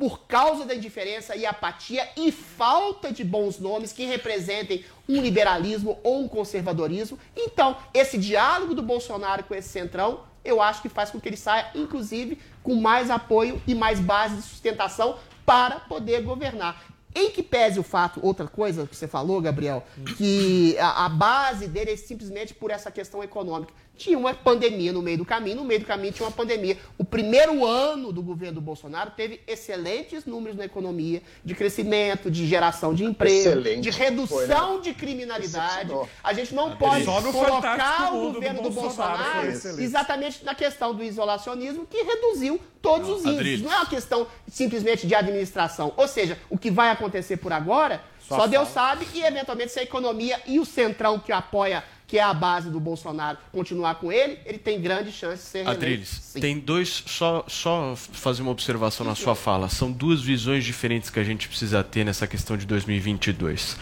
por 0.01 0.21
causa 0.21 0.65
da 0.65 0.75
indiferença 0.75 1.37
e 1.37 1.45
apatia 1.45 2.09
e 2.17 2.33
falta 2.33 3.13
de 3.13 3.23
bons 3.23 3.59
nomes 3.59 3.93
que 3.93 4.07
representem 4.07 4.83
um 5.07 5.21
liberalismo 5.21 5.99
ou 6.03 6.23
um 6.23 6.29
conservadorismo. 6.29 7.19
Então, 7.37 7.77
esse 7.93 8.17
diálogo 8.17 8.75
do 8.75 8.83
Bolsonaro 8.83 9.45
com 9.45 9.55
esse 9.55 9.69
centrão, 9.69 10.21
eu 10.43 10.63
acho 10.63 10.81
que 10.81 10.89
faz 10.89 11.11
com 11.11 11.21
que 11.21 11.29
ele 11.29 11.37
saia, 11.37 11.71
inclusive, 11.75 12.39
com 12.63 12.77
mais 12.77 13.11
apoio 13.11 13.61
e 13.67 13.75
mais 13.75 14.01
base 14.01 14.37
de 14.37 14.43
sustentação 14.43 15.19
para 15.45 15.81
poder 15.81 16.23
governar. 16.23 16.83
Em 17.15 17.31
que 17.31 17.43
pese 17.43 17.79
o 17.79 17.83
fato, 17.83 18.21
outra 18.25 18.47
coisa 18.47 18.87
que 18.87 18.95
você 18.95 19.09
falou, 19.09 19.41
Gabriel, 19.41 19.85
que 20.17 20.79
a, 20.79 21.07
a 21.07 21.09
base 21.09 21.67
dele 21.67 21.93
é 21.93 21.97
simplesmente 21.97 22.55
por 22.55 22.71
essa 22.71 22.91
questão 22.91 23.23
econômica. 23.23 23.73
Tinha 24.01 24.17
uma 24.17 24.33
pandemia 24.33 24.95
no 24.95 25.03
meio 25.03 25.19
do 25.19 25.27
caminho, 25.27 25.57
no 25.57 25.65
meio 25.65 25.81
do 25.81 25.85
caminho 25.85 26.11
tinha 26.11 26.27
uma 26.27 26.33
pandemia. 26.35 26.79
O 26.97 27.05
primeiro 27.05 27.67
ano 27.67 28.11
do 28.11 28.23
governo 28.23 28.55
do 28.55 28.61
Bolsonaro 28.63 29.11
teve 29.11 29.43
excelentes 29.47 30.25
números 30.25 30.57
na 30.57 30.65
economia, 30.65 31.23
de 31.45 31.55
crescimento, 31.55 32.31
de 32.31 32.47
geração 32.47 32.95
de 32.95 33.05
emprego, 33.05 33.51
Excelente. 33.51 33.83
de 33.83 33.91
redução 33.91 34.39
Foi, 34.39 34.77
né? 34.77 34.83
de 34.83 34.95
criminalidade. 34.95 35.93
A 36.25 36.33
gente 36.33 36.55
não 36.55 36.75
pode 36.79 37.05
colocar 37.05 38.15
o 38.15 38.33
governo 38.33 38.63
do 38.63 38.71
Bolsonaro 38.71 39.51
Bolsonaro, 39.51 39.83
exatamente 39.83 40.43
na 40.47 40.55
questão 40.55 40.95
do 40.95 41.05
isolacionismo 41.05 41.85
que 41.87 42.03
reduziu 42.03 42.59
todos 42.81 43.07
os 43.07 43.21
índices. 43.21 43.37
Adriles. 43.37 43.63
Não 43.63 43.73
é 43.73 43.77
uma 43.77 43.87
questão 43.87 44.27
simplesmente 44.49 45.07
de 45.07 45.15
administração. 45.15 45.93
Ou 45.95 46.09
seja, 46.09 46.39
o 46.49 46.57
que 46.57 46.71
vai 46.71 46.91
acontecer 46.91 47.37
por 47.37 47.53
agora, 47.53 48.03
Só 48.21 48.39
só, 48.39 48.47
Deus 48.47 48.69
sabe, 48.69 49.07
e 49.13 49.23
eventualmente 49.23 49.73
se 49.73 49.81
a 49.81 49.83
economia 49.83 50.41
e 50.47 50.59
o 50.59 50.65
centrão 50.65 51.19
que 51.19 51.33
apoia, 51.33 51.85
que 52.11 52.19
é 52.19 52.23
a 52.25 52.35
base 52.35 52.69
do 52.71 52.81
Bolsonaro, 52.81 53.39
continuar 53.53 53.95
com 53.95 54.11
ele, 54.11 54.37
ele 54.45 54.59
tem 54.59 54.81
grande 54.81 55.13
chance 55.13 55.45
de 55.45 55.49
ser 55.49 55.59
reeleito. 55.59 55.81
Adriles, 55.81 56.33
tem 56.33 56.59
dois. 56.59 57.05
Só, 57.07 57.45
só 57.47 57.95
fazer 57.95 58.43
uma 58.43 58.51
observação 58.51 59.07
na 59.07 59.15
sua 59.15 59.37
fala. 59.37 59.69
São 59.69 59.93
duas 59.93 60.21
visões 60.21 60.65
diferentes 60.65 61.09
que 61.09 61.21
a 61.21 61.23
gente 61.23 61.47
precisa 61.47 61.85
ter 61.85 62.05
nessa 62.05 62.27
questão 62.27 62.57
de 62.57 62.67
2022. 62.67 63.77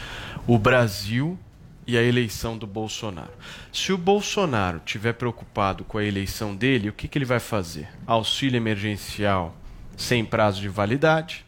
O 0.47 0.59
Brasil 0.59 1.39
e 1.87 1.97
a 1.97 2.03
eleição 2.03 2.59
do 2.59 2.67
Bolsonaro. 2.67 3.33
Se 3.73 3.95
o 3.95 3.97
Bolsonaro 3.97 4.83
tiver 4.85 5.15
preocupado 5.15 5.83
com 5.83 5.97
a 5.97 6.05
eleição 6.05 6.55
dele, 6.55 6.91
o 6.91 6.93
que, 6.93 7.09
que 7.09 7.17
ele 7.17 7.25
vai 7.25 7.41
fazer? 7.41 7.89
Auxílio 8.07 8.59
emergencial 8.59 9.57
sem 9.97 10.23
prazo 10.23 10.61
de 10.61 10.69
validade. 10.69 11.47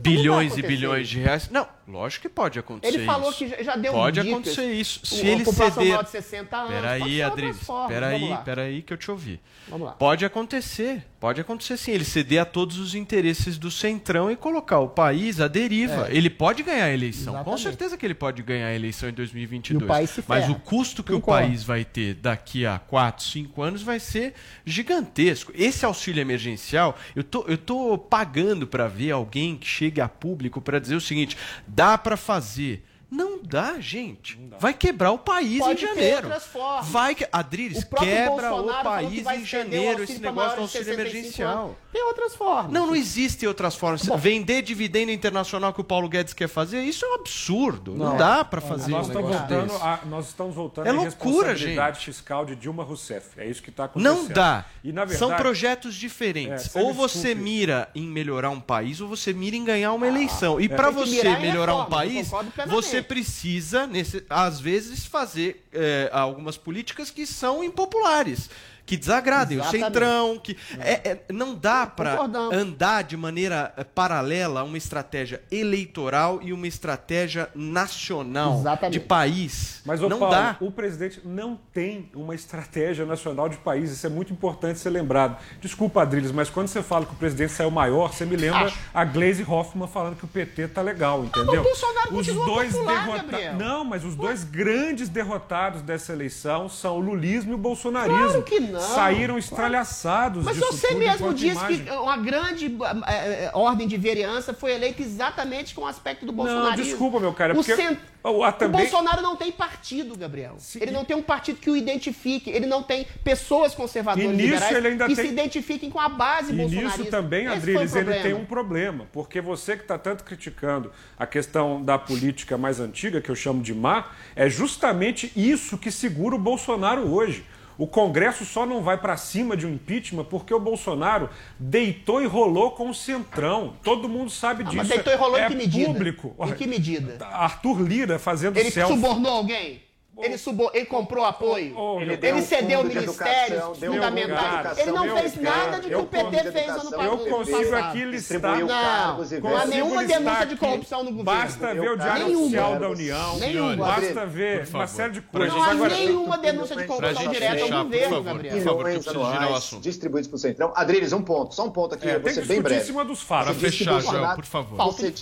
Bilhões 0.00 0.56
e 0.56 0.62
bilhões 0.62 1.10
de 1.10 1.18
reais. 1.18 1.50
Não, 1.50 1.68
lógico 1.88 2.22
que 2.22 2.28
pode 2.28 2.58
acontecer 2.58 2.94
Ele 2.96 3.04
falou 3.06 3.30
isso. 3.30 3.38
que 3.38 3.64
já- 3.64 3.76
deu 3.76 3.92
Pode 3.92 4.20
dicas. 4.20 4.32
acontecer 4.32 4.72
isso. 4.72 5.00
Se 5.04 5.22
O- 5.22 5.26
ele 5.26 5.44
ceder. 5.44 6.02
de 6.04 6.10
60 6.10 6.56
anos, 6.56 6.70
Peraí, 6.72 7.20
formas. 7.54 7.88
Peraí, 7.92 8.36
peraí 8.44 8.82
que 8.82 8.92
eu 8.92 8.96
te 8.96 9.10
ouvi. 9.10 9.40
Vamos 9.68 9.86
lá. 9.88 9.92
Pode 9.94 10.24
acontecer. 10.24 11.04
Pode 11.20 11.40
acontecer 11.40 11.76
sim. 11.76 11.90
Ele 11.90 12.04
ceder 12.04 12.40
a 12.40 12.44
todos 12.44 12.78
os 12.78 12.94
interesses 12.94 13.58
do 13.58 13.70
Centrão 13.72 14.30
e 14.30 14.36
colocar 14.36 14.78
o 14.78 14.88
país 14.88 15.40
à 15.40 15.48
deriva. 15.48 16.08
É. 16.08 16.16
Ele 16.16 16.30
pode 16.30 16.62
ganhar 16.62 16.84
a 16.84 16.92
eleição. 16.94 17.32
Com 17.32 17.38
Exatamente. 17.40 17.62
certeza 17.62 17.96
que 17.96 18.06
ele 18.06 18.14
pode 18.14 18.40
ganhar 18.42 18.68
a 18.68 18.74
eleição 18.74 19.08
em 19.08 19.12
2022. 19.12 19.82
E 19.82 19.84
o 19.84 19.88
país 19.88 20.10
se 20.10 20.22
Mas 20.28 20.44
ferra. 20.44 20.52
o 20.56 20.60
custo 20.60 21.02
que 21.02 21.12
Concordo. 21.12 21.42
o 21.44 21.48
país 21.48 21.64
vai 21.64 21.84
ter 21.84 22.14
daqui 22.14 22.64
a 22.64 22.78
4, 22.78 23.24
5 23.26 23.60
anos 23.62 23.82
vai 23.82 23.98
ser 23.98 24.34
gigantesco. 24.64 25.52
Esse 25.54 25.84
auxílio 25.84 26.20
emergencial, 26.20 26.96
eu 27.16 27.24
tô, 27.24 27.44
eu 27.48 27.58
tô 27.58 27.98
pagando 27.98 28.66
para 28.66 28.86
ver 28.86 29.10
alguém 29.10 29.56
que 29.56 29.66
chegue 29.66 30.00
a 30.00 30.08
público 30.08 30.60
para 30.60 30.78
dizer 30.78 30.94
o 30.94 31.00
seguinte: 31.00 31.36
dá 31.78 31.96
para 31.96 32.16
fazer. 32.16 32.82
Não 33.10 33.40
dá, 33.42 33.80
gente. 33.80 34.38
Vai 34.60 34.74
quebrar 34.74 35.12
o 35.12 35.18
país 35.18 35.60
Pode 35.60 35.82
em 35.82 35.88
janeiro. 35.88 36.26
outras 36.26 36.44
formas. 36.44 36.88
Vai 36.88 37.14
que 37.14 37.26
Adriles 37.32 37.82
O 37.82 37.96
quebra 37.96 38.50
Bolsonaro 38.50 38.80
o 38.80 38.82
país 38.82 39.26
em 39.26 39.44
janeiro 39.46 40.02
esse 40.02 40.18
negócio 40.20 40.56
do 40.56 40.62
auxílio 40.62 40.84
65 40.84 41.00
emergencial. 41.00 41.64
anos. 41.64 41.76
Tem 41.90 42.02
outras 42.04 42.34
formas. 42.34 42.70
Não, 42.70 42.86
não 42.88 42.94
existem 42.94 43.48
outras 43.48 43.74
formas. 43.74 44.02
Vender 44.18 44.60
dividendo 44.60 45.10
internacional 45.10 45.72
que 45.72 45.80
o 45.80 45.84
Paulo 45.84 46.06
Guedes 46.06 46.34
quer 46.34 46.48
fazer, 46.48 46.82
isso 46.82 47.02
é 47.04 47.08
um 47.08 47.14
absurdo. 47.14 47.94
Não, 47.94 48.16
dá 48.18 48.44
para 48.44 48.60
fazer 48.60 48.90
nós, 48.90 49.06
um 49.06 49.08
estamos 49.08 49.30
voltando 49.36 49.72
a, 49.76 50.00
nós 50.04 50.26
estamos 50.28 50.54
voltando 50.54 50.86
É 50.86 50.90
à 50.90 50.92
loucura, 50.92 51.48
responsabilidade 51.48 52.04
fiscal 52.04 52.44
de 52.44 52.56
Dilma 52.56 52.84
Rousseff. 52.84 53.28
É 53.38 53.46
isso 53.46 53.62
que 53.62 53.70
está 53.70 53.84
acontecendo. 53.84 54.16
Não 54.16 54.28
dá. 54.28 54.66
E, 54.84 54.92
na 54.92 55.06
verdade, 55.06 55.18
São 55.18 55.34
projetos 55.34 55.94
diferentes. 55.94 56.66
É, 56.66 56.68
você 56.68 56.78
ou 56.78 56.92
você 56.92 57.28
desculpe. 57.28 57.42
mira 57.42 57.88
em 57.94 58.06
melhorar 58.06 58.50
um 58.50 58.60
país 58.60 59.00
ou 59.00 59.08
você 59.08 59.32
mira 59.32 59.56
em 59.56 59.64
ganhar 59.64 59.94
uma 59.94 60.06
eleição. 60.06 60.60
E 60.60 60.66
é. 60.66 60.68
para 60.68 60.90
você 60.90 61.36
melhorar 61.38 61.74
um 61.74 61.86
país, 61.86 62.28
plenamente. 62.28 62.97
Você 62.98 63.02
precisa, 63.02 63.86
nesse, 63.86 64.24
às 64.28 64.60
vezes, 64.60 65.06
fazer 65.06 65.64
é, 65.72 66.10
algumas 66.12 66.56
políticas 66.56 67.10
que 67.10 67.26
são 67.26 67.62
impopulares. 67.62 68.50
Que 68.88 68.96
desagradem. 68.96 69.60
O 69.60 69.64
centrão, 69.64 70.38
que. 70.38 70.56
É, 70.80 71.10
é, 71.10 71.20
não 71.30 71.54
dá 71.54 71.86
pra 71.86 72.12
Concordamos. 72.12 72.56
andar 72.56 73.04
de 73.04 73.18
maneira 73.18 73.70
eh, 73.76 73.84
paralela 73.84 74.64
uma 74.64 74.78
estratégia 74.78 75.42
eleitoral 75.52 76.40
e 76.42 76.54
uma 76.54 76.66
estratégia 76.66 77.50
nacional 77.54 78.58
Exatamente. 78.60 78.92
de 78.98 79.00
país. 79.00 79.82
Mas, 79.84 80.00
não 80.00 80.18
Paulo, 80.18 80.34
dá. 80.34 80.56
o 80.60 80.72
presidente 80.72 81.20
não 81.22 81.58
tem 81.70 82.10
uma 82.14 82.34
estratégia 82.34 83.04
nacional 83.04 83.46
de 83.50 83.58
país. 83.58 83.90
Isso 83.90 84.06
é 84.06 84.10
muito 84.10 84.32
importante 84.32 84.78
ser 84.78 84.88
lembrado. 84.88 85.36
Desculpa, 85.60 86.00
Adriles, 86.00 86.32
mas 86.32 86.48
quando 86.48 86.68
você 86.68 86.82
fala 86.82 87.04
que 87.04 87.12
o 87.12 87.16
presidente 87.16 87.52
saiu 87.52 87.70
maior, 87.70 88.14
você 88.14 88.24
me 88.24 88.36
lembra 88.36 88.64
Acho. 88.66 88.78
a 88.94 89.04
Glaze 89.04 89.44
Hoffman 89.46 89.86
falando 89.86 90.16
que 90.16 90.24
o 90.24 90.28
PT 90.28 90.68
tá 90.68 90.80
legal, 90.80 91.24
entendeu? 91.24 91.60
o 91.60 91.62
Bolsonaro 91.64 92.16
os 92.16 92.26
dois 92.26 92.72
popular, 92.72 93.04
derrota- 93.04 93.18
Gabriel. 93.22 93.54
Não, 93.56 93.84
mas 93.84 94.02
os 94.02 94.14
dois 94.16 94.44
grandes 94.44 95.10
derrotados 95.10 95.82
dessa 95.82 96.12
eleição 96.14 96.70
são 96.70 96.96
o 96.96 97.00
lulismo 97.00 97.52
e 97.52 97.54
o 97.54 97.58
bolsonarismo. 97.58 98.18
Claro 98.18 98.42
que 98.44 98.60
não. 98.60 98.77
Saíram 98.80 99.38
estralhaçados 99.38 100.44
Mas 100.44 100.56
você 100.56 100.94
mesmo 100.94 101.32
disse 101.34 101.52
imagem. 101.56 101.84
que 101.84 101.90
uma 101.90 102.16
grande 102.16 102.66
eh, 103.06 103.44
eh, 103.46 103.50
ordem 103.54 103.86
de 103.86 103.96
vereança 103.96 104.52
foi 104.54 104.72
eleita 104.72 105.02
exatamente 105.02 105.74
com 105.74 105.82
o 105.82 105.86
aspecto 105.86 106.24
do 106.26 106.32
bolsonarismo. 106.32 106.84
desculpa, 106.84 107.20
meu 107.20 107.32
cara, 107.32 107.52
O, 107.52 107.56
porque- 107.56 107.76
cent- 107.76 107.98
o- 108.24 108.42
a 108.44 108.48
o 108.48 108.52
também- 108.52 108.80
Bolsonaro 108.82 109.22
não 109.22 109.36
tem 109.36 109.50
partido, 109.52 110.16
Gabriel. 110.16 110.56
Ele 110.80 110.90
não 110.90 111.04
tem 111.04 111.16
um 111.16 111.22
partido 111.22 111.58
que 111.60 111.70
o 111.70 111.76
identifique. 111.76 112.50
Ele 112.50 112.66
não 112.66 112.82
tem 112.82 113.06
pessoas 113.24 113.74
conservadoras 113.74 114.30
E 114.30 114.32
nisso 114.36 114.74
ele 114.74 114.88
ainda 114.88 115.06
que 115.06 115.14
tem- 115.14 115.24
se 115.26 115.32
identifiquem 115.32 115.90
com 115.90 116.00
a 116.00 116.08
base 116.08 116.52
E 116.52 116.56
bolsonarista. 116.56 116.98
nisso 116.98 117.10
também, 117.10 117.46
Adriles, 117.46 117.94
ele 117.94 118.14
tem 118.20 118.34
um 118.34 118.44
problema, 118.44 119.06
porque 119.12 119.40
você 119.40 119.76
que 119.76 119.82
está 119.82 119.98
tanto 119.98 120.24
criticando 120.24 120.90
a 121.18 121.26
questão 121.26 121.82
da 121.82 121.98
política 121.98 122.56
mais 122.58 122.80
antiga, 122.80 123.20
que 123.20 123.30
eu 123.30 123.36
chamo 123.36 123.62
de 123.62 123.74
má, 123.74 124.06
é 124.36 124.48
justamente 124.48 125.32
isso 125.36 125.78
que 125.78 125.90
segura 125.90 126.34
o 126.34 126.38
Bolsonaro 126.38 127.12
hoje. 127.12 127.44
O 127.78 127.86
Congresso 127.86 128.44
só 128.44 128.66
não 128.66 128.82
vai 128.82 128.98
para 128.98 129.16
cima 129.16 129.56
de 129.56 129.64
um 129.64 129.72
impeachment 129.72 130.24
porque 130.24 130.52
o 130.52 130.58
Bolsonaro 130.58 131.30
deitou 131.58 132.20
e 132.20 132.26
rolou 132.26 132.72
com 132.72 132.90
o 132.90 132.94
Centrão. 132.94 133.74
Todo 133.84 134.08
mundo 134.08 134.30
sabe 134.30 134.62
Ah, 134.62 134.66
disso. 134.66 134.76
mas 134.78 134.88
deitou 134.88 135.12
e 135.12 135.16
rolou 135.16 135.38
é 135.38 135.46
em 135.46 135.48
que 135.50 135.54
medida? 135.56 135.86
público. 135.86 136.34
Em 136.40 136.52
que 136.54 136.66
medida? 136.66 137.24
Arthur 137.24 137.80
Lira 137.80 138.18
fazendo 138.18 138.56
Ele 138.58 138.70
selfie. 138.70 138.94
subornou 138.94 139.30
alguém? 139.32 139.80
Ele, 140.18 140.38
subo... 140.38 140.70
ele 140.74 140.86
comprou 140.86 141.24
apoio? 141.24 141.76
Ele 142.00 142.10
ele 142.12 142.16
deu 142.16 142.36
um 142.36 142.42
cedeu 142.42 142.84
ministérios 142.84 143.18
educação, 143.18 143.74
fundamentais? 143.74 144.78
ele 144.78 144.92
não 144.92 145.16
fez 145.16 145.36
nada 145.36 145.80
de 145.80 145.88
que 145.88 145.94
eu 145.94 146.00
o 146.00 146.06
PT 146.06 146.52
fez 146.52 146.68
ano 146.68 146.90
passado. 146.90 147.04
Eu 147.04 147.18
consigo 147.18 147.76
aqui 147.76 148.04
listar. 148.04 148.58
Não, 148.58 149.56
há 149.56 149.66
nenhuma 149.66 150.04
denúncia 150.04 150.46
de 150.46 150.56
corrupção 150.56 150.98
no 151.04 151.10
governo. 151.12 151.24
Basta 151.24 151.74
ver 151.74 151.90
o 151.90 151.96
Diário 151.96 152.26
Nenhuma. 152.26 152.42
Oficial 152.44 152.78
da 152.78 152.88
União, 152.88 153.38
Nenhuma. 153.38 153.76
basta 153.76 154.26
ver 154.26 154.68
uma 154.72 154.86
série 154.86 155.12
de 155.14 155.20
coisas. 155.22 155.54
Não 155.54 155.62
há 155.62 155.88
nenhuma 155.88 156.38
denúncia 156.38 156.76
de 156.76 156.84
corrupção 156.84 157.30
direta 157.30 157.62
ao 157.74 157.84
governo, 157.84 158.22
Gabriel. 158.22 158.56
Milhões 158.56 159.08
anuais 159.08 159.76
distribuídos 159.80 160.28
para 160.28 160.36
o 160.36 160.38
Centrão. 160.38 160.72
Adriles, 160.74 161.12
um 161.12 161.22
ponto, 161.22 161.54
só 161.54 161.64
um 161.66 161.70
ponto 161.70 161.94
aqui, 161.94 162.08
É, 162.08 162.16
eu 162.16 162.20
vou 162.20 162.30
ser 162.30 162.36
bem 162.36 162.46
discutir 162.46 162.62
breve. 162.62 162.82
em 162.82 162.84
cima 162.84 163.04
dos 163.04 163.22
fatos. 163.22 163.54
Que 163.54 163.60
fechar, 163.60 164.00
Joel, 164.00 164.34
por 164.34 164.44
favor. 164.44 164.76
Você 164.92 165.12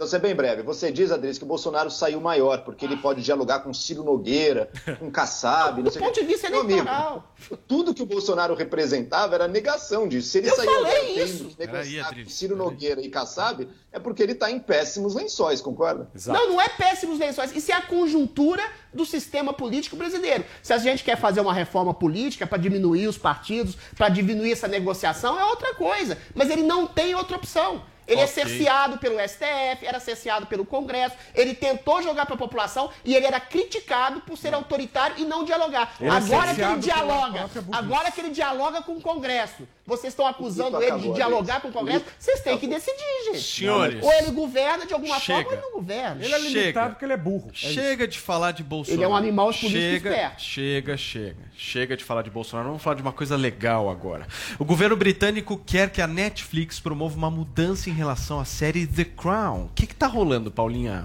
Vou 0.00 0.08
ser 0.08 0.18
bem 0.18 0.34
breve. 0.34 0.62
Você 0.62 0.90
diz, 0.90 1.12
Adriles, 1.12 1.36
que 1.36 1.44
o 1.44 1.46
Bolsonaro 1.46 1.90
saiu 1.90 2.22
maior, 2.22 2.64
porque 2.64 2.86
ele 2.86 2.96
pode 2.96 3.20
dialogar 3.22 3.58
com 3.58 3.74
Ciro 3.74 4.02
Nogueira, 4.02 4.70
com 4.98 5.10
Kassab, 5.10 5.82
não 5.84 5.90
sei 5.90 6.00
o 6.00 6.04
ponto 6.06 6.18
de 6.18 6.26
vista 6.26 6.48
Meu 6.48 6.60
amigo, 6.60 6.78
eleitoral. 6.78 7.34
tudo 7.68 7.92
que 7.92 8.02
o 8.02 8.06
Bolsonaro 8.06 8.54
representava 8.54 9.34
era 9.34 9.46
negação 9.46 10.08
disso. 10.08 10.30
Se 10.30 10.38
ele 10.38 10.48
Eu 10.48 10.56
saiu 10.56 10.72
falei 10.72 11.22
isso. 11.22 11.44
que 11.44 11.58
negociar 11.66 12.14
com 12.14 12.30
Ciro 12.30 12.56
Nogueira 12.56 13.02
e 13.02 13.10
Kassab, 13.10 13.68
é 13.92 13.98
porque 13.98 14.22
ele 14.22 14.32
está 14.32 14.50
em 14.50 14.58
péssimos 14.58 15.14
lençóis, 15.14 15.60
concorda? 15.60 16.08
Não, 16.28 16.48
não 16.48 16.58
é 16.58 16.70
péssimos 16.70 17.18
lençóis. 17.18 17.54
Isso 17.54 17.70
é 17.70 17.74
a 17.74 17.82
conjuntura 17.82 18.62
do 18.94 19.04
sistema 19.04 19.52
político 19.52 19.96
brasileiro. 19.96 20.46
Se 20.62 20.72
a 20.72 20.78
gente 20.78 21.04
quer 21.04 21.18
fazer 21.20 21.42
uma 21.42 21.52
reforma 21.52 21.92
política 21.92 22.46
para 22.46 22.56
diminuir 22.56 23.06
os 23.06 23.18
partidos, 23.18 23.76
para 23.98 24.08
diminuir 24.08 24.52
essa 24.52 24.66
negociação, 24.66 25.38
é 25.38 25.44
outra 25.44 25.74
coisa. 25.74 26.16
Mas 26.34 26.48
ele 26.48 26.62
não 26.62 26.86
tem 26.86 27.14
outra 27.14 27.36
opção. 27.36 27.82
Ele 28.06 28.20
é 28.20 28.24
Ok. 28.24 28.34
cerceado 28.34 28.98
pelo 28.98 29.18
STF, 29.20 29.86
era 29.86 30.00
cerceado 30.00 30.46
pelo 30.46 30.64
Congresso, 30.64 31.14
ele 31.34 31.54
tentou 31.54 32.02
jogar 32.02 32.26
para 32.26 32.34
a 32.34 32.38
população 32.38 32.90
e 33.04 33.14
ele 33.14 33.26
era 33.26 33.38
criticado 33.38 34.20
por 34.20 34.36
ser 34.36 34.52
autoritário 34.54 35.16
e 35.18 35.24
não 35.24 35.44
dialogar. 35.44 35.94
Ele 36.00 36.08
é 36.10 36.12
agora 36.12 36.54
que 36.54 36.60
ele 36.60 36.76
dialoga, 36.78 37.50
agora 37.72 38.10
que 38.10 38.20
ele 38.20 38.30
dialoga 38.30 38.82
com 38.82 38.96
o 38.96 39.00
Congresso, 39.00 39.66
vocês 39.90 40.12
estão 40.12 40.26
acusando 40.26 40.80
ele 40.82 40.98
de 40.98 41.12
dialogar 41.12 41.60
com 41.60 41.68
o 41.68 41.72
Congresso, 41.72 42.04
vocês 42.18 42.40
têm 42.40 42.56
que 42.56 42.66
decidir, 42.66 43.32
gente. 43.32 43.42
Senhores. 43.42 44.02
Ou 44.02 44.12
ele 44.12 44.30
governa 44.30 44.86
de 44.86 44.94
alguma 44.94 45.18
Chega. 45.18 45.42
forma 45.42 45.50
ou 45.50 45.52
ele 45.52 45.62
não 45.62 45.72
governa. 45.80 46.24
Ele 46.24 46.34
é 46.34 46.38
limitado 46.38 46.90
porque 46.90 47.04
ele 47.04 47.12
é 47.12 47.16
burro. 47.16 47.50
Chega 47.52 48.06
de 48.06 48.18
falar 48.18 48.52
de 48.52 48.62
Bolsonaro. 48.62 49.00
Ele 49.00 49.04
é 49.04 49.08
um 49.08 49.16
animal 49.16 49.46
político 49.46 49.70
chega, 49.70 50.08
esperto. 50.08 50.42
Chega, 50.42 50.96
chega. 50.96 51.50
Chega 51.56 51.96
de 51.96 52.04
falar 52.04 52.22
de 52.22 52.30
Bolsonaro. 52.30 52.68
Vamos 52.68 52.82
falar 52.82 52.96
de 52.96 53.02
uma 53.02 53.12
coisa 53.12 53.36
legal 53.36 53.90
agora. 53.90 54.26
O 54.58 54.64
governo 54.64 54.96
britânico 54.96 55.60
quer 55.66 55.90
que 55.90 56.00
a 56.00 56.06
Netflix 56.06 56.78
promova 56.78 57.16
uma 57.16 57.30
mudança 57.30 57.90
em 57.90 57.92
relação 57.92 58.38
à 58.38 58.44
série 58.44 58.86
The 58.86 59.04
Crown. 59.04 59.64
O 59.64 59.70
que, 59.74 59.86
que 59.86 59.94
tá 59.94 60.06
rolando, 60.06 60.50
Paulinha? 60.50 61.04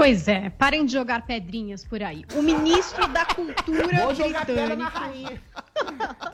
Pois 0.00 0.26
é, 0.28 0.48
parem 0.48 0.86
de 0.86 0.94
jogar 0.94 1.26
pedrinhas 1.26 1.84
por 1.84 2.02
aí. 2.02 2.24
O 2.34 2.40
ministro 2.40 3.06
da 3.08 3.26
Cultura 3.26 3.98
rainha. 4.88 5.42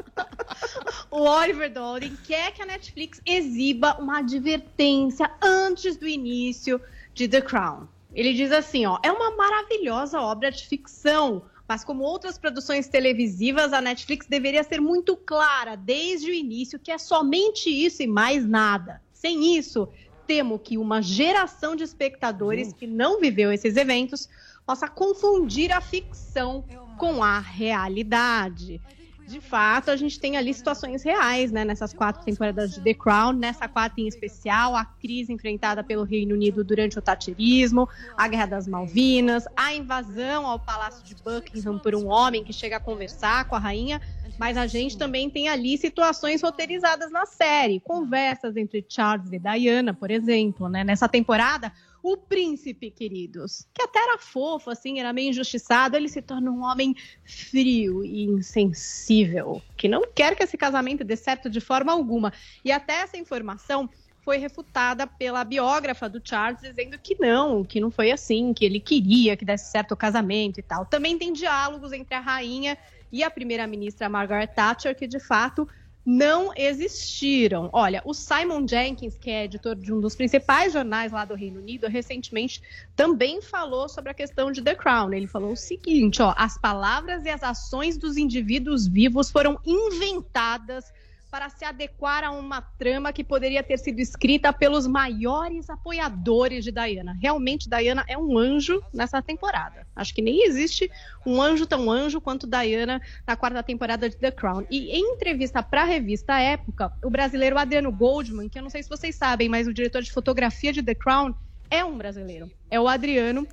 o 1.10 1.22
Oliver 1.22 1.72
Dowden, 1.72 2.16
quer 2.24 2.52
que 2.52 2.62
a 2.62 2.66
Netflix 2.66 3.20
exiba 3.26 3.96
uma 3.98 4.18
advertência 4.18 5.28
antes 5.42 5.96
do 5.96 6.06
início 6.06 6.80
de 7.12 7.26
The 7.26 7.40
Crown. 7.40 7.88
Ele 8.14 8.34
diz 8.34 8.52
assim, 8.52 8.86
ó, 8.86 9.00
é 9.02 9.10
uma 9.10 9.32
maravilhosa 9.34 10.20
obra 10.20 10.52
de 10.52 10.64
ficção, 10.64 11.42
mas 11.66 11.82
como 11.82 12.04
outras 12.04 12.38
produções 12.38 12.86
televisivas, 12.86 13.72
a 13.72 13.80
Netflix 13.80 14.28
deveria 14.28 14.62
ser 14.62 14.80
muito 14.80 15.16
clara 15.16 15.74
desde 15.74 16.30
o 16.30 16.32
início 16.32 16.78
que 16.78 16.92
é 16.92 16.98
somente 16.98 17.68
isso 17.68 18.00
e 18.00 18.06
mais 18.06 18.46
nada. 18.46 19.02
Sem 19.12 19.56
isso, 19.56 19.88
temo 20.26 20.58
que 20.58 20.76
uma 20.76 21.00
geração 21.00 21.76
de 21.76 21.84
espectadores 21.84 22.72
que 22.72 22.86
não 22.86 23.20
viveu 23.20 23.52
esses 23.52 23.76
eventos 23.76 24.28
possa 24.66 24.88
confundir 24.88 25.72
a 25.72 25.80
ficção 25.80 26.64
com 26.98 27.22
a 27.22 27.38
realidade. 27.38 28.80
De 29.26 29.40
fato, 29.40 29.90
a 29.90 29.96
gente 29.96 30.20
tem 30.20 30.36
ali 30.36 30.54
situações 30.54 31.02
reais, 31.02 31.50
né? 31.50 31.64
Nessas 31.64 31.92
quatro 31.92 32.24
temporadas 32.24 32.72
de 32.72 32.80
The 32.80 32.94
Crown, 32.94 33.32
nessa 33.32 33.66
quarta 33.66 34.00
em 34.00 34.06
especial, 34.06 34.76
a 34.76 34.84
crise 34.84 35.32
enfrentada 35.32 35.82
pelo 35.82 36.04
Reino 36.04 36.34
Unido 36.34 36.62
durante 36.62 36.96
o 36.96 37.02
Thatcherismo, 37.02 37.88
a 38.16 38.28
Guerra 38.28 38.46
das 38.46 38.68
Malvinas, 38.68 39.44
a 39.56 39.74
invasão 39.74 40.46
ao 40.46 40.60
Palácio 40.60 41.04
de 41.04 41.16
Buckingham 41.16 41.78
por 41.78 41.94
um 41.94 42.06
homem 42.06 42.44
que 42.44 42.52
chega 42.52 42.76
a 42.76 42.80
conversar 42.80 43.46
com 43.46 43.56
a 43.56 43.58
rainha, 43.58 44.00
mas 44.38 44.56
a 44.56 44.66
gente 44.66 44.96
também 44.96 45.28
tem 45.28 45.48
ali 45.48 45.76
situações 45.76 46.40
roteirizadas 46.40 47.10
na 47.10 47.26
série, 47.26 47.80
conversas 47.80 48.56
entre 48.56 48.84
Charles 48.88 49.32
e 49.32 49.38
Diana, 49.38 49.92
por 49.92 50.10
exemplo, 50.10 50.68
né? 50.68 50.84
Nessa 50.84 51.08
temporada, 51.08 51.72
o 52.08 52.16
príncipe, 52.16 52.88
queridos, 52.88 53.66
que 53.74 53.82
até 53.82 53.98
era 53.98 54.16
fofo, 54.16 54.70
assim, 54.70 55.00
era 55.00 55.12
meio 55.12 55.30
injustiçado, 55.30 55.96
ele 55.96 56.08
se 56.08 56.22
torna 56.22 56.52
um 56.52 56.62
homem 56.62 56.94
frio 57.24 58.04
e 58.04 58.22
insensível, 58.22 59.60
que 59.76 59.88
não 59.88 60.06
quer 60.14 60.36
que 60.36 60.44
esse 60.44 60.56
casamento 60.56 61.02
dê 61.02 61.16
certo 61.16 61.50
de 61.50 61.60
forma 61.60 61.90
alguma. 61.90 62.32
E 62.64 62.70
até 62.70 63.00
essa 63.00 63.16
informação 63.16 63.90
foi 64.22 64.36
refutada 64.36 65.04
pela 65.04 65.42
biógrafa 65.42 66.08
do 66.08 66.22
Charles, 66.22 66.60
dizendo 66.60 66.96
que 66.96 67.16
não, 67.18 67.64
que 67.64 67.80
não 67.80 67.90
foi 67.90 68.12
assim, 68.12 68.54
que 68.54 68.64
ele 68.64 68.78
queria 68.78 69.36
que 69.36 69.44
desse 69.44 69.72
certo 69.72 69.90
o 69.90 69.96
casamento 69.96 70.60
e 70.60 70.62
tal. 70.62 70.86
Também 70.86 71.18
tem 71.18 71.32
diálogos 71.32 71.92
entre 71.92 72.14
a 72.14 72.20
rainha 72.20 72.78
e 73.10 73.24
a 73.24 73.30
primeira-ministra 73.30 74.08
Margaret 74.08 74.46
Thatcher, 74.46 74.94
que 74.94 75.08
de 75.08 75.18
fato 75.18 75.68
não 76.06 76.52
existiram. 76.56 77.68
Olha, 77.72 78.00
o 78.04 78.14
Simon 78.14 78.64
Jenkins, 78.66 79.18
que 79.18 79.28
é 79.28 79.44
editor 79.44 79.74
de 79.74 79.92
um 79.92 80.00
dos 80.00 80.14
principais 80.14 80.72
jornais 80.72 81.10
lá 81.10 81.24
do 81.24 81.34
Reino 81.34 81.58
Unido, 81.58 81.88
recentemente 81.88 82.62
também 82.94 83.42
falou 83.42 83.88
sobre 83.88 84.12
a 84.12 84.14
questão 84.14 84.52
de 84.52 84.62
The 84.62 84.76
Crown. 84.76 85.12
Ele 85.12 85.26
falou 85.26 85.50
o 85.50 85.56
seguinte, 85.56 86.22
ó, 86.22 86.32
as 86.36 86.56
palavras 86.56 87.24
e 87.24 87.28
as 87.28 87.42
ações 87.42 87.98
dos 87.98 88.16
indivíduos 88.16 88.86
vivos 88.86 89.32
foram 89.32 89.58
inventadas 89.66 90.92
para 91.36 91.50
se 91.50 91.66
adequar 91.66 92.24
a 92.24 92.30
uma 92.30 92.62
trama 92.62 93.12
que 93.12 93.22
poderia 93.22 93.62
ter 93.62 93.78
sido 93.78 94.00
escrita 94.00 94.54
pelos 94.54 94.86
maiores 94.86 95.68
apoiadores 95.68 96.64
de 96.64 96.72
Diana. 96.72 97.14
Realmente, 97.20 97.68
Diana 97.68 98.02
é 98.08 98.16
um 98.16 98.38
anjo 98.38 98.82
nessa 98.90 99.20
temporada. 99.20 99.86
Acho 99.94 100.14
que 100.14 100.22
nem 100.22 100.46
existe 100.46 100.90
um 101.26 101.42
anjo 101.42 101.66
tão 101.66 101.90
anjo 101.90 102.22
quanto 102.22 102.46
Diana 102.46 103.02
na 103.26 103.36
quarta 103.36 103.62
temporada 103.62 104.08
de 104.08 104.16
The 104.16 104.30
Crown. 104.30 104.64
E 104.70 104.92
em 104.92 105.12
entrevista 105.12 105.62
para 105.62 105.82
a 105.82 105.84
revista 105.84 106.40
Época, 106.40 106.90
o 107.04 107.10
brasileiro 107.10 107.58
Adriano 107.58 107.92
Goldman, 107.92 108.48
que 108.48 108.58
eu 108.58 108.62
não 108.62 108.70
sei 108.70 108.82
se 108.82 108.88
vocês 108.88 109.14
sabem, 109.14 109.46
mas 109.46 109.66
o 109.66 109.74
diretor 109.74 110.00
de 110.00 110.10
fotografia 110.10 110.72
de 110.72 110.82
The 110.82 110.94
Crown 110.94 111.34
é 111.70 111.84
um 111.84 111.98
brasileiro. 111.98 112.50
É 112.70 112.80
o 112.80 112.88
Adriano, 112.88 113.46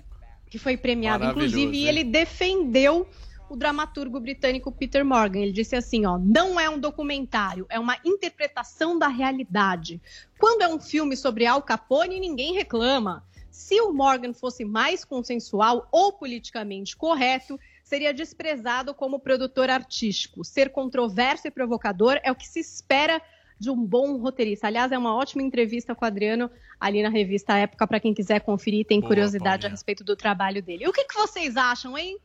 que 0.50 0.58
foi 0.58 0.78
premiado, 0.78 1.26
inclusive, 1.26 1.76
e 1.76 1.82
hein? 1.82 1.88
ele 1.90 2.06
defendeu 2.06 3.06
o 3.54 3.58
dramaturgo 3.58 4.20
britânico 4.20 4.72
Peter 4.72 5.06
Morgan. 5.06 5.40
Ele 5.40 5.52
disse 5.52 5.76
assim, 5.76 6.06
ó, 6.06 6.18
não 6.18 6.60
é 6.60 6.70
um 6.70 6.80
documentário, 6.80 7.66
é 7.70 7.80
uma 7.80 7.98
interpretação 8.04 8.98
da 8.98 9.08
realidade. 9.08 10.02
Quando 10.40 10.64
é 10.64 10.68
um 10.68 10.80
filme 10.80 11.16
sobre 11.16 11.46
Al 11.46 11.62
Capone, 11.62 12.20
ninguém 12.20 12.54
reclama. 12.54 13.24
Se 13.52 13.80
o 13.80 13.94
Morgan 13.94 14.34
fosse 14.34 14.66
mais 14.66 15.06
consensual 15.06 15.88
ou 15.92 16.12
politicamente 16.12 16.98
correto, 16.98 17.60
seria 17.84 18.12
desprezado 18.12 18.94
como 18.94 19.20
produtor 19.20 19.70
artístico. 19.70 20.44
Ser 20.44 20.70
controverso 20.72 21.48
e 21.48 21.52
provocador 21.52 22.20
é 22.24 22.32
o 22.32 22.36
que 22.36 22.48
se 22.48 22.60
espera 22.60 23.22
de 23.60 23.70
um 23.70 23.86
bom 23.86 24.18
roteirista. 24.18 24.66
Aliás, 24.66 24.92
é 24.92 24.98
uma 24.98 25.16
ótima 25.16 25.44
entrevista 25.44 25.94
com 25.94 26.04
o 26.04 26.08
Adriano 26.08 26.50
ali 26.80 27.04
na 27.04 27.10
revista 27.10 27.56
Época, 27.56 27.86
para 27.86 28.00
quem 28.00 28.14
quiser 28.14 28.42
conferir, 28.42 28.88
tem 28.88 29.00
Boa, 29.00 29.10
curiosidade 29.10 29.62
Paulinha. 29.62 29.68
a 29.68 29.72
respeito 29.72 30.04
do 30.04 30.16
trabalho 30.16 30.62
dele. 30.64 30.88
O 30.88 30.92
que, 30.92 31.06
que 31.06 31.14
vocês 31.14 31.56
acham, 31.56 31.96
hein? 31.96 32.18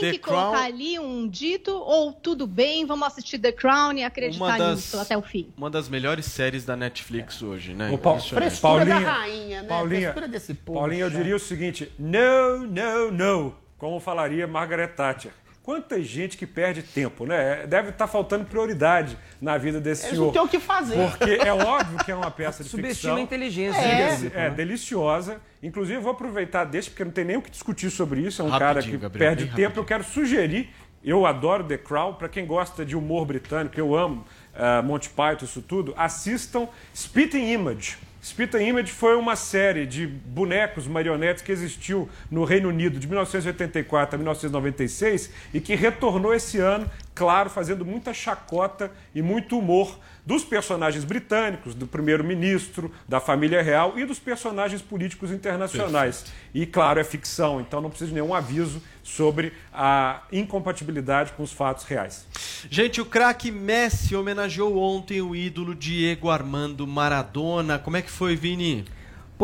The 0.00 0.10
que 0.12 0.18
Crown- 0.18 0.42
colocar 0.50 0.64
ali 0.64 0.98
um 0.98 1.28
dito 1.28 1.72
ou 1.72 2.12
tudo 2.12 2.46
bem, 2.46 2.84
vamos 2.86 3.06
assistir 3.06 3.38
The 3.38 3.52
Crown 3.52 3.92
e 3.94 4.04
acreditar 4.04 4.44
Uma 4.44 4.58
das- 4.58 4.76
nisso 4.76 4.98
até 4.98 5.16
o 5.16 5.22
fim. 5.22 5.48
Uma 5.56 5.70
das 5.70 5.88
melhores 5.88 6.26
séries 6.26 6.64
da 6.64 6.76
Netflix 6.76 7.42
hoje, 7.42 7.72
né? 7.74 7.86
Paulo, 7.96 8.18
Impressionante. 8.18 8.50
Frescura 8.50 8.74
Paulinha, 8.86 9.00
da 9.00 9.12
rainha, 9.12 9.62
né? 9.62 9.68
Paulinha, 9.68 10.00
Frescura 10.12 10.28
desse 10.28 10.54
povo. 10.54 10.78
Paulinha, 10.80 11.04
eu 11.04 11.10
chato. 11.10 11.18
diria 11.18 11.36
o 11.36 11.40
seguinte: 11.40 11.92
no, 11.98 12.58
no, 12.66 13.10
no, 13.10 13.54
como 13.78 13.98
falaria 14.00 14.46
Margaret 14.46 14.88
Thatcher. 14.88 15.32
Quanta 15.64 16.02
gente 16.02 16.36
que 16.36 16.46
perde 16.46 16.82
tempo, 16.82 17.24
né? 17.24 17.66
Deve 17.66 17.88
estar 17.88 18.06
faltando 18.06 18.44
prioridade 18.44 19.16
na 19.40 19.56
vida 19.56 19.80
desse 19.80 20.04
Eles 20.04 20.16
senhor. 20.16 20.26
não 20.26 20.32
têm 20.32 20.42
o 20.42 20.46
que 20.48 20.60
fazer. 20.60 20.94
Porque 20.94 21.30
é 21.42 21.54
óbvio 21.54 22.04
que 22.04 22.12
é 22.12 22.14
uma 22.14 22.30
peça 22.30 22.62
de 22.62 22.68
Subestima 22.68 22.94
ficção. 22.94 23.16
a 23.16 23.20
inteligência. 23.22 23.80
É, 23.80 24.18
né? 24.18 24.30
é, 24.34 24.50
deliciosa. 24.50 25.40
Inclusive, 25.62 25.96
eu 25.96 26.02
vou 26.02 26.12
aproveitar 26.12 26.64
desse, 26.66 26.90
porque 26.90 27.02
não 27.02 27.10
tem 27.10 27.24
nem 27.24 27.38
o 27.38 27.42
que 27.42 27.50
discutir 27.50 27.88
sobre 27.88 28.20
isso. 28.20 28.42
É 28.42 28.44
um 28.44 28.48
Rapidinho, 28.50 28.74
cara 28.74 28.82
que 28.82 28.96
Gabriel, 28.98 29.36
perde 29.36 29.56
tempo. 29.56 29.80
Eu 29.80 29.84
quero 29.86 30.04
sugerir. 30.04 30.68
Eu 31.02 31.24
adoro 31.24 31.64
The 31.64 31.78
Crown. 31.78 32.12
Para 32.12 32.28
quem 32.28 32.44
gosta 32.44 32.84
de 32.84 32.94
humor 32.94 33.24
britânico, 33.24 33.80
eu 33.80 33.96
amo 33.96 34.22
uh, 34.54 34.82
Monty 34.82 35.08
Python, 35.08 35.46
isso 35.46 35.62
tudo. 35.62 35.94
Assistam 35.96 36.68
Spitting 36.94 37.50
Image. 37.50 37.96
Spitting 38.24 38.66
Image 38.68 38.90
foi 38.90 39.16
uma 39.16 39.36
série 39.36 39.84
de 39.84 40.06
bonecos, 40.06 40.86
marionetes 40.86 41.42
que 41.42 41.52
existiu 41.52 42.08
no 42.30 42.42
Reino 42.44 42.70
Unido 42.70 42.98
de 42.98 43.06
1984 43.06 44.14
a 44.14 44.16
1996 44.16 45.30
e 45.52 45.60
que 45.60 45.74
retornou 45.74 46.32
esse 46.32 46.58
ano, 46.58 46.90
claro, 47.14 47.50
fazendo 47.50 47.84
muita 47.84 48.14
chacota 48.14 48.90
e 49.14 49.20
muito 49.20 49.58
humor 49.58 50.00
dos 50.24 50.44
personagens 50.44 51.04
britânicos, 51.04 51.74
do 51.74 51.86
primeiro-ministro, 51.86 52.90
da 53.08 53.20
família 53.20 53.62
real 53.62 53.98
e 53.98 54.04
dos 54.04 54.18
personagens 54.18 54.80
políticos 54.80 55.30
internacionais. 55.30 56.26
E, 56.54 56.64
claro, 56.64 56.98
é 56.98 57.04
ficção, 57.04 57.60
então 57.60 57.80
não 57.80 57.90
precisa 57.90 58.08
de 58.08 58.14
nenhum 58.14 58.34
aviso 58.34 58.80
sobre 59.02 59.52
a 59.72 60.22
incompatibilidade 60.32 61.32
com 61.32 61.42
os 61.42 61.52
fatos 61.52 61.84
reais. 61.84 62.26
Gente, 62.70 63.00
o 63.00 63.04
craque 63.04 63.50
Messi 63.50 64.16
homenageou 64.16 64.78
ontem 64.78 65.20
o 65.20 65.36
ídolo 65.36 65.74
Diego 65.74 66.30
Armando 66.30 66.86
Maradona. 66.86 67.78
Como 67.78 67.96
é 67.96 68.02
que 68.02 68.10
foi, 68.10 68.34
Vini? 68.34 68.86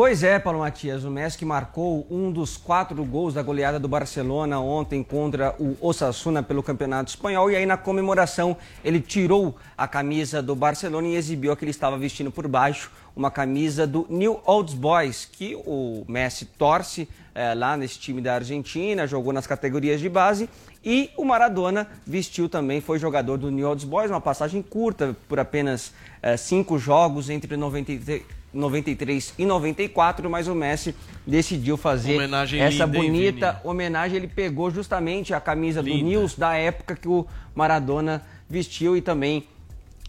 Pois 0.03 0.23
é, 0.23 0.39
Paulo 0.39 0.57
Matias, 0.57 1.03
o 1.03 1.11
Messi 1.11 1.37
que 1.37 1.45
marcou 1.45 2.07
um 2.09 2.31
dos 2.31 2.57
quatro 2.57 3.05
gols 3.05 3.35
da 3.35 3.43
goleada 3.43 3.79
do 3.79 3.87
Barcelona 3.87 4.59
ontem 4.59 5.03
contra 5.03 5.55
o 5.59 5.77
Osasuna 5.79 6.41
pelo 6.41 6.63
Campeonato 6.63 7.11
Espanhol. 7.11 7.51
E 7.51 7.55
aí 7.55 7.67
na 7.67 7.77
comemoração 7.77 8.57
ele 8.83 8.99
tirou 8.99 9.55
a 9.77 9.87
camisa 9.87 10.41
do 10.41 10.55
Barcelona 10.55 11.07
e 11.07 11.15
exibiu 11.15 11.51
a 11.51 11.55
que 11.55 11.63
ele 11.63 11.69
estava 11.69 11.99
vestindo 11.99 12.31
por 12.31 12.47
baixo, 12.47 12.91
uma 13.15 13.29
camisa 13.29 13.85
do 13.85 14.07
New 14.09 14.41
Old 14.43 14.75
Boys, 14.75 15.29
que 15.31 15.55
o 15.67 16.03
Messi 16.07 16.45
torce 16.45 17.07
eh, 17.35 17.53
lá 17.53 17.77
nesse 17.77 17.99
time 17.99 18.21
da 18.21 18.33
Argentina, 18.33 19.05
jogou 19.05 19.31
nas 19.31 19.45
categorias 19.45 19.99
de 19.99 20.09
base. 20.09 20.49
E 20.83 21.11
o 21.15 21.23
Maradona 21.23 21.87
vestiu 22.07 22.49
também, 22.49 22.81
foi 22.81 22.97
jogador 22.97 23.37
do 23.37 23.51
New 23.51 23.69
Old 23.69 23.85
Boys, 23.85 24.09
uma 24.09 24.19
passagem 24.19 24.63
curta 24.63 25.15
por 25.29 25.39
apenas 25.39 25.93
eh, 26.23 26.37
cinco 26.37 26.79
jogos 26.79 27.29
entre 27.29 27.55
93 27.55 28.40
93 28.53 29.33
e 29.37 29.45
94, 29.45 30.29
mas 30.29 30.47
o 30.47 30.55
Messi 30.55 30.95
decidiu 31.25 31.77
fazer 31.77 32.15
Homenagem 32.15 32.61
essa 32.61 32.85
linda, 32.85 32.87
bonita 32.87 33.61
homenagem. 33.63 34.17
Ele 34.17 34.27
pegou 34.27 34.69
justamente 34.69 35.33
a 35.33 35.39
camisa 35.39 35.81
do 35.81 35.89
Linda. 35.89 36.03
News 36.03 36.35
da 36.35 36.53
época 36.55 36.95
que 36.95 37.07
o 37.07 37.25
Maradona 37.55 38.21
vestiu 38.49 38.97
e 38.97 39.01
também 39.01 39.47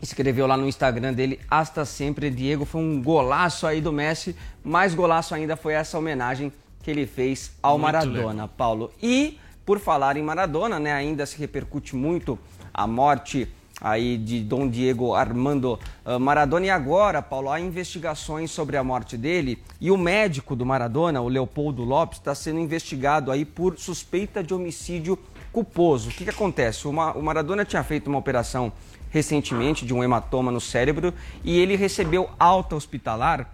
escreveu 0.01 0.47
lá 0.49 0.57
no 0.57 0.67
Instagram 0.67 1.13
dele, 1.13 1.39
hasta 1.49 1.85
sempre, 1.85 2.29
Diego. 2.29 2.65
Foi 2.65 2.81
um 2.81 3.01
golaço 3.01 3.67
aí 3.67 3.81
do 3.81 3.93
Messi, 3.93 4.35
mais 4.65 4.95
golaço 4.95 5.35
ainda 5.35 5.57
foi 5.57 5.75
essa 5.75 5.97
homenagem 5.97 6.53
que 6.83 6.91
ele 6.91 7.07
fez 7.07 7.53
ao 7.63 7.79
Muito 7.79 7.85
Maradona, 7.85 8.49
Paulo. 8.49 8.91
E, 9.01 9.39
por 9.65 9.79
falar 9.79 10.17
em 10.17 10.23
Maradona, 10.23 10.81
né, 10.81 10.93
ainda 10.93 11.25
se 11.25 11.39
repercute 11.39 11.95
muito 11.95 12.37
a 12.75 12.87
morte 12.87 13.47
aí 13.83 14.17
de 14.17 14.41
Dom 14.41 14.69
Diego 14.69 15.13
Armando 15.15 15.79
ah, 16.05 16.19
Maradona. 16.19 16.67
E 16.67 16.71
agora, 16.71 17.21
Paulo, 17.21 17.51
há 17.51 17.59
investigações 17.61 18.51
sobre 18.53 18.77
a 18.77 18.85
morte 18.85 19.17
dele 19.17 19.61
e 19.81 19.91
o 19.91 19.99
médico 19.99 20.55
do 20.55 20.65
Maradona, 20.65 21.21
o 21.21 21.29
Leopoldo 21.29 21.83
Lopes, 21.83 22.19
está 22.19 22.35
sendo 22.35 22.61
investigado 22.61 23.33
aí 23.33 23.45
por 23.45 23.77
suspeita 23.77 24.43
de 24.43 24.55
homicídio 24.55 25.19
culposo. 25.53 26.09
O 26.11 26.13
que, 26.13 26.25
que 26.25 26.31
acontece? 26.31 26.87
O, 26.87 26.93
Ma- 26.93 27.13
o 27.13 27.23
Maradona 27.23 27.65
tinha 27.65 27.83
feito 27.83 28.07
uma 28.09 28.19
operação 28.19 28.73
recentemente 29.11 29.85
de 29.85 29.93
um 29.93 30.03
hematoma 30.03 30.51
no 30.51 30.61
cérebro 30.61 31.13
e 31.45 31.59
ele 31.59 31.77
recebeu 31.77 32.31
alta 32.39 32.77
hospitalar 32.77 33.51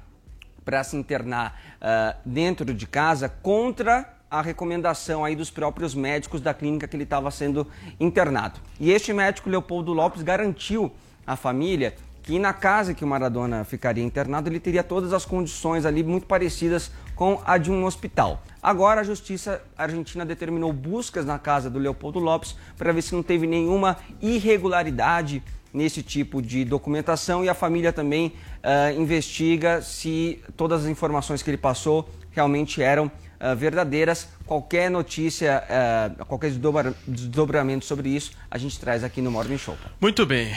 para 0.64 0.84
se 0.84 0.96
internar 0.96 1.59
ah, 1.80 2.14
dentro 2.24 2.74
de 2.74 2.86
casa 2.86 3.28
contra 3.28 4.17
a 4.30 4.42
recomendação 4.42 5.24
aí 5.24 5.34
dos 5.34 5.50
próprios 5.50 5.94
médicos 5.94 6.40
da 6.40 6.52
clínica 6.52 6.86
que 6.86 6.96
ele 6.96 7.05
estava 7.05 7.30
sendo 7.30 7.66
internado. 7.98 8.60
E 8.78 8.90
este 8.90 9.12
médico, 9.12 9.48
Leopoldo 9.48 9.92
Lopes, 9.92 10.22
garantiu 10.22 10.92
à 11.26 11.36
família 11.36 11.94
que 12.22 12.38
na 12.38 12.52
casa 12.52 12.92
que 12.92 13.02
o 13.02 13.06
Maradona 13.06 13.64
ficaria 13.64 14.05
internado, 14.05 14.50
ele 14.50 14.60
teria 14.60 14.84
todas 14.84 15.14
as 15.14 15.24
condições 15.24 15.86
ali 15.86 16.02
muito 16.02 16.26
parecidas 16.26 16.90
com 17.16 17.40
a 17.42 17.56
de 17.56 17.70
um 17.70 17.86
hospital. 17.86 18.42
Agora 18.62 19.00
a 19.00 19.05
justiça 19.05 19.62
argentina 19.78 20.26
determinou 20.26 20.70
buscas 20.70 21.24
na 21.24 21.38
casa 21.38 21.70
do 21.70 21.78
Leopoldo 21.78 22.18
Lopes 22.18 22.55
para 22.76 22.92
ver 22.92 23.00
se 23.00 23.14
não 23.14 23.22
teve 23.22 23.46
nenhuma 23.46 23.96
irregularidade 24.20 25.42
nesse 25.72 26.02
tipo 26.02 26.42
de 26.42 26.66
documentação 26.66 27.42
e 27.42 27.48
a 27.48 27.55
família 27.55 27.94
também 27.94 28.34
ah, 28.62 28.92
investiga 28.92 29.80
se 29.80 30.38
todas 30.55 30.84
as 30.84 30.90
informações 30.90 31.42
que 31.42 31.48
ele 31.48 31.56
passou 31.56 32.09
realmente 32.30 32.82
eram 32.82 33.10
ah, 33.40 33.55
verdadeiras. 33.55 34.28
Qualquer 34.47 34.90
notícia, 34.90 35.62
ah, 35.69 36.24
qualquer 36.24 36.48
desdobra- 36.51 36.94
desdobramento 37.06 37.85
sobre 37.85 38.09
isso, 38.10 38.32
a 38.51 38.56
gente 38.59 38.78
traz 38.78 39.05
aqui 39.05 39.20
no 39.20 39.31
Morning 39.31 39.59
Show. 39.59 39.77
Muito 40.01 40.24
bem. 40.27 40.52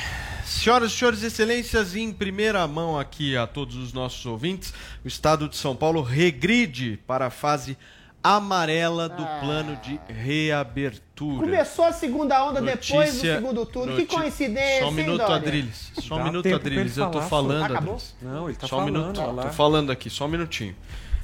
Senhoras 0.45 0.91
e 0.91 0.95
senhores, 0.97 1.23
excelências, 1.23 1.95
em 1.95 2.11
primeira 2.11 2.65
mão 2.67 2.99
aqui 2.99 3.37
a 3.37 3.47
todos 3.47 3.75
os 3.77 3.93
nossos 3.93 4.25
ouvintes, 4.25 4.73
o 5.03 5.07
estado 5.07 5.47
de 5.47 5.55
São 5.55 5.75
Paulo 5.75 6.01
regride 6.01 6.99
para 7.07 7.27
a 7.27 7.29
fase 7.29 7.77
amarela 8.23 9.09
do 9.09 9.25
plano 9.39 9.75
de 9.77 9.99
reabertura. 10.07 11.39
Começou 11.39 11.85
a 11.85 11.91
segunda 11.93 12.43
onda 12.45 12.61
depois 12.61 12.89
do 12.89 12.95
Notícia- 13.15 13.35
segundo 13.35 13.65
turno. 13.65 13.95
Que 13.95 14.05
coincidência, 14.05 14.79
Só 14.81 14.87
um 14.89 14.91
minuto? 14.91 15.21
Adriles. 15.23 15.91
Só 15.99 16.15
um 16.15 16.17
Dá 16.17 16.23
minuto, 16.25 16.53
Adriles. 16.55 16.97
Eu 16.97 17.09
tô 17.09 17.21
falando, 17.21 17.63
Acabou? 17.65 17.93
Adriles. 17.95 18.15
Não, 18.21 18.47
ele 18.49 18.57
tá 18.57 18.67
só 18.67 18.75
um 18.75 18.79
falando, 18.79 19.01
minuto. 19.01 19.21
olha 19.21 19.31
lá. 19.31 19.43
Tô 19.43 19.49
falando 19.49 19.91
aqui, 19.91 20.09
só 20.09 20.25
um 20.25 20.29
minutinho. 20.29 20.75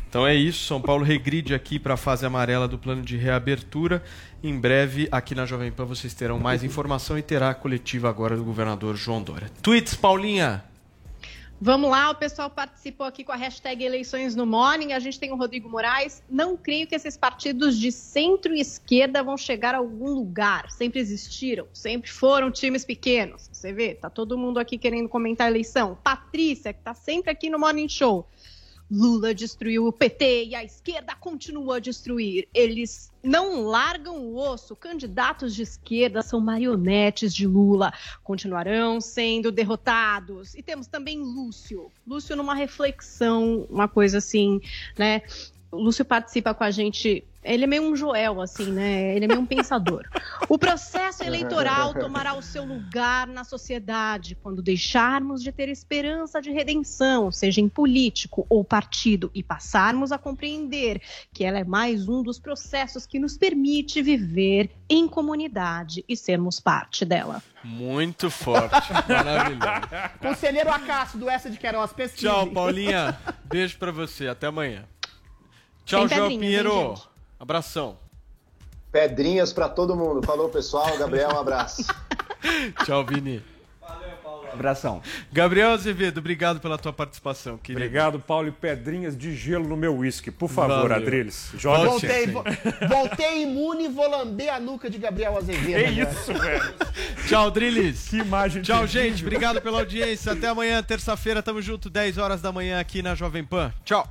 Então 0.10 0.26
é 0.26 0.34
isso, 0.34 0.66
São 0.66 0.82
Paulo 0.82 1.04
regride 1.04 1.54
aqui 1.54 1.78
para 1.78 1.96
a 1.96 1.98
fase 1.98 2.26
amarela 2.26 2.68
do 2.68 2.78
plano 2.78 3.02
de 3.02 3.18
reabertura. 3.18 4.02
Em 4.42 4.58
breve, 4.58 5.08
aqui 5.12 5.36
na 5.36 5.46
Jovem 5.46 5.72
Pan, 5.72 5.86
vocês 5.86 6.14
terão 6.14 6.40
mais 6.40 6.64
informação 6.64 7.18
e 7.18 7.22
terá 7.22 7.50
a 7.50 7.54
coletiva 7.54 8.10
agora 8.10 8.38
do 8.38 8.44
governador 8.44 8.96
João 8.96 9.22
Dória. 9.22 9.52
Tweets, 9.62 9.96
Paulinha. 9.96 10.64
Vamos 11.60 11.90
lá, 11.90 12.12
o 12.12 12.16
pessoal 12.16 12.52
participou 12.52 13.08
aqui 13.08 13.24
com 13.24 13.32
a 13.32 13.36
hashtag 13.36 13.84
eleições 13.84 14.36
no 14.36 14.46
morning. 14.46 14.94
A 14.94 15.00
gente 15.00 15.20
tem 15.20 15.32
o 15.32 15.36
Rodrigo 15.36 15.68
Moraes. 15.68 16.22
Não 16.30 16.56
creio 16.56 16.86
que 16.86 16.94
esses 16.94 17.18
partidos 17.18 17.80
de 17.80 17.92
centro 17.92 18.54
e 18.54 18.62
esquerda 18.62 19.24
vão 19.24 19.36
chegar 19.36 19.74
a 19.74 19.80
algum 19.80 20.14
lugar. 20.14 20.70
Sempre 20.70 21.00
existiram, 21.00 21.68
sempre 21.74 22.12
foram 22.12 22.52
times 22.52 22.86
pequenos. 22.86 23.50
Você 23.52 23.74
vê, 23.74 23.96
tá 23.96 24.08
todo 24.08 24.38
mundo 24.38 24.60
aqui 24.60 24.78
querendo 24.78 25.10
comentar 25.10 25.48
a 25.48 25.50
eleição. 25.50 25.98
Patrícia, 26.04 26.72
que 26.72 26.82
tá 26.82 26.94
sempre 26.94 27.32
aqui 27.32 27.50
no 27.50 27.58
Morning 27.58 27.90
Show. 27.90 28.28
Lula 28.89 29.34
destruiu 29.34 29.85
o 29.85 29.91
PT 29.91 30.45
e 30.45 30.55
a 30.55 30.64
esquerda 30.64 31.14
continua 31.15 31.77
a 31.77 31.80
destruir. 31.80 32.47
Eles 32.53 33.11
não 33.22 33.64
largam 33.64 34.18
o 34.18 34.38
osso. 34.38 34.76
Candidatos 34.76 35.53
de 35.53 35.64
esquerda 35.64 36.22
são 36.22 36.39
marionetes 36.39 37.34
de 37.34 37.45
Lula. 37.45 37.93
Continuarão 38.23 39.01
sendo 39.01 39.51
derrotados. 39.51 40.55
E 40.55 40.64
temos 40.64 40.88
também 40.88 41.19
Lúcio. 41.19 41.91
Lúcio 42.05 42.35
numa 42.35 42.55
reflexão, 42.55 43.68
uma 43.69 43.88
coisa 43.88 44.19
assim, 44.19 44.61
né? 44.97 45.22
O 45.69 45.77
Lúcio 45.77 46.05
participa 46.05 46.53
com 46.53 46.64
a 46.64 46.72
gente. 46.72 47.23
Ele 47.48 47.64
é 47.64 47.68
meio 47.68 47.84
um 47.84 47.95
Joel, 47.95 48.41
assim, 48.41 48.72
né? 48.72 49.15
Ele 49.15 49.26
é 49.26 49.28
meio 49.28 49.40
um 49.40 49.45
pensador. 49.48 50.03
O 50.49 50.57
processo 50.57 51.24
eleitoral 51.24 51.94
tomará 51.94 52.34
o 52.34 52.41
seu 52.41 52.65
lugar 52.65 53.28
na 53.28 53.44
sociedade 53.44 54.36
quando 54.36 54.61
deixarmos 54.61 55.41
de 55.41 55.52
ter 55.52 55.69
esperança 55.69 56.41
de 56.41 56.52
redenção, 56.52 57.32
seja 57.32 57.61
em 57.61 57.69
político 57.69 58.45
ou 58.49 58.64
partido, 58.64 59.32
e 59.34 59.41
passarmos 59.41 60.11
a 60.11 60.18
compreender 60.18 61.02
que 61.34 61.44
ela 61.44 61.60
é 61.60 61.64
mais 61.64 62.07
um 62.10 62.22
dos 62.22 62.38
processos 62.38 63.06
que 63.06 63.19
nos 63.19 63.38
permite 63.38 64.02
viver 64.02 64.69
em 64.90 65.07
comunidade 65.07 66.03
e 66.07 66.15
sermos 66.15 66.60
parte 66.60 67.06
dela. 67.06 67.41
Muito 67.64 68.30
forte. 68.30 68.91
Maravilhoso. 69.07 69.68
Conselheiro 70.19 70.69
Acácio 70.69 71.19
do 71.19 71.30
Essa 71.30 71.49
de 71.49 71.57
Queiroz, 71.57 71.91
pesquisa. 71.91 72.28
Tchau, 72.28 72.48
Paulinha. 72.48 73.18
Beijo 73.45 73.78
pra 73.78 73.91
você. 73.91 74.28
Até 74.28 74.48
amanhã. 74.48 74.86
Tchau, 75.86 76.07
João 76.07 76.28
Pinheiro. 76.28 76.98
Abração. 77.39 77.97
Pedrinhas 78.91 79.53
pra 79.53 79.69
todo 79.69 79.95
mundo. 79.95 80.26
Falou, 80.26 80.49
pessoal. 80.49 80.97
Gabriel, 80.97 81.30
um 81.34 81.39
abraço. 81.39 81.84
Tchau, 82.85 83.05
Vini. 83.05 83.43
Abração. 84.51 85.03
Gabriel 85.31 85.69
Azevedo, 85.72 86.18
obrigado 86.19 86.59
pela 86.59 86.80
tua 86.80 86.91
participação, 86.91 87.57
querido. 87.59 87.80
Obrigado, 87.85 88.19
Paulo. 88.19 88.47
E 88.47 88.51
pedrinhas 88.51 89.15
de 89.15 89.35
gelo 89.35 89.68
no 89.68 89.77
meu 89.77 89.95
uísque. 89.97 90.31
Por 90.31 90.49
favor, 90.49 90.89
Valeu. 90.89 90.95
Adriles. 90.95 91.51
Joga 91.55 91.89
Voltei, 91.89 92.26
vo- 92.27 92.43
voltei 92.89 93.43
imune 93.43 93.85
e 93.85 93.88
vou 93.88 94.09
lamber 94.09 94.51
a 94.51 94.59
nuca 94.59 94.89
de 94.89 94.97
Gabriel 94.97 95.38
Azevedo. 95.38 95.77
É 95.77 95.88
agora. 96.01 96.09
isso, 96.11 96.34
velho. 96.34 96.73
Tchau, 97.27 97.51
Drilis. 97.51 98.07
Que 98.07 98.18
imagem 98.18 98.64
Tchau, 98.64 98.88
terrível. 98.88 99.01
gente. 99.11 99.23
Obrigado 99.23 99.61
pela 99.61 99.80
audiência. 99.80 100.31
Até 100.31 100.47
amanhã, 100.47 100.81
terça-feira. 100.81 101.43
Tamo 101.43 101.61
junto, 101.61 101.88
10 101.88 102.18
horas 102.18 102.41
da 102.41 102.51
manhã 102.51 102.80
aqui 102.80 103.03
na 103.03 103.14
Jovem 103.14 103.43
Pan. 103.43 103.72
Tchau. 103.85 104.07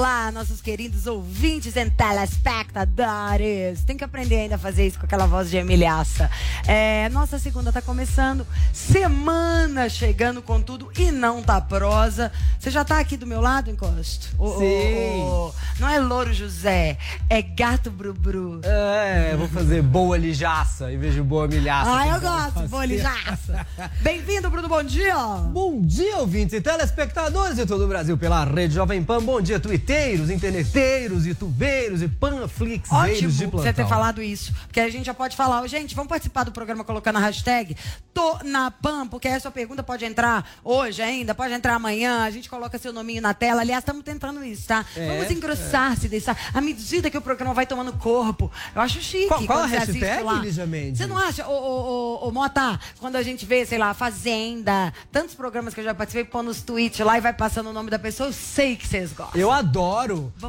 Olá, 0.00 0.32
nossos 0.32 0.62
queridos 0.62 1.06
ouvintes 1.06 1.76
e 1.76 1.90
telespectadores. 1.90 3.84
Tem 3.84 3.98
que 3.98 4.02
aprender 4.02 4.36
ainda 4.36 4.54
a 4.54 4.58
fazer 4.58 4.86
isso 4.86 4.98
com 4.98 5.04
aquela 5.04 5.26
voz 5.26 5.50
de 5.50 5.58
Emilhaça. 5.58 6.30
É, 6.66 7.10
nossa 7.10 7.38
segunda 7.38 7.70
tá 7.70 7.82
começando, 7.82 8.46
semana 8.72 9.90
chegando 9.90 10.40
com 10.40 10.58
tudo 10.62 10.90
e 10.98 11.10
não 11.10 11.42
tá 11.42 11.60
prosa. 11.60 12.32
Você 12.58 12.70
já 12.70 12.82
tá 12.82 12.98
aqui 12.98 13.14
do 13.14 13.26
meu 13.26 13.42
lado, 13.42 13.70
Encosto? 13.70 14.28
Ô, 14.38 14.58
Sim. 14.58 15.20
ô, 15.20 15.52
não 15.78 15.86
é 15.86 15.98
Louro 15.98 16.32
José, 16.32 16.96
é 17.28 17.42
Gato 17.42 17.90
Brubru. 17.90 18.62
É, 18.64 19.36
vou 19.36 19.48
fazer 19.48 19.82
boa 19.82 20.16
lijaça 20.16 20.90
em 20.90 20.96
vez 20.96 21.12
de 21.12 21.20
boa 21.20 21.46
milhaça. 21.46 21.90
Ah, 21.94 22.08
eu 22.08 22.20
gosto, 22.22 22.68
boa 22.70 22.86
lijaça. 22.86 23.66
Bem-vindo, 24.00 24.48
Bruno, 24.48 24.66
bom 24.66 24.82
dia. 24.82 25.14
Bom 25.52 25.82
dia, 25.82 26.16
ouvintes 26.16 26.54
e 26.54 26.60
telespectadores 26.62 27.56
de 27.56 27.66
todo 27.66 27.84
o 27.84 27.88
Brasil 27.88 28.16
pela 28.16 28.44
Rede 28.44 28.74
Jovem 28.74 29.04
Pan. 29.04 29.22
Bom 29.22 29.42
dia, 29.42 29.60
tuiteiros, 29.90 30.30
interneteiros, 30.30 31.26
youtubeiros 31.26 32.02
e 32.02 32.08
panflixeiros 32.08 33.36
de 33.36 33.46
plantão. 33.48 33.60
você 33.62 33.72
ter 33.72 33.86
falado 33.86 34.22
isso. 34.22 34.52
Porque 34.66 34.78
a 34.80 34.88
gente 34.88 35.06
já 35.06 35.14
pode 35.14 35.36
falar, 35.36 35.66
gente, 35.66 35.94
vamos 35.94 36.08
participar 36.08 36.44
do 36.44 36.52
programa 36.52 36.84
colocando 36.84 37.16
a 37.16 37.20
hashtag 37.20 37.76
Tô 38.14 38.38
na 38.44 38.70
PAN, 38.70 39.06
porque 39.06 39.28
essa 39.28 39.40
sua 39.40 39.50
pergunta 39.50 39.82
pode 39.82 40.04
entrar 40.04 40.48
hoje 40.64 41.00
ainda, 41.00 41.34
pode 41.34 41.54
entrar 41.54 41.74
amanhã, 41.74 42.24
a 42.24 42.30
gente 42.30 42.48
coloca 42.50 42.76
seu 42.78 42.92
nominho 42.92 43.22
na 43.22 43.32
tela. 43.32 43.60
Aliás, 43.62 43.82
estamos 43.82 44.02
tentando 44.04 44.44
isso, 44.44 44.66
tá? 44.66 44.84
É, 44.96 45.16
vamos 45.16 45.30
engrossar, 45.30 45.96
se 45.96 46.08
deixar. 46.08 46.36
À 46.52 46.60
medida 46.60 47.08
que 47.08 47.16
o 47.16 47.20
programa 47.22 47.54
vai 47.54 47.66
tomando 47.66 47.92
corpo. 47.94 48.50
Eu 48.74 48.82
acho 48.82 49.00
chique. 49.00 49.28
Qual- 49.28 49.44
qual 49.46 49.58
a 49.60 49.66
hashtag. 49.66 50.40
Lígia 50.42 50.66
Mendes? 50.66 50.98
Você 50.98 51.06
não 51.06 51.16
acha, 51.16 51.46
ô, 51.46 51.52
ô, 51.52 52.24
ô, 52.24 52.28
ô, 52.28 52.32
Mota, 52.32 52.78
quando 52.98 53.16
a 53.16 53.22
gente 53.22 53.46
vê, 53.46 53.64
sei 53.64 53.78
lá, 53.78 53.94
Fazenda, 53.94 54.92
tantos 55.12 55.34
programas 55.34 55.72
que 55.72 55.80
eu 55.80 55.84
já 55.84 55.94
participei, 55.94 56.24
pôr 56.24 56.42
nos 56.42 56.60
tweets 56.62 57.00
lá 57.00 57.16
e 57.16 57.20
vai 57.20 57.32
passando 57.32 57.70
o 57.70 57.72
nome 57.72 57.90
da 57.90 57.98
pessoa, 57.98 58.28
eu 58.28 58.32
sei 58.32 58.76
que 58.76 58.86
vocês 58.86 59.12
gostam. 59.12 59.40
Eu 59.40 59.50
adoro. 59.50 59.79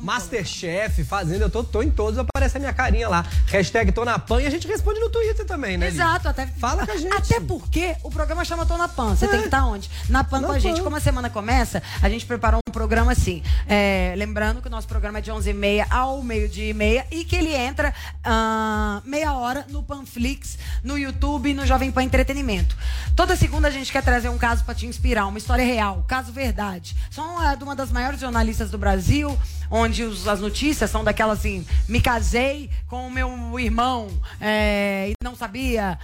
Masterchef, 0.01 1.03
Fazenda, 1.03 1.45
eu 1.45 1.49
tô, 1.49 1.63
tô 1.63 1.81
em 1.81 1.89
todos, 1.89 2.19
aparece 2.19 2.57
a 2.57 2.59
minha 2.59 2.73
carinha 2.73 3.09
lá. 3.09 3.25
Hashtag 3.47 3.91
tô 3.91 4.05
na 4.05 4.19
pan 4.19 4.41
e 4.41 4.45
a 4.45 4.49
gente 4.49 4.67
responde 4.67 4.99
no 4.99 5.09
Twitter 5.09 5.45
também, 5.45 5.77
né? 5.77 5.87
Exato, 5.87 6.27
até 6.27 6.47
Fala 6.61 6.85
com 6.85 6.91
a 6.91 6.97
gente. 6.97 7.13
Até 7.13 7.39
porque 7.39 7.95
o 8.03 8.09
programa 8.09 8.43
chama 8.45 8.65
Tô 8.65 8.77
na 8.77 8.87
Pan. 8.87 9.15
Você 9.15 9.27
tem 9.27 9.39
que 9.39 9.45
estar 9.45 9.65
onde? 9.65 9.89
Na 10.09 10.23
Pan 10.23 10.41
Na 10.41 10.47
com 10.47 10.53
a 10.53 10.59
gente. 10.59 10.77
Pan. 10.77 10.83
Como 10.83 10.95
a 10.95 10.99
semana 10.99 11.29
começa, 11.29 11.81
a 12.01 12.09
gente 12.09 12.25
preparou 12.25 12.59
um 12.67 12.71
programa 12.71 13.11
assim. 13.11 13.41
É, 13.67 14.13
lembrando 14.17 14.61
que 14.61 14.67
o 14.67 14.71
nosso 14.71 14.87
programa 14.87 15.19
é 15.19 15.21
de 15.21 15.31
11h30 15.31 15.87
ao 15.89 16.21
meio-dia 16.23 16.69
e 16.69 16.73
meia 16.73 17.05
e 17.11 17.23
que 17.23 17.35
ele 17.35 17.53
entra 17.53 17.93
ah, 18.23 19.01
meia 19.05 19.33
hora 19.33 19.65
no 19.69 19.83
Panflix, 19.83 20.57
no 20.83 20.97
YouTube 20.97 21.49
e 21.49 21.53
no 21.53 21.65
Jovem 21.65 21.91
Pan 21.91 22.03
Entretenimento. 22.03 22.75
Toda 23.15 23.35
segunda 23.35 23.67
a 23.67 23.71
gente 23.71 23.91
quer 23.91 24.03
trazer 24.03 24.29
um 24.29 24.37
caso 24.37 24.63
para 24.63 24.75
te 24.75 24.85
inspirar, 24.85 25.27
uma 25.27 25.37
história 25.37 25.65
real, 25.65 26.03
caso 26.07 26.31
verdade. 26.31 26.95
São 27.09 27.43
é, 27.43 27.55
de 27.55 27.63
uma 27.63 27.75
das 27.75 27.91
maiores 27.91 28.19
jornalistas 28.19 28.69
do 28.71 28.77
Brasil, 28.77 29.20
onde 29.69 30.03
os- 30.03 30.27
as 30.27 30.39
notícias 30.39 30.89
são 30.89 31.03
daquelas 31.03 31.39
assim: 31.39 31.65
me 31.87 32.01
casei 32.01 32.69
com 32.87 33.07
o 33.07 33.11
meu 33.11 33.29
irmão 33.59 34.07
é, 34.39 35.09
e 35.11 35.13
não 35.23 35.35
sabia. 35.35 35.97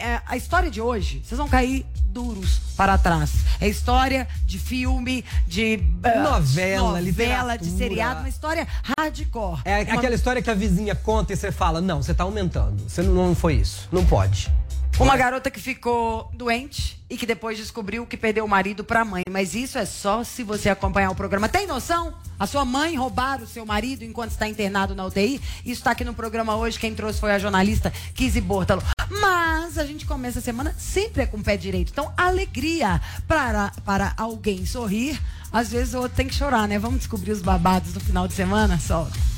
É, 0.00 0.20
a 0.26 0.36
história 0.36 0.70
de 0.70 0.80
hoje, 0.80 1.22
vocês 1.24 1.38
vão 1.38 1.48
cair 1.48 1.84
duros 2.06 2.60
para 2.76 2.96
trás. 2.96 3.30
É 3.60 3.68
história 3.68 4.26
de 4.44 4.58
filme, 4.58 5.24
de 5.46 5.82
eh, 6.02 6.18
Novela, 6.20 7.00
novela, 7.00 7.56
de 7.58 7.64
literatura. 7.64 7.76
seriado, 7.78 8.20
uma 8.20 8.28
história 8.28 8.66
hardcore. 8.98 9.60
É 9.64 9.82
Uma- 9.84 9.94
aquela 9.98 10.14
história 10.14 10.40
que 10.42 10.50
a 10.50 10.54
vizinha 10.54 10.94
conta 10.94 11.32
e 11.32 11.36
você 11.36 11.52
fala, 11.52 11.80
não, 11.80 12.02
você 12.02 12.14
tá 12.14 12.24
aumentando. 12.24 12.82
Você 12.88 13.02
não, 13.02 13.12
não 13.14 13.34
foi 13.34 13.54
isso. 13.54 13.88
Não 13.92 14.04
pode. 14.06 14.50
Uma 14.98 15.16
garota 15.16 15.50
que 15.50 15.60
ficou 15.60 16.28
doente 16.34 16.98
e 17.08 17.16
que 17.16 17.24
depois 17.24 17.56
descobriu 17.56 18.04
que 18.04 18.16
perdeu 18.16 18.44
o 18.44 18.48
marido 18.48 18.82
pra 18.82 19.04
mãe. 19.04 19.22
Mas 19.30 19.54
isso 19.54 19.78
é 19.78 19.86
só 19.86 20.24
se 20.24 20.42
você 20.42 20.68
acompanhar 20.68 21.10
o 21.10 21.14
programa. 21.14 21.48
Tem 21.48 21.66
noção? 21.66 22.14
A 22.38 22.46
sua 22.46 22.64
mãe 22.64 22.96
roubar 22.96 23.42
o 23.42 23.46
seu 23.46 23.64
marido 23.64 24.04
enquanto 24.04 24.32
está 24.32 24.48
internado 24.48 24.94
na 24.94 25.06
UTI? 25.06 25.40
Isso 25.64 25.80
está 25.80 25.92
aqui 25.92 26.04
no 26.04 26.14
programa 26.14 26.56
hoje. 26.56 26.78
Quem 26.78 26.94
trouxe 26.94 27.20
foi 27.20 27.32
a 27.32 27.38
jornalista 27.38 27.92
Kizzy 28.14 28.40
Bortalo. 28.40 28.82
Mas 29.08 29.78
a 29.78 29.84
gente 29.84 30.04
começa 30.04 30.40
a 30.40 30.42
semana 30.42 30.74
sempre 30.78 31.26
com 31.26 31.38
o 31.38 31.42
pé 31.42 31.56
direito. 31.56 31.90
Então, 31.90 32.12
alegria 32.16 33.00
para, 33.26 33.72
para 33.84 34.14
alguém 34.16 34.66
sorrir. 34.66 35.20
Às 35.52 35.70
vezes 35.70 35.94
o 35.94 36.00
outro 36.00 36.16
tem 36.16 36.26
que 36.26 36.34
chorar, 36.34 36.68
né? 36.68 36.78
Vamos 36.78 36.98
descobrir 36.98 37.32
os 37.32 37.40
babados 37.40 37.92
do 37.92 38.00
final 38.00 38.28
de 38.28 38.34
semana? 38.34 38.78
Solta. 38.78 39.37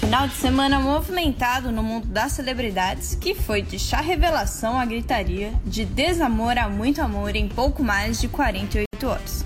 Final 0.00 0.28
de 0.28 0.34
semana 0.34 0.78
movimentado 0.78 1.72
no 1.72 1.82
mundo 1.82 2.06
das 2.06 2.32
celebridades, 2.32 3.14
que 3.14 3.34
foi 3.34 3.62
de 3.62 3.78
chá 3.78 4.00
revelação 4.00 4.78
à 4.78 4.84
gritaria, 4.84 5.52
de 5.64 5.84
desamor 5.84 6.56
a 6.56 6.68
muito 6.68 7.00
amor 7.00 7.34
em 7.34 7.48
pouco 7.48 7.82
mais 7.82 8.20
de 8.20 8.28
48 8.28 8.86
horas. 9.06 9.44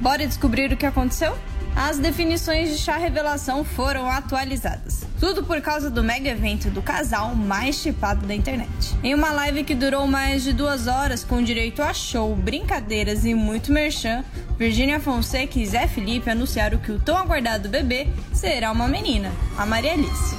Bora 0.00 0.26
descobrir 0.26 0.72
o 0.72 0.76
que 0.76 0.86
aconteceu? 0.86 1.36
As 1.74 1.98
definições 1.98 2.70
de 2.70 2.78
chá 2.78 2.96
revelação 2.96 3.64
foram 3.64 4.08
atualizadas. 4.10 5.06
Tudo 5.20 5.44
por 5.44 5.60
causa 5.60 5.90
do 5.90 6.02
mega 6.02 6.28
evento 6.30 6.70
do 6.70 6.82
casal 6.82 7.34
mais 7.34 7.76
chipado 7.76 8.26
da 8.26 8.34
internet. 8.34 8.96
Em 9.02 9.14
uma 9.14 9.30
live 9.32 9.64
que 9.64 9.74
durou 9.74 10.06
mais 10.06 10.42
de 10.42 10.52
duas 10.52 10.86
horas, 10.86 11.24
com 11.24 11.42
direito 11.42 11.82
a 11.82 11.92
show, 11.92 12.34
brincadeiras 12.34 13.24
e 13.24 13.34
muito 13.34 13.72
merchan, 13.72 14.24
Virgínia 14.58 15.00
Fonseca 15.00 15.58
e 15.58 15.66
Zé 15.66 15.86
Felipe 15.86 16.30
anunciaram 16.30 16.78
que 16.78 16.92
o 16.92 16.98
tão 16.98 17.16
aguardado 17.16 17.68
bebê 17.68 18.08
será 18.32 18.72
uma 18.72 18.88
menina, 18.88 19.32
a 19.56 19.64
Maria 19.64 19.92
Alice. 19.92 20.36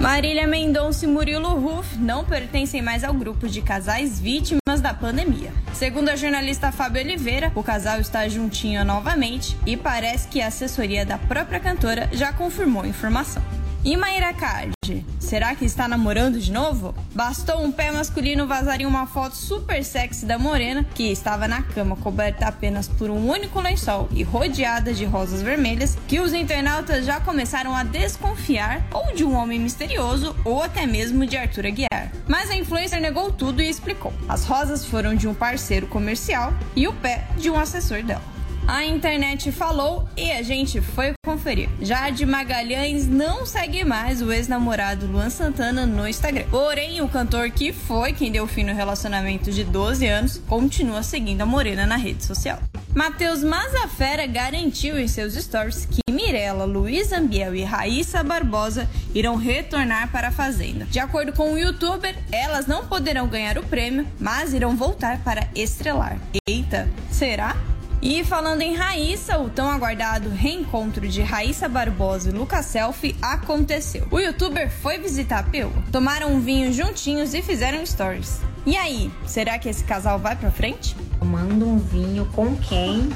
Marília 0.00 0.46
Mendonça 0.46 1.04
e 1.04 1.08
Murilo 1.08 1.48
Ruff 1.58 1.98
não 1.98 2.24
pertencem 2.24 2.80
mais 2.80 3.02
ao 3.02 3.12
grupo 3.12 3.48
de 3.48 3.60
casais 3.60 4.20
vítimas 4.20 4.80
da 4.80 4.94
pandemia. 4.94 5.52
Segundo 5.74 6.08
a 6.08 6.14
jornalista 6.14 6.70
Fábio 6.70 7.02
Oliveira, 7.02 7.50
o 7.56 7.64
casal 7.64 7.98
está 7.98 8.28
juntinho 8.28 8.84
novamente 8.84 9.56
e 9.66 9.76
parece 9.76 10.28
que 10.28 10.40
a 10.40 10.46
assessoria 10.46 11.04
da 11.04 11.18
própria 11.18 11.58
cantora 11.58 12.08
já 12.12 12.32
confirmou 12.32 12.82
a 12.82 12.88
informação. 12.88 13.42
E 13.84 13.96
Maíra 13.96 14.34
Cardi, 14.34 15.06
será 15.20 15.54
que 15.54 15.64
está 15.64 15.86
namorando 15.86 16.40
de 16.40 16.50
novo? 16.50 16.92
Bastou 17.14 17.62
um 17.62 17.70
pé 17.70 17.92
masculino 17.92 18.46
vazar 18.46 18.80
em 18.80 18.86
uma 18.86 19.06
foto 19.06 19.36
super 19.36 19.84
sexy 19.84 20.26
da 20.26 20.36
Morena, 20.36 20.84
que 20.94 21.04
estava 21.04 21.46
na 21.46 21.62
cama 21.62 21.94
coberta 21.96 22.46
apenas 22.46 22.88
por 22.88 23.08
um 23.08 23.30
único 23.30 23.60
lençol 23.60 24.08
e 24.10 24.24
rodeada 24.24 24.92
de 24.92 25.04
rosas 25.04 25.42
vermelhas, 25.42 25.96
que 26.08 26.18
os 26.18 26.34
internautas 26.34 27.06
já 27.06 27.20
começaram 27.20 27.74
a 27.74 27.84
desconfiar 27.84 28.84
ou 28.92 29.14
de 29.14 29.24
um 29.24 29.34
homem 29.34 29.60
misterioso 29.60 30.34
ou 30.44 30.60
até 30.60 30.84
mesmo 30.84 31.24
de 31.24 31.36
Arthur 31.36 31.66
Aguiar. 31.66 32.12
Mas 32.26 32.50
a 32.50 32.56
influencer 32.56 33.00
negou 33.00 33.32
tudo 33.32 33.62
e 33.62 33.68
explicou. 33.68 34.12
As 34.28 34.44
rosas 34.44 34.84
foram 34.84 35.14
de 35.14 35.28
um 35.28 35.34
parceiro 35.34 35.86
comercial 35.86 36.52
e 36.74 36.88
o 36.88 36.92
pé 36.92 37.28
de 37.38 37.48
um 37.48 37.58
assessor 37.58 38.02
dela. 38.02 38.37
A 38.68 38.84
internet 38.84 39.50
falou 39.50 40.06
e 40.14 40.30
a 40.30 40.42
gente 40.42 40.78
foi 40.82 41.14
conferir. 41.24 41.70
Jade 41.80 42.26
Magalhães 42.26 43.08
não 43.08 43.46
segue 43.46 43.82
mais 43.82 44.20
o 44.20 44.30
ex-namorado 44.30 45.06
Luan 45.06 45.30
Santana 45.30 45.86
no 45.86 46.06
Instagram. 46.06 46.44
Porém, 46.50 47.00
o 47.00 47.08
cantor 47.08 47.50
que 47.50 47.72
foi 47.72 48.12
quem 48.12 48.30
deu 48.30 48.46
fim 48.46 48.64
no 48.64 48.74
relacionamento 48.74 49.50
de 49.50 49.64
12 49.64 50.06
anos 50.06 50.42
continua 50.46 51.02
seguindo 51.02 51.40
a 51.40 51.46
Morena 51.46 51.86
na 51.86 51.96
rede 51.96 52.26
social. 52.26 52.58
Matheus 52.94 53.42
Mazafera 53.42 54.26
garantiu 54.26 54.98
em 54.98 55.08
seus 55.08 55.32
stories 55.32 55.86
que 55.86 56.02
Mirella, 56.12 56.66
Luiz 56.66 57.10
Ambiel 57.10 57.54
e 57.54 57.64
Raíssa 57.64 58.22
Barbosa 58.22 58.86
irão 59.14 59.36
retornar 59.36 60.12
para 60.12 60.28
a 60.28 60.32
Fazenda. 60.32 60.84
De 60.84 60.98
acordo 60.98 61.32
com 61.32 61.54
o 61.54 61.58
youtuber, 61.58 62.14
elas 62.30 62.66
não 62.66 62.86
poderão 62.86 63.28
ganhar 63.28 63.56
o 63.56 63.62
prêmio, 63.62 64.06
mas 64.20 64.52
irão 64.52 64.76
voltar 64.76 65.24
para 65.24 65.48
estrelar. 65.54 66.18
Eita, 66.46 66.86
será? 67.10 67.56
E 68.00 68.22
falando 68.22 68.62
em 68.62 68.74
Raíssa, 68.74 69.38
o 69.38 69.50
tão 69.50 69.68
aguardado 69.68 70.28
reencontro 70.28 71.08
de 71.08 71.20
Raíssa 71.20 71.68
Barbosa 71.68 72.30
e 72.30 72.32
Lucas 72.32 72.66
Selfie 72.66 73.16
aconteceu. 73.20 74.06
O 74.10 74.20
youtuber 74.20 74.70
foi 74.70 74.98
visitar 74.98 75.40
a 75.40 75.42
Peu, 75.42 75.72
tomaram 75.90 76.32
um 76.32 76.40
vinho 76.40 76.72
juntinhos 76.72 77.34
e 77.34 77.42
fizeram 77.42 77.84
stories. 77.84 78.40
E 78.64 78.76
aí, 78.76 79.10
será 79.26 79.58
que 79.58 79.68
esse 79.68 79.82
casal 79.82 80.18
vai 80.18 80.36
pra 80.36 80.50
frente? 80.50 80.94
Tomando 81.18 81.66
um 81.66 81.78
vinho 81.78 82.24
com 82.34 82.54
quem? 82.56 83.08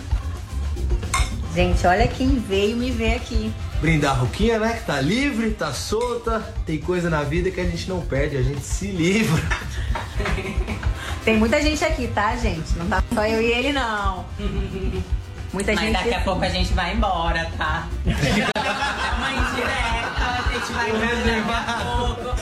Gente, 1.55 1.87
olha 1.87 2.09
quem 2.09 2.39
veio 2.39 2.77
me 2.77 2.91
ver 2.91 3.16
aqui. 3.16 3.53
Brindar 3.81 4.12
a 4.12 4.15
Ruquinha, 4.15 4.59
né? 4.59 4.73
Que 4.74 4.87
tá 4.87 5.01
livre, 5.01 5.51
tá 5.51 5.73
solta. 5.73 6.41
Tem 6.65 6.79
coisa 6.79 7.11
na 7.11 7.23
vida 7.23 7.51
que 7.51 7.61
a 7.61 7.65
gente 7.65 7.89
não 7.89 8.01
perde, 8.01 8.39
a 8.39 8.43
gente 8.43 8.62
se 8.62 8.87
livra. 8.87 9.43
Tem 11.24 11.37
muita 11.37 11.61
gente 11.61 11.85
aqui, 11.85 12.09
tá, 12.09 12.35
gente? 12.37 12.77
Não 12.77 12.87
tá 12.89 13.03
só 13.15 13.24
eu 13.27 13.41
e 13.43 13.53
ele, 13.53 13.73
não. 13.73 14.24
Muita 15.53 15.73
Mas 15.73 15.81
gente. 15.81 15.93
daqui 15.93 16.15
a 16.15 16.20
pouco 16.20 16.43
a 16.43 16.49
gente 16.49 16.73
vai 16.73 16.95
embora, 16.95 17.51
tá? 17.57 17.87
É 18.07 19.15
uma 19.15 19.31
indireta, 19.31 20.24
a 20.24 20.53
gente 20.53 20.73
vai 20.73 20.91
embora 20.91 21.16
daqui 21.16 21.51
a 21.51 21.85
pouco. 21.85 22.35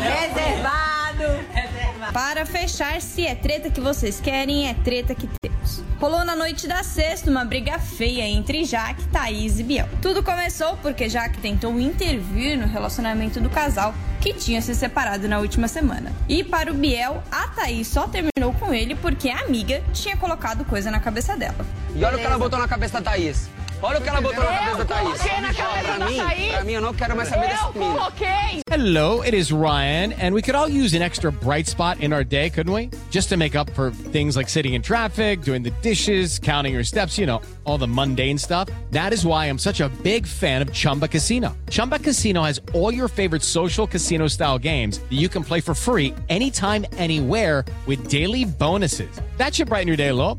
Reservado. 0.00 1.67
Para 2.12 2.46
fechar, 2.46 3.00
se 3.02 3.26
é 3.26 3.34
treta 3.34 3.70
que 3.70 3.80
vocês 3.80 4.20
querem, 4.20 4.68
é 4.68 4.74
treta 4.74 5.14
que 5.14 5.28
temos. 5.42 5.82
Rolou 6.00 6.24
na 6.24 6.34
noite 6.34 6.66
da 6.66 6.82
sexta 6.82 7.30
uma 7.30 7.44
briga 7.44 7.78
feia 7.78 8.22
entre 8.22 8.64
Jaque, 8.64 9.04
Thaís 9.08 9.58
e 9.58 9.62
Biel. 9.62 9.88
Tudo 10.00 10.22
começou 10.22 10.76
porque 10.78 11.08
Jaque 11.08 11.38
tentou 11.38 11.78
intervir 11.78 12.56
no 12.56 12.66
relacionamento 12.66 13.40
do 13.40 13.50
casal, 13.50 13.94
que 14.20 14.32
tinha 14.32 14.62
se 14.62 14.74
separado 14.74 15.28
na 15.28 15.38
última 15.38 15.68
semana. 15.68 16.12
E 16.28 16.42
para 16.42 16.70
o 16.70 16.74
Biel, 16.74 17.22
a 17.30 17.48
Thaís 17.48 17.88
só 17.88 18.08
terminou 18.08 18.54
com 18.58 18.72
ele 18.72 18.94
porque 18.94 19.28
a 19.28 19.40
amiga 19.40 19.82
tinha 19.92 20.16
colocado 20.16 20.64
coisa 20.64 20.90
na 20.90 21.00
cabeça 21.00 21.36
dela. 21.36 21.66
E 21.94 22.04
olha 22.04 22.16
o 22.16 22.20
que 22.20 22.26
ela 22.26 22.38
botou 22.38 22.58
na 22.58 22.68
cabeça 22.68 23.00
da 23.00 23.10
Thaís. 23.10 23.50
Olha 23.80 23.98
o 24.00 24.02
que 24.02 24.08
ela 24.08 24.20
botou 24.20 24.42
na 24.42 24.50
cabeça 24.58 24.76
da 24.78 24.84
Thaís. 24.84 25.04
coloquei 25.04 25.40
na 25.40 25.54
cabeça 25.54 25.84
pra 25.84 25.98
da 25.98 26.06
mim, 26.06 26.16
Thaís. 26.16 26.52
Pra 26.52 26.64
mim, 26.64 26.72
eu 26.72 26.80
não 26.80 26.92
quero 26.94 27.16
mais 27.16 27.28
saber 27.28 27.46
dessa 27.48 27.70
menina. 27.70 27.94
coloquei. 27.94 28.60
Hello, 28.68 29.22
it 29.22 29.34
is 29.36 29.52
Ryan, 29.52 30.12
and 30.20 30.34
we 30.34 30.42
could 30.42 30.56
all 30.56 30.68
use 30.68 30.94
an 30.94 31.02
extra 31.02 31.30
bright 31.30 31.68
spot 31.68 32.00
in 32.00 32.12
our 32.12 32.24
day, 32.24 32.50
couldn't 32.50 32.72
we? 32.72 32.90
Just 33.10 33.28
to 33.28 33.36
make 33.36 33.54
up 33.56 33.70
for 33.74 33.92
things 34.10 34.36
like 34.36 34.48
sitting 34.48 34.74
in 34.74 34.82
traffic, 34.82 35.42
doing 35.42 35.62
the 35.62 35.70
dishes, 35.80 36.40
counting 36.40 36.74
your 36.74 36.82
steps, 36.82 37.16
you 37.16 37.24
know, 37.26 37.40
all 37.64 37.78
the 37.78 37.86
mundane 37.86 38.36
stuff. 38.36 38.68
That 38.90 39.12
is 39.12 39.24
why 39.24 39.46
I'm 39.46 39.58
such 39.58 39.80
a 39.80 39.88
big 40.02 40.26
fan 40.26 40.60
of 40.60 40.72
Chumba 40.72 41.06
Casino. 41.06 41.56
Chumba 41.70 42.00
Casino 42.00 42.42
has 42.42 42.60
all 42.74 42.92
your 42.92 43.08
favorite 43.08 43.44
social 43.44 43.86
casino 43.86 44.26
style 44.26 44.58
games 44.58 44.98
that 44.98 45.12
you 45.12 45.28
can 45.28 45.44
play 45.44 45.60
for 45.60 45.74
free 45.74 46.14
anytime, 46.28 46.84
anywhere 46.96 47.64
with 47.86 48.08
daily 48.08 48.44
bonuses. 48.44 49.10
That 49.36 49.54
should 49.54 49.68
brighten 49.68 49.86
your 49.86 49.96
day 49.96 50.08
a 50.08 50.14
little. 50.14 50.38